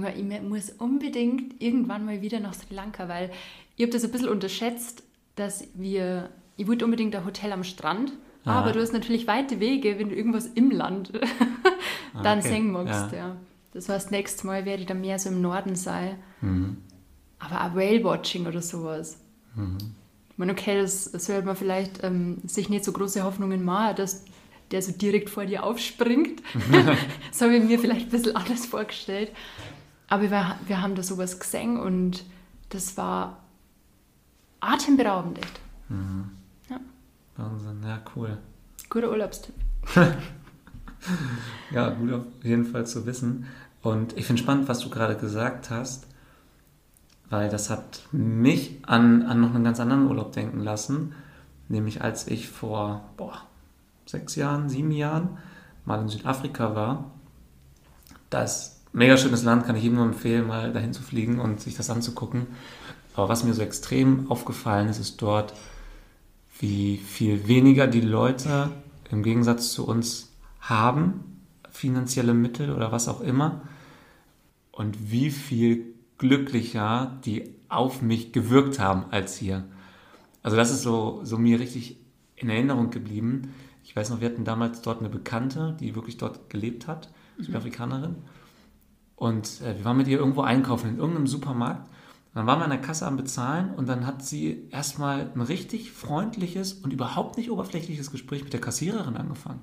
denke 0.02 0.12
ich, 0.16 0.42
ich 0.42 0.42
muss 0.42 0.70
unbedingt 0.70 1.62
irgendwann 1.62 2.04
mal 2.04 2.20
wieder 2.20 2.40
nach 2.40 2.54
Sri 2.54 2.74
Lanka, 2.74 3.08
weil 3.08 3.30
ich 3.76 3.82
habe 3.82 3.92
das 3.92 4.04
ein 4.04 4.10
bisschen 4.10 4.28
unterschätzt, 4.28 5.02
dass 5.36 5.66
wir, 5.74 6.30
ich 6.56 6.66
wollte 6.66 6.84
unbedingt 6.84 7.14
ein 7.16 7.24
Hotel 7.24 7.52
am 7.52 7.64
Strand 7.64 8.12
Ah. 8.44 8.60
Aber 8.60 8.72
du 8.72 8.80
hast 8.80 8.92
natürlich 8.92 9.26
weite 9.26 9.58
Wege, 9.60 9.98
wenn 9.98 10.10
du 10.10 10.14
irgendwas 10.14 10.46
im 10.46 10.70
Land 10.70 11.12
dann 12.22 12.38
okay. 12.40 12.48
singen 12.48 12.72
magst. 12.72 13.12
Ja. 13.12 13.18
ja. 13.18 13.36
Das 13.72 13.88
heißt, 13.88 14.10
nächstes 14.10 14.44
Mal 14.44 14.64
werde 14.64 14.82
ich 14.82 14.86
dann 14.86 15.00
mehr 15.00 15.18
so 15.18 15.30
im 15.30 15.40
Norden 15.40 15.74
sein. 15.74 16.16
Mhm. 16.40 16.76
Aber 17.38 17.64
auch 17.64 17.74
Whale-Watching 17.74 18.46
oder 18.46 18.62
sowas. 18.62 19.18
Mhm. 19.54 19.78
Ich 20.30 20.38
meine, 20.38 20.52
okay, 20.52 20.80
das, 20.80 21.10
das 21.10 21.26
sollte 21.26 21.46
man 21.46 21.56
vielleicht 21.56 22.02
ähm, 22.02 22.38
sich 22.46 22.68
nicht 22.68 22.84
so 22.84 22.92
große 22.92 23.24
Hoffnungen 23.24 23.64
machen, 23.64 23.96
dass 23.96 24.24
der 24.70 24.82
so 24.82 24.92
direkt 24.92 25.30
vor 25.30 25.46
dir 25.46 25.64
aufspringt. 25.64 26.42
das 27.30 27.40
habe 27.40 27.56
ich 27.56 27.64
mir 27.64 27.78
vielleicht 27.78 28.06
ein 28.06 28.10
bisschen 28.10 28.36
anders 28.36 28.66
vorgestellt. 28.66 29.30
Aber 30.08 30.22
wir, 30.22 30.58
wir 30.66 30.82
haben 30.82 30.94
da 30.94 31.02
sowas 31.02 31.38
gesehen 31.38 31.78
und 31.78 32.24
das 32.68 32.96
war 32.96 33.38
atemberaubend 34.60 35.38
echt. 35.38 35.60
Mhm. 35.88 36.30
Wahnsinn, 37.36 37.82
ja, 37.84 38.00
cool. 38.14 38.38
Guter 38.88 39.10
Urlaubstipp. 39.10 39.54
ja, 41.72 41.90
gut 41.90 42.12
auf 42.12 42.24
jeden 42.42 42.64
Fall 42.64 42.86
zu 42.86 43.06
wissen. 43.06 43.46
Und 43.82 44.16
ich 44.16 44.26
finde 44.26 44.42
spannend, 44.42 44.68
was 44.68 44.78
du 44.78 44.88
gerade 44.88 45.16
gesagt 45.16 45.70
hast, 45.70 46.06
weil 47.28 47.48
das 47.48 47.70
hat 47.70 48.02
mich 48.12 48.78
an, 48.86 49.22
an 49.22 49.40
noch 49.40 49.54
einen 49.54 49.64
ganz 49.64 49.80
anderen 49.80 50.06
Urlaub 50.06 50.32
denken 50.32 50.60
lassen. 50.60 51.14
Nämlich 51.68 52.02
als 52.02 52.28
ich 52.28 52.48
vor 52.48 53.04
boah, 53.16 53.42
sechs 54.06 54.36
Jahren, 54.36 54.68
sieben 54.68 54.92
Jahren 54.92 55.38
mal 55.84 56.00
in 56.00 56.08
Südafrika 56.08 56.74
war. 56.74 57.10
Das 58.30 58.73
mega 58.94 59.16
schönes 59.16 59.42
Land, 59.42 59.66
kann 59.66 59.76
ich 59.76 59.82
jedem 59.82 59.96
nur 59.96 60.06
empfehlen, 60.06 60.46
mal 60.46 60.72
dahin 60.72 60.92
zu 60.92 61.02
fliegen 61.02 61.40
und 61.40 61.60
sich 61.60 61.76
das 61.76 61.90
anzugucken. 61.90 62.46
Aber 63.14 63.28
was 63.28 63.44
mir 63.44 63.52
so 63.52 63.62
extrem 63.62 64.30
aufgefallen 64.30 64.88
ist, 64.88 64.98
ist 64.98 65.20
dort, 65.20 65.52
wie 66.60 66.96
viel 66.96 67.46
weniger 67.48 67.86
die 67.86 68.00
Leute 68.00 68.70
im 69.10 69.22
Gegensatz 69.22 69.72
zu 69.72 69.86
uns 69.86 70.32
haben, 70.60 71.42
finanzielle 71.70 72.34
Mittel 72.34 72.72
oder 72.72 72.92
was 72.92 73.08
auch 73.08 73.20
immer, 73.20 73.62
und 74.70 75.10
wie 75.10 75.30
viel 75.30 75.94
glücklicher 76.18 77.18
die 77.24 77.50
auf 77.68 78.00
mich 78.00 78.32
gewirkt 78.32 78.78
haben 78.78 79.06
als 79.10 79.36
hier. 79.36 79.64
Also 80.42 80.56
das 80.56 80.70
ist 80.70 80.82
so, 80.82 81.20
so 81.24 81.36
mir 81.36 81.58
richtig 81.58 81.96
in 82.36 82.48
Erinnerung 82.48 82.90
geblieben. 82.90 83.54
Ich 83.82 83.94
weiß 83.94 84.10
noch, 84.10 84.20
wir 84.20 84.28
hatten 84.28 84.44
damals 84.44 84.82
dort 84.82 85.00
eine 85.00 85.08
Bekannte, 85.08 85.76
die 85.80 85.94
wirklich 85.94 86.16
dort 86.16 86.48
gelebt 86.50 86.86
hat, 86.86 87.08
mhm. 87.38 88.16
Und 89.16 89.60
äh, 89.62 89.76
wir 89.76 89.84
waren 89.84 89.96
mit 89.96 90.08
ihr 90.08 90.18
irgendwo 90.18 90.42
einkaufen 90.42 90.90
in 90.90 90.98
irgendeinem 90.98 91.26
Supermarkt 91.26 91.88
dann 92.34 92.48
waren 92.48 92.58
wir 92.58 92.64
an 92.64 92.70
der 92.70 92.80
Kasse 92.80 93.06
am 93.06 93.16
Bezahlen 93.16 93.72
und 93.76 93.88
dann 93.88 94.06
hat 94.06 94.24
sie 94.24 94.66
erstmal 94.70 95.30
ein 95.34 95.40
richtig 95.40 95.92
freundliches 95.92 96.72
und 96.72 96.92
überhaupt 96.92 97.36
nicht 97.36 97.50
oberflächliches 97.50 98.10
Gespräch 98.10 98.42
mit 98.42 98.52
der 98.52 98.60
Kassiererin 98.60 99.16
angefangen. 99.16 99.60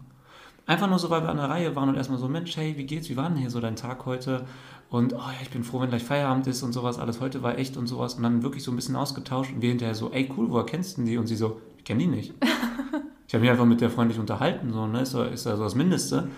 Einfach 0.67 0.87
nur 0.87 0.97
so, 0.97 1.09
weil 1.09 1.21
wir 1.21 1.29
an 1.29 1.37
der 1.37 1.49
Reihe 1.49 1.75
waren 1.75 1.89
und 1.89 1.95
erstmal 1.95 2.19
so, 2.19 2.29
Mensch, 2.29 2.55
hey, 2.55 2.77
wie 2.77 2.85
geht's? 2.85 3.09
Wie 3.09 3.17
war 3.17 3.27
denn 3.27 3.37
hier 3.37 3.49
so 3.49 3.59
dein 3.59 3.75
Tag 3.75 4.05
heute? 4.05 4.45
Und 4.89 5.13
oh 5.13 5.17
ja, 5.17 5.35
ich 5.41 5.49
bin 5.49 5.65
froh, 5.65 5.81
wenn 5.81 5.89
gleich 5.89 6.03
Feierabend 6.03 6.47
ist 6.47 6.63
und 6.63 6.71
sowas. 6.71 6.97
Alles 6.97 7.19
heute 7.19 7.43
war 7.43 7.57
echt 7.57 7.75
und 7.75 7.87
sowas. 7.87 8.13
Und 8.13 8.23
dann 8.23 8.41
wirklich 8.41 8.63
so 8.63 8.71
ein 8.71 8.77
bisschen 8.77 8.95
ausgetauscht 8.95 9.51
und 9.53 9.61
wir 9.61 9.69
hinterher 9.69 9.95
so, 9.95 10.11
ey, 10.11 10.31
cool, 10.37 10.49
woher 10.49 10.65
kennst 10.65 10.97
du 10.97 11.03
die? 11.03 11.17
Und 11.17 11.27
sie 11.27 11.35
so, 11.35 11.59
ich 11.77 11.83
kenne 11.83 11.99
die 11.99 12.07
nicht. 12.07 12.33
ich 13.27 13.33
habe 13.33 13.41
mich 13.41 13.51
einfach 13.51 13.65
mit 13.65 13.81
der 13.81 13.89
freundlich 13.89 14.19
unterhalten, 14.19 14.71
so, 14.71 14.87
ne? 14.87 15.01
Ist 15.01 15.13
ja 15.13 15.25
ist 15.25 15.43
so 15.43 15.57
das 15.57 15.75
Mindeste 15.75 16.29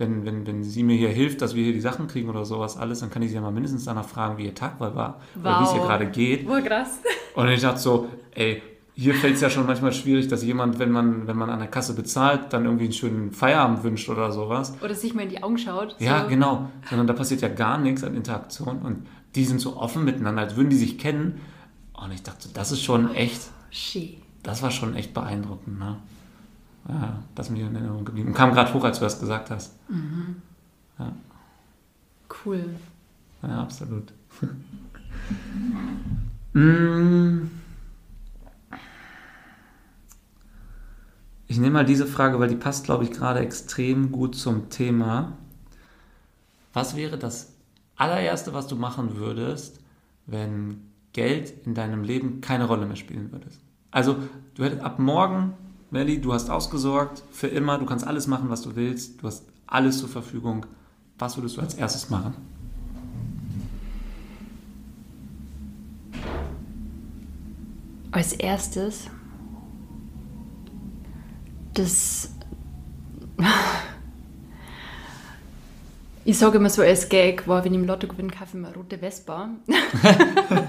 wenn, 0.00 0.24
wenn, 0.24 0.46
wenn 0.46 0.64
sie 0.64 0.82
mir 0.82 0.96
hier 0.96 1.10
hilft, 1.10 1.42
dass 1.42 1.54
wir 1.54 1.62
hier 1.62 1.72
die 1.72 1.80
Sachen 1.80 2.08
kriegen 2.08 2.28
oder 2.28 2.44
sowas 2.44 2.76
alles, 2.76 3.00
dann 3.00 3.10
kann 3.10 3.22
ich 3.22 3.28
sie 3.28 3.36
ja 3.36 3.40
mal 3.40 3.52
mindestens 3.52 3.84
danach 3.84 4.08
fragen, 4.08 4.38
wie 4.38 4.46
ihr 4.46 4.54
Tag 4.54 4.80
war 4.80 4.94
wow. 4.94 5.14
oder 5.40 5.60
wie 5.60 5.64
es 5.64 5.74
ihr 5.74 5.80
gerade 5.80 6.06
geht. 6.06 6.46
Boah, 6.46 6.60
krass. 6.60 6.98
Und 7.34 7.48
ich 7.48 7.60
dachte 7.60 7.78
so, 7.78 8.08
ey, 8.34 8.62
hier 8.94 9.14
fällt 9.14 9.34
es 9.36 9.40
ja 9.40 9.48
schon 9.48 9.66
manchmal 9.66 9.92
schwierig, 9.92 10.28
dass 10.28 10.44
jemand, 10.44 10.78
wenn 10.78 10.90
man, 10.90 11.26
wenn 11.26 11.36
man 11.36 11.48
an 11.48 11.58
der 11.58 11.68
Kasse 11.68 11.94
bezahlt, 11.94 12.52
dann 12.52 12.64
irgendwie 12.64 12.84
einen 12.84 12.92
schönen 12.92 13.32
Feierabend 13.32 13.82
wünscht 13.82 14.08
oder 14.08 14.30
sowas. 14.32 14.74
Oder 14.82 14.94
sich 14.94 15.14
mal 15.14 15.22
in 15.22 15.30
die 15.30 15.42
Augen 15.42 15.56
schaut. 15.56 15.96
Ja, 16.00 16.24
genau. 16.24 16.70
Sondern 16.88 17.06
da 17.06 17.14
passiert 17.14 17.40
ja 17.40 17.48
gar 17.48 17.78
nichts 17.78 18.04
an 18.04 18.14
Interaktion. 18.14 18.82
Und 18.82 19.06
die 19.34 19.44
sind 19.44 19.60
so 19.60 19.76
offen 19.76 20.04
miteinander, 20.04 20.42
als 20.42 20.56
würden 20.56 20.70
die 20.70 20.76
sich 20.76 20.98
kennen. 20.98 21.40
Und 21.94 22.12
ich 22.12 22.22
dachte, 22.22 22.48
das 22.52 22.72
ist 22.72 22.82
schon 22.82 23.14
echt. 23.14 23.40
Das 24.42 24.62
war 24.62 24.70
schon 24.70 24.94
echt 24.96 25.14
beeindruckend. 25.14 25.78
Ne? 25.78 25.96
Ja, 26.88 27.22
das 27.34 27.46
ist 27.46 27.52
mir 27.52 27.66
in 27.66 27.74
Erinnerung 27.74 28.04
geblieben. 28.04 28.34
Kam 28.34 28.52
gerade 28.52 28.72
hoch, 28.72 28.84
als 28.84 28.98
du 28.98 29.04
das 29.04 29.20
gesagt 29.20 29.50
hast. 29.50 29.74
Mhm. 29.88 30.36
Ja. 30.98 31.12
Cool. 32.44 32.64
Ja, 33.42 33.62
absolut. 33.62 34.12
Mm. 36.52 37.48
ich 41.50 41.58
nehme 41.58 41.72
mal 41.72 41.84
diese 41.84 42.06
Frage, 42.06 42.38
weil 42.38 42.48
die 42.48 42.54
passt, 42.54 42.84
glaube 42.84 43.02
ich, 43.02 43.10
gerade 43.10 43.40
extrem 43.40 44.12
gut 44.12 44.36
zum 44.36 44.70
Thema. 44.70 45.32
Was 46.72 46.94
wäre 46.94 47.18
das 47.18 47.54
allererste, 47.96 48.54
was 48.54 48.68
du 48.68 48.76
machen 48.76 49.16
würdest, 49.16 49.80
wenn 50.26 50.80
Geld 51.12 51.52
in 51.66 51.74
deinem 51.74 52.04
Leben 52.04 52.40
keine 52.40 52.66
Rolle 52.66 52.86
mehr 52.86 52.94
spielen 52.94 53.32
würde? 53.32 53.48
Also, 53.90 54.16
du 54.54 54.62
hättest 54.62 54.82
ab 54.82 55.00
morgen 55.00 55.54
Melli, 55.90 56.20
du 56.20 56.32
hast 56.32 56.50
ausgesorgt 56.50 57.22
für 57.32 57.48
immer, 57.48 57.78
du 57.78 57.86
kannst 57.86 58.06
alles 58.06 58.26
machen, 58.26 58.48
was 58.48 58.62
du 58.62 58.76
willst, 58.76 59.22
du 59.22 59.26
hast 59.26 59.44
alles 59.66 59.98
zur 59.98 60.08
Verfügung. 60.08 60.66
Was 61.18 61.36
würdest 61.36 61.56
du 61.56 61.60
als 61.60 61.74
erstes 61.74 62.10
machen? 62.10 62.34
Als 68.12 68.32
erstes 68.32 69.08
das. 71.74 72.30
Ich 76.24 76.38
sage 76.38 76.58
immer 76.58 76.70
so 76.70 76.82
als 76.82 77.08
Gag, 77.08 77.48
war, 77.48 77.64
wenn 77.64 77.72
ich 77.72 77.80
im 77.80 77.86
Lotto 77.86 78.06
gewinne, 78.06 78.30
kaufe 78.30 78.48
ich 78.48 78.54
mir 78.54 78.68
eine 78.68 78.76
rote 78.76 78.98
Vespa. 78.98 79.48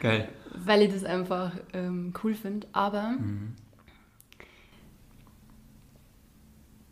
Geil. 0.00 0.28
Weil 0.64 0.82
ich 0.82 0.92
das 0.92 1.04
einfach 1.04 1.52
ähm, 1.72 2.12
cool 2.22 2.34
finde. 2.34 2.66
Aber 2.72 3.10
mhm. 3.10 3.54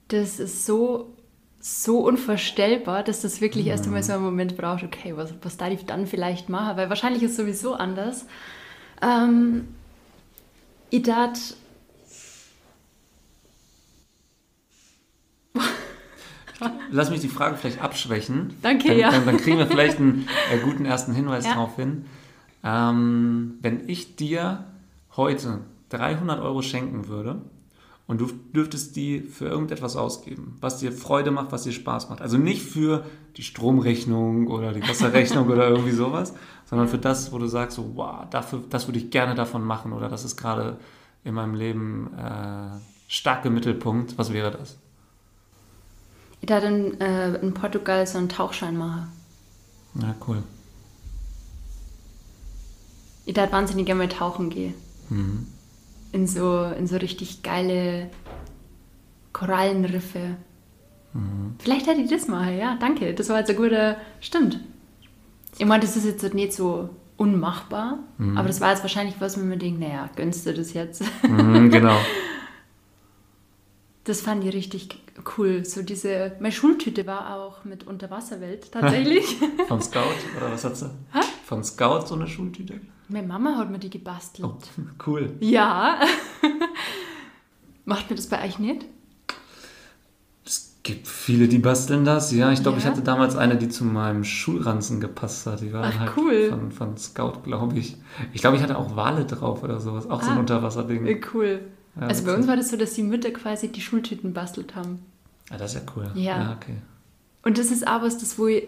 das 0.08 0.40
ist 0.40 0.66
so, 0.66 1.16
so 1.60 1.98
unvorstellbar, 1.98 3.04
dass 3.04 3.20
das 3.20 3.40
wirklich 3.40 3.66
mhm. 3.66 3.70
erst 3.70 3.86
einmal 3.86 4.02
so 4.02 4.12
einen 4.14 4.24
Moment 4.24 4.56
braucht, 4.56 4.82
okay, 4.82 5.16
was, 5.16 5.34
was 5.42 5.56
darf 5.56 5.70
ich 5.70 5.86
dann 5.86 6.06
vielleicht 6.06 6.48
machen? 6.48 6.76
Weil 6.76 6.88
wahrscheinlich 6.88 7.22
ist 7.22 7.32
es 7.32 7.36
sowieso 7.36 7.74
anders. 7.74 8.26
Ähm, 9.02 9.68
ich 10.90 11.02
darf 11.02 11.54
Lass 16.90 17.10
mich 17.10 17.20
die 17.20 17.28
Frage 17.28 17.56
vielleicht 17.56 17.80
abschwächen. 17.80 18.56
Danke, 18.62 18.88
dann, 18.88 18.98
ja. 18.98 19.10
Dann, 19.10 19.24
dann, 19.26 19.36
kriegen 19.38 19.58
wir 19.58 19.66
vielleicht 19.66 19.98
einen 19.98 20.28
äh, 20.52 20.58
guten 20.58 20.84
ersten 20.84 21.14
Hinweis 21.14 21.44
ja. 21.44 21.54
darauf 21.54 21.76
hin. 21.76 22.06
Ähm, 22.62 23.54
wenn 23.60 23.88
ich 23.88 24.16
dir 24.16 24.64
heute 25.16 25.60
300 25.90 26.40
Euro 26.40 26.62
schenken 26.62 27.08
würde 27.08 27.40
und 28.06 28.20
du 28.20 28.26
dürftest 28.54 28.96
die 28.96 29.20
für 29.20 29.46
irgendetwas 29.46 29.96
ausgeben, 29.96 30.56
was 30.60 30.78
dir 30.78 30.92
Freude 30.92 31.30
macht, 31.30 31.52
was 31.52 31.62
dir 31.62 31.72
Spaß 31.72 32.10
macht. 32.10 32.20
Also 32.20 32.38
nicht 32.38 32.62
für 32.62 33.04
die 33.36 33.42
Stromrechnung 33.42 34.48
oder 34.48 34.72
die 34.72 34.82
Wasserrechnung 34.82 35.48
oder 35.50 35.68
irgendwie 35.68 35.92
sowas, 35.92 36.34
sondern 36.64 36.88
für 36.88 36.98
das, 36.98 37.32
wo 37.32 37.38
du 37.38 37.46
sagst, 37.46 37.76
so, 37.76 37.92
wow, 37.94 38.24
dafür, 38.30 38.62
das 38.68 38.88
würde 38.88 38.98
ich 38.98 39.10
gerne 39.10 39.34
davon 39.34 39.64
machen 39.64 39.92
oder 39.92 40.08
das 40.08 40.24
ist 40.24 40.36
gerade 40.36 40.78
in 41.24 41.34
meinem 41.34 41.54
Leben 41.54 42.10
äh, 42.16 42.78
stark 43.08 43.44
im 43.44 43.54
Mittelpunkt. 43.54 44.18
Was 44.18 44.32
wäre 44.32 44.50
das? 44.50 44.78
Ich 46.40 46.46
da 46.46 46.58
in, 46.58 47.00
äh, 47.00 47.34
in 47.34 47.54
Portugal 47.54 48.06
so 48.06 48.18
einen 48.18 48.28
Tauchschein 48.28 48.76
machen. 48.76 49.08
Ja, 49.94 50.14
cool. 50.26 50.42
Ich 53.26 53.34
da 53.34 53.50
wahnsinnig 53.50 53.86
gerne 53.86 54.04
mal 54.04 54.08
tauchen 54.08 54.50
gehen. 54.50 54.74
Mhm 55.08 55.46
in 56.12 56.26
so, 56.26 56.64
in 56.64 56.86
so 56.86 56.96
richtig 56.96 57.42
geile 57.42 58.10
Korallenriffe. 59.32 60.36
Mhm. 61.12 61.54
Vielleicht 61.58 61.86
hätte 61.86 62.00
ich 62.00 62.10
das 62.10 62.28
mal, 62.28 62.52
ja, 62.52 62.76
danke. 62.80 63.14
Das 63.14 63.28
war 63.28 63.38
jetzt 63.38 63.50
ein 63.50 63.56
guter. 63.56 63.96
Stimmt. 64.20 64.60
Ich 65.58 65.66
meine, 65.66 65.82
das 65.82 65.96
ist 65.96 66.04
jetzt 66.04 66.34
nicht 66.34 66.52
so 66.52 66.90
unmachbar, 67.16 67.98
mhm. 68.18 68.36
aber 68.38 68.48
das 68.48 68.60
war 68.60 68.70
jetzt 68.70 68.82
wahrscheinlich 68.82 69.16
was, 69.18 69.38
wenn 69.38 69.48
man 69.48 69.58
denkt, 69.58 69.80
naja, 69.80 70.08
gönnst 70.16 70.46
du 70.46 70.54
das 70.54 70.72
jetzt? 70.72 71.02
Mhm, 71.22 71.70
genau. 71.70 71.96
Das 74.04 74.22
fand 74.22 74.42
ich 74.42 74.54
richtig 74.54 74.98
cool. 75.36 75.64
So 75.64 75.82
diese, 75.82 76.32
meine 76.40 76.52
Schultüte 76.52 77.06
war 77.06 77.36
auch 77.36 77.64
mit 77.66 77.86
Unterwasserwelt 77.86 78.72
tatsächlich. 78.72 79.36
Von 79.68 79.82
Scout 79.82 80.00
oder 80.38 80.50
was 80.50 80.64
hat 80.64 80.74
sie? 80.78 80.86
Ha? 81.12 81.20
Von 81.44 81.62
Scout 81.62 82.06
so 82.06 82.14
eine 82.14 82.26
Schultüte? 82.26 82.80
Meine 83.10 83.26
Mama 83.26 83.56
hat 83.56 83.70
mir 83.70 83.78
die 83.78 83.90
gebastelt. 83.90 84.48
Oh, 84.48 84.56
cool. 85.06 85.32
Ja. 85.40 86.00
Macht 87.84 88.08
mir 88.08 88.16
das 88.16 88.28
bei 88.28 88.44
euch 88.44 88.58
nicht? 88.58 88.86
Es 90.46 90.76
gibt 90.84 91.08
viele, 91.08 91.48
die 91.48 91.58
basteln 91.58 92.04
das. 92.04 92.32
Ja, 92.32 92.52
ich 92.52 92.62
glaube, 92.62 92.78
ja. 92.78 92.84
ich 92.84 92.88
hatte 92.88 93.02
damals 93.02 93.36
eine, 93.36 93.56
die 93.56 93.68
zu 93.68 93.84
meinem 93.84 94.22
Schulranzen 94.22 95.00
gepasst 95.00 95.46
hat. 95.46 95.60
Die 95.60 95.72
war 95.72 95.84
Ach, 95.84 95.98
halt 95.98 96.12
cool. 96.16 96.50
von, 96.50 96.70
von 96.70 96.96
Scout, 96.96 97.42
glaube 97.42 97.78
ich. 97.78 97.96
Ich 98.32 98.40
glaube, 98.40 98.56
ich 98.56 98.62
hatte 98.62 98.78
auch 98.78 98.94
Wale 98.94 99.24
drauf 99.24 99.62
oder 99.64 99.80
sowas. 99.80 100.08
Auch 100.08 100.20
ah, 100.20 100.24
so 100.24 100.30
ein 100.30 100.36
ah, 100.36 100.40
Unterwasserding. 100.40 101.20
Cool. 101.34 101.60
Ja, 101.96 102.06
also 102.06 102.24
bei 102.24 102.34
uns 102.34 102.46
war 102.46 102.56
das 102.56 102.70
so, 102.70 102.76
dass 102.76 102.94
die 102.94 103.02
Mütter 103.02 103.30
quasi 103.32 103.68
die 103.68 103.80
Schultüten 103.80 104.32
bastelt 104.32 104.76
haben. 104.76 105.00
Ah, 105.50 105.56
das 105.56 105.74
ist 105.74 105.82
ja 105.82 105.92
cool. 105.96 106.10
Ja. 106.14 106.42
ja 106.42 106.56
okay. 106.56 106.76
Und 107.42 107.58
das 107.58 107.72
ist 107.72 107.86
aber 107.86 108.04
das, 108.04 108.38
wo 108.38 108.46
ich 108.46 108.64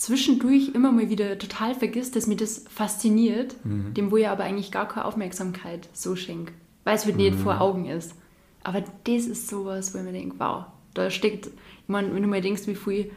zwischendurch 0.00 0.70
immer 0.74 0.92
mal 0.92 1.10
wieder 1.10 1.38
total 1.38 1.74
vergisst, 1.74 2.16
dass 2.16 2.26
mir 2.26 2.36
das 2.36 2.64
fasziniert, 2.70 3.54
mhm. 3.64 3.92
dem 3.92 4.10
wo 4.10 4.16
ihr 4.16 4.30
aber 4.30 4.44
eigentlich 4.44 4.72
gar 4.72 4.88
keine 4.88 5.04
Aufmerksamkeit 5.04 5.90
so 5.92 6.16
schenkt, 6.16 6.54
weil 6.84 6.96
es 6.96 7.04
halt 7.04 7.16
mhm. 7.16 7.22
nicht 7.22 7.34
vor 7.38 7.60
Augen 7.60 7.84
ist. 7.84 8.14
Aber 8.64 8.82
das 9.04 9.26
ist 9.26 9.48
sowas, 9.48 9.92
wo 9.92 9.98
ich 9.98 10.04
mir 10.04 10.12
denke, 10.12 10.36
wow, 10.38 10.64
da 10.94 11.10
steckt, 11.10 11.48
ich 11.48 11.88
meine, 11.88 12.14
wenn 12.14 12.22
du 12.22 12.28
mal 12.28 12.40
denkst, 12.40 12.66
wie 12.66 12.74
viel 12.74 13.10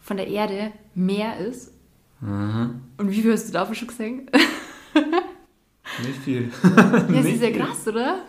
von 0.00 0.16
der 0.16 0.28
Erde 0.28 0.70
mehr 0.94 1.36
ist. 1.38 1.72
Mhm. 2.20 2.80
Und 2.96 3.10
wie 3.10 3.22
viel 3.22 3.32
hast 3.32 3.48
du 3.48 3.52
davon 3.52 3.74
schon 3.74 3.88
gesehen? 3.88 4.30
Nicht 6.06 6.18
viel. 6.24 6.50
ja, 6.62 6.90
das 7.12 7.26
ist 7.26 7.42
ja 7.42 7.50
krass, 7.50 7.88
oder? 7.88 8.20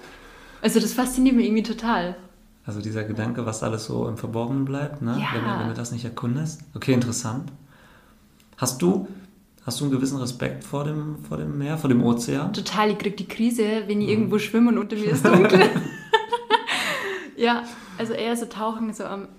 Also 0.64 0.80
das 0.80 0.94
fasziniert 0.94 1.36
mich 1.36 1.46
irgendwie 1.46 1.64
total. 1.64 2.16
Also 2.66 2.82
dieser 2.82 3.04
Gedanke, 3.04 3.46
was 3.46 3.62
alles 3.62 3.86
so 3.86 4.08
im 4.08 4.18
Verborgenen 4.18 4.66
bleibt, 4.66 5.04
ne? 5.04 5.20
Ja. 5.20 5.28
wenn, 5.34 5.60
wenn, 5.60 5.68
du 5.68 5.74
das 5.76 5.92
nicht 5.92 6.06
erkundest. 6.06 6.62
Okay, 6.74 6.94
interessant. 6.94 7.52
Hast 8.62 8.80
du, 8.80 9.08
hast 9.66 9.80
du 9.80 9.86
einen 9.86 9.92
gewissen 9.92 10.20
Respekt 10.20 10.64
vor 10.64 10.84
dem, 10.84 11.18
vor 11.28 11.38
dem 11.38 11.58
Meer, 11.58 11.80
vor 11.80 11.90
dem 11.90 12.04
Ozean? 12.04 12.54
Total, 12.54 12.92
ich 12.92 13.00
kriege 13.00 13.16
die 13.16 13.28
Krise, 13.28 13.64
wenn 13.88 14.02
ich 14.02 14.06
mhm. 14.06 14.14
irgendwo 14.14 14.38
schwimme 14.38 14.70
und 14.70 14.78
unter 14.78 14.96
mir 14.96 15.10
ist 15.10 15.26
dunkel. 15.26 15.68
ja, 17.38 17.64
also 17.98 18.14
eher 18.14 18.38
so 18.38 18.46
tauchen 18.46 18.94
so 18.94 19.04
am, 19.06 19.30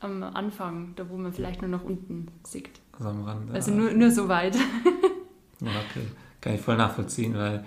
am 0.00 0.22
Anfang, 0.22 0.92
da 0.96 1.08
wo 1.08 1.16
man 1.16 1.32
vielleicht 1.32 1.62
nur 1.62 1.70
noch 1.70 1.82
unten 1.82 2.28
sieht. 2.44 2.68
Also 2.92 3.08
am 3.08 3.24
Rand. 3.24 3.50
Also 3.52 3.70
nur, 3.70 3.90
nur 3.92 4.10
so 4.10 4.28
weit. 4.28 4.54
ja, 5.60 5.70
okay. 5.70 6.06
Kann 6.42 6.54
ich 6.54 6.60
voll 6.60 6.76
nachvollziehen, 6.76 7.38
weil 7.38 7.64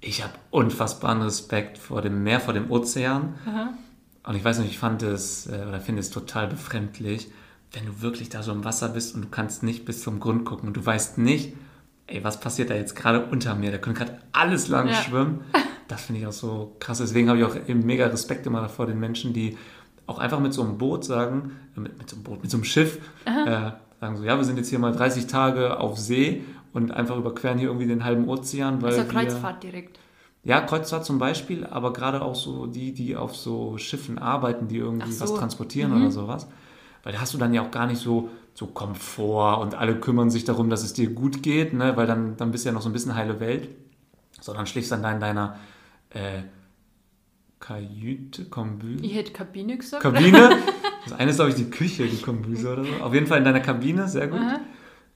ich 0.00 0.24
habe 0.24 0.32
unfassbaren 0.50 1.20
Respekt 1.20 1.76
vor 1.76 2.00
dem 2.00 2.22
Meer, 2.22 2.40
vor 2.40 2.54
dem 2.54 2.70
Ozean. 2.70 3.34
Aha. 3.44 3.74
Und 4.24 4.34
ich 4.34 4.42
weiß 4.42 4.60
nicht, 4.60 4.70
ich 4.70 4.78
fand 4.78 5.02
es 5.02 5.46
äh, 5.46 5.66
oder 5.68 5.78
finde 5.78 6.00
es 6.00 6.08
total 6.08 6.46
befremdlich, 6.46 7.28
wenn 7.72 7.86
du 7.86 8.00
wirklich 8.00 8.28
da 8.28 8.42
so 8.42 8.52
im 8.52 8.64
Wasser 8.64 8.88
bist 8.88 9.14
und 9.14 9.22
du 9.22 9.28
kannst 9.28 9.62
nicht 9.62 9.84
bis 9.84 10.02
zum 10.02 10.20
Grund 10.20 10.44
gucken 10.44 10.68
und 10.68 10.76
du 10.76 10.84
weißt 10.84 11.18
nicht, 11.18 11.54
ey, 12.06 12.24
was 12.24 12.40
passiert 12.40 12.70
da 12.70 12.74
jetzt 12.74 12.96
gerade 12.96 13.26
unter 13.26 13.54
mir? 13.54 13.70
Da 13.70 13.78
könnte 13.78 14.04
gerade 14.04 14.18
alles 14.32 14.68
lang 14.68 14.88
ja. 14.88 14.94
schwimmen. 14.94 15.40
Das 15.88 16.02
finde 16.02 16.20
ich 16.20 16.26
auch 16.26 16.32
so 16.32 16.76
krass. 16.80 16.98
Deswegen 16.98 17.28
habe 17.28 17.38
ich 17.38 17.44
auch 17.44 17.56
eben 17.66 17.84
mega 17.86 18.06
Respekt 18.06 18.46
immer 18.46 18.60
davor 18.60 18.86
den 18.86 19.00
Menschen, 19.00 19.32
die 19.32 19.56
auch 20.06 20.18
einfach 20.18 20.40
mit 20.40 20.52
so 20.52 20.62
einem 20.62 20.78
Boot 20.78 21.04
sagen, 21.04 21.52
äh, 21.76 21.80
mit, 21.80 21.98
mit 21.98 22.10
so 22.10 22.16
einem 22.16 22.24
Boot, 22.24 22.42
mit 22.42 22.50
so 22.50 22.56
einem 22.56 22.64
Schiff, 22.64 22.98
äh, 23.24 23.70
sagen 24.00 24.16
so, 24.16 24.24
ja, 24.24 24.36
wir 24.36 24.44
sind 24.44 24.56
jetzt 24.56 24.68
hier 24.68 24.78
mal 24.78 24.92
30 24.92 25.26
Tage 25.26 25.78
auf 25.78 25.98
See 25.98 26.44
und 26.72 26.90
einfach 26.90 27.16
überqueren 27.16 27.58
hier 27.58 27.68
irgendwie 27.68 27.86
den 27.86 28.04
halben 28.04 28.28
Ozean. 28.28 28.82
Weil 28.82 28.92
also 28.92 29.04
Kreuzfahrt 29.04 29.62
wir, 29.62 29.70
direkt. 29.70 29.98
Ja, 30.44 30.60
Kreuzfahrt 30.60 31.04
zum 31.04 31.18
Beispiel, 31.18 31.66
aber 31.66 31.92
gerade 31.92 32.22
auch 32.22 32.34
so 32.34 32.66
die, 32.66 32.92
die 32.92 33.16
auf 33.16 33.36
so 33.36 33.76
Schiffen 33.76 34.18
arbeiten, 34.18 34.68
die 34.68 34.76
irgendwie 34.76 35.12
so. 35.12 35.24
was 35.24 35.34
transportieren 35.34 35.92
mhm. 35.92 36.02
oder 36.02 36.10
sowas. 36.10 36.46
Weil 37.02 37.12
da 37.12 37.20
hast 37.20 37.34
du 37.34 37.38
dann 37.38 37.54
ja 37.54 37.62
auch 37.62 37.70
gar 37.70 37.86
nicht 37.86 38.00
so, 38.00 38.30
so 38.54 38.66
Komfort 38.66 39.60
und 39.60 39.74
alle 39.74 39.98
kümmern 39.98 40.30
sich 40.30 40.44
darum, 40.44 40.70
dass 40.70 40.82
es 40.82 40.92
dir 40.92 41.10
gut 41.10 41.42
geht, 41.42 41.72
ne? 41.72 41.96
weil 41.96 42.06
dann, 42.06 42.36
dann 42.36 42.50
bist 42.50 42.64
du 42.64 42.68
ja 42.68 42.72
noch 42.74 42.82
so 42.82 42.88
ein 42.88 42.92
bisschen 42.92 43.14
heile 43.14 43.40
Welt. 43.40 43.68
Sondern 44.40 44.66
schläfst 44.66 44.92
dann 44.92 45.02
da 45.02 45.12
in 45.12 45.20
deiner 45.20 45.58
äh, 46.10 46.42
Kajüte, 47.60 48.44
Kombüse. 48.44 49.04
Ich 49.04 49.14
hätte 49.14 49.32
Kabine 49.32 49.76
gesagt. 49.76 50.02
Kabine. 50.02 50.56
Das 51.04 51.18
eine 51.18 51.30
ist, 51.30 51.36
glaube 51.36 51.50
ich, 51.50 51.56
die 51.56 51.70
Küche, 51.70 52.06
die 52.06 52.20
Kombüse 52.20 52.70
oder 52.72 52.84
so. 52.84 52.92
Auf 53.02 53.14
jeden 53.14 53.26
Fall 53.26 53.38
in 53.38 53.44
deiner 53.44 53.60
Kabine, 53.60 54.08
sehr 54.08 54.26
gut. 54.26 54.40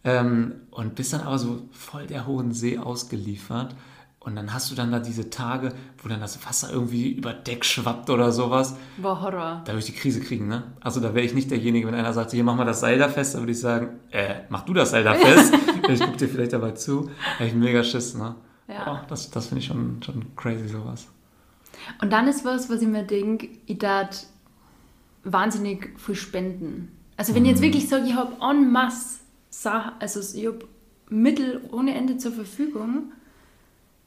Ähm, 0.04 0.54
und 0.70 0.94
bist 0.94 1.12
dann 1.12 1.20
aber 1.20 1.38
so 1.38 1.68
voll 1.70 2.06
der 2.06 2.26
hohen 2.26 2.52
See 2.52 2.78
ausgeliefert. 2.78 3.74
Und 4.24 4.36
dann 4.36 4.54
hast 4.54 4.70
du 4.70 4.76
dann 4.76 4.92
da 4.92 5.00
diese 5.00 5.30
Tage, 5.30 5.72
wo 6.00 6.08
dann 6.08 6.20
das 6.20 6.46
Wasser 6.46 6.70
irgendwie 6.72 7.10
über 7.10 7.32
Deck 7.32 7.64
schwappt 7.64 8.08
oder 8.08 8.30
sowas. 8.30 8.76
Boah, 8.96 9.20
Horror. 9.20 9.62
Da 9.64 9.72
würde 9.72 9.80
ich 9.80 9.86
die 9.86 9.94
Krise 9.94 10.20
kriegen, 10.20 10.46
ne? 10.46 10.62
Also 10.80 11.00
da 11.00 11.12
wäre 11.12 11.26
ich 11.26 11.34
nicht 11.34 11.50
derjenige, 11.50 11.88
wenn 11.88 11.94
einer 11.94 12.12
sagt, 12.12 12.30
hier 12.30 12.44
mach 12.44 12.54
mal 12.54 12.64
das 12.64 12.78
Seil 12.78 12.98
da 12.98 13.08
fest, 13.08 13.34
dann 13.34 13.42
würde 13.42 13.52
ich 13.52 13.58
sagen, 13.58 13.98
äh, 14.12 14.42
mach 14.48 14.62
du 14.64 14.74
das 14.74 14.92
Seil 14.92 15.02
da 15.02 15.14
fest. 15.16 15.52
ich 15.88 16.00
gucke 16.00 16.16
dir 16.16 16.28
vielleicht 16.28 16.52
dabei 16.52 16.70
zu. 16.70 17.10
Da 17.38 17.44
ich 17.44 17.54
mega 17.54 17.82
Schiss, 17.82 18.14
ne? 18.14 18.36
Ja. 18.68 19.02
Oh, 19.02 19.06
das 19.08 19.28
das 19.32 19.48
finde 19.48 19.60
ich 19.60 19.66
schon, 19.66 20.00
schon 20.04 20.24
crazy, 20.36 20.68
sowas. 20.68 21.08
Und 22.00 22.12
dann 22.12 22.28
ist 22.28 22.44
was, 22.44 22.70
was 22.70 22.80
ich 22.80 22.88
mir 22.88 23.02
denke, 23.02 23.48
ich 23.66 23.78
darf 23.78 24.26
wahnsinnig 25.24 25.98
viel 25.98 26.14
spenden. 26.14 26.92
Also 27.16 27.34
wenn 27.34 27.44
ich 27.44 27.50
jetzt 27.50 27.60
mhm. 27.60 27.64
wirklich 27.64 27.88
sage, 27.88 28.06
ich 28.06 28.14
habe 28.14 28.36
en 28.40 28.70
masse 28.70 29.18
Sachen, 29.50 29.92
also 29.98 30.20
ich 30.20 30.46
habe 30.46 30.60
Mittel 31.08 31.60
ohne 31.72 31.94
Ende 31.94 32.18
zur 32.18 32.32
Verfügung, 32.32 33.12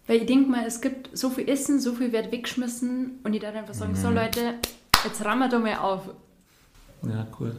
weil 0.07 0.17
ich 0.17 0.25
denke 0.25 0.49
mal, 0.49 0.65
es 0.65 0.81
gibt 0.81 1.15
so 1.17 1.29
viel 1.29 1.49
Essen, 1.49 1.79
so 1.79 1.93
viel 1.93 2.11
wird 2.11 2.31
weggeschmissen 2.31 3.19
und 3.23 3.33
ich 3.33 3.41
darf 3.41 3.55
einfach 3.55 3.73
sagen, 3.73 3.93
mhm. 3.93 3.97
so 3.97 4.09
Leute, 4.09 4.55
jetzt 5.03 5.23
rammen 5.25 5.41
wir 5.41 5.49
da 5.49 5.59
mal 5.59 5.77
auf. 5.77 6.09
Ja, 7.03 7.27
cool. 7.39 7.55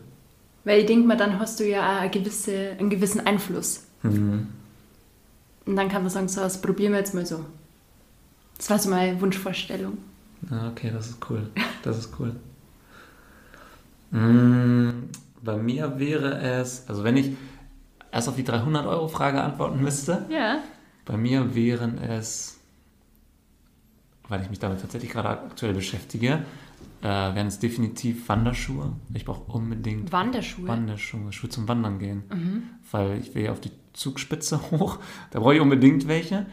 Weil 0.64 0.80
ich 0.80 0.86
denke 0.86 1.06
mal, 1.06 1.16
dann 1.16 1.38
hast 1.38 1.60
du 1.60 1.68
ja 1.68 2.00
eine 2.00 2.10
gewisse, 2.10 2.76
einen 2.78 2.90
gewissen 2.90 3.26
Einfluss. 3.26 3.86
Mhm. 4.02 4.48
Und 5.64 5.76
dann 5.76 5.88
kann 5.88 6.02
man 6.02 6.10
sagen, 6.10 6.28
so, 6.28 6.40
das 6.40 6.60
probieren 6.60 6.92
wir 6.92 7.00
jetzt 7.00 7.14
mal 7.14 7.26
so. 7.26 7.44
Das 8.56 8.70
war 8.70 8.78
so 8.78 8.88
meine 8.88 9.20
Wunschvorstellung. 9.20 9.98
Ah, 10.50 10.68
okay, 10.70 10.90
das 10.92 11.08
ist 11.08 11.30
cool. 11.30 11.50
Das 11.82 11.98
ist 11.98 12.12
cool. 12.18 12.34
mm, 14.10 15.08
bei 15.42 15.56
mir 15.56 15.98
wäre 15.98 16.40
es, 16.40 16.84
also 16.88 17.04
wenn 17.04 17.16
ich 17.16 17.36
erst 18.10 18.28
auf 18.28 18.36
die 18.36 18.44
300-Euro-Frage 18.44 19.40
antworten 19.40 19.80
müsste, 19.80 20.24
ja. 20.28 20.58
Bei 21.06 21.16
mir 21.16 21.54
wären 21.54 21.98
es, 21.98 22.60
weil 24.28 24.42
ich 24.42 24.50
mich 24.50 24.58
damit 24.58 24.80
tatsächlich 24.80 25.12
gerade 25.12 25.28
aktuell 25.28 25.72
beschäftige, 25.72 26.44
äh, 27.00 27.06
wären 27.06 27.46
es 27.46 27.60
definitiv 27.60 28.28
Wanderschuhe. 28.28 28.92
Ich 29.14 29.24
brauche 29.24 29.50
unbedingt 29.52 30.10
Wanderschuhe. 30.12 30.66
Wanderschuhe, 30.66 31.32
Schuhe 31.32 31.48
zum 31.48 31.68
Wandern 31.68 32.00
gehen. 32.00 32.24
Mhm. 32.28 32.62
Weil 32.90 33.20
ich 33.20 33.34
will 33.34 33.44
ja 33.44 33.52
auf 33.52 33.60
die 33.60 33.70
Zugspitze 33.92 34.60
hoch. 34.72 34.98
Da 35.30 35.38
brauche 35.38 35.54
ich 35.54 35.60
unbedingt 35.60 36.08
welche. 36.08 36.46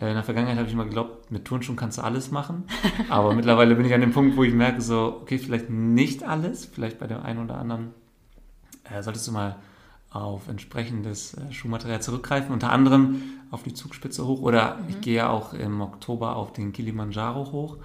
Äh, 0.00 0.08
in 0.08 0.14
der 0.14 0.24
Vergangenheit 0.24 0.56
habe 0.56 0.66
ich 0.66 0.72
immer 0.72 0.86
geglaubt, 0.86 1.30
mit 1.30 1.44
Turnschuhen 1.44 1.76
kannst 1.76 1.98
du 1.98 2.02
alles 2.02 2.30
machen. 2.30 2.64
Aber 3.10 3.34
mittlerweile 3.34 3.74
bin 3.74 3.84
ich 3.84 3.92
an 3.92 4.00
dem 4.00 4.12
Punkt, 4.12 4.36
wo 4.38 4.44
ich 4.44 4.54
merke, 4.54 4.80
so, 4.80 5.18
okay, 5.20 5.36
vielleicht 5.36 5.68
nicht 5.68 6.22
alles. 6.22 6.64
Vielleicht 6.64 6.98
bei 6.98 7.06
dem 7.06 7.20
einen 7.20 7.44
oder 7.44 7.58
anderen 7.58 7.90
äh, 8.84 9.02
solltest 9.02 9.28
du 9.28 9.32
mal 9.32 9.56
auf 10.10 10.48
entsprechendes 10.48 11.34
äh, 11.34 11.52
Schuhmaterial 11.52 12.02
zurückgreifen, 12.02 12.52
unter 12.52 12.72
anderem 12.72 13.22
auf 13.50 13.62
die 13.62 13.74
Zugspitze 13.74 14.26
hoch 14.26 14.40
oder 14.42 14.76
mhm. 14.76 14.88
ich 14.88 15.00
gehe 15.00 15.16
ja 15.16 15.30
auch 15.30 15.54
im 15.54 15.80
Oktober 15.80 16.36
auf 16.36 16.52
den 16.52 16.72
Kilimanjaro 16.72 17.52
hoch. 17.52 17.76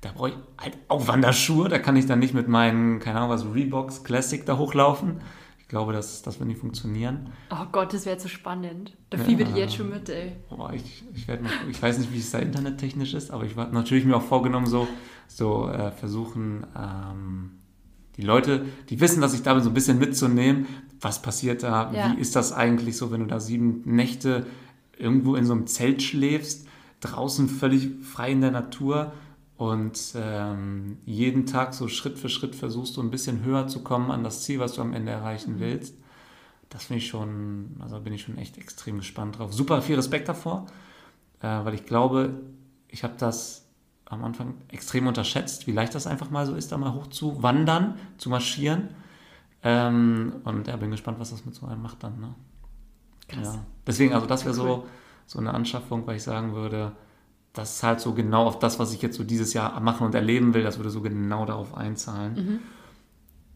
Da 0.00 0.10
brauche 0.12 0.30
ich 0.30 0.36
halt 0.60 0.78
auch 0.88 1.08
Wanderschuhe, 1.08 1.68
da 1.68 1.78
kann 1.78 1.96
ich 1.96 2.06
dann 2.06 2.20
nicht 2.20 2.34
mit 2.34 2.46
meinen, 2.48 3.00
keine 3.00 3.18
Ahnung 3.18 3.30
was, 3.30 3.44
Reeboks 3.44 4.04
Classic 4.04 4.44
da 4.44 4.56
hochlaufen. 4.56 5.20
Ich 5.58 5.66
glaube, 5.68 5.92
dass 5.92 6.22
das 6.22 6.38
wird 6.38 6.48
nicht 6.48 6.60
funktionieren. 6.60 7.30
Oh 7.50 7.66
Gott, 7.70 7.92
das 7.92 8.06
wäre 8.06 8.16
zu 8.16 8.28
spannend. 8.28 8.96
Da 9.10 9.18
fiebert 9.18 9.48
ja, 9.48 9.54
ich 9.54 9.60
jetzt 9.60 9.74
schon 9.74 9.90
mit, 9.90 10.08
ey. 10.08 10.32
Boah, 10.48 10.72
ich, 10.72 11.04
ich, 11.14 11.28
noch, 11.28 11.50
ich 11.68 11.82
weiß 11.82 11.98
nicht, 11.98 12.12
wie 12.12 12.18
es 12.18 12.30
da 12.30 12.38
internettechnisch 12.38 13.12
ist, 13.12 13.30
aber 13.30 13.44
ich 13.44 13.54
war 13.54 13.68
natürlich 13.68 14.04
mir 14.04 14.16
auch 14.16 14.22
vorgenommen, 14.22 14.66
so, 14.66 14.88
so 15.26 15.68
äh, 15.68 15.90
versuchen, 15.90 16.66
ähm, 16.74 17.57
die 18.18 18.22
Leute, 18.22 18.66
die 18.90 19.00
wissen, 19.00 19.22
dass 19.22 19.32
ich 19.32 19.42
da 19.42 19.54
bin, 19.54 19.62
so 19.62 19.70
ein 19.70 19.74
bisschen 19.74 19.98
mitzunehmen. 19.98 20.66
Was 21.00 21.22
passiert 21.22 21.62
da? 21.62 21.92
Ja. 21.92 22.12
Wie 22.12 22.20
ist 22.20 22.34
das 22.36 22.52
eigentlich 22.52 22.96
so, 22.96 23.12
wenn 23.12 23.20
du 23.20 23.26
da 23.26 23.38
sieben 23.38 23.82
Nächte 23.84 24.44
irgendwo 24.98 25.36
in 25.36 25.46
so 25.46 25.52
einem 25.52 25.68
Zelt 25.68 26.02
schläfst, 26.02 26.66
draußen 27.00 27.48
völlig 27.48 27.88
frei 28.02 28.32
in 28.32 28.40
der 28.40 28.50
Natur 28.50 29.12
und 29.56 30.14
ähm, 30.16 30.98
jeden 31.06 31.46
Tag 31.46 31.74
so 31.74 31.86
Schritt 31.86 32.18
für 32.18 32.28
Schritt 32.28 32.56
versuchst 32.56 32.96
du 32.96 33.02
ein 33.02 33.10
bisschen 33.10 33.44
höher 33.44 33.68
zu 33.68 33.84
kommen 33.84 34.10
an 34.10 34.24
das 34.24 34.42
Ziel, 34.42 34.58
was 34.58 34.74
du 34.74 34.82
am 34.82 34.92
Ende 34.92 35.12
erreichen 35.12 35.54
mhm. 35.54 35.60
willst. 35.60 35.94
Das 36.70 36.84
finde 36.84 36.98
ich 36.98 37.06
schon, 37.06 37.76
also 37.78 38.00
bin 38.00 38.12
ich 38.12 38.22
schon 38.22 38.36
echt 38.36 38.58
extrem 38.58 38.98
gespannt 38.98 39.38
drauf. 39.38 39.54
Super 39.54 39.80
viel 39.80 39.96
Respekt 39.96 40.28
davor, 40.28 40.66
äh, 41.40 41.46
weil 41.46 41.74
ich 41.74 41.86
glaube, 41.86 42.40
ich 42.88 43.04
habe 43.04 43.14
das 43.16 43.67
am 44.10 44.24
Anfang 44.24 44.54
extrem 44.68 45.06
unterschätzt, 45.06 45.66
wie 45.66 45.72
leicht 45.72 45.94
das 45.94 46.06
einfach 46.06 46.30
mal 46.30 46.46
so 46.46 46.54
ist, 46.54 46.72
da 46.72 46.78
mal 46.78 46.94
hoch 46.94 47.08
zu 47.08 47.42
wandern, 47.42 47.94
zu 48.16 48.30
marschieren. 48.30 48.88
Ähm, 49.62 50.34
und 50.44 50.66
ja, 50.66 50.76
bin 50.76 50.90
gespannt, 50.90 51.18
was 51.18 51.30
das 51.30 51.44
mit 51.44 51.54
so 51.54 51.66
einem 51.66 51.82
macht 51.82 52.02
dann. 52.02 52.18
Ne? 52.20 52.34
Krass. 53.28 53.54
Ja. 53.54 53.64
Deswegen, 53.86 54.14
also 54.14 54.26
das 54.26 54.44
wäre 54.44 54.54
so, 54.54 54.86
so 55.26 55.38
eine 55.38 55.52
Anschaffung, 55.52 56.06
weil 56.06 56.16
ich 56.16 56.22
sagen 56.22 56.54
würde, 56.54 56.92
das 57.52 57.76
ist 57.76 57.82
halt 57.82 58.00
so 58.00 58.14
genau 58.14 58.46
auf 58.46 58.58
das, 58.58 58.78
was 58.78 58.94
ich 58.94 59.02
jetzt 59.02 59.16
so 59.16 59.24
dieses 59.24 59.52
Jahr 59.52 59.78
machen 59.80 60.06
und 60.06 60.14
erleben 60.14 60.54
will, 60.54 60.62
das 60.62 60.78
würde 60.78 60.90
so 60.90 61.02
genau 61.02 61.44
darauf 61.44 61.74
einzahlen. 61.76 62.34
Mhm. 62.34 62.58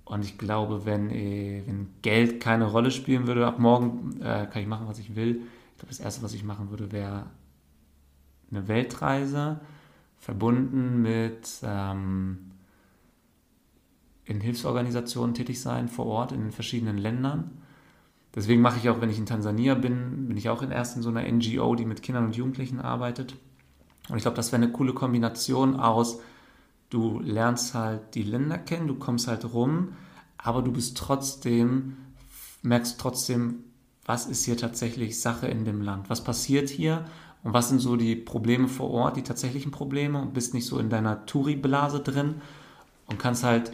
Und 0.05 0.25
ich 0.25 0.37
glaube, 0.37 0.85
wenn, 0.85 1.09
eh, 1.11 1.63
wenn 1.67 1.89
Geld 2.03 2.41
keine 2.41 2.65
Rolle 2.65 2.91
spielen 2.91 3.27
würde, 3.27 3.47
ab 3.47 3.59
morgen 3.59 4.21
äh, 4.21 4.47
kann 4.51 4.61
ich 4.61 4.69
machen, 4.69 4.87
was 4.89 4.99
ich 4.99 5.15
will. 5.15 5.43
Ich 5.71 5.77
glaube, 5.79 5.89
das 5.89 6.01
Erste, 6.01 6.23
was 6.23 6.35
ich 6.35 6.45
machen 6.45 6.71
würde, 6.71 6.93
wäre 6.93 7.27
eine 8.51 8.69
Weltreise 8.69 9.61
verbunden 10.23 11.03
mit 11.03 11.49
ähm, 11.65 12.53
in 14.25 14.41
Hilfsorganisationen 14.41 15.35
tätig 15.35 15.61
sein 15.61 15.89
vor 15.89 16.07
Ort 16.07 16.31
in 16.31 16.41
den 16.41 16.53
verschiedenen 16.53 16.97
Ländern. 16.97 17.51
Deswegen 18.33 18.63
mache 18.63 18.79
ich 18.79 18.89
auch, 18.89 19.01
wenn 19.01 19.11
ich 19.11 19.19
in 19.19 19.27
Tansania 19.27 19.75
bin, 19.75 20.29
bin 20.29 20.37
ich 20.37 20.49
auch 20.49 20.63
in 20.63 20.71
erst 20.71 20.97
in 20.97 21.03
so 21.03 21.11
einer 21.11 21.31
NGO, 21.31 21.75
die 21.75 21.85
mit 21.85 22.05
Kindern 22.05 22.27
und 22.27 22.37
Jugendlichen 22.37 22.79
arbeitet. 22.79 23.35
Und 24.09 24.17
ich 24.17 24.23
glaube, 24.23 24.37
das 24.37 24.53
wäre 24.53 24.63
eine 24.63 24.71
coole 24.71 24.95
Kombination 24.95 25.75
aus, 25.75 26.21
du 26.89 27.19
lernst 27.19 27.75
halt 27.75 28.15
die 28.15 28.23
Länder 28.23 28.59
kennen, 28.59 28.87
du 28.87 28.95
kommst 28.95 29.27
halt 29.27 29.53
rum, 29.53 29.95
aber 30.39 30.63
du 30.63 30.71
bist 30.71 30.97
trotzdem, 30.97 31.97
merkst 32.63 33.01
trotzdem, 33.01 33.65
was 34.05 34.27
ist 34.27 34.45
hier 34.45 34.57
tatsächlich 34.57 35.21
Sache 35.21 35.49
in 35.49 35.65
dem 35.65 35.83
Land? 35.83 36.11
Was 36.11 36.23
passiert 36.23 36.69
hier? 36.69 37.07
Und 37.45 37.53
was 37.53 37.69
sind 37.69 37.81
so 37.81 37.97
die 37.97 38.15
Probleme 38.15 38.69
vor 38.69 38.91
Ort, 38.91 39.17
die 39.17 39.23
tatsächlichen 39.23 39.73
Probleme 39.73 40.21
und 40.21 40.33
bist 40.33 40.55
nicht 40.55 40.67
so 40.67 40.79
in 40.79 40.91
deiner 40.91 41.27
Touri-Blase 41.27 42.01
drin 42.01 42.41
und 43.07 43.19
kannst 43.19 43.43
halt 43.43 43.73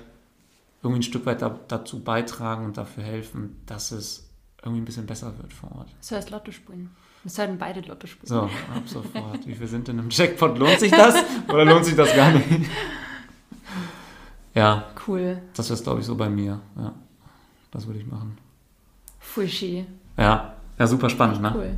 irgendwie 0.83 1.01
ein 1.01 1.03
Stück 1.03 1.27
weit 1.27 1.43
da, 1.43 1.59
dazu 1.69 2.01
beitragen 2.01 2.65
und 2.65 2.79
dafür 2.79 3.03
helfen, 3.03 3.61
dass 3.67 3.91
es 3.93 4.31
irgendwie 4.63 4.81
ein 4.81 4.85
bisschen 4.85 5.07
besser 5.07 5.37
wird 5.39 5.53
vor 5.53 5.71
Ort. 5.77 5.89
Das 6.01 6.13
heißt 6.13 6.31
Lotto 6.31 6.51
spielen. 6.51 6.91
Wir 7.25 7.31
sollten 7.31 7.59
beide 7.59 7.81
Lotto 7.81 8.07
spielen. 8.07 8.29
So, 8.29 8.43
ab 8.43 8.83
sofort. 8.87 9.47
Wie 9.47 9.55
viel 9.55 9.67
sind 9.67 9.89
denn 9.89 9.99
im 9.99 10.09
Jackpot? 10.09 10.57
Lohnt 10.57 10.81
sich 10.81 10.91
das 10.91 11.17
oder 11.49 11.65
lohnt 11.65 11.85
sich 11.85 11.97
das 11.97 12.15
gar 12.15 12.33
nicht? 12.33 12.47
Ja. 14.55 14.87
Cool. 15.07 15.43
Das 15.55 15.69
wäre 15.69 15.83
glaube 15.83 16.01
ich, 16.01 16.07
so 16.07 16.15
bei 16.15 16.29
mir. 16.29 16.61
Ja, 16.77 16.95
das 17.71 17.87
würde 17.87 18.01
ich 18.01 18.07
machen. 18.07 18.39
Fuschi. 19.19 19.85
Ja, 20.17 20.55
ja, 20.79 20.87
super 20.87 21.11
spannend, 21.11 21.43
ne? 21.43 21.53
Cool 21.55 21.75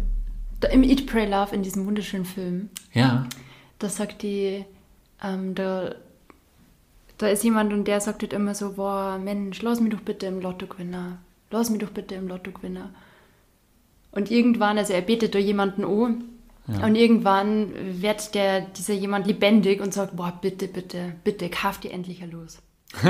im 0.69 0.83
Eat, 0.83 1.07
Pray, 1.07 1.29
Love, 1.29 1.55
in 1.55 1.63
diesem 1.63 1.87
wunderschönen 1.87 2.25
Film, 2.25 2.71
ja. 2.93 3.27
da 3.79 3.89
sagt 3.89 4.23
die, 4.23 4.65
ähm, 5.23 5.55
da, 5.55 5.95
da 7.19 7.29
ist 7.29 7.45
jemand 7.45 7.73
und 7.73 7.87
der 7.87 8.01
sagt 8.01 8.23
halt 8.23 8.33
immer 8.33 8.55
so, 8.55 8.75
boah, 8.75 9.19
Mensch, 9.23 9.63
lass 9.63 9.81
mich 9.81 9.93
doch 9.93 10.01
bitte 10.01 10.27
im 10.27 10.41
Lottogewinner, 10.41 11.19
lass 11.51 11.71
mich 11.71 11.81
doch 11.81 11.91
bitte 11.91 12.15
im 12.15 12.29
Lottogewinner. 12.29 12.91
Und 14.13 14.31
irgendwann, 14.31 14.77
also 14.79 14.93
er 14.93 15.03
betet 15.03 15.35
da 15.35 15.39
jemanden 15.39 15.85
an 15.85 16.25
ja. 16.67 16.85
und 16.85 16.97
irgendwann 16.97 17.73
wird 18.03 18.35
der, 18.35 18.63
dieser 18.63 18.95
jemand 18.95 19.27
lebendig 19.27 19.81
und 19.81 19.95
sagt, 19.95 20.17
boah, 20.17 20.37
bitte, 20.41 20.67
bitte, 20.67 21.15
bitte, 21.23 21.49
kauf 21.49 21.79
dir 21.79 21.93
endlich 21.93 22.25
los. 22.31 22.59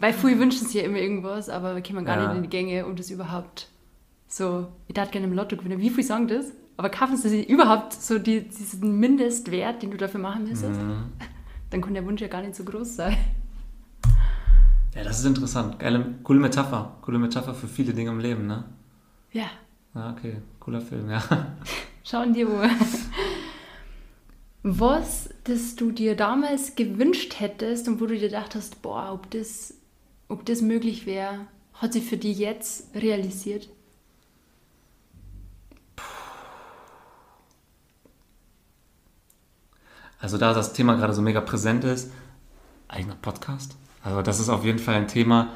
Weil 0.00 0.12
früher 0.12 0.38
wünschen 0.38 0.66
sie 0.66 0.78
ja 0.78 0.84
immer 0.84 0.98
irgendwas, 0.98 1.48
aber 1.48 1.74
wir 1.74 1.82
kommen 1.82 2.04
gar 2.04 2.18
ja. 2.18 2.28
nicht 2.28 2.36
in 2.36 2.42
die 2.42 2.48
Gänge, 2.48 2.86
um 2.86 2.96
das 2.96 3.10
überhaupt 3.10 3.68
so, 4.28 4.68
ich 4.86 4.94
darf 4.94 5.10
gerne 5.10 5.26
im 5.26 5.32
Lotto 5.32 5.56
gewinnen. 5.56 5.80
Wie 5.80 5.90
viel 5.90 6.04
sagen 6.04 6.28
das? 6.28 6.52
Aber 6.76 6.90
kaufen 6.90 7.16
sie 7.16 7.28
sich 7.28 7.48
überhaupt 7.48 7.92
so 7.92 8.18
die, 8.18 8.42
diesen 8.48 9.00
Mindestwert, 9.00 9.82
den 9.82 9.90
du 9.90 9.96
dafür 9.96 10.20
machen 10.20 10.44
müsstest? 10.44 10.80
Mhm. 10.80 11.06
Dann 11.70 11.80
kann 11.80 11.94
der 11.94 12.06
Wunsch 12.06 12.20
ja 12.20 12.28
gar 12.28 12.42
nicht 12.42 12.54
so 12.54 12.64
groß 12.64 12.96
sein. 12.96 13.16
Ja, 14.94 15.02
das 15.02 15.18
ist 15.18 15.26
interessant. 15.26 15.78
Geile, 15.78 16.14
coole 16.22 16.40
Metapher. 16.40 16.96
Coole 17.02 17.18
Metapher 17.18 17.54
für 17.54 17.68
viele 17.68 17.92
Dinge 17.92 18.10
im 18.10 18.20
Leben, 18.20 18.46
ne? 18.46 18.64
Ja. 19.32 19.46
Ja, 19.94 20.10
okay. 20.10 20.36
Cooler 20.60 20.80
Film, 20.80 21.10
ja. 21.10 21.22
Schauen 22.04 22.32
dir 22.32 22.48
wohl. 22.48 22.70
Was, 24.62 25.30
das 25.44 25.76
du 25.76 25.92
dir 25.92 26.16
damals 26.16 26.74
gewünscht 26.74 27.38
hättest 27.38 27.88
und 27.88 28.00
wo 28.00 28.06
du 28.06 28.14
dir 28.14 28.28
gedacht 28.28 28.54
hast, 28.54 28.82
boah, 28.82 29.10
ob 29.12 29.30
das, 29.30 29.74
ob 30.28 30.44
das 30.44 30.62
möglich 30.62 31.06
wäre, 31.06 31.46
hat 31.74 31.92
sich 31.92 32.04
für 32.04 32.16
dich 32.16 32.38
jetzt 32.38 32.94
realisiert? 32.94 33.68
Also 40.28 40.36
da 40.36 40.52
das 40.52 40.74
Thema 40.74 40.94
gerade 40.94 41.14
so 41.14 41.22
mega 41.22 41.40
präsent 41.40 41.84
ist, 41.84 42.12
eigener 42.86 43.14
Podcast. 43.14 43.78
Also 44.02 44.20
das 44.20 44.40
ist 44.40 44.50
auf 44.50 44.62
jeden 44.62 44.78
Fall 44.78 44.96
ein 44.96 45.08
Thema, 45.08 45.54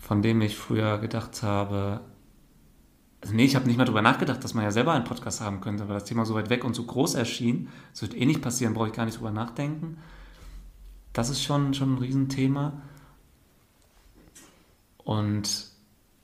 von 0.00 0.22
dem 0.22 0.40
ich 0.40 0.56
früher 0.56 0.96
gedacht 0.96 1.42
habe, 1.42 2.00
also 3.20 3.34
nee, 3.34 3.44
ich 3.44 3.54
habe 3.54 3.66
nicht 3.66 3.76
mal 3.76 3.84
drüber 3.84 4.00
nachgedacht, 4.00 4.42
dass 4.42 4.54
man 4.54 4.64
ja 4.64 4.70
selber 4.70 4.94
einen 4.94 5.04
Podcast 5.04 5.42
haben 5.42 5.60
könnte, 5.60 5.88
weil 5.88 5.94
das 5.96 6.06
Thema 6.06 6.24
so 6.24 6.34
weit 6.34 6.48
weg 6.48 6.64
und 6.64 6.72
so 6.72 6.84
groß 6.84 7.16
erschien. 7.16 7.68
Das 7.90 8.00
wird 8.00 8.16
eh 8.16 8.24
nicht 8.24 8.40
passieren, 8.40 8.72
brauche 8.72 8.86
ich 8.86 8.94
gar 8.94 9.04
nicht 9.04 9.18
drüber 9.18 9.30
nachdenken. 9.30 9.98
Das 11.12 11.28
ist 11.28 11.42
schon, 11.42 11.74
schon 11.74 11.96
ein 11.96 11.98
Riesenthema. 11.98 12.72
Und 15.04 15.66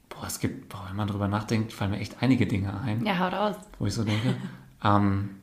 boah, 0.08 0.26
es 0.26 0.40
gibt, 0.40 0.70
boah, 0.70 0.86
wenn 0.88 0.96
man 0.96 1.08
drüber 1.08 1.28
nachdenkt, 1.28 1.74
fallen 1.74 1.90
mir 1.90 1.98
echt 1.98 2.22
einige 2.22 2.46
Dinge 2.46 2.80
ein. 2.80 3.04
Ja, 3.04 3.18
haut 3.18 3.34
raus. 3.34 3.56
Wo 3.78 3.84
ich 3.84 3.92
so 3.92 4.04
denke. 4.04 4.36
ähm, 4.82 5.37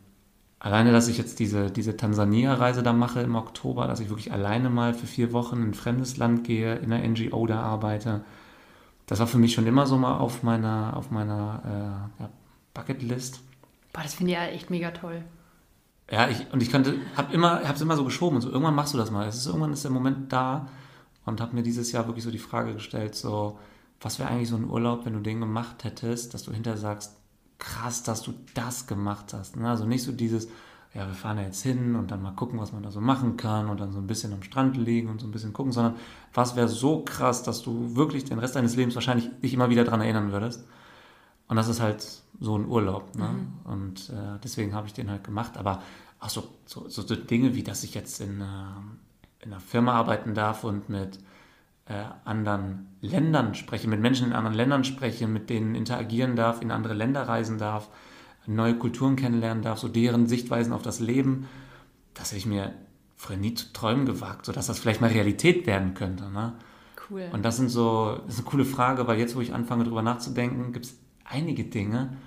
alleine, 0.60 0.92
dass 0.92 1.08
ich 1.08 1.18
jetzt 1.18 1.40
diese, 1.40 1.72
diese 1.72 1.98
Tansania-Reise 1.98 2.84
da 2.84 2.94
mache 2.94 3.22
im 3.22 3.36
Oktober, 3.36 3.88
dass 3.88 4.00
ich 4.00 4.10
wirklich 4.10 4.32
alleine 4.32 4.70
mal 4.70 4.94
für 4.94 5.08
vier 5.08 5.32
Wochen 5.34 5.58
in 5.58 5.70
ein 5.70 5.74
fremdes 5.74 6.18
Land 6.18 6.44
gehe, 6.44 6.76
in 6.76 6.92
einer 6.92 7.08
NGO 7.08 7.46
da 7.46 7.62
arbeite, 7.62 8.24
das 9.06 9.20
war 9.20 9.28
für 9.28 9.38
mich 9.38 9.54
schon 9.54 9.68
immer 9.68 9.86
so 9.86 9.98
mal 9.98 10.18
auf 10.18 10.44
meiner, 10.44 10.98
auf 10.98 11.12
meiner 11.12 12.10
äh, 12.20 12.24
ja, 12.24 12.30
Bucketlist. 12.74 13.42
Boah, 13.94 14.02
das 14.02 14.16
finde 14.16 14.32
ich 14.32 14.38
ja 14.38 14.46
echt 14.46 14.70
mega 14.70 14.92
toll. 14.92 15.24
Ja, 16.10 16.28
ich, 16.30 16.52
und 16.52 16.62
ich 16.62 16.72
könnte, 16.72 16.96
habe 17.16 17.34
immer, 17.34 17.64
habe 17.64 17.74
es 17.74 17.82
immer 17.82 17.96
so 17.96 18.04
geschoben 18.04 18.42
so, 18.42 18.50
irgendwann 18.50 18.76
machst 18.76 18.94
du 18.94 18.98
das 18.98 19.12
mal. 19.12 19.28
Es 19.28 19.38
ist, 19.38 19.46
irgendwann 19.48 19.74
ist 19.74 19.84
der 19.84 19.92
Moment 19.92 20.32
da 20.32 20.68
und 21.26 21.42
habe 21.42 21.56
mir 21.56 21.64
dieses 21.64 21.92
Jahr 21.92 22.08
wirklich 22.08 22.24
so 22.24 22.32
die 22.32 22.38
Frage 22.38 22.74
gestellt, 22.74 23.16
so, 23.16 23.60
was 24.02 24.20
wäre 24.20 24.30
eigentlich 24.30 24.50
so 24.50 24.56
ein 24.56 24.70
Urlaub, 24.70 25.06
wenn 25.06 25.14
du 25.14 25.20
den 25.20 25.40
gemacht 25.40 25.84
hättest, 25.84 26.34
dass 26.34 26.44
du 26.44 26.52
hinterher 26.52 26.78
sagst, 26.78 27.16
krass, 27.60 28.04
dass 28.04 28.22
du 28.22 28.34
das 28.54 28.88
gemacht 28.88 29.34
hast. 29.34 29.56
Ne? 29.56 29.70
Also 29.70 29.86
nicht 29.86 30.04
so 30.04 30.12
dieses, 30.12 30.48
ja, 30.94 31.08
wir 31.08 31.14
fahren 31.14 31.38
ja 31.38 31.44
jetzt 31.44 31.62
hin 31.62 31.96
und 31.96 32.12
dann 32.12 32.22
mal 32.22 32.32
gucken, 32.32 32.60
was 32.60 32.72
man 32.72 32.84
da 32.84 32.92
so 32.92 33.02
machen 33.02 33.38
kann 33.38 33.70
und 33.70 33.80
dann 33.80 33.92
so 33.92 34.00
ein 34.00 34.08
bisschen 34.08 34.34
am 34.34 34.44
Strand 34.44 34.78
liegen 34.78 35.10
und 35.10 35.20
so 35.20 35.28
ein 35.28 35.32
bisschen 35.32 35.54
gucken, 35.54 35.72
sondern 35.72 35.96
was 36.34 36.56
wäre 36.56 36.68
so 36.68 37.04
krass, 37.04 37.44
dass 37.44 37.62
du 37.62 37.96
wirklich 37.96 38.26
den 38.26 38.40
Rest 38.40 38.56
deines 38.56 38.76
Lebens 38.76 38.96
wahrscheinlich 38.96 39.30
dich 39.42 39.54
immer 39.54 39.70
wieder 39.70 39.84
daran 39.84 40.02
erinnern 40.02 40.32
würdest. 40.32 40.66
Und 41.48 41.58
das 41.58 41.68
ist 41.68 41.80
halt 41.80 42.06
so 42.40 42.58
ein 42.58 42.66
Urlaub. 42.68 43.16
Ne? 43.16 43.28
Mhm. 43.28 43.72
Und 43.72 44.10
äh, 44.10 44.40
deswegen 44.44 44.74
habe 44.74 44.88
ich 44.88 44.94
den 44.94 45.12
halt 45.12 45.24
gemacht. 45.24 45.58
Aber 45.58 45.82
auch 46.20 46.30
so, 46.30 46.48
so, 46.66 46.90
so 46.90 47.16
Dinge 47.16 47.56
wie, 47.56 47.64
dass 47.64 47.84
ich 47.84 47.94
jetzt 47.94 48.20
in, 48.22 48.42
äh, 48.42 49.44
in 49.44 49.52
einer 49.52 49.60
Firma 49.60 49.94
arbeiten 49.94 50.34
darf 50.34 50.64
und 50.64 50.90
mit 50.90 51.20
äh, 51.86 52.04
anderen 52.24 52.96
Ländern 53.02 53.54
spreche, 53.54 53.88
mit 53.88 54.00
Menschen 54.00 54.28
in 54.28 54.34
anderen 54.34 54.56
Ländern 54.56 54.84
spreche, 54.84 55.28
mit 55.28 55.50
denen 55.50 55.76
interagieren 55.76 56.36
darf, 56.36 56.62
in 56.62 56.72
andere 56.72 56.94
Länder 56.94 57.28
reisen 57.28 57.58
darf, 57.58 57.90
neue 58.48 58.76
Kulturen 58.76 59.16
kennenlernen 59.16 59.64
darf, 59.64 59.80
so 59.80 59.88
deren 59.88 60.28
Sichtweisen 60.28 60.74
auf 60.74 60.82
das 60.82 61.00
Leben, 61.00 61.48
dass 62.14 62.34
ich 62.34 62.46
mir 62.46 62.74
früher 63.16 63.38
nie 63.38 63.54
zu 63.54 63.72
träumen 63.74 64.06
gewagt, 64.06 64.46
sodass 64.46 64.68
das 64.68 64.80
vielleicht 64.80 65.02
mal 65.02 65.10
Realität 65.10 65.66
werden 65.68 65.94
könnte. 65.94 66.30
Ne? 66.30 66.54
Cool. 67.10 67.30
Und 67.32 67.44
das 67.44 67.58
sind 67.58 67.70
so, 67.70 68.20
das 68.26 68.36
ist 68.36 68.42
eine 68.42 68.50
coole 68.50 68.66
Frage, 68.66 69.08
weil 69.08 69.20
jetzt, 69.20 69.36
wo 69.36 69.42
ich 69.42 69.54
anfange, 69.54 69.84
darüber 69.84 70.02
nachzudenken, 70.02 70.74
gibt 70.74 70.86
es 70.86 70.98
einige 71.24 71.64
Dinge, 71.64 72.18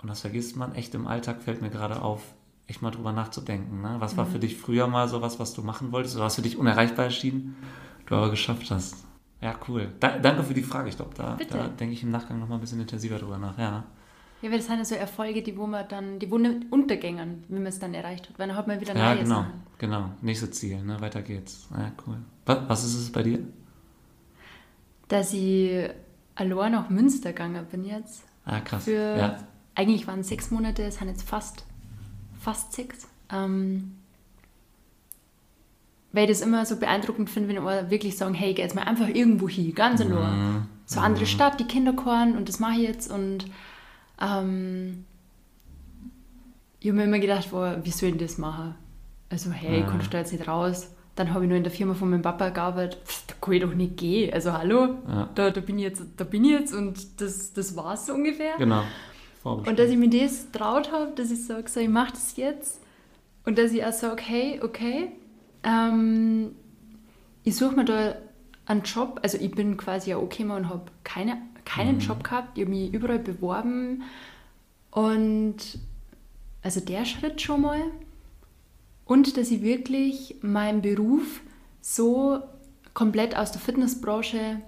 und 0.00 0.08
das 0.08 0.20
vergisst 0.20 0.56
man 0.56 0.74
echt 0.74 0.94
im 0.94 1.06
Alltag, 1.06 1.42
fällt 1.42 1.60
mir 1.60 1.70
gerade 1.70 2.02
auf, 2.02 2.22
echt 2.68 2.82
mal 2.82 2.90
drüber 2.90 3.12
nachzudenken. 3.12 3.80
Ne? 3.80 3.96
Was 3.98 4.16
war 4.16 4.26
mhm. 4.26 4.30
für 4.30 4.38
dich 4.38 4.56
früher 4.56 4.86
mal 4.86 5.08
sowas, 5.08 5.40
was 5.40 5.54
du 5.54 5.62
machen 5.62 5.90
wolltest 5.90 6.14
oder 6.14 6.26
was 6.26 6.36
für 6.36 6.42
dich 6.42 6.56
unerreichbar 6.56 7.06
erschien, 7.06 7.56
du 8.06 8.14
aber 8.14 8.30
geschafft 8.30 8.70
hast? 8.70 9.04
Ja, 9.40 9.54
cool. 9.68 9.92
Da, 10.00 10.18
danke 10.18 10.42
für 10.44 10.54
die 10.54 10.62
Frage. 10.62 10.88
Ich 10.88 10.96
glaube, 10.96 11.12
da, 11.16 11.36
da 11.50 11.68
denke 11.68 11.94
ich 11.94 12.02
im 12.02 12.10
Nachgang 12.10 12.38
noch 12.38 12.48
mal 12.48 12.56
ein 12.56 12.60
bisschen 12.60 12.80
intensiver 12.80 13.18
drüber 13.18 13.38
nach. 13.38 13.56
Ja. 13.58 13.84
Ja, 14.40 14.50
weil 14.50 14.58
das 14.58 14.66
sind 14.66 14.78
ja 14.78 14.84
so 14.84 14.94
Erfolge, 14.94 15.42
die 15.42 15.56
wo 15.56 15.66
man 15.66 15.88
dann, 15.88 16.18
die 16.18 16.26
nicht 16.26 16.70
untergängen, 16.70 17.44
wenn 17.48 17.62
man 17.62 17.68
es 17.68 17.78
dann 17.80 17.94
erreicht 17.94 18.28
hat. 18.28 18.38
Weil 18.38 18.48
dann 18.48 18.56
hat 18.56 18.68
man 18.68 18.80
wieder 18.80 18.94
neue 18.94 19.02
ja, 19.02 19.14
genau, 19.14 19.34
Sachen. 19.36 19.52
genau. 19.78 20.10
Nächstes 20.22 20.52
Ziel, 20.52 20.82
ne? 20.82 21.00
Weiter 21.00 21.22
geht's. 21.22 21.68
Ja, 21.72 21.90
cool. 22.06 22.18
Was, 22.46 22.58
was 22.68 22.84
ist 22.84 22.94
es 22.94 23.12
bei 23.12 23.22
dir? 23.24 23.40
Dass 25.08 25.32
ich 25.32 25.88
allein 26.36 26.72
nach 26.72 26.88
Münster 26.88 27.32
gegangen 27.32 27.66
bin 27.70 27.84
jetzt. 27.84 28.24
Ah, 28.44 28.60
krass. 28.60 28.84
Für, 28.84 29.16
ja. 29.16 29.38
Eigentlich 29.74 30.06
waren 30.06 30.20
es 30.20 30.28
sechs 30.28 30.50
Monate, 30.50 30.84
es 30.84 30.96
sind 30.96 31.08
jetzt 31.08 31.22
fast, 31.22 31.64
fast 32.48 32.72
sechs. 32.72 33.06
Ähm, 33.30 33.96
weil 36.12 36.24
ich 36.24 36.38
das 36.38 36.46
immer 36.46 36.64
so 36.64 36.76
beeindruckend 36.76 37.28
finde, 37.28 37.50
wenn 37.50 37.62
wir 37.62 37.90
wirklich 37.90 38.16
sagen, 38.16 38.32
hey, 38.32 38.54
geh 38.54 38.62
jetzt 38.62 38.74
mal 38.74 38.84
einfach 38.84 39.08
irgendwo 39.08 39.48
hin, 39.48 39.74
ganz 39.74 40.00
in 40.00 40.08
mhm. 40.08 40.66
So 40.86 40.98
eine 40.98 41.06
andere 41.06 41.24
mhm. 41.24 41.28
Stadt, 41.28 41.60
die 41.60 41.66
Kinder 41.66 41.92
kommen 41.92 42.38
und 42.38 42.48
das 42.48 42.58
mache 42.58 42.80
ich 42.80 42.88
jetzt 42.88 43.12
und 43.12 43.44
ähm, 44.18 45.04
ich 46.80 46.88
habe 46.88 46.96
mir 46.96 47.04
immer 47.04 47.18
gedacht, 47.18 47.50
boah, 47.50 47.80
wie 47.82 47.90
soll 47.90 48.10
ich 48.10 48.16
das 48.16 48.38
machen? 48.38 48.74
Also, 49.28 49.50
hey, 49.50 49.80
ja. 49.80 49.86
kommst 49.86 50.06
du 50.06 50.10
da 50.12 50.18
jetzt 50.18 50.32
nicht 50.32 50.48
raus? 50.48 50.88
Dann 51.16 51.34
habe 51.34 51.44
ich 51.44 51.48
nur 51.48 51.58
in 51.58 51.64
der 51.64 51.72
Firma 51.72 51.92
von 51.92 52.08
meinem 52.08 52.22
Papa 52.22 52.48
gearbeitet. 52.48 53.02
Pff, 53.04 53.26
da 53.26 53.34
kann 53.38 53.52
ich 53.52 53.60
doch 53.60 53.74
nicht 53.74 53.98
gehen. 53.98 54.32
Also, 54.32 54.54
hallo, 54.54 54.94
ja. 55.06 55.28
da, 55.34 55.50
da, 55.50 55.60
bin 55.60 55.78
ich 55.78 55.84
jetzt, 55.84 56.02
da 56.16 56.24
bin 56.24 56.44
ich 56.44 56.52
jetzt 56.52 56.72
und 56.72 57.20
das, 57.20 57.52
das 57.52 57.76
war 57.76 57.92
es 57.92 58.06
so 58.06 58.14
ungefähr. 58.14 58.56
Genau. 58.56 58.84
Und 59.44 59.78
dass 59.78 59.90
ich 59.90 59.96
mir 59.96 60.10
das 60.10 60.50
traut 60.50 60.92
habe, 60.92 61.12
dass 61.14 61.30
ich 61.30 61.44
sage, 61.44 61.68
so, 61.68 61.80
ich 61.80 61.88
mache 61.88 62.12
das 62.12 62.36
jetzt. 62.36 62.80
Und 63.44 63.56
dass 63.56 63.72
ich 63.72 63.84
auch 63.84 63.92
sage, 63.92 64.22
hey, 64.22 64.60
okay, 64.62 65.12
ähm, 65.62 66.54
ich 67.44 67.56
suche 67.56 67.76
mir 67.76 67.84
da 67.84 68.16
einen 68.66 68.82
Job. 68.82 69.20
Also, 69.22 69.38
ich 69.38 69.50
bin 69.52 69.76
quasi 69.76 70.10
ja 70.10 70.18
okay 70.18 70.44
und 70.44 70.68
habe 70.68 70.82
keine 71.04 71.38
keinen 71.68 71.96
mhm. 71.96 72.00
Job 72.00 72.24
gehabt, 72.24 72.56
ich 72.56 72.64
habe 72.64 72.74
mich 72.74 72.92
überall 72.92 73.18
beworben 73.18 74.02
und 74.90 75.56
also 76.62 76.80
der 76.80 77.04
Schritt 77.04 77.40
schon 77.40 77.60
mal 77.60 77.82
und 79.04 79.36
dass 79.36 79.50
ich 79.50 79.62
wirklich 79.62 80.36
meinen 80.40 80.82
Beruf 80.82 81.40
so 81.80 82.40
komplett 82.94 83.36
aus 83.36 83.52
der 83.52 83.60
Fitnessbranche 83.60 84.60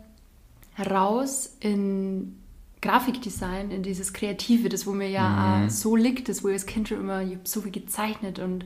heraus 0.74 1.56
in 1.60 2.39
Grafikdesign, 2.82 3.70
in 3.70 3.82
dieses 3.82 4.12
Kreative, 4.12 4.68
das 4.68 4.86
wo 4.86 4.92
mir 4.92 5.08
ja 5.08 5.60
mhm. 5.62 5.70
so 5.70 5.96
liegt, 5.96 6.28
das 6.28 6.42
wo 6.42 6.48
ich 6.48 6.54
als 6.54 6.66
Kind 6.66 6.88
schon 6.88 7.00
immer, 7.00 7.22
ich 7.22 7.38
so 7.44 7.60
viel 7.60 7.72
gezeichnet 7.72 8.38
und 8.38 8.64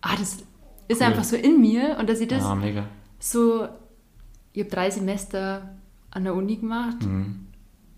ah, 0.00 0.14
das 0.16 0.38
ist 0.88 1.00
cool. 1.00 1.06
einfach 1.06 1.24
so 1.24 1.36
in 1.36 1.60
mir 1.60 1.96
und 1.98 2.08
dass 2.08 2.20
ich 2.20 2.28
das 2.28 2.42
ja, 2.42 2.86
so, 3.18 3.68
ich 4.52 4.62
habe 4.62 4.70
drei 4.70 4.90
Semester 4.90 5.76
an 6.10 6.24
der 6.24 6.34
Uni 6.34 6.56
gemacht 6.56 7.02
mhm 7.02 7.48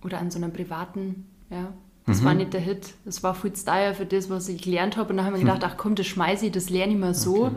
oder 0.05 0.19
an 0.19 0.31
so 0.31 0.39
einer 0.39 0.49
privaten, 0.49 1.27
ja. 1.51 1.73
Das 2.07 2.23
mhm. 2.23 2.25
war 2.25 2.35
nicht 2.35 2.53
der 2.55 2.61
Hit. 2.61 2.95
Das 3.05 3.23
war 3.23 3.35
viel 3.35 3.55
Style 3.55 3.95
für 3.95 4.07
das, 4.07 4.31
was 4.31 4.49
ich 4.49 4.63
gelernt 4.63 4.97
habe. 4.97 5.11
Und 5.11 5.19
dann 5.19 5.27
habe 5.27 5.37
ich 5.37 5.45
mir 5.45 5.53
gedacht, 5.53 5.73
ach 5.73 5.77
komm, 5.77 5.95
das 5.95 6.07
schmeiße 6.07 6.47
ich, 6.47 6.53
das 6.53 6.71
lerne 6.71 6.95
ich 6.95 6.99
mal 6.99 7.15
so. 7.15 7.47
Okay. 7.47 7.57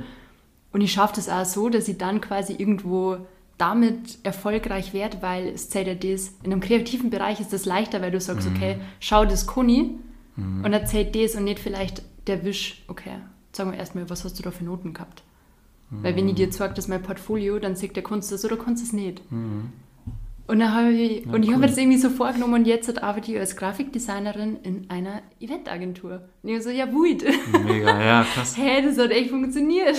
Und 0.74 0.82
ich 0.82 0.92
schaffe 0.92 1.14
das 1.16 1.30
auch 1.30 1.46
so, 1.46 1.70
dass 1.70 1.88
ich 1.88 1.98
dann 1.98 2.20
quasi 2.20 2.54
irgendwo 2.54 3.18
damit 3.58 4.20
erfolgreich 4.24 4.94
werde, 4.94 5.22
weil 5.22 5.50
es 5.50 5.70
zählt 5.70 5.88
ja 5.88 5.96
das, 5.96 6.34
in 6.44 6.52
einem 6.52 6.62
kreativen 6.62 7.10
Bereich 7.10 7.40
ist 7.40 7.54
das 7.54 7.66
leichter, 7.66 8.02
weil 8.02 8.12
du 8.12 8.20
sagst, 8.20 8.50
mhm. 8.50 8.56
okay, 8.56 8.78
schau 9.00 9.26
das 9.26 9.48
Kuni 9.48 10.00
mhm. 10.36 10.66
und 10.66 10.74
erzählt 10.74 11.16
das 11.16 11.36
und 11.36 11.44
nicht 11.44 11.60
vielleicht 11.60 12.02
der 12.28 12.44
Wisch, 12.44 12.84
okay, 12.88 13.18
sagen 13.52 13.72
wir 13.72 13.78
erstmal, 13.78 14.10
was 14.10 14.24
hast 14.24 14.40
du 14.40 14.44
da 14.44 14.52
für 14.52 14.64
Noten 14.64 14.94
gehabt? 14.94 15.24
Weil 16.02 16.16
wenn 16.16 16.28
ich 16.28 16.36
dir 16.36 16.50
zeige, 16.50 16.74
das 16.74 16.86
ist 16.86 16.90
mein 16.90 17.04
Portfolio, 17.04 17.60
dann 17.60 17.76
sagt 17.76 17.96
der 17.96 18.04
Kunst 18.04 18.32
das 18.32 18.44
oder 18.44 18.58
kannst 18.58 18.84
es 18.84 18.94
nicht. 18.94 19.22
Mhm. 19.32 19.72
Und, 20.46 20.60
dann 20.60 20.74
habe 20.74 20.92
ich, 20.92 21.26
ja, 21.26 21.32
und 21.32 21.44
ich 21.44 21.50
cool. 21.50 21.56
habe 21.56 21.62
mir 21.62 21.68
das 21.68 21.78
irgendwie 21.78 21.98
so 21.98 22.10
vorgenommen 22.10 22.54
und 22.56 22.66
jetzt 22.66 23.02
arbeite 23.02 23.32
ich 23.32 23.40
als 23.40 23.56
Grafikdesignerin 23.56 24.58
in 24.64 24.90
einer 24.90 25.22
Eventagentur. 25.40 26.24
Und 26.42 26.50
ich 26.50 26.62
so, 26.64 26.70
ja, 26.70 26.92
wut. 26.92 27.24
Mega, 27.66 28.04
ja, 28.04 28.24
krass. 28.24 28.58
Hä, 28.58 28.62
hey, 28.62 28.84
das 28.84 28.98
hat 28.98 29.12
echt 29.12 29.30
funktioniert. 29.30 29.96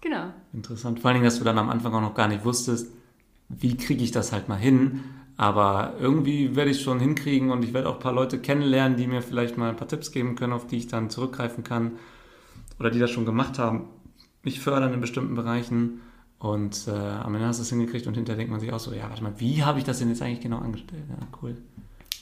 Genau. 0.00 0.32
Interessant. 0.52 1.00
Vor 1.00 1.08
allen 1.08 1.16
Dingen, 1.16 1.24
dass 1.24 1.38
du 1.38 1.44
dann 1.44 1.58
am 1.58 1.70
Anfang 1.70 1.94
auch 1.94 2.00
noch 2.00 2.14
gar 2.14 2.28
nicht 2.28 2.44
wusstest, 2.44 2.92
wie 3.48 3.76
kriege 3.76 4.04
ich 4.04 4.10
das 4.10 4.32
halt 4.32 4.48
mal 4.48 4.58
hin. 4.58 5.00
Aber 5.36 5.94
irgendwie 5.98 6.54
werde 6.54 6.70
ich 6.70 6.82
schon 6.82 7.00
hinkriegen 7.00 7.50
und 7.50 7.64
ich 7.64 7.72
werde 7.72 7.88
auch 7.88 7.94
ein 7.94 8.00
paar 8.00 8.12
Leute 8.12 8.38
kennenlernen, 8.38 8.98
die 8.98 9.06
mir 9.06 9.22
vielleicht 9.22 9.56
mal 9.56 9.70
ein 9.70 9.76
paar 9.76 9.88
Tipps 9.88 10.12
geben 10.12 10.36
können, 10.36 10.52
auf 10.52 10.66
die 10.66 10.76
ich 10.76 10.86
dann 10.86 11.08
zurückgreifen 11.08 11.64
kann. 11.64 11.92
Oder 12.78 12.90
die 12.90 12.98
das 12.98 13.10
schon 13.10 13.24
gemacht 13.24 13.58
haben, 13.58 13.88
mich 14.42 14.60
fördern 14.60 14.92
in 14.92 15.00
bestimmten 15.00 15.34
Bereichen. 15.34 16.00
Und 16.38 16.88
äh, 16.88 16.90
am 16.90 17.34
Ende 17.34 17.46
hast 17.46 17.58
du 17.58 17.62
es 17.62 17.70
hingekriegt 17.70 18.06
und 18.06 18.14
hinterher 18.14 18.38
denkt 18.38 18.50
man 18.50 18.60
sich 18.60 18.72
auch 18.72 18.78
so, 18.78 18.92
ja, 18.92 19.08
warte 19.08 19.22
mal, 19.22 19.34
wie 19.38 19.62
habe 19.62 19.78
ich 19.78 19.84
das 19.84 19.98
denn 19.98 20.08
jetzt 20.08 20.22
eigentlich 20.22 20.40
genau 20.40 20.58
angestellt? 20.58 21.04
Ja, 21.08 21.26
cool. 21.42 21.56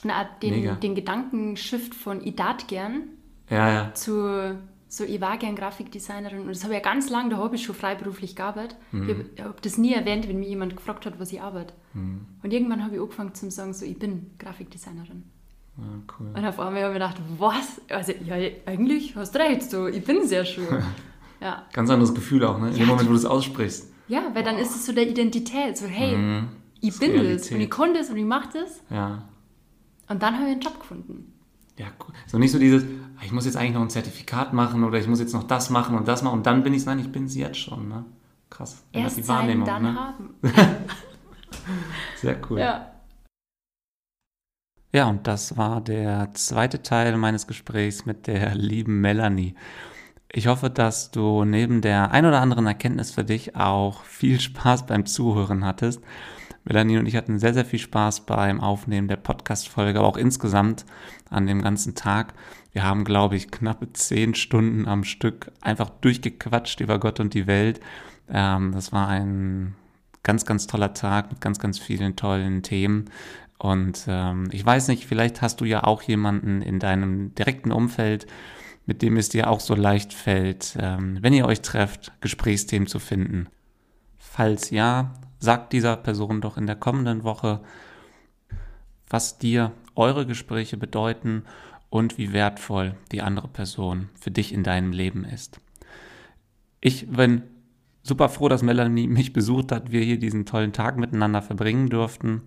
Eine 0.03 0.15
Art 0.15 0.43
den, 0.43 0.79
den 0.79 0.95
Gedankenshift 0.95 1.93
von 1.93 2.25
ich 2.25 2.35
dat 2.35 2.67
gern 2.67 3.03
ja, 3.49 3.71
ja. 3.71 3.93
zu 3.93 4.57
so, 4.91 5.03
ich 5.03 5.21
war 5.21 5.37
gern 5.37 5.55
Grafikdesignerin 5.55 6.41
und 6.41 6.47
das 6.47 6.63
habe 6.63 6.73
ich 6.73 6.83
ja 6.83 6.83
ganz 6.83 7.11
lange, 7.11 7.29
da 7.29 7.37
habe 7.37 7.55
ich 7.55 7.63
schon 7.63 7.75
freiberuflich 7.75 8.35
gearbeitet. 8.35 8.75
Mhm. 8.91 9.25
Ich 9.35 9.39
habe 9.39 9.49
hab 9.49 9.61
das 9.61 9.77
nie 9.77 9.93
erwähnt, 9.93 10.27
wenn 10.27 10.39
mich 10.39 10.49
jemand 10.49 10.75
gefragt 10.75 11.05
hat, 11.05 11.19
was 11.19 11.31
ich 11.31 11.41
arbeite. 11.41 11.75
Mhm. 11.93 12.25
Und 12.41 12.51
irgendwann 12.51 12.83
habe 12.83 12.95
ich 12.95 13.01
angefangen 13.01 13.35
zu 13.35 13.51
sagen, 13.51 13.71
so, 13.73 13.85
ich 13.85 13.99
bin 13.99 14.31
Grafikdesignerin. 14.39 15.23
Ja, 15.77 15.83
cool. 16.19 16.27
Und 16.35 16.43
auf 16.43 16.59
einmal 16.59 16.81
habe 16.81 16.93
ich 16.93 16.95
gedacht, 16.95 17.17
was? 17.37 17.81
Also, 17.87 18.13
ja, 18.25 18.35
eigentlich 18.65 19.15
hast 19.15 19.35
du 19.35 19.39
recht, 19.39 19.69
so, 19.69 19.87
ich 19.87 20.03
bin 20.03 20.27
sehr 20.27 20.43
schön. 20.43 20.65
ja. 21.39 21.67
Ganz 21.71 21.91
anderes 21.91 22.15
Gefühl 22.15 22.43
auch, 22.43 22.59
ne? 22.59 22.69
In 22.69 22.73
ja, 22.73 22.79
dem 22.79 22.87
Moment, 22.87 23.07
wo 23.07 23.11
du 23.11 23.17
es 23.17 23.25
aussprichst. 23.25 23.93
Ja, 24.07 24.31
weil 24.33 24.43
dann 24.43 24.57
ist 24.57 24.75
es 24.75 24.87
so 24.87 24.91
der 24.91 25.07
Identität. 25.07 25.77
So, 25.77 25.85
hey, 25.85 26.17
mhm. 26.17 26.47
ich 26.81 26.97
bin 26.97 27.11
Realität. 27.11 27.41
das 27.41 27.51
und 27.51 27.61
ich 27.61 27.69
konnte 27.69 27.99
es 27.99 28.09
und 28.09 28.17
ich 28.17 28.25
mache 28.25 28.49
das. 28.53 28.81
Ja. 28.89 29.29
Und 30.09 30.23
dann 30.23 30.33
habe 30.33 30.45
ich 30.47 30.53
einen 30.53 30.61
Job 30.61 30.79
gefunden. 30.79 31.31
Ja, 31.77 31.87
cool. 31.99 32.13
So 32.27 32.37
nicht 32.37 32.51
so 32.51 32.59
dieses, 32.59 32.83
ah, 32.83 32.87
ich 33.23 33.31
muss 33.31 33.45
jetzt 33.45 33.57
eigentlich 33.57 33.73
noch 33.73 33.81
ein 33.81 33.89
Zertifikat 33.89 34.53
machen 34.53 34.83
oder 34.83 34.99
ich 34.99 35.07
muss 35.07 35.19
jetzt 35.19 35.33
noch 35.33 35.43
das 35.43 35.69
machen 35.69 35.97
und 35.97 36.07
das 36.07 36.23
machen 36.23 36.39
und 36.39 36.45
dann 36.45 36.63
bin 36.63 36.73
ich 36.73 36.81
es. 36.81 36.85
Nein, 36.85 36.99
ich 36.99 37.11
bin 37.11 37.25
es 37.25 37.35
jetzt 37.35 37.59
schon. 37.59 37.87
Ne? 37.87 38.05
Krass. 38.49 38.83
Erst 38.91 39.17
die 39.17 39.27
Wahrnehmung, 39.27 39.65
sein, 39.65 39.83
dann 39.83 39.93
ne? 39.93 39.99
haben. 39.99 40.29
Sehr 42.17 42.37
cool. 42.49 42.59
Ja. 42.59 42.91
Ja, 44.91 45.07
und 45.07 45.27
das 45.27 45.55
war 45.55 45.81
der 45.81 46.31
zweite 46.33 46.81
Teil 46.81 47.15
meines 47.17 47.45
Gesprächs 47.45 48.07
mit 48.07 48.25
der 48.25 48.55
lieben 48.55 49.01
Melanie. 49.01 49.53
Ich 50.31 50.47
hoffe, 50.47 50.71
dass 50.71 51.11
du 51.11 51.45
neben 51.45 51.81
der 51.81 52.11
ein 52.11 52.25
oder 52.25 52.41
anderen 52.41 52.65
Erkenntnis 52.65 53.11
für 53.11 53.23
dich 53.23 53.55
auch 53.55 54.03
viel 54.03 54.39
Spaß 54.39 54.87
beim 54.87 55.05
Zuhören 55.05 55.63
hattest. 55.63 56.01
Melanie 56.63 56.97
und 56.97 57.05
ich 57.05 57.15
hatten 57.15 57.39
sehr, 57.39 57.53
sehr 57.53 57.65
viel 57.65 57.79
Spaß 57.79 58.25
beim 58.25 58.61
Aufnehmen 58.61 59.07
der 59.07 59.15
Podcast-Folge, 59.15 59.99
aber 59.99 60.07
auch 60.07 60.17
insgesamt 60.17 60.85
an 61.29 61.47
dem 61.47 61.61
ganzen 61.61 61.95
Tag. 61.95 62.33
Wir 62.71 62.83
haben, 62.83 63.03
glaube 63.03 63.35
ich, 63.35 63.51
knappe 63.51 63.91
zehn 63.93 64.35
Stunden 64.35 64.87
am 64.87 65.03
Stück 65.03 65.51
einfach 65.61 65.89
durchgequatscht 65.89 66.81
über 66.81 66.99
Gott 66.99 67.19
und 67.19 67.33
die 67.33 67.47
Welt. 67.47 67.79
Ähm, 68.29 68.71
das 68.73 68.91
war 68.91 69.07
ein 69.07 69.75
ganz, 70.23 70.45
ganz 70.45 70.67
toller 70.67 70.93
Tag 70.93 71.31
mit 71.31 71.41
ganz, 71.41 71.59
ganz 71.59 71.79
vielen 71.79 72.15
tollen 72.15 72.61
Themen. 72.61 73.05
Und 73.57 74.05
ähm, 74.07 74.49
ich 74.51 74.65
weiß 74.65 74.87
nicht, 74.87 75.05
vielleicht 75.05 75.41
hast 75.41 75.61
du 75.61 75.65
ja 75.65 75.83
auch 75.83 76.01
jemanden 76.03 76.61
in 76.61 76.79
deinem 76.79 77.33
direkten 77.35 77.71
Umfeld, 77.71 78.27
mit 78.85 79.01
dem 79.01 79.17
es 79.17 79.29
dir 79.29 79.49
auch 79.49 79.59
so 79.59 79.75
leicht 79.75 80.13
fällt, 80.13 80.77
ähm, 80.79 81.17
wenn 81.21 81.33
ihr 81.33 81.45
euch 81.45 81.61
trefft, 81.61 82.11
Gesprächsthemen 82.21 82.87
zu 82.87 82.99
finden. 82.99 83.47
Falls 84.17 84.69
ja, 84.69 85.13
sagt 85.39 85.73
dieser 85.73 85.97
Person 85.97 86.41
doch 86.41 86.57
in 86.57 86.67
der 86.67 86.75
kommenden 86.75 87.23
Woche, 87.23 87.61
was 89.09 89.37
dir 89.39 89.71
eure 89.95 90.25
Gespräche 90.25 90.77
bedeuten 90.77 91.43
und 91.89 92.17
wie 92.17 92.33
wertvoll 92.33 92.95
die 93.11 93.21
andere 93.21 93.47
Person 93.47 94.09
für 94.19 94.31
dich 94.31 94.53
in 94.53 94.63
deinem 94.63 94.91
Leben 94.91 95.25
ist. 95.25 95.59
Ich 96.81 97.07
bin 97.09 97.43
super 98.03 98.29
froh, 98.29 98.47
dass 98.47 98.63
Melanie 98.63 99.07
mich 99.07 99.33
besucht 99.33 99.71
hat, 99.71 99.91
wir 99.91 100.01
hier 100.01 100.19
diesen 100.19 100.45
tollen 100.45 100.73
Tag 100.73 100.97
miteinander 100.97 101.41
verbringen 101.41 101.89
durften 101.89 102.43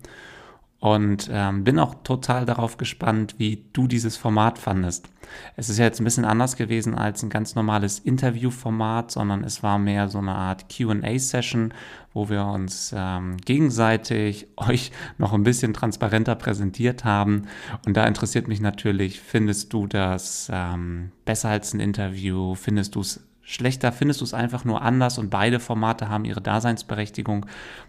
und 0.83 1.29
ähm, 1.31 1.63
bin 1.63 1.79
auch 1.79 1.95
total 2.03 2.45
darauf 2.45 2.75
gespannt, 2.75 3.35
wie 3.37 3.63
du 3.71 3.87
dieses 3.87 4.17
Format 4.17 4.59
fandest. 4.59 5.07
Es 5.55 5.69
ist 5.69 5.77
ja 5.77 5.85
jetzt 5.85 6.01
ein 6.01 6.03
bisschen 6.03 6.25
anders 6.25 6.57
gewesen 6.57 6.93
als 6.93 7.23
ein 7.23 7.29
ganz 7.29 7.55
normales 7.55 7.99
Interviewformat, 7.99 9.09
sondern 9.09 9.45
es 9.45 9.63
war 9.63 9.79
mehr 9.79 10.09
so 10.09 10.17
eine 10.17 10.35
Art 10.35 10.67
QA-Session, 10.67 11.73
wo 12.13 12.27
wir 12.27 12.43
uns 12.43 12.93
ähm, 12.93 13.37
gegenseitig 13.37 14.49
euch 14.57 14.91
noch 15.17 15.31
ein 15.31 15.43
bisschen 15.43 15.73
transparenter 15.73 16.35
präsentiert 16.35 17.05
haben. 17.05 17.43
Und 17.85 17.95
da 17.95 18.05
interessiert 18.05 18.49
mich 18.49 18.59
natürlich, 18.59 19.21
findest 19.21 19.71
du 19.71 19.87
das 19.87 20.49
ähm, 20.51 21.13
besser 21.23 21.47
als 21.47 21.73
ein 21.73 21.79
Interview? 21.79 22.55
Findest 22.55 22.95
du 22.95 22.99
es 22.99 23.21
schlechter 23.43 23.91
findest 23.91 24.21
du 24.21 24.25
es 24.25 24.33
einfach 24.33 24.65
nur 24.65 24.81
anders 24.81 25.17
und 25.17 25.29
beide 25.29 25.59
Formate 25.59 26.09
haben 26.09 26.25
ihre 26.25 26.41
Daseinsberechtigung. 26.41 27.45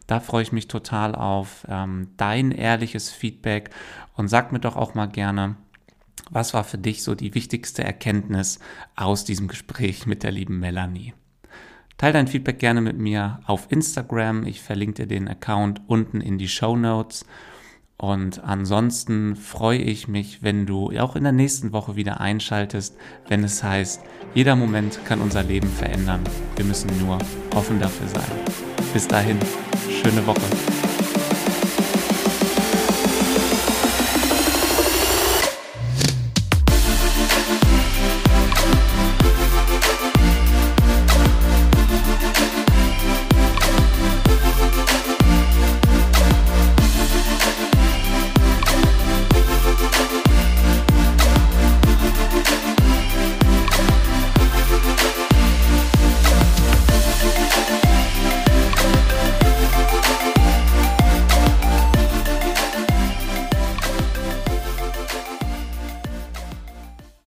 Da 0.06 0.20
freue 0.20 0.42
ich 0.42 0.52
mich 0.52 0.68
total 0.68 1.14
auf 1.14 1.66
ähm, 1.68 2.08
dein 2.16 2.52
ehrliches 2.52 3.10
Feedback 3.10 3.70
und 4.14 4.28
sag 4.28 4.52
mir 4.52 4.60
doch 4.60 4.76
auch 4.76 4.94
mal 4.94 5.06
gerne, 5.06 5.56
was 6.30 6.54
war 6.54 6.64
für 6.64 6.78
dich 6.78 7.02
so 7.02 7.14
die 7.14 7.34
wichtigste 7.34 7.84
Erkenntnis 7.84 8.58
aus 8.96 9.24
diesem 9.24 9.48
Gespräch 9.48 10.06
mit 10.06 10.22
der 10.22 10.32
lieben 10.32 10.58
Melanie? 10.58 11.14
Teil 11.96 12.12
dein 12.12 12.26
Feedback 12.26 12.58
gerne 12.58 12.80
mit 12.80 12.98
mir 12.98 13.40
auf 13.46 13.70
Instagram. 13.70 14.46
Ich 14.46 14.60
verlinke 14.60 15.02
dir 15.02 15.06
den 15.06 15.28
Account 15.28 15.82
unten 15.86 16.20
in 16.20 16.38
die 16.38 16.48
Show 16.48 16.76
Notes. 16.76 17.24
Und 17.96 18.42
ansonsten 18.42 19.36
freue 19.36 19.78
ich 19.78 20.08
mich, 20.08 20.42
wenn 20.42 20.66
du 20.66 20.90
auch 20.98 21.16
in 21.16 21.22
der 21.22 21.32
nächsten 21.32 21.72
Woche 21.72 21.96
wieder 21.96 22.20
einschaltest, 22.20 22.96
wenn 23.28 23.44
es 23.44 23.62
heißt, 23.62 24.02
jeder 24.34 24.56
Moment 24.56 24.98
kann 25.04 25.20
unser 25.20 25.42
Leben 25.42 25.68
verändern. 25.68 26.20
Wir 26.56 26.64
müssen 26.64 26.90
nur 26.98 27.18
offen 27.54 27.78
dafür 27.80 28.08
sein. 28.08 28.30
Bis 28.92 29.06
dahin, 29.06 29.38
schöne 29.88 30.26
Woche. 30.26 30.63